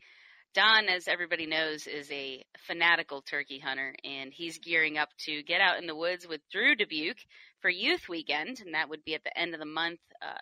Don, 0.56 0.88
as 0.88 1.08
everybody 1.08 1.46
knows, 1.46 1.86
is 1.86 2.10
a 2.10 2.44
fanatical 2.66 3.22
turkey 3.22 3.60
hunter, 3.60 3.94
and 4.04 4.32
he's 4.34 4.58
gearing 4.58 4.98
up 4.98 5.10
to 5.26 5.44
get 5.44 5.62
out 5.62 5.78
in 5.78 5.86
the 5.86 5.96
woods 5.96 6.26
with 6.28 6.42
Drew 6.52 6.76
Dubuc 6.76 7.18
for 7.62 7.70
Youth 7.70 8.10
Weekend, 8.10 8.62
and 8.66 8.74
that 8.74 8.90
would 8.90 9.04
be 9.04 9.14
at 9.14 9.24
the 9.24 9.38
end 9.38 9.54
of 9.54 9.60
the 9.60 9.68
month. 9.68 10.00
Uh, 10.20 10.40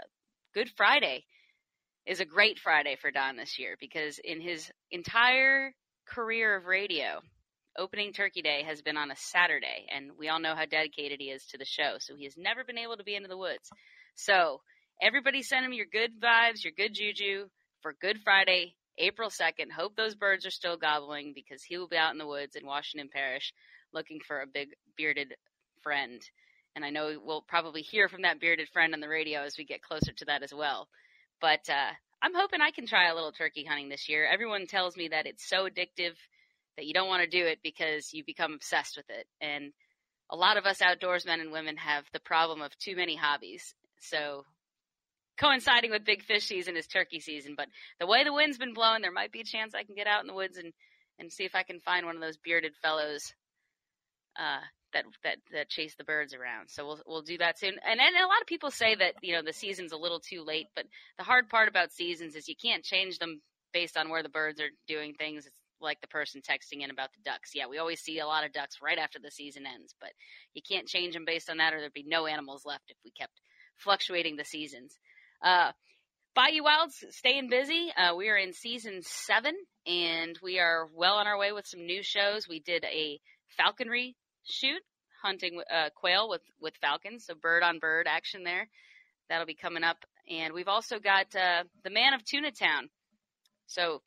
Good 0.54 0.70
Friday 0.78 1.26
is 2.06 2.20
a 2.20 2.26
great 2.26 2.60
Friday 2.60 2.98
for 3.02 3.12
Don 3.12 3.36
this 3.36 3.58
year 3.58 3.76
because 3.80 4.20
in 4.20 4.40
his 4.40 4.72
entire 4.92 5.74
career 6.08 6.56
of 6.56 6.66
radio, 6.66 7.20
opening 7.78 8.14
Turkey 8.14 8.42
Day 8.42 8.64
has 8.64 8.82
been 8.82 8.98
on 8.98 9.12
a 9.12 9.16
Saturday, 9.16 9.88
and 9.94 10.12
we 10.18 10.30
all 10.30 10.40
know 10.40 10.56
how 10.56 10.66
dedicated 10.66 11.20
he 11.20 11.28
is 11.28 11.46
to 11.48 11.58
the 11.58 11.66
show, 11.66 11.96
so 12.00 12.16
he 12.16 12.26
has 12.26 12.38
never 12.38 12.64
been 12.64 12.78
able 12.78 12.98
to 12.98 13.04
be 13.04 13.16
into 13.16 13.28
the 13.28 13.38
woods. 13.38 13.70
So, 14.16 14.62
everybody 15.02 15.42
send 15.42 15.66
him 15.66 15.74
your 15.74 15.88
good 15.92 16.12
vibes, 16.22 16.64
your 16.64 16.74
good 16.78 16.94
juju 16.94 17.48
for 17.82 17.96
Good 18.00 18.20
Friday, 18.24 18.76
April 18.98 19.30
2nd. 19.30 19.72
Hope 19.76 19.96
those 19.96 20.16
birds 20.16 20.46
are 20.46 20.52
still 20.52 20.78
gobbling 20.78 21.34
because 21.36 21.64
he 21.64 21.78
will 21.78 21.88
be 21.88 21.98
out 21.98 22.14
in 22.14 22.18
the 22.18 22.28
woods 22.28 22.56
in 22.56 22.66
Washington 22.66 23.10
Parish 23.12 23.54
looking 23.94 24.20
for 24.26 24.42
a 24.42 24.48
big 24.48 24.70
bearded 24.96 25.34
friend. 25.82 26.22
And 26.76 26.86
I 26.86 26.90
know 26.90 27.20
we'll 27.24 27.42
probably 27.42 27.82
hear 27.82 28.10
from 28.10 28.22
that 28.24 28.40
bearded 28.40 28.70
friend 28.72 28.94
on 28.94 29.00
the 29.00 29.10
radio 29.10 29.42
as 29.42 29.58
we 29.58 29.66
get 29.66 29.82
closer 29.82 30.12
to 30.14 30.26
that 30.26 30.44
as 30.44 30.54
well. 30.54 30.88
But 31.42 31.70
uh, 31.70 31.92
I'm 32.22 32.34
hoping 32.34 32.62
I 32.62 32.72
can 32.72 32.88
try 32.88 33.10
a 33.10 33.16
little 33.16 33.32
turkey 33.32 33.66
hunting 33.66 33.90
this 33.90 34.10
year. 34.10 34.26
Everyone 34.26 34.68
tells 34.68 34.98
me 34.98 35.10
that 35.10 35.28
it's 35.28 35.48
so 35.48 35.68
addictive 35.68 36.16
that 36.78 36.86
you 36.86 36.94
don't 36.94 37.08
want 37.08 37.24
to 37.24 37.30
do 37.30 37.46
it 37.46 37.60
because 37.64 38.14
you 38.14 38.24
become 38.26 38.54
obsessed 38.54 38.98
with 38.98 39.10
it. 39.10 39.28
And 39.42 39.72
a 40.30 40.36
lot 40.36 40.58
of 40.58 40.66
us 40.66 40.80
outdoorsmen 40.80 41.40
and 41.40 41.52
women 41.52 41.78
have 41.78 42.06
the 42.14 42.20
problem 42.20 42.62
of 42.62 42.78
too 42.78 42.96
many 42.96 43.16
hobbies. 43.16 43.74
So 44.00 44.46
coinciding 45.40 45.92
with 45.92 46.06
big 46.06 46.24
fish 46.24 46.46
season 46.46 46.78
is 46.78 46.88
turkey 46.88 47.20
season. 47.20 47.54
But 47.56 47.68
the 48.00 48.08
way 48.08 48.24
the 48.24 48.34
wind's 48.34 48.58
been 48.58 48.74
blowing, 48.74 49.02
there 49.02 49.12
might 49.12 49.32
be 49.32 49.42
a 49.42 49.46
chance 49.46 49.74
I 49.76 49.84
can 49.84 49.96
get 49.96 50.08
out 50.08 50.22
in 50.22 50.28
the 50.28 50.34
woods 50.34 50.58
and, 50.58 50.74
and 51.20 51.32
see 51.32 51.44
if 51.44 51.56
I 51.56 51.64
can 51.64 51.80
find 51.80 52.06
one 52.06 52.16
of 52.16 52.22
those 52.22 52.38
bearded 52.38 52.74
fellows 52.82 53.34
uh, 54.38 54.62
that 54.96 55.06
that 55.24 55.38
that 55.52 55.70
chase 55.70 55.94
the 55.96 56.04
birds 56.04 56.34
around. 56.34 56.70
So 56.70 56.86
we'll 56.86 57.02
we'll 57.06 57.22
do 57.22 57.38
that 57.38 57.60
soon. 57.60 57.76
And 57.86 58.00
and 58.00 58.16
a 58.16 58.28
lot 58.28 58.42
of 58.42 58.48
people 58.48 58.72
say 58.72 58.96
that 58.96 59.16
you 59.22 59.36
know 59.36 59.44
the 59.44 59.54
season's 59.54 59.92
a 59.92 59.98
little 59.98 60.20
too 60.20 60.44
late, 60.44 60.68
but 60.76 60.86
the 61.18 61.24
hard 61.24 61.50
part 61.50 61.68
about 61.68 61.92
seasons 61.92 62.36
is 62.36 62.48
you 62.48 62.56
can't 62.56 62.84
change 62.84 63.20
them 63.20 63.42
based 63.74 63.98
on 63.98 64.10
where 64.10 64.24
the 64.24 64.30
birds 64.30 64.60
are 64.60 64.72
doing 64.88 65.14
things. 65.14 65.46
It's 65.46 65.56
like 65.82 66.00
the 66.02 66.08
person 66.08 66.42
texting 66.42 66.82
in 66.84 66.90
about 66.90 67.10
the 67.14 67.30
ducks. 67.30 67.52
Yeah, 67.54 67.68
we 67.68 67.78
always 67.78 68.00
see 68.00 68.20
a 68.20 68.26
lot 68.26 68.46
of 68.46 68.54
ducks 68.54 68.78
right 68.82 68.98
after 68.98 69.20
the 69.20 69.30
season 69.30 69.66
ends, 69.68 69.94
but 70.00 70.12
you 70.54 70.62
can't 70.68 70.88
change 70.88 71.14
them 71.14 71.26
based 71.26 71.50
on 71.50 71.58
that, 71.58 71.74
or 71.74 71.80
there'd 71.80 71.94
be 71.94 72.06
no 72.08 72.26
animals 72.26 72.64
left 72.66 72.90
if 72.90 72.98
we 73.04 73.12
kept 73.12 73.34
fluctuating 73.78 74.38
the 74.38 74.46
seasons. 74.46 74.98
Uh, 75.44 75.72
Bayou 76.34 76.64
Wild's 76.64 77.04
staying 77.12 77.50
busy. 77.50 77.92
Uh, 77.96 78.16
we 78.16 78.30
are 78.30 78.38
in 78.38 78.54
season 78.54 79.02
seven, 79.04 79.54
and 79.86 80.40
we 80.42 80.60
are 80.60 80.88
well 80.94 81.16
on 81.16 81.28
our 81.28 81.38
way 81.38 81.52
with 81.52 81.68
some 81.68 81.86
new 81.86 82.02
shows. 82.02 82.48
We 82.48 82.62
did 82.62 82.86
a 82.86 83.20
falconry 83.58 84.16
shoot, 84.46 84.82
hunting 85.22 85.62
uh, 85.74 85.90
quail 85.96 86.30
with 86.30 86.42
with 86.62 86.76
falcons, 86.78 87.26
so 87.26 87.36
bird 87.36 87.64
on 87.64 87.80
bird 87.80 88.08
action 88.10 88.44
there. 88.44 88.68
That'll 89.30 89.46
be 89.46 89.56
coming 89.56 89.84
up, 89.84 89.98
and 90.30 90.54
we've 90.54 90.68
also 90.68 91.00
got 91.00 91.36
uh, 91.36 91.64
the 91.84 91.90
man 91.90 92.14
of 92.14 92.24
Tuna 92.24 92.52
Town. 92.52 92.90
So 93.68 94.02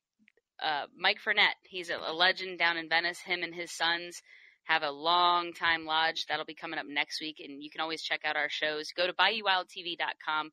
uh, 0.63 0.87
Mike 0.97 1.19
Frenette, 1.25 1.59
he's 1.65 1.91
a, 1.91 1.97
a 1.97 2.13
legend 2.13 2.59
down 2.59 2.77
in 2.77 2.89
Venice. 2.89 3.21
Him 3.21 3.43
and 3.43 3.55
his 3.55 3.73
sons 3.73 4.23
have 4.65 4.83
a 4.83 4.91
long 4.91 5.53
time 5.53 5.85
lodge. 5.85 6.27
That'll 6.29 6.45
be 6.45 6.55
coming 6.55 6.79
up 6.79 6.87
next 6.87 7.21
week, 7.21 7.37
and 7.45 7.63
you 7.63 7.71
can 7.71 7.81
always 7.81 8.03
check 8.03 8.21
out 8.25 8.37
our 8.37 8.49
shows. 8.51 8.93
Go 8.97 9.07
to 9.07 9.13
BayouWildTV.com 9.13 10.51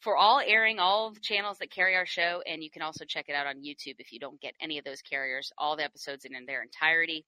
for 0.00 0.16
all 0.16 0.40
airing, 0.44 0.78
all 0.78 1.12
channels 1.22 1.58
that 1.58 1.70
carry 1.70 1.94
our 1.94 2.06
show, 2.06 2.42
and 2.46 2.62
you 2.62 2.70
can 2.70 2.82
also 2.82 3.04
check 3.06 3.26
it 3.28 3.34
out 3.34 3.46
on 3.46 3.56
YouTube 3.56 3.96
if 3.98 4.12
you 4.12 4.18
don't 4.18 4.40
get 4.40 4.54
any 4.60 4.78
of 4.78 4.84
those 4.84 5.02
carriers. 5.02 5.52
All 5.58 5.76
the 5.76 5.84
episodes 5.84 6.24
in 6.24 6.32
their 6.46 6.62
entirety. 6.62 7.26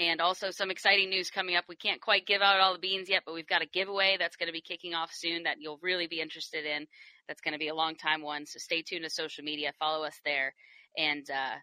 And 0.00 0.22
also 0.22 0.50
some 0.50 0.70
exciting 0.70 1.10
news 1.10 1.28
coming 1.28 1.56
up. 1.56 1.66
We 1.68 1.76
can't 1.76 2.00
quite 2.00 2.26
give 2.26 2.40
out 2.40 2.58
all 2.58 2.72
the 2.72 2.78
beans 2.78 3.10
yet, 3.10 3.24
but 3.26 3.34
we've 3.34 3.46
got 3.46 3.60
a 3.60 3.66
giveaway 3.66 4.16
that's 4.18 4.36
going 4.36 4.46
to 4.46 4.52
be 4.52 4.62
kicking 4.62 4.94
off 4.94 5.10
soon 5.12 5.42
that 5.42 5.56
you'll 5.60 5.78
really 5.82 6.06
be 6.06 6.22
interested 6.22 6.64
in. 6.64 6.86
That's 7.28 7.42
going 7.42 7.52
to 7.52 7.58
be 7.58 7.68
a 7.68 7.74
long 7.74 7.96
time 7.96 8.22
one. 8.22 8.46
So 8.46 8.58
stay 8.58 8.80
tuned 8.80 9.04
to 9.04 9.10
social 9.10 9.44
media, 9.44 9.74
follow 9.78 10.02
us 10.06 10.18
there, 10.24 10.54
and 10.96 11.28
uh, 11.30 11.56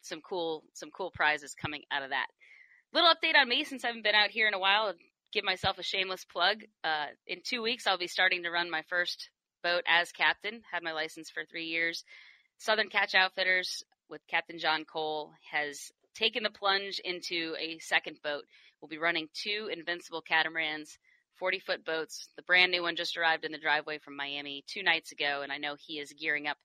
some 0.00 0.20
cool 0.20 0.62
some 0.74 0.90
cool 0.96 1.10
prizes 1.12 1.56
coming 1.60 1.82
out 1.90 2.04
of 2.04 2.10
that. 2.10 2.26
Little 2.94 3.10
update 3.10 3.36
on 3.36 3.48
me 3.48 3.64
since 3.64 3.82
I 3.82 3.88
haven't 3.88 4.04
been 4.04 4.14
out 4.14 4.30
here 4.30 4.46
in 4.46 4.54
a 4.54 4.60
while. 4.60 4.92
Give 5.32 5.42
myself 5.42 5.76
a 5.78 5.82
shameless 5.82 6.24
plug. 6.24 6.58
Uh, 6.84 7.06
in 7.26 7.40
two 7.44 7.62
weeks, 7.62 7.88
I'll 7.88 7.98
be 7.98 8.06
starting 8.06 8.44
to 8.44 8.50
run 8.50 8.70
my 8.70 8.82
first 8.90 9.28
boat 9.64 9.82
as 9.88 10.12
captain. 10.12 10.62
Had 10.70 10.84
my 10.84 10.92
license 10.92 11.30
for 11.30 11.44
three 11.44 11.66
years. 11.66 12.04
Southern 12.58 12.90
Catch 12.90 13.16
Outfitters 13.16 13.82
with 14.08 14.20
Captain 14.28 14.60
John 14.60 14.84
Cole 14.84 15.32
has 15.50 15.90
taken 16.14 16.42
the 16.42 16.50
plunge 16.50 17.00
into 17.04 17.54
a 17.58 17.78
second 17.78 18.18
boat. 18.22 18.44
We'll 18.80 18.88
be 18.88 18.98
running 18.98 19.28
two 19.34 19.68
invincible 19.72 20.22
catamarans, 20.22 20.98
40 21.38 21.60
foot 21.60 21.84
boats. 21.84 22.28
The 22.36 22.42
brand 22.42 22.72
new 22.72 22.82
one 22.82 22.96
just 22.96 23.16
arrived 23.16 23.44
in 23.44 23.52
the 23.52 23.58
driveway 23.58 23.98
from 23.98 24.16
Miami 24.16 24.64
two 24.66 24.82
nights 24.82 25.12
ago, 25.12 25.40
and 25.42 25.52
I 25.52 25.58
know 25.58 25.76
he 25.78 25.98
is 25.98 26.12
gearing 26.12 26.46
up 26.46 26.58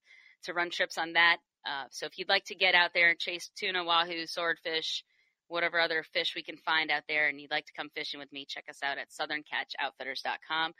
to 0.43 0.53
run 0.53 0.69
trips 0.69 0.97
on 0.97 1.13
that. 1.13 1.37
Uh, 1.65 1.85
so 1.91 2.05
if 2.05 2.17
you'd 2.17 2.29
like 2.29 2.45
to 2.45 2.55
get 2.55 2.75
out 2.75 2.91
there 2.93 3.09
and 3.09 3.19
chase 3.19 3.49
tuna, 3.57 3.83
wahoo, 3.83 4.25
swordfish, 4.25 5.03
whatever 5.47 5.79
other 5.79 6.03
fish 6.13 6.33
we 6.35 6.43
can 6.43 6.57
find 6.57 6.91
out 6.91 7.03
there, 7.07 7.27
and 7.27 7.39
you'd 7.39 7.51
like 7.51 7.65
to 7.65 7.73
come 7.75 7.89
fishing 7.95 8.19
with 8.19 8.31
me, 8.31 8.45
check 8.47 8.65
us 8.69 8.79
out 8.83 8.97
at 8.97 9.09
southerncatchoutfitters.com. 9.09 10.73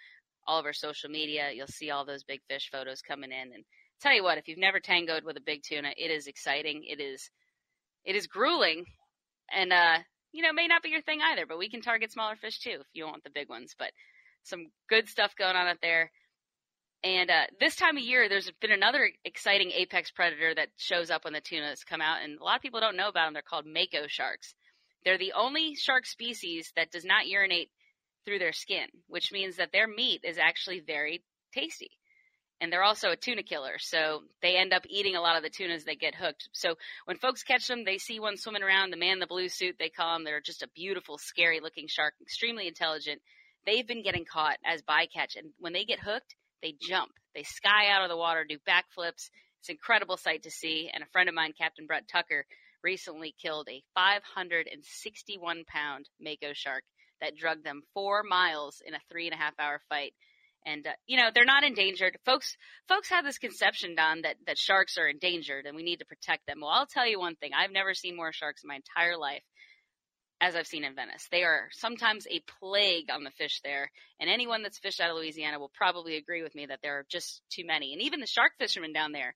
All 0.46 0.60
of 0.60 0.66
our 0.66 0.74
social 0.74 1.10
media, 1.10 1.52
you'll 1.54 1.68
see 1.68 1.90
all 1.92 2.06
those 2.06 2.24
big 2.24 2.42
fish 2.50 2.70
photos 2.72 3.02
coming 3.02 3.32
in. 3.32 3.54
And 3.54 3.66
tell 4.02 4.14
you 4.14 4.24
what, 4.24 4.38
if 4.38 4.48
you've 4.48 4.58
never 4.58 4.80
tangoed 4.80 5.24
with 5.26 5.38
a 5.38 5.42
big 5.42 5.62
tuna, 5.64 5.90
it 5.98 6.12
is 6.12 6.28
exciting. 6.28 6.84
It 6.86 7.02
is 7.02 7.30
it 8.08 8.16
is 8.16 8.26
grueling 8.26 8.86
and 9.54 9.72
uh 9.72 9.98
you 10.32 10.42
know 10.42 10.54
may 10.54 10.68
not 10.68 10.82
be 10.82 10.90
your 10.90 11.02
thing 11.02 11.20
either 11.22 11.46
but 11.46 11.60
we 11.60 11.70
can 11.70 11.82
target 11.82 12.12
smaller 12.12 12.36
fish 12.36 12.60
too 12.60 12.78
if 12.80 12.88
you 12.94 13.06
want 13.06 13.24
the 13.24 13.30
big 13.30 13.50
ones 13.50 13.76
but 13.78 13.92
some 14.44 14.68
good 14.90 15.08
stuff 15.10 15.36
going 15.38 15.56
on 15.56 15.68
out 15.68 15.82
there. 15.82 16.10
And 17.04 17.30
uh 17.30 17.46
this 17.60 17.76
time 17.76 17.98
of 17.98 18.04
year 18.04 18.28
there's 18.28 18.50
been 18.60 18.72
another 18.72 19.10
exciting 19.24 19.72
apex 19.72 20.10
predator 20.10 20.56
that 20.56 20.70
shows 20.78 21.12
up 21.12 21.26
when 21.26 21.34
the 21.34 21.42
tunas 21.42 21.84
come 21.84 22.02
out 22.02 22.24
and 22.24 22.40
a 22.40 22.44
lot 22.44 22.56
of 22.56 22.62
people 22.62 22.80
don't 22.80 22.98
know 22.98 23.10
about 23.10 23.28
them 23.28 23.34
they're 23.34 23.44
called 23.44 23.66
mako 23.68 24.08
sharks. 24.08 24.56
They're 25.04 25.18
the 25.18 25.34
only 25.34 25.76
shark 25.76 26.06
species 26.06 26.72
that 26.76 26.92
does 26.92 27.06
not 27.06 27.28
urinate 27.28 27.70
through 28.26 28.40
their 28.40 28.54
skin 28.54 28.88
which 29.08 29.32
means 29.32 29.58
that 29.58 29.72
their 29.72 29.88
meat 29.88 30.22
is 30.24 30.38
actually 30.38 30.80
very 30.80 31.24
tasty 31.54 31.92
and 32.60 32.72
they're 32.72 32.84
also 32.84 33.10
a 33.10 33.16
tuna 33.16 33.44
killer. 33.44 33.78
So 33.80 34.24
they 34.42 34.58
end 34.58 34.74
up 34.74 34.84
eating 34.90 35.16
a 35.16 35.22
lot 35.22 35.38
of 35.38 35.44
the 35.44 35.50
tunas 35.50 35.86
that 35.86 36.00
get 36.00 36.16
hooked. 36.16 36.50
So 36.54 36.76
when 37.06 37.18
folks 37.18 37.44
catch 37.44 37.68
them, 37.68 37.84
they 37.86 37.98
see 37.98 38.20
one 38.20 38.38
swimming 38.38 38.64
around, 38.64 38.92
the 38.92 38.98
man 38.98 39.14
in 39.14 39.20
the 39.20 39.28
blue 39.28 39.50
suit, 39.50 39.76
they 39.80 39.90
call 39.90 40.16
them. 40.16 40.24
They're 40.24 40.42
just 40.42 40.64
a 40.64 40.70
beautiful, 40.76 41.18
scary 41.18 41.60
looking 41.60 41.88
shark, 41.88 42.14
extremely 42.22 42.68
intelligent. 42.68 43.22
They've 43.66 43.88
been 43.88 44.04
getting 44.04 44.26
caught 44.26 44.58
as 44.66 44.82
bycatch. 44.82 45.36
And 45.36 45.52
when 45.60 45.74
they 45.74 45.86
get 45.86 46.00
hooked, 46.00 46.36
they 46.62 46.76
jump. 46.82 47.12
They 47.36 47.44
sky 47.44 47.90
out 47.92 48.04
of 48.04 48.10
the 48.10 48.18
water, 48.18 48.46
do 48.48 48.58
backflips. 48.68 49.30
It's 49.60 49.70
an 49.70 49.74
incredible 49.74 50.18
sight 50.18 50.44
to 50.44 50.52
see. 50.52 50.90
And 50.92 51.04
a 51.04 51.08
friend 51.08 51.30
of 51.30 51.36
mine, 51.36 51.54
Captain 51.58 51.86
Brett 51.86 52.08
Tucker, 52.08 52.46
recently 52.84 53.36
killed 53.42 53.68
a 53.70 53.84
561 53.96 55.66
pound 55.68 56.10
mako 56.20 56.54
shark 56.54 56.84
that 57.22 57.36
drugged 57.36 57.66
them 57.66 57.82
four 57.94 58.24
miles 58.24 58.82
in 58.86 58.94
a 58.94 59.00
three 59.10 59.28
and 59.28 59.34
a 59.34 59.38
half 59.38 59.54
hour 59.60 59.82
fight. 59.90 60.14
And 60.68 60.86
uh, 60.86 60.92
you 61.08 61.18
know 61.18 61.30
they're 61.34 61.46
not 61.46 61.64
endangered. 61.64 62.18
Folks, 62.26 62.58
folks 62.90 63.10
have 63.10 63.24
this 63.24 63.38
conception, 63.38 63.96
Don, 63.96 64.24
that 64.24 64.36
that 64.48 64.58
sharks 64.58 64.98
are 64.98 65.08
endangered 65.08 65.66
and 65.66 65.76
we 65.76 65.84
need 65.84 66.00
to 66.00 66.06
protect 66.06 66.46
them. 66.46 66.60
Well, 66.62 66.70
I'll 66.70 66.86
tell 66.86 67.08
you 67.08 67.20
one 67.20 67.36
thing: 67.36 67.52
I've 67.58 67.72
never 67.72 67.94
seen 67.94 68.18
more 68.18 68.34
sharks 68.34 68.64
in 68.64 68.68
my 68.68 68.76
entire 68.76 69.18
life 69.18 69.44
as 70.42 70.56
I've 70.56 70.68
seen 70.68 70.84
in 70.84 70.94
Venice. 70.94 71.28
They 71.32 71.44
are 71.44 71.70
sometimes 71.72 72.28
a 72.28 72.44
plague 72.60 73.10
on 73.10 73.24
the 73.24 73.32
fish 73.32 73.62
there, 73.64 73.90
and 74.20 74.30
anyone 74.30 74.62
that's 74.62 74.78
fished 74.78 75.00
out 75.00 75.10
of 75.10 75.16
Louisiana 75.16 75.58
will 75.58 75.72
probably 75.74 76.18
agree 76.18 76.44
with 76.44 76.54
me 76.54 76.66
that 76.66 76.80
there 76.84 77.00
are 77.00 77.06
just 77.10 77.42
too 77.50 77.66
many. 77.66 77.94
And 77.94 78.02
even 78.02 78.20
the 78.20 78.28
shark 78.28 78.52
fishermen 78.60 78.92
down 78.92 79.14
there 79.14 79.36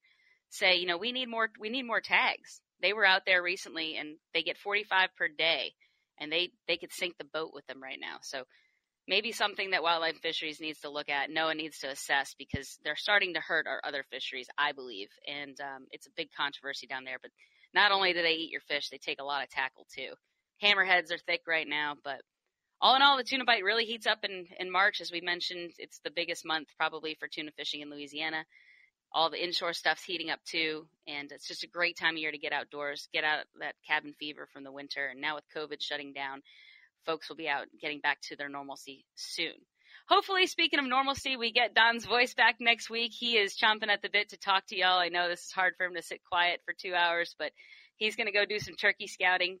say, 0.50 0.76
you 0.76 0.86
know, 0.86 0.98
we 0.98 1.12
need 1.12 1.28
more 1.28 1.48
we 1.58 1.70
need 1.70 1.86
more 1.86 2.02
tags. 2.02 2.60
They 2.82 2.92
were 2.92 3.06
out 3.06 3.22
there 3.26 3.42
recently 3.42 3.96
and 3.96 4.16
they 4.34 4.42
get 4.42 4.58
45 4.58 5.08
per 5.16 5.28
day 5.28 5.72
and 6.20 6.30
they 6.30 6.50
they 6.68 6.76
could 6.76 6.92
sink 6.92 7.16
the 7.18 7.24
boat 7.24 7.52
with 7.54 7.66
them 7.66 7.82
right 7.82 7.98
now. 8.00 8.18
So 8.22 8.44
maybe 9.08 9.32
something 9.32 9.70
that 9.70 9.82
wildlife 9.82 10.18
fisheries 10.20 10.60
needs 10.60 10.80
to 10.80 10.90
look 10.90 11.08
at, 11.08 11.30
NOAA 11.30 11.56
needs 11.56 11.78
to 11.80 11.90
assess 11.90 12.34
because 12.38 12.78
they're 12.84 12.96
starting 12.96 13.34
to 13.34 13.40
hurt 13.40 13.66
our 13.66 13.80
other 13.84 14.04
fisheries, 14.10 14.48
I 14.56 14.72
believe, 14.72 15.08
and 15.26 15.58
um, 15.60 15.86
it's 15.90 16.06
a 16.06 16.16
big 16.16 16.28
controversy 16.36 16.86
down 16.86 17.04
there. 17.04 17.18
But 17.20 17.30
not 17.74 17.92
only 17.92 18.12
do 18.12 18.22
they 18.22 18.32
eat 18.32 18.52
your 18.52 18.60
fish, 18.60 18.88
they 18.90 18.98
take 18.98 19.20
a 19.20 19.24
lot 19.24 19.42
of 19.42 19.50
tackle 19.50 19.86
too. 19.94 20.12
Hammerheads 20.62 21.12
are 21.12 21.18
thick 21.18 21.42
right 21.46 21.68
now, 21.68 21.94
but 22.04 22.20
all 22.80 22.96
in 22.96 23.02
all, 23.02 23.16
the 23.16 23.24
tuna 23.24 23.44
bite 23.44 23.64
really 23.64 23.84
heats 23.84 24.06
up 24.06 24.24
in, 24.24 24.46
in 24.58 24.70
March. 24.70 25.00
As 25.00 25.12
we 25.12 25.20
mentioned, 25.20 25.72
it's 25.78 26.00
the 26.04 26.10
biggest 26.10 26.44
month 26.44 26.68
probably 26.76 27.16
for 27.18 27.28
tuna 27.28 27.50
fishing 27.56 27.80
in 27.80 27.90
Louisiana 27.90 28.44
all 29.14 29.30
the 29.30 29.42
inshore 29.42 29.72
stuff's 29.72 30.04
heating 30.04 30.30
up 30.30 30.40
too, 30.44 30.86
and 31.06 31.30
it's 31.32 31.46
just 31.46 31.64
a 31.64 31.68
great 31.68 31.96
time 31.96 32.14
of 32.14 32.18
year 32.18 32.32
to 32.32 32.38
get 32.38 32.52
outdoors, 32.52 33.08
get 33.12 33.24
out 33.24 33.44
that 33.60 33.74
cabin 33.86 34.14
fever 34.18 34.48
from 34.52 34.64
the 34.64 34.72
winter. 34.72 35.06
And 35.06 35.20
now 35.20 35.34
with 35.34 35.44
COVID 35.54 35.80
shutting 35.80 36.12
down, 36.12 36.42
folks 37.04 37.28
will 37.28 37.36
be 37.36 37.48
out 37.48 37.66
getting 37.80 38.00
back 38.00 38.20
to 38.22 38.36
their 38.36 38.48
normalcy 38.48 39.04
soon. 39.14 39.54
Hopefully, 40.08 40.46
speaking 40.46 40.78
of 40.78 40.86
normalcy, 40.86 41.36
we 41.36 41.52
get 41.52 41.74
Don's 41.74 42.04
voice 42.04 42.34
back 42.34 42.56
next 42.60 42.90
week. 42.90 43.12
He 43.16 43.36
is 43.36 43.56
chomping 43.56 43.88
at 43.88 44.02
the 44.02 44.08
bit 44.12 44.30
to 44.30 44.36
talk 44.36 44.64
to 44.68 44.76
y'all. 44.76 44.98
I 44.98 45.08
know 45.08 45.28
this 45.28 45.44
is 45.44 45.52
hard 45.52 45.74
for 45.76 45.86
him 45.86 45.94
to 45.94 46.02
sit 46.02 46.20
quiet 46.24 46.60
for 46.64 46.74
two 46.74 46.94
hours, 46.94 47.34
but 47.38 47.52
he's 47.96 48.16
going 48.16 48.26
to 48.26 48.32
go 48.32 48.44
do 48.44 48.58
some 48.58 48.74
turkey 48.74 49.06
scouting 49.06 49.58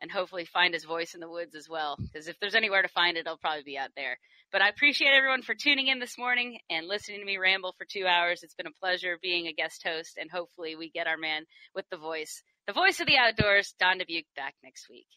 and 0.00 0.10
hopefully 0.10 0.44
find 0.44 0.74
his 0.74 0.84
voice 0.84 1.14
in 1.14 1.20
the 1.20 1.28
woods 1.28 1.54
as 1.54 1.68
well. 1.68 1.96
Because 1.96 2.28
if 2.28 2.38
there's 2.38 2.54
anywhere 2.54 2.82
to 2.82 2.88
find 2.88 3.16
it, 3.16 3.20
it'll 3.20 3.38
probably 3.38 3.64
be 3.64 3.78
out 3.78 3.90
there. 3.96 4.18
But 4.52 4.62
I 4.62 4.68
appreciate 4.68 5.12
everyone 5.12 5.42
for 5.42 5.54
tuning 5.54 5.88
in 5.88 5.98
this 5.98 6.16
morning 6.16 6.58
and 6.70 6.86
listening 6.86 7.20
to 7.20 7.26
me 7.26 7.36
ramble 7.36 7.74
for 7.76 7.84
two 7.84 8.06
hours. 8.06 8.42
It's 8.42 8.54
been 8.54 8.66
a 8.66 8.80
pleasure 8.80 9.18
being 9.20 9.46
a 9.46 9.52
guest 9.52 9.82
host, 9.84 10.16
and 10.18 10.30
hopefully 10.30 10.76
we 10.76 10.90
get 10.90 11.06
our 11.06 11.18
man 11.18 11.44
with 11.74 11.86
the 11.90 11.98
voice, 11.98 12.42
the 12.66 12.72
voice 12.72 13.00
of 13.00 13.06
the 13.06 13.18
outdoors, 13.18 13.74
Don 13.78 13.98
Dubuc, 13.98 14.24
back 14.36 14.54
next 14.62 14.88
week. 14.88 15.08